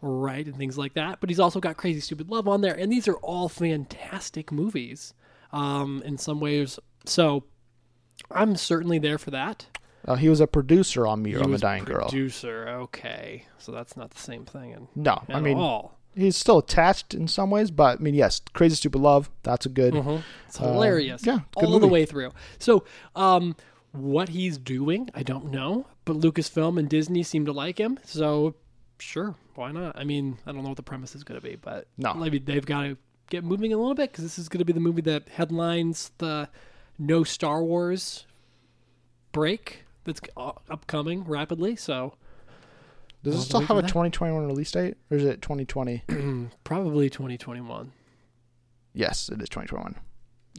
write 0.00 0.46
and 0.46 0.56
things 0.56 0.76
like 0.76 0.94
that. 0.94 1.20
But 1.20 1.30
he's 1.30 1.40
also 1.40 1.60
got 1.60 1.76
Crazy 1.76 2.00
Stupid 2.00 2.28
Love 2.28 2.48
on 2.48 2.60
there, 2.60 2.74
and 2.74 2.90
these 2.90 3.08
are 3.08 3.16
all 3.16 3.48
fantastic 3.48 4.52
movies 4.52 5.14
um, 5.52 6.02
in 6.04 6.18
some 6.18 6.40
ways. 6.40 6.78
So 7.04 7.44
I'm 8.30 8.56
certainly 8.56 8.98
there 8.98 9.18
for 9.18 9.30
that. 9.30 9.66
Uh, 10.06 10.16
he 10.16 10.28
was 10.28 10.40
a 10.40 10.48
producer 10.48 11.06
on 11.06 11.22
Me 11.22 11.34
or 11.34 11.38
He 11.38 11.44
I'm 11.44 11.54
a 11.54 11.58
Dying 11.58 11.84
Girl. 11.84 12.08
Producer, 12.08 12.68
okay, 12.68 13.46
so 13.58 13.70
that's 13.70 13.96
not 13.96 14.10
the 14.10 14.20
same 14.20 14.44
thing. 14.44 14.72
And 14.72 14.88
No, 14.96 15.22
I 15.28 15.40
mean 15.40 15.58
all. 15.58 15.98
He's 16.14 16.36
still 16.36 16.58
attached 16.58 17.14
in 17.14 17.28
some 17.28 17.50
ways, 17.50 17.70
but 17.70 17.98
I 17.98 18.02
mean, 18.02 18.14
yes, 18.14 18.40
Crazy 18.52 18.74
Stupid 18.76 19.00
Love. 19.00 19.30
That's 19.42 19.66
a 19.66 19.68
good. 19.68 19.94
It's 20.46 20.58
hilarious. 20.58 21.24
yeah, 21.26 21.40
good 21.56 21.64
all 21.64 21.78
the 21.78 21.86
way 21.88 22.04
through. 22.04 22.32
So, 22.58 22.84
um, 23.16 23.56
what 23.92 24.30
he's 24.30 24.58
doing, 24.58 25.10
I 25.14 25.22
don't 25.22 25.50
know, 25.50 25.86
but 26.04 26.16
Lucasfilm 26.18 26.78
and 26.78 26.88
Disney 26.88 27.22
seem 27.22 27.44
to 27.46 27.52
like 27.52 27.78
him. 27.78 27.98
So, 28.04 28.54
sure, 28.98 29.34
why 29.54 29.72
not? 29.72 29.96
I 29.98 30.04
mean, 30.04 30.38
I 30.46 30.52
don't 30.52 30.62
know 30.62 30.68
what 30.70 30.76
the 30.76 30.82
premise 30.82 31.14
is 31.14 31.24
going 31.24 31.40
to 31.40 31.46
be, 31.46 31.56
but 31.56 31.86
No. 31.98 32.14
maybe 32.14 32.38
they've 32.38 32.64
got 32.64 32.82
to 32.84 32.96
get 33.30 33.44
moving 33.44 33.72
a 33.72 33.76
little 33.76 33.94
bit 33.94 34.10
because 34.10 34.24
this 34.24 34.38
is 34.38 34.48
going 34.48 34.58
to 34.60 34.64
be 34.64 34.72
the 34.72 34.80
movie 34.80 35.02
that 35.02 35.28
headlines 35.30 36.10
the 36.18 36.48
no 36.98 37.24
Star 37.24 37.62
Wars 37.62 38.26
break 39.32 39.84
that's 40.04 40.20
uh, 40.36 40.52
upcoming 40.70 41.24
rapidly. 41.24 41.76
So, 41.76 42.14
Does 43.22 43.36
it 43.36 43.42
still 43.42 43.60
have 43.60 43.78
a 43.78 43.82
that. 43.82 43.88
2021 43.88 44.46
release 44.46 44.70
date, 44.72 44.96
or 45.10 45.16
is 45.16 45.24
it 45.24 45.42
2020? 45.42 46.02
probably 46.64 47.08
2021. 47.08 47.92
yes, 48.94 49.28
it 49.28 49.40
is 49.40 49.48
2021, 49.48 49.96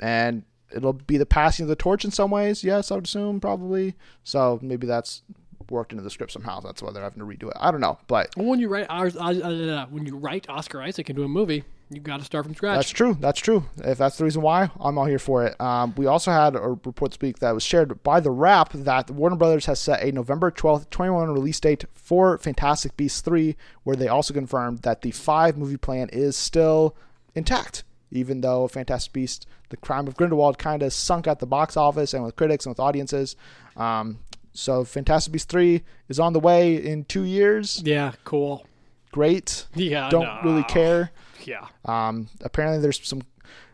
and 0.02 0.44
it'll 0.76 0.94
be 0.94 1.18
the 1.18 1.26
passing 1.26 1.64
of 1.64 1.70
the 1.70 1.76
torch 1.76 2.06
in 2.06 2.12
some 2.12 2.32
ways. 2.32 2.64
Yes, 2.64 2.92
I 2.92 2.96
would 2.96 3.06
assume 3.06 3.40
probably. 3.40 3.96
So 4.24 4.60
maybe 4.62 4.88
that's 4.88 5.22
worked 5.70 5.92
into 5.92 6.04
the 6.04 6.10
script 6.10 6.32
somehow. 6.32 6.60
That's 6.60 6.82
why 6.82 6.92
they're 6.92 7.04
having 7.04 7.20
to 7.20 7.26
redo 7.26 7.50
it. 7.50 7.58
I 7.60 7.72
don't 7.72 7.82
know, 7.82 8.00
but 8.08 8.30
when 8.38 8.60
you 8.60 8.70
write 8.70 8.88
when 8.90 10.06
you 10.06 10.18
write 10.18 10.50
Oscar 10.50 10.82
Isaac 10.82 11.10
into 11.10 11.24
a 11.24 11.28
movie, 11.28 11.64
you 11.94 12.02
got 12.02 12.20
to 12.20 12.26
start 12.26 12.46
from 12.46 12.56
scratch. 12.56 12.76
That's 12.78 12.90
true. 12.90 13.18
That's 13.20 13.40
true. 13.40 13.66
If 13.78 13.98
that's 13.98 14.18
the 14.18 14.24
reason 14.24 14.42
why, 14.42 14.70
I'm 14.80 14.98
all 14.98 15.06
here 15.06 15.20
for 15.20 15.46
it. 15.46 15.60
Um, 15.62 15.94
we 15.96 16.06
also 16.06 16.32
had 16.32 16.56
a 16.56 16.60
report 16.60 17.12
this 17.12 17.22
week 17.22 17.40
that 17.40 17.54
was 17.54 17.64
shared 17.64 18.02
by 18.04 18.20
The 18.20 18.32
Wrap 18.32 18.74
that 18.74 19.12
Warner 19.12 19.36
Brothers 19.36 19.66
has 19.68 19.80
set 19.80 20.04
a 20.04 20.12
November 20.12 20.52
12th, 20.52 20.90
21 20.90 21.32
release 21.32 21.60
date 21.60 21.86
for 21.94 22.38
Fantastic 22.38 22.98
Beasts 22.98 23.22
3, 23.22 23.56
where 23.84 23.96
they 23.96 24.08
also 24.08 24.34
confirmed 24.34 24.80
that 24.80 25.02
the 25.02 25.12
five 25.12 25.58
movie 25.58 25.78
plan 25.78 26.10
is 26.12 26.36
still 26.36 26.96
intact, 27.36 27.84
even 28.12 28.42
though 28.42 28.68
Fantastic 28.68 29.14
Beasts, 29.14 29.46
The 29.70 29.78
Crime 29.78 30.08
of 30.08 30.16
Grindelwald, 30.16 30.58
kind 30.58 30.84
of 30.84 30.94
sunk 30.94 31.28
at 31.28 31.40
the 31.40 31.46
box 31.46 31.78
office 31.78 32.14
and 32.14 32.24
with 32.24 32.36
critics 32.36 32.66
and 32.66 32.72
with 32.72 32.80
audiences. 32.80 33.36
Um, 33.76 34.20
so 34.54 34.84
Fantastic 34.84 35.34
Beasts 35.34 35.52
3 35.52 35.82
is 36.10 36.20
on 36.20 36.34
the 36.34 36.40
way 36.40 36.76
in 36.76 37.06
two 37.06 37.24
years. 37.24 37.82
Yeah, 37.84 38.14
cool. 38.24 38.66
Great. 39.12 39.68
Yeah, 39.76 40.10
Don't 40.10 40.24
no. 40.24 40.40
really 40.44 40.64
care. 40.64 41.12
Yeah. 41.48 41.68
Um, 41.86 42.30
apparently, 42.42 42.82
there's 42.82 43.06
some 43.08 43.22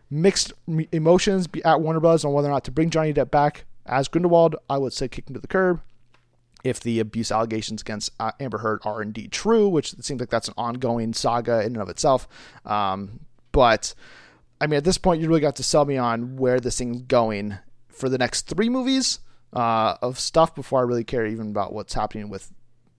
mixed 0.10 0.54
emotions 0.92 1.48
at 1.64 1.82
Warner 1.82 2.00
Bros. 2.00 2.26
on 2.26 2.34
whether 2.34 2.48
or 2.48 2.52
not 2.52 2.64
to 2.66 2.72
bring 2.72 2.90
Johnny 2.90 3.14
Depp 3.14 3.32
back 3.32 3.66
as 3.86 4.08
Grindelwald. 4.08 4.56
I 4.70 4.78
would 4.78 4.94
say 4.94 5.08
kick 5.08 5.30
him 5.30 5.34
to 5.36 5.40
the 5.40 5.48
curb. 5.48 5.82
If 6.62 6.82
the 6.82 7.00
abuse 7.00 7.32
allegations 7.32 7.82
against 7.82 8.12
uh, 8.20 8.34
Amber 8.38 8.58
Heard 8.58 8.82
are 8.84 9.02
indeed 9.02 9.32
true, 9.32 9.70
which 9.70 9.94
it 9.94 10.04
seems 10.04 10.20
like 10.20 10.30
that's 10.30 10.50
an 10.50 10.56
ongoing 10.58 11.14
saga 11.14 11.60
in 11.62 11.68
and 11.68 11.78
of 11.78 11.88
itself. 11.88 12.28
Um, 12.66 13.22
but 13.54 13.94
I 14.60 14.68
mean, 14.68 14.78
at 14.78 14.84
this 14.84 14.98
point, 14.98 15.22
you 15.22 15.30
really 15.30 15.40
got 15.40 15.56
to 15.58 15.64
sell 15.64 15.86
me 15.86 15.96
on 15.96 16.36
where 16.36 16.60
this 16.60 16.78
thing's 16.78 17.04
going 17.04 17.58
for 17.88 18.10
the 18.10 18.18
next 18.18 18.42
three 18.48 18.68
movies 18.68 19.20
uh, 19.54 19.96
of 20.02 20.20
stuff 20.20 20.54
before 20.54 20.80
I 20.80 20.84
really 20.84 21.04
care 21.04 21.26
even 21.26 21.50
about 21.50 21.74
what's 21.74 21.94
happening 21.94 22.30
with 22.30 22.52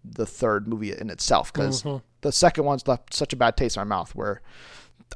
the 0.05 0.27
third 0.27 0.67
movie 0.67 0.97
in 0.97 1.11
itself 1.11 1.53
because 1.53 1.85
the 2.23 2.33
second 2.33 2.65
one's 2.65 2.87
left 2.87 3.15
such 3.15 3.33
a 3.33 3.37
bad 3.37 3.57
taste 3.57 3.77
in 3.77 3.81
my 3.81 3.85
mouth 3.97 4.15
where 4.15 4.43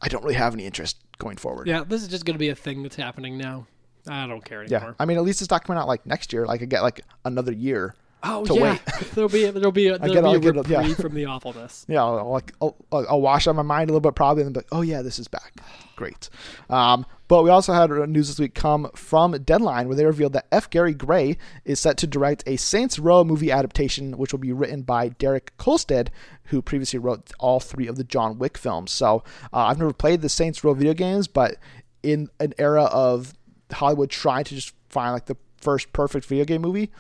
I 0.03 0.09
don't 0.09 0.23
really 0.23 0.35
have 0.35 0.55
any 0.55 0.67
interest 0.67 0.97
going 1.19 1.37
forward. 1.37 1.67
Yeah, 1.67 1.85
this 1.85 2.03
is 2.03 2.09
just 2.09 2.25
going 2.25 2.35
to 2.35 2.39
be 2.39 2.49
a 2.49 2.55
thing 2.55 2.83
that's 2.83 2.97
happening 2.97 3.39
now. 3.39 3.67
I 4.09 4.27
don't 4.27 4.45
care 4.45 4.63
anymore. 4.63 4.89
Yeah. 4.89 4.93
I 4.99 5.07
mean, 5.07 5.17
at 5.17 5.23
least 5.23 5.41
it's 5.41 5.51
not 5.51 5.65
coming 5.65 5.81
out 5.81 5.89
like 5.89 6.05
next 6.05 6.33
year. 6.33 6.47
Like 6.47 6.63
I 6.63 6.67
get 6.67 6.83
like 6.83 7.01
another 7.25 7.53
year. 7.53 7.95
Oh 8.23 8.45
to 8.47 8.55
yeah, 8.55 8.61
wait. 8.61 8.81
there'll 9.15 9.29
be 9.29 9.45
a, 9.45 9.53
there'll 9.53 9.73
be 9.73 9.89
a, 9.89 9.99
there'll 9.99 10.41
get- 10.41 10.43
be 10.43 10.49
a 10.49 10.53
reprieve 10.53 10.89
yeah. 10.89 10.95
from 10.95 11.15
the 11.15 11.27
awfulness. 11.27 11.85
Yeah, 11.89 12.05
I'll, 12.05 12.31
like 12.31 12.53
I'll, 12.61 12.77
I'll 12.91 13.07
I'll 13.11 13.21
wash 13.21 13.47
out 13.47 13.55
my 13.55 13.63
mind 13.63 13.91
a 13.91 13.93
little 13.93 14.01
bit 14.01 14.15
probably, 14.15 14.43
and 14.43 14.53
be 14.53 14.61
like, 14.61 14.69
oh 14.73 14.83
yeah, 14.83 15.03
this 15.03 15.19
is 15.19 15.29
back. 15.29 15.55
Great. 15.97 16.29
Um, 16.71 17.07
but 17.27 17.43
we 17.43 17.51
also 17.51 17.73
had 17.73 17.91
news 18.09 18.29
this 18.29 18.39
week 18.39 18.55
come 18.55 18.91
from 18.95 19.33
Deadline, 19.33 19.89
where 19.89 19.97
they 19.97 20.05
revealed 20.05 20.35
that 20.35 20.47
F. 20.53 20.69
Gary 20.69 20.95
Gray 20.95 21.39
is 21.65 21.81
set 21.81 21.97
to 21.99 22.07
direct 22.07 22.45
a 22.47 22.57
Saints 22.57 22.99
Row 22.99 23.25
movie 23.25 23.51
adaptation, 23.51 24.19
which 24.19 24.33
will 24.33 24.41
be 24.41 24.53
written 24.53 24.83
by 24.83 25.09
Derek 25.09 25.57
Kolstad, 25.57 26.09
who 26.45 26.61
previously 26.61 26.99
wrote 26.99 27.33
all 27.39 27.61
three 27.61 27.87
of 27.87 27.97
the 27.97 28.05
John 28.05 28.39
Wick 28.39 28.59
films. 28.59 28.93
So 28.93 29.25
uh, 29.53 29.67
I've 29.67 29.79
never 29.79 29.93
played 29.93 30.21
the 30.21 30.29
Saints 30.29 30.63
Row 30.63 30.75
video 30.75 30.93
games, 30.93 31.27
but 31.27 31.57
in 32.03 32.29
an 32.39 32.53
era 32.59 32.85
of 32.85 33.33
Hollywood 33.73 34.11
trying 34.11 34.45
to 34.45 34.55
just 34.55 34.75
find 34.89 35.13
like 35.13 35.27
the 35.27 35.37
first 35.57 35.93
perfect 35.93 36.27
video 36.27 36.45
game 36.45 36.61
movie, 36.61 36.91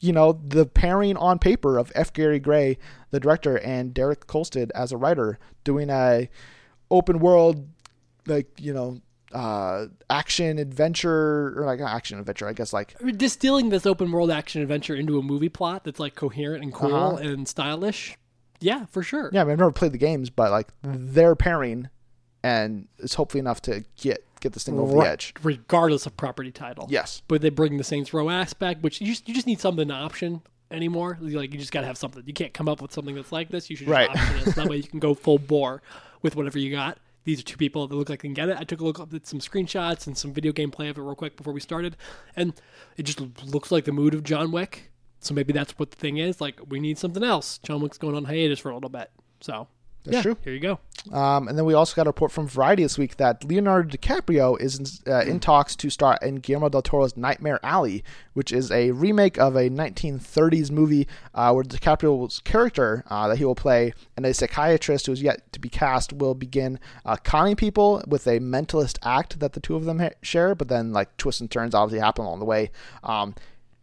you 0.00 0.12
know, 0.12 0.32
the 0.32 0.66
pairing 0.66 1.16
on 1.16 1.38
paper 1.38 1.78
of 1.78 1.90
F. 1.94 2.12
Gary 2.12 2.38
Gray, 2.38 2.76
the 3.10 3.18
director, 3.20 3.56
and 3.58 3.94
Derek 3.94 4.26
Kolstad 4.26 4.70
as 4.74 4.92
a 4.92 4.98
writer, 4.98 5.38
doing 5.64 5.88
a 5.88 6.28
open 6.90 7.18
world, 7.18 7.66
like 8.26 8.48
you 8.60 8.74
know, 8.74 9.00
uh, 9.34 9.86
action 10.08 10.58
adventure 10.58 11.58
or 11.60 11.64
like 11.66 11.80
action 11.80 12.18
adventure, 12.18 12.48
I 12.48 12.52
guess 12.52 12.72
like 12.72 12.94
I 13.00 13.04
mean, 13.04 13.16
distilling 13.16 13.68
this 13.68 13.84
open 13.84 14.10
world 14.12 14.30
action 14.30 14.62
adventure 14.62 14.94
into 14.94 15.18
a 15.18 15.22
movie 15.22 15.48
plot 15.48 15.84
that's 15.84 15.98
like 16.00 16.14
coherent 16.14 16.62
and 16.62 16.72
cool 16.72 16.94
Uh-huh. 16.94 17.16
and 17.16 17.46
stylish. 17.48 18.16
Yeah, 18.60 18.86
for 18.86 19.02
sure. 19.02 19.30
yeah. 19.32 19.40
I 19.42 19.44
mean, 19.44 19.52
I've 19.52 19.58
never 19.58 19.72
played 19.72 19.92
the 19.92 19.98
games, 19.98 20.30
but 20.30 20.50
like 20.50 20.68
their 20.82 21.34
pairing, 21.34 21.88
and 22.42 22.86
it's 22.98 23.14
hopefully 23.14 23.40
enough 23.40 23.60
to 23.62 23.84
get 24.00 24.24
get 24.40 24.52
this 24.52 24.64
thing 24.64 24.78
over 24.78 24.94
the 24.94 25.00
edge. 25.08 25.32
regardless 25.42 26.06
of 26.06 26.16
property 26.16 26.50
title. 26.52 26.86
Yes. 26.90 27.22
but 27.28 27.40
they 27.40 27.48
bring 27.50 27.76
the 27.78 27.84
Saints 27.84 28.12
Row 28.14 28.30
aspect, 28.30 28.82
which 28.82 29.00
you 29.00 29.06
just 29.08 29.28
you 29.28 29.34
just 29.34 29.46
need 29.46 29.60
something 29.60 29.88
to 29.88 29.94
option 29.94 30.42
anymore. 30.70 31.18
Like 31.20 31.52
you 31.52 31.58
just 31.58 31.72
got 31.72 31.80
to 31.80 31.86
have 31.86 31.98
something. 31.98 32.22
You 32.26 32.32
can't 32.34 32.54
come 32.54 32.68
up 32.68 32.80
with 32.80 32.92
something 32.92 33.14
that's 33.14 33.32
like 33.32 33.48
this. 33.50 33.68
You 33.68 33.76
should 33.76 33.86
just 33.86 33.92
Right. 33.94 34.08
option 34.08 34.36
it. 34.36 34.44
So 34.44 34.50
that 34.62 34.68
way 34.68 34.76
you 34.76 34.82
can 34.84 34.98
go 35.00 35.14
full 35.14 35.38
bore 35.38 35.82
with 36.22 36.36
whatever 36.36 36.58
you 36.58 36.70
got. 36.70 36.98
These 37.24 37.40
are 37.40 37.44
two 37.44 37.56
people 37.56 37.86
that 37.86 37.94
look 37.94 38.08
like 38.08 38.20
they 38.20 38.28
can 38.28 38.34
get 38.34 38.48
it. 38.48 38.56
I 38.58 38.64
took 38.64 38.80
a 38.80 38.84
look 38.84 39.00
at 39.00 39.26
some 39.26 39.40
screenshots 39.40 40.06
and 40.06 40.16
some 40.16 40.32
video 40.32 40.52
gameplay 40.52 40.90
of 40.90 40.98
it 40.98 41.02
real 41.02 41.14
quick 41.14 41.36
before 41.36 41.52
we 41.52 41.60
started, 41.60 41.96
and 42.36 42.52
it 42.96 43.04
just 43.04 43.20
looks 43.44 43.72
like 43.72 43.84
the 43.84 43.92
mood 43.92 44.14
of 44.14 44.22
John 44.22 44.52
Wick. 44.52 44.90
So 45.20 45.32
maybe 45.32 45.52
that's 45.54 45.78
what 45.78 45.90
the 45.90 45.96
thing 45.96 46.18
is. 46.18 46.40
Like 46.40 46.60
we 46.68 46.80
need 46.80 46.98
something 46.98 47.22
else. 47.22 47.58
John 47.58 47.80
Wick's 47.80 47.98
going 47.98 48.14
on 48.14 48.24
hiatus 48.24 48.58
for 48.58 48.70
a 48.70 48.74
little 48.74 48.90
bit. 48.90 49.10
So 49.40 49.68
That's 50.04 50.16
yeah, 50.16 50.22
true. 50.22 50.36
Here 50.44 50.52
you 50.52 50.60
go. 50.60 50.78
Um, 51.12 51.48
and 51.48 51.56
then 51.56 51.64
we 51.64 51.74
also 51.74 51.94
got 51.94 52.06
a 52.06 52.10
report 52.10 52.30
from 52.30 52.46
Variety 52.46 52.82
this 52.82 52.96
week 52.96 53.16
that 53.16 53.44
Leonardo 53.44 53.88
DiCaprio 53.88 54.60
is 54.60 54.78
in, 54.78 55.12
uh, 55.12 55.20
in 55.20 55.40
talks 55.40 55.76
to 55.76 55.90
star 55.90 56.18
in 56.22 56.36
Guillermo 56.36 56.68
del 56.68 56.82
Toro's 56.82 57.16
Nightmare 57.16 57.60
Alley, 57.62 58.04
which 58.32 58.52
is 58.52 58.70
a 58.70 58.90
remake 58.90 59.38
of 59.38 59.56
a 59.56 59.70
1930s 59.70 60.70
movie 60.70 61.06
uh, 61.34 61.52
where 61.52 61.64
DiCaprio's 61.64 62.40
character 62.40 63.04
uh, 63.08 63.28
that 63.28 63.38
he 63.38 63.44
will 63.44 63.54
play 63.54 63.92
and 64.16 64.24
a 64.24 64.32
psychiatrist 64.32 65.06
who 65.06 65.12
is 65.12 65.22
yet 65.22 65.52
to 65.52 65.60
be 65.60 65.68
cast 65.68 66.12
will 66.12 66.34
begin 66.34 66.78
uh, 67.04 67.16
conning 67.16 67.56
people 67.56 68.02
with 68.06 68.26
a 68.26 68.40
mentalist 68.40 68.98
act 69.02 69.40
that 69.40 69.52
the 69.54 69.60
two 69.60 69.76
of 69.76 69.84
them 69.84 70.00
ha- 70.00 70.10
share, 70.22 70.54
but 70.54 70.68
then 70.68 70.92
like 70.92 71.14
twists 71.16 71.40
and 71.40 71.50
turns 71.50 71.74
obviously 71.74 72.02
happen 72.02 72.24
along 72.24 72.38
the 72.38 72.46
way. 72.46 72.70
Um, 73.02 73.34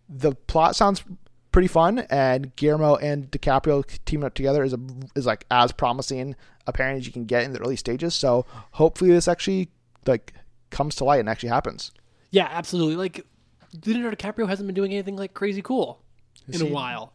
the 0.07 0.33
plot 0.33 0.75
sounds 0.75 1.03
pretty 1.51 1.67
fun, 1.67 1.99
and 2.09 2.55
Guillermo 2.55 2.95
and 2.95 3.29
DiCaprio 3.31 3.83
teaming 4.05 4.25
up 4.25 4.33
together 4.33 4.63
is 4.63 4.73
a, 4.73 4.79
is 5.15 5.25
like 5.25 5.45
as 5.51 5.71
promising 5.71 6.35
a 6.67 6.71
pairing 6.73 6.97
as 6.97 7.05
you 7.05 7.11
can 7.11 7.25
get 7.25 7.43
in 7.43 7.53
the 7.53 7.59
early 7.59 7.75
stages. 7.75 8.13
So 8.15 8.45
hopefully 8.71 9.11
this 9.11 9.27
actually 9.27 9.69
like 10.05 10.33
comes 10.69 10.95
to 10.95 11.03
light 11.03 11.19
and 11.19 11.29
actually 11.29 11.49
happens. 11.49 11.91
Yeah, 12.31 12.47
absolutely. 12.49 12.95
Like 12.95 13.25
Leonardo 13.85 14.15
DiCaprio 14.15 14.47
hasn't 14.47 14.67
been 14.67 14.75
doing 14.75 14.91
anything 14.93 15.15
like 15.17 15.33
crazy 15.33 15.61
cool 15.61 16.01
in 16.47 16.61
a 16.61 16.65
while. 16.65 17.13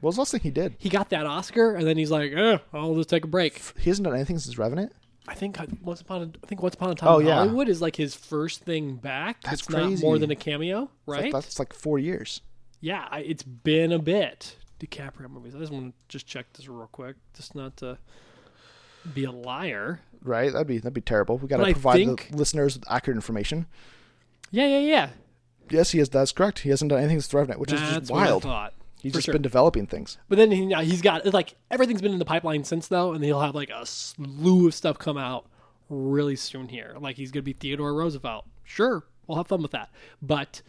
What 0.00 0.08
was 0.10 0.14
the 0.16 0.20
last 0.20 0.30
thing 0.32 0.40
he 0.42 0.50
did? 0.50 0.74
He 0.78 0.88
got 0.88 1.10
that 1.10 1.26
Oscar, 1.26 1.74
and 1.74 1.84
then 1.84 1.96
he's 1.96 2.10
like, 2.10 2.32
eh, 2.32 2.58
"I'll 2.72 2.94
just 2.94 3.08
take 3.08 3.24
a 3.24 3.26
break." 3.28 3.60
He 3.78 3.90
hasn't 3.90 4.04
done 4.04 4.14
anything 4.14 4.38
since 4.38 4.56
Revenant. 4.56 4.92
I 5.26 5.34
think 5.34 5.58
once 5.82 6.00
upon 6.00 6.22
a, 6.22 6.24
I 6.42 6.46
think 6.46 6.62
once 6.62 6.74
upon 6.74 6.90
a 6.90 6.94
time 6.94 7.08
Oh, 7.10 7.18
in 7.18 7.26
yeah. 7.26 7.34
Hollywood 7.34 7.68
is 7.68 7.82
like 7.82 7.96
his 7.96 8.14
first 8.14 8.60
thing 8.62 8.94
back. 8.94 9.42
That's 9.42 9.62
it's 9.62 9.68
not 9.70 9.98
more 10.00 10.16
than 10.18 10.30
a 10.30 10.36
cameo, 10.36 10.82
It's 10.84 10.90
like- 11.08 11.20
right? 11.22 11.32
that's 11.32 11.58
like 11.58 11.72
four 11.74 11.98
years. 11.98 12.40
Yeah, 12.80 13.06
I, 13.10 13.20
it's 13.20 13.42
been 13.42 13.92
a 13.92 13.98
bit. 13.98 14.56
DiCaprio 14.80 15.28
movies. 15.28 15.56
I 15.56 15.58
just 15.58 15.72
want 15.72 15.92
to 15.92 15.92
just 16.08 16.26
check 16.26 16.52
this 16.52 16.68
real 16.68 16.88
quick, 16.92 17.16
just 17.34 17.54
not 17.54 17.76
to 17.78 17.98
be 19.12 19.24
a 19.24 19.32
liar. 19.32 20.00
Right? 20.22 20.52
That'd 20.52 20.68
be 20.68 20.78
that'd 20.78 20.94
be 20.94 21.00
terrible. 21.00 21.38
We 21.38 21.48
got 21.48 21.58
to 21.58 21.72
provide 21.72 21.96
think- 21.96 22.28
the 22.30 22.36
listeners 22.36 22.78
with 22.78 22.90
accurate 22.90 23.16
information. 23.16 23.66
Yeah, 24.50 24.66
yeah, 24.66 24.78
yeah. 24.78 25.10
Yes, 25.70 25.90
he 25.90 25.98
is. 25.98 26.08
That's 26.08 26.32
correct. 26.32 26.60
He 26.60 26.70
hasn't 26.70 26.88
done 26.90 27.00
anything 27.00 27.20
since 27.20 27.34
Revenant, 27.34 27.60
which 27.60 27.72
is 27.72 27.80
That's 27.80 27.98
just 27.98 28.10
what 28.10 28.22
I 28.22 28.30
wild. 28.30 28.42
thought. 28.44 28.74
He's 29.02 29.12
just 29.12 29.26
sure. 29.26 29.32
been 29.32 29.42
developing 29.42 29.86
things. 29.86 30.18
But 30.28 30.38
then 30.38 30.50
he, 30.50 30.66
now 30.66 30.80
he's 30.80 31.02
got 31.02 31.24
like 31.26 31.54
everything's 31.70 32.02
been 32.02 32.12
in 32.12 32.18
the 32.18 32.24
pipeline 32.24 32.64
since 32.64 32.88
though, 32.88 33.12
and 33.12 33.22
he'll 33.22 33.40
have 33.40 33.54
like 33.54 33.70
a 33.70 33.84
slew 33.86 34.66
of 34.68 34.74
stuff 34.74 34.98
come 34.98 35.16
out 35.16 35.46
really 35.88 36.36
soon 36.36 36.68
here. 36.68 36.94
Like 36.98 37.16
he's 37.16 37.30
gonna 37.30 37.42
be 37.42 37.52
Theodore 37.52 37.94
Roosevelt. 37.94 38.46
Sure, 38.64 39.04
we'll 39.26 39.36
have 39.38 39.46
fun 39.46 39.62
with 39.62 39.70
that. 39.72 39.90
But 40.20 40.62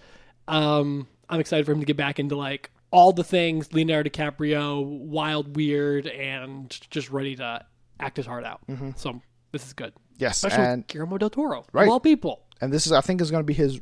um, 0.48 1.08
I'm 1.30 1.40
excited 1.40 1.66
for 1.66 1.72
him 1.72 1.80
to 1.80 1.86
get 1.86 1.98
back 1.98 2.20
into 2.20 2.36
like 2.36 2.72
all 2.92 3.14
the 3.14 3.24
things 3.24 3.72
Leonardo 3.74 4.10
DiCaprio, 4.10 4.84
wild, 4.84 5.56
weird, 5.56 6.08
and 6.08 6.76
just 6.90 7.12
ready 7.12 7.36
to 7.36 7.64
act 8.00 8.18
his 8.18 8.26
heart 8.26 8.44
out. 8.46 8.62
So 8.96 9.22
this 9.52 9.66
is 9.66 9.74
good. 9.74 9.94
Yes, 10.18 10.38
Especially 10.44 10.66
and 10.66 10.88
Guillermo 10.88 11.18
del 11.18 11.30
Toro, 11.30 11.66
Right. 11.72 11.84
of 11.84 11.90
all 11.90 12.00
people. 12.00 12.42
and 12.62 12.74
this 12.74 12.86
is 12.86 12.92
I 12.92 13.02
think 13.02 13.22
is 13.22 13.32
going 13.32 13.44
to 13.44 13.46
be 13.48 13.54
his 13.54 13.80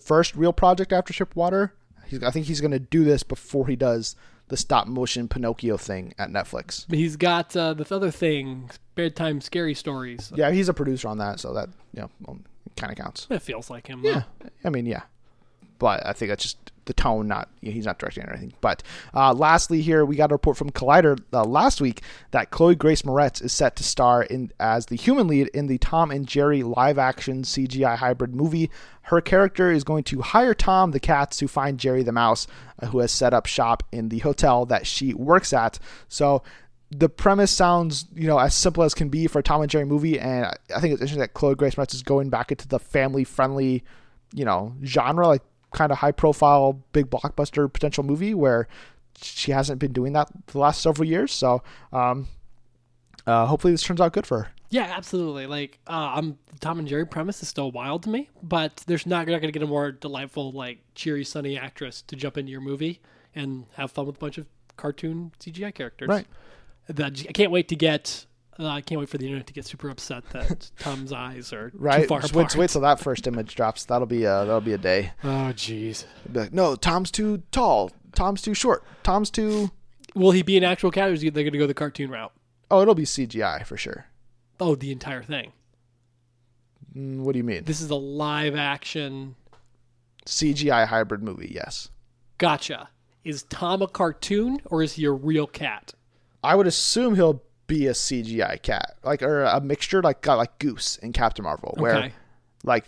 first 0.00 0.34
real 0.34 0.52
project 0.52 0.92
after 0.92 1.12
Shipwater. 1.12 1.70
He's, 2.06 2.22
I 2.22 2.30
think 2.30 2.46
he's 2.46 2.60
going 2.60 2.70
to 2.72 2.78
do 2.78 3.02
this 3.04 3.22
before 3.22 3.66
he 3.66 3.76
does 3.76 4.14
the 4.48 4.56
stop 4.58 4.86
motion 4.86 5.26
Pinocchio 5.26 5.78
thing 5.78 6.12
at 6.18 6.28
Netflix. 6.28 6.84
He's 6.92 7.16
got 7.16 7.56
uh, 7.56 7.72
this 7.72 7.90
other 7.90 8.10
thing, 8.10 8.70
bedtime 8.94 9.40
scary 9.40 9.72
stories. 9.74 10.30
Yeah, 10.34 10.50
he's 10.50 10.68
a 10.68 10.74
producer 10.74 11.08
on 11.08 11.16
that, 11.18 11.40
so 11.40 11.54
that 11.54 11.70
you 11.94 12.02
know 12.26 12.38
kind 12.76 12.92
of 12.92 12.98
counts. 12.98 13.26
It 13.30 13.40
feels 13.40 13.70
like 13.70 13.86
him. 13.86 14.02
Yeah, 14.04 14.24
I 14.64 14.68
mean, 14.68 14.84
yeah, 14.84 15.02
but 15.84 16.00
I 16.06 16.14
think 16.14 16.30
that's 16.30 16.42
just 16.42 16.72
the 16.86 16.94
tone. 16.94 17.28
Not 17.28 17.50
he's 17.60 17.84
not 17.84 17.98
directing 17.98 18.24
or 18.24 18.30
anything. 18.30 18.54
But 18.62 18.82
uh, 19.12 19.34
lastly, 19.34 19.82
here 19.82 20.02
we 20.06 20.16
got 20.16 20.30
a 20.30 20.34
report 20.34 20.56
from 20.56 20.70
Collider 20.70 21.20
uh, 21.30 21.44
last 21.44 21.78
week 21.78 22.00
that 22.30 22.50
Chloe 22.50 22.74
Grace 22.74 23.02
Moretz 23.02 23.44
is 23.44 23.52
set 23.52 23.76
to 23.76 23.84
star 23.84 24.22
in 24.22 24.50
as 24.58 24.86
the 24.86 24.96
human 24.96 25.28
lead 25.28 25.48
in 25.48 25.66
the 25.66 25.76
Tom 25.76 26.10
and 26.10 26.26
Jerry 26.26 26.62
live-action 26.62 27.42
CGI 27.42 27.98
hybrid 27.98 28.34
movie. 28.34 28.70
Her 29.02 29.20
character 29.20 29.70
is 29.70 29.84
going 29.84 30.04
to 30.04 30.22
hire 30.22 30.54
Tom 30.54 30.92
the 30.92 31.00
cat 31.00 31.32
to 31.32 31.48
find 31.48 31.78
Jerry 31.78 32.02
the 32.02 32.12
mouse, 32.12 32.46
uh, 32.80 32.86
who 32.86 33.00
has 33.00 33.12
set 33.12 33.34
up 33.34 33.44
shop 33.44 33.82
in 33.92 34.08
the 34.08 34.20
hotel 34.20 34.64
that 34.64 34.86
she 34.86 35.12
works 35.12 35.52
at. 35.52 35.78
So 36.08 36.42
the 36.90 37.10
premise 37.10 37.50
sounds, 37.50 38.06
you 38.14 38.26
know, 38.26 38.38
as 38.38 38.54
simple 38.54 38.84
as 38.84 38.94
can 38.94 39.10
be 39.10 39.26
for 39.26 39.40
a 39.40 39.42
Tom 39.42 39.60
and 39.60 39.70
Jerry 39.70 39.84
movie, 39.84 40.18
and 40.18 40.46
I- 40.46 40.80
think 40.80 40.94
it's 40.94 41.02
interesting 41.02 41.20
that 41.20 41.34
Chloe 41.34 41.54
Grace 41.54 41.74
Moretz 41.74 41.92
is 41.92 42.02
going 42.02 42.30
back 42.30 42.50
into 42.50 42.66
the 42.66 42.78
family-friendly, 42.78 43.84
you 44.32 44.44
know, 44.46 44.72
genre, 44.82 45.26
like 45.26 45.42
kind 45.74 45.92
of 45.92 45.98
high-profile, 45.98 46.80
big 46.92 47.10
blockbuster 47.10 47.70
potential 47.70 48.02
movie 48.02 48.32
where 48.32 48.66
she 49.20 49.52
hasn't 49.52 49.78
been 49.78 49.92
doing 49.92 50.12
that 50.14 50.28
the 50.46 50.58
last 50.58 50.80
several 50.80 51.06
years. 51.06 51.32
So, 51.32 51.62
um, 51.92 52.28
uh, 53.26 53.46
hopefully, 53.46 53.72
this 53.72 53.82
turns 53.82 54.00
out 54.00 54.12
good 54.12 54.26
for 54.26 54.44
her. 54.44 54.48
Yeah, 54.70 54.92
absolutely. 54.96 55.46
Like, 55.46 55.78
uh, 55.86 56.14
I'm 56.16 56.38
Tom 56.60 56.78
and 56.78 56.88
Jerry 56.88 57.06
premise 57.06 57.42
is 57.42 57.48
still 57.48 57.70
wild 57.70 58.02
to 58.04 58.08
me, 58.08 58.28
but 58.42 58.82
there's 58.86 59.06
not 59.06 59.26
you're 59.26 59.36
not 59.36 59.40
going 59.40 59.52
to 59.52 59.58
get 59.58 59.62
a 59.62 59.68
more 59.68 59.92
delightful, 59.92 60.50
like 60.52 60.78
cheery, 60.94 61.24
sunny 61.24 61.56
actress 61.58 62.02
to 62.02 62.16
jump 62.16 62.36
into 62.36 62.50
your 62.50 62.60
movie 62.60 63.00
and 63.34 63.66
have 63.74 63.92
fun 63.92 64.06
with 64.06 64.16
a 64.16 64.18
bunch 64.18 64.38
of 64.38 64.46
cartoon 64.76 65.32
CGI 65.38 65.72
characters. 65.74 66.08
Right. 66.08 66.26
That 66.88 67.24
I 67.28 67.32
can't 67.32 67.50
wait 67.50 67.68
to 67.68 67.76
get. 67.76 68.26
Uh, 68.58 68.68
I 68.68 68.80
can't 68.82 69.00
wait 69.00 69.08
for 69.08 69.18
the 69.18 69.26
internet 69.26 69.46
to 69.48 69.52
get 69.52 69.64
super 69.66 69.88
upset 69.90 70.28
that 70.30 70.70
Tom's 70.78 71.12
eyes 71.12 71.52
are 71.52 71.70
too 71.70 71.78
Right? 71.78 72.06
far 72.08 72.20
Just 72.20 72.34
wait, 72.34 72.42
apart. 72.44 72.56
wait 72.56 72.70
till 72.70 72.80
that 72.82 73.00
first 73.00 73.26
image 73.26 73.54
drops. 73.56 73.84
That'll 73.84 74.06
be 74.06 74.26
uh, 74.26 74.44
that'll 74.44 74.60
be 74.60 74.74
a 74.74 74.78
day. 74.78 75.12
Oh, 75.24 75.52
jeez. 75.54 76.04
Like, 76.32 76.52
no, 76.52 76.76
Tom's 76.76 77.10
too 77.10 77.42
tall. 77.50 77.90
Tom's 78.14 78.42
too 78.42 78.54
short. 78.54 78.84
Tom's 79.02 79.30
too. 79.30 79.70
Will 80.14 80.30
he 80.30 80.42
be 80.42 80.56
an 80.56 80.62
actual 80.62 80.92
cat, 80.92 81.08
or 81.10 81.12
is 81.12 81.20
he, 81.22 81.30
they're 81.30 81.42
going 81.42 81.52
to 81.52 81.58
go 81.58 81.66
the 81.66 81.74
cartoon 81.74 82.10
route? 82.10 82.30
Oh, 82.70 82.80
it'll 82.82 82.94
be 82.94 83.02
CGI 83.04 83.66
for 83.66 83.76
sure. 83.76 84.06
Oh, 84.60 84.76
the 84.76 84.92
entire 84.92 85.24
thing. 85.24 85.52
Mm, 86.96 87.20
what 87.22 87.32
do 87.32 87.38
you 87.38 87.44
mean? 87.44 87.64
This 87.64 87.80
is 87.80 87.90
a 87.90 87.96
live 87.96 88.54
action. 88.54 89.34
CGI 90.26 90.86
hybrid 90.86 91.22
movie? 91.22 91.50
Yes. 91.52 91.90
Gotcha. 92.38 92.88
Is 93.24 93.42
Tom 93.44 93.82
a 93.82 93.88
cartoon 93.88 94.60
or 94.66 94.82
is 94.82 94.92
he 94.94 95.04
a 95.04 95.10
real 95.10 95.46
cat? 95.46 95.94
I 96.42 96.54
would 96.54 96.66
assume 96.66 97.14
he'll 97.16 97.42
be 97.66 97.86
a 97.86 97.92
CGI 97.92 98.60
cat, 98.62 98.96
like 99.02 99.22
or 99.22 99.42
a 99.44 99.60
mixture, 99.60 100.02
like 100.02 100.20
got 100.22 100.36
like 100.38 100.58
Goose 100.58 100.96
in 100.98 101.12
Captain 101.12 101.42
Marvel, 101.44 101.74
where 101.78 101.96
Okay. 101.98 102.12
like 102.64 102.84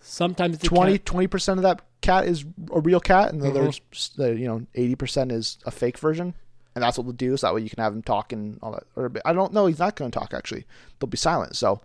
Sometimes 0.00 0.58
the 0.58 0.66
20 0.66 0.98
cat, 0.98 1.30
percent 1.30 1.58
of 1.58 1.62
that 1.62 1.80
cat 2.02 2.26
is 2.26 2.44
a 2.72 2.80
real 2.80 3.00
cat, 3.00 3.32
and 3.32 3.40
the 3.40 3.46
Mhm. 3.50 3.56
other 3.56 3.70
the 4.16 4.38
you 4.38 4.46
know 4.46 4.66
eighty 4.74 4.94
percent 4.94 5.32
is 5.32 5.58
a 5.64 5.70
fake 5.70 5.98
version, 5.98 6.34
and 6.74 6.84
that's 6.84 6.98
what 6.98 7.04
we'll 7.06 7.14
do. 7.14 7.36
So 7.36 7.46
that 7.46 7.54
way 7.54 7.62
you 7.62 7.70
can 7.70 7.82
have 7.82 7.94
him 7.94 8.02
talk 8.02 8.32
and 8.32 8.58
all 8.62 8.72
that. 8.72 8.84
Or 8.96 9.10
I 9.24 9.32
don't 9.32 9.52
know, 9.54 9.66
he's 9.66 9.78
not 9.78 9.96
going 9.96 10.10
to 10.10 10.18
talk 10.18 10.34
actually. 10.34 10.66
They'll 10.98 11.08
be 11.08 11.16
silent. 11.16 11.56
So 11.56 11.80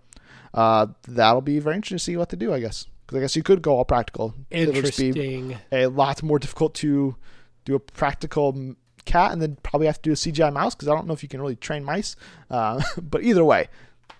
uh, 0.54 0.88
that'll 1.08 1.42
be 1.42 1.60
very 1.60 1.76
interesting 1.78 1.98
to 1.98 2.04
see 2.04 2.18
what 2.18 2.30
to 2.30 2.36
do. 2.36 2.54
I 2.54 2.60
guess 2.60 2.88
because 3.06 3.18
I 3.18 3.22
guess 3.22 3.36
you 3.38 3.44
could 3.44 3.62
go 3.62 3.78
all 3.78 3.86
practical. 3.86 4.34
It'll 4.52 4.74
just 4.82 4.98
be 4.98 5.08
interesting. 5.08 5.58
a 5.72 5.88
lot 5.88 6.22
more 6.22 6.40
difficult 6.40 6.74
to 6.76 7.16
do 7.66 7.76
a 7.76 7.80
practical 7.80 8.76
cat 9.10 9.32
and 9.32 9.42
then 9.42 9.58
probably 9.64 9.88
have 9.88 10.02
to 10.02 10.10
do 10.10 10.12
a 10.12 10.16
CGI 10.16 10.54
mouse 10.54 10.76
because 10.76 10.88
I 10.88 10.96
don't 10.96 11.08
know 11.08 11.14
if 11.14 11.24
you 11.24 11.30
can 11.30 11.42
really 11.42 11.56
train 11.56 11.84
mice. 11.84 12.16
Uh, 12.50 12.82
but 13.02 13.24
either 13.24 13.44
way, 13.44 13.68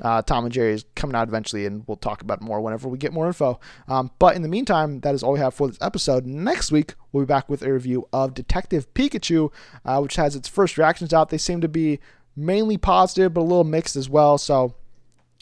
uh, 0.02 0.22
Tom 0.22 0.46
and 0.46 0.54
Jerry 0.54 0.74
is 0.74 0.86
coming 0.96 1.16
out 1.16 1.28
eventually, 1.28 1.66
and 1.66 1.84
we'll 1.88 1.98
talk 1.98 2.22
about 2.22 2.42
more 2.42 2.62
whenever 2.62 2.88
we 2.88 2.98
get 2.98 3.14
more 3.14 3.28
info. 3.28 3.60
Um, 3.88 4.12
but 4.18 4.36
in 4.36 4.42
the 4.42 4.48
meantime, 4.48 5.02
that 5.02 5.14
is 5.14 5.24
all 5.24 5.34
we 5.34 5.40
have 5.40 5.54
for 5.54 5.68
this 5.68 5.78
episode. 5.82 6.26
Next 6.26 6.72
week, 6.72 6.96
we'll 7.12 7.24
be 7.24 7.28
back 7.28 7.50
with 7.50 7.62
a 7.62 7.72
review 7.72 8.08
of 8.14 8.34
Detective 8.34 8.94
Pikachu, 8.94 9.52
uh, 9.86 10.00
which 10.00 10.16
has 10.16 10.36
its 10.36 10.48
first 10.48 10.78
reactions 10.78 11.14
out. 11.14 11.30
They 11.30 11.38
seem 11.38 11.62
to 11.62 11.68
be 11.68 12.00
mainly 12.36 12.78
positive, 12.78 13.34
but 13.34 13.42
a 13.42 13.44
little 13.44 13.66
mixed 13.66 13.96
as 13.96 14.10
well. 14.10 14.38
So 14.38 14.74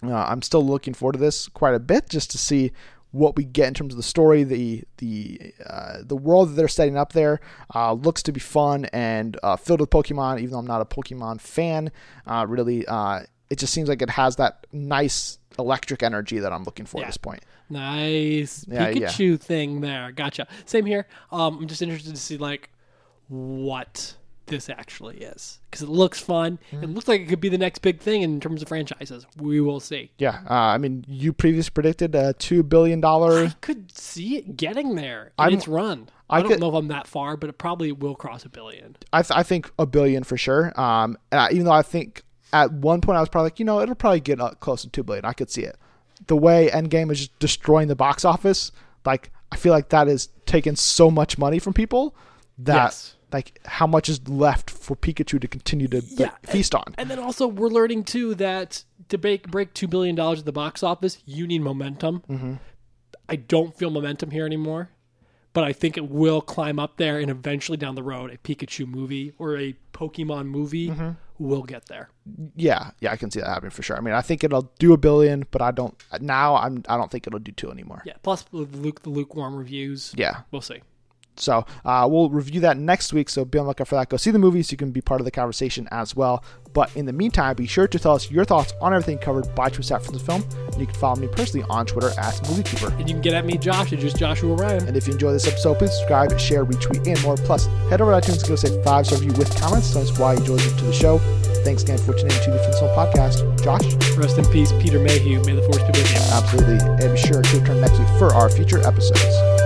uh, 0.03 0.13
I'm 0.13 0.41
still 0.41 0.65
looking 0.65 0.93
forward 0.93 1.13
to 1.13 1.19
this 1.19 1.47
quite 1.47 1.75
a 1.75 1.79
bit 1.79 2.09
just 2.09 2.31
to 2.31 2.37
see 2.37 2.71
what 3.17 3.35
we 3.35 3.43
get 3.43 3.67
in 3.67 3.73
terms 3.73 3.93
of 3.93 3.97
the 3.97 4.03
story. 4.03 4.43
The 4.43 4.83
the 4.97 5.53
uh, 5.65 5.97
the 6.03 6.15
world 6.15 6.49
that 6.49 6.53
they're 6.53 6.67
setting 6.67 6.97
up 6.97 7.13
there 7.13 7.39
uh, 7.75 7.93
looks 7.93 8.21
to 8.23 8.31
be 8.31 8.39
fun 8.39 8.85
and 8.93 9.37
uh, 9.43 9.55
filled 9.55 9.79
with 9.81 9.89
Pokemon. 9.89 10.37
Even 10.39 10.51
though 10.51 10.59
I'm 10.59 10.67
not 10.67 10.81
a 10.81 10.85
Pokemon 10.85 11.41
fan, 11.41 11.91
uh, 12.25 12.45
really, 12.47 12.85
uh, 12.87 13.21
it 13.49 13.57
just 13.57 13.73
seems 13.73 13.89
like 13.89 14.01
it 14.01 14.09
has 14.11 14.35
that 14.37 14.67
nice 14.71 15.39
electric 15.59 16.03
energy 16.03 16.39
that 16.39 16.53
I'm 16.53 16.63
looking 16.63 16.85
for 16.85 16.99
Yeah. 16.99 17.05
at 17.05 17.07
this 17.09 17.17
point. 17.17 17.43
Nice 17.69 18.65
Yeah, 18.67 18.89
yeah. 18.89 19.07
Pikachu 19.07 19.39
thing 19.39 19.81
there. 19.81 20.11
Gotcha. 20.11 20.47
Same 20.65 20.85
here. 20.85 21.07
Um, 21.31 21.57
I'm 21.59 21.67
just 21.67 21.81
interested 21.81 22.13
to 22.13 22.21
see 22.21 22.37
like 22.37 22.69
what 23.27 24.15
this 24.47 24.69
actually 24.69 25.17
is 25.17 25.59
because 25.69 25.81
it 25.83 25.89
looks 25.89 26.19
fun. 26.19 26.59
Mm-hmm. 26.71 26.83
It 26.83 26.89
looks 26.89 27.07
like 27.07 27.21
it 27.21 27.27
could 27.29 27.39
be 27.41 27.49
the 27.49 27.57
next 27.57 27.79
big 27.79 27.99
thing 27.99 28.21
in 28.23 28.39
terms 28.39 28.61
of 28.61 28.67
franchises. 28.67 29.25
We 29.37 29.61
will 29.61 29.79
see. 29.79 30.11
Yeah, 30.17 30.39
uh, 30.49 30.53
I 30.53 30.77
mean, 30.77 31.05
you 31.07 31.31
previously 31.33 31.71
predicted 31.71 32.15
a 32.15 32.33
two 32.33 32.63
billion 32.63 32.99
dollar. 33.01 33.45
I 33.45 33.49
could 33.61 33.95
see 33.97 34.37
it 34.37 34.57
getting 34.57 34.95
there 34.95 35.31
in 35.39 35.43
I'm- 35.45 35.53
its 35.53 35.67
run. 35.67 36.09
I, 36.29 36.39
I 36.39 36.41
don't 36.41 36.51
could- 36.51 36.59
know 36.59 36.69
if 36.69 36.75
I'm 36.75 36.87
that 36.89 37.07
far, 37.07 37.37
but 37.37 37.49
it 37.49 37.57
probably 37.57 37.91
will 37.93 38.15
cross 38.15 38.43
a 38.43 38.49
billion. 38.49 38.97
I, 39.13 39.21
th- 39.21 39.31
I 39.37 39.43
think 39.43 39.71
a 39.79 39.85
billion 39.85 40.23
for 40.25 40.35
sure. 40.35 40.77
Um, 40.79 41.17
and 41.31 41.39
I, 41.39 41.51
even 41.51 41.63
though 41.65 41.71
I 41.71 41.83
think 41.83 42.23
at 42.51 42.71
one 42.73 42.99
point 42.99 43.15
I 43.17 43.21
was 43.21 43.29
probably 43.29 43.45
like, 43.47 43.59
you 43.59 43.65
know, 43.65 43.79
it'll 43.79 43.95
probably 43.95 44.19
get 44.19 44.39
close 44.59 44.81
to 44.81 44.89
two 44.89 45.03
billion. 45.03 45.23
I 45.23 45.31
could 45.33 45.49
see 45.49 45.61
it. 45.63 45.77
The 46.27 46.35
way 46.35 46.69
Endgame 46.73 47.11
is 47.11 47.19
just 47.19 47.39
destroying 47.39 47.87
the 47.87 47.95
box 47.95 48.25
office, 48.25 48.71
like 49.05 49.31
I 49.51 49.55
feel 49.55 49.71
like 49.71 49.87
that 49.89 50.07
is 50.09 50.27
taking 50.45 50.75
so 50.75 51.09
much 51.11 51.37
money 51.37 51.59
from 51.59 51.71
people 51.73 52.13
that 52.57 52.75
Yes. 52.75 53.15
Like 53.33 53.59
how 53.65 53.85
much 53.87 54.07
is 54.09 54.27
left 54.29 54.69
for 54.69 54.95
Pikachu 54.95 55.39
to 55.41 55.47
continue 55.47 55.87
to 55.89 55.97
like, 55.97 56.19
Yeah, 56.19 56.31
feast 56.43 56.73
on. 56.73 56.95
And 56.97 57.09
then 57.09 57.19
also 57.19 57.47
we're 57.47 57.67
learning 57.69 58.03
too 58.05 58.35
that 58.35 58.83
to 59.09 59.17
break 59.17 59.49
break 59.49 59.73
two 59.73 59.87
billion 59.87 60.15
dollars 60.15 60.39
at 60.39 60.45
the 60.45 60.51
box 60.51 60.83
office, 60.83 61.21
you 61.25 61.45
need 61.47 61.59
momentum. 61.61 62.23
Mm-hmm. 62.29 62.53
I 63.29 63.35
don't 63.35 63.75
feel 63.77 63.89
momentum 63.89 64.31
here 64.31 64.45
anymore, 64.45 64.89
but 65.53 65.63
I 65.65 65.73
think 65.73 65.97
it 65.97 66.09
will 66.09 66.39
climb 66.41 66.79
up 66.79 66.95
there, 66.97 67.19
and 67.19 67.29
eventually 67.29 67.77
down 67.77 67.95
the 67.95 68.03
road, 68.03 68.31
a 68.31 68.37
Pikachu 68.37 68.87
movie 68.87 69.33
or 69.37 69.57
a 69.57 69.75
Pokemon 69.93 70.45
movie 70.47 70.89
Mm-hmm. 70.89 71.09
will 71.39 71.63
get 71.63 71.87
there. 71.87 72.09
Yeah, 72.55 72.91
yeah, 73.01 73.11
I 73.11 73.17
can 73.17 73.29
see 73.31 73.39
that 73.41 73.47
happening 73.49 73.71
for 73.71 73.83
sure. 73.83 73.97
I 73.97 73.99
mean, 73.99 74.13
I 74.13 74.21
think 74.21 74.43
it'll 74.45 74.71
do 74.79 74.93
a 74.93 74.97
billion, 74.97 75.45
but 75.51 75.61
I 75.61 75.71
don't 75.71 75.95
now. 76.21 76.55
I'm 76.55 76.83
I 76.87 76.95
don't 76.97 77.11
think 77.11 77.27
it'll 77.27 77.39
do 77.39 77.51
two 77.51 77.69
anymore. 77.71 78.01
Yeah. 78.05 78.13
Plus 78.23 78.43
the 78.43 78.57
Luke 78.57 79.01
the 79.03 79.09
lukewarm 79.09 79.55
reviews. 79.55 80.13
Yeah. 80.15 80.41
We'll 80.51 80.61
see. 80.61 80.81
So 81.39 81.65
uh, 81.85 82.07
we'll 82.09 82.29
review 82.29 82.61
that 82.61 82.77
next 82.77 83.13
week. 83.13 83.29
So 83.29 83.45
be 83.45 83.59
on 83.59 83.65
the 83.65 83.69
lookout 83.69 83.87
for 83.87 83.95
that. 83.95 84.09
Go 84.09 84.17
see 84.17 84.31
the 84.31 84.39
movie 84.39 84.63
so 84.63 84.71
you 84.71 84.77
can 84.77 84.91
be 84.91 85.01
part 85.01 85.21
of 85.21 85.25
the 85.25 85.31
conversation 85.31 85.87
as 85.91 86.15
well. 86.15 86.43
But 86.73 86.95
in 86.95 87.05
the 87.05 87.13
meantime, 87.13 87.55
be 87.55 87.65
sure 87.65 87.87
to 87.87 87.97
tell 87.99 88.13
us 88.13 88.29
your 88.29 88.45
thoughts 88.45 88.73
on 88.81 88.93
everything 88.93 89.17
covered 89.17 89.53
by 89.55 89.69
Twist 89.69 89.91
Out 89.91 90.03
from 90.03 90.13
the 90.13 90.19
film. 90.19 90.43
And 90.71 90.79
you 90.79 90.85
can 90.85 90.95
follow 90.95 91.15
me 91.15 91.27
personally 91.27 91.65
on 91.69 91.85
Twitter 91.85 92.09
at 92.19 92.33
MovieKeeper. 92.45 92.97
And 92.99 93.07
you 93.07 93.15
can 93.15 93.21
get 93.21 93.33
at 93.33 93.45
me, 93.45 93.57
Josh, 93.57 93.93
at 93.93 93.99
just 93.99 94.17
Joshua 94.17 94.53
Ryan. 94.55 94.87
And 94.87 94.95
if 94.95 95.07
you 95.07 95.13
enjoy 95.13 95.31
this 95.31 95.47
episode, 95.47 95.79
please 95.79 95.93
subscribe, 95.95 96.37
share, 96.39 96.65
retweet, 96.65 97.07
and 97.07 97.21
more. 97.23 97.35
Plus, 97.35 97.65
head 97.89 98.01
over 98.01 98.11
to 98.11 98.17
iTunes 98.27 98.39
and 98.39 98.49
go 98.49 98.55
say 98.55 98.83
five 98.83 99.07
star 99.07 99.19
review 99.19 99.37
with 99.37 99.55
comments. 99.59 99.93
Tell 99.93 100.03
us 100.03 100.17
why 100.19 100.33
you 100.33 100.39
enjoyed 100.39 100.57
listening 100.61 100.77
to 100.77 100.85
the 100.85 100.93
show. 100.93 101.17
Thanks 101.63 101.83
again 101.83 101.97
for 101.97 102.13
tuning 102.13 102.37
in 102.37 102.43
to 102.43 102.51
the 102.51 102.77
Film 102.79 102.95
Podcast. 102.95 103.43
Josh, 103.63 104.15
Rest 104.15 104.37
in 104.37 104.45
peace, 104.45 104.71
Peter 104.73 104.99
Mayhew. 104.99 105.43
May 105.43 105.53
the 105.53 105.63
force 105.63 105.79
be 105.79 105.87
with 105.87 106.11
you. 106.11 106.19
absolutely. 106.33 106.77
And 107.03 107.13
be 107.13 107.17
sure 107.17 107.41
to 107.41 107.59
return 107.59 107.81
next 107.81 107.99
week 107.99 108.07
for 108.19 108.33
our 108.33 108.49
future 108.49 108.85
episodes. 108.87 109.56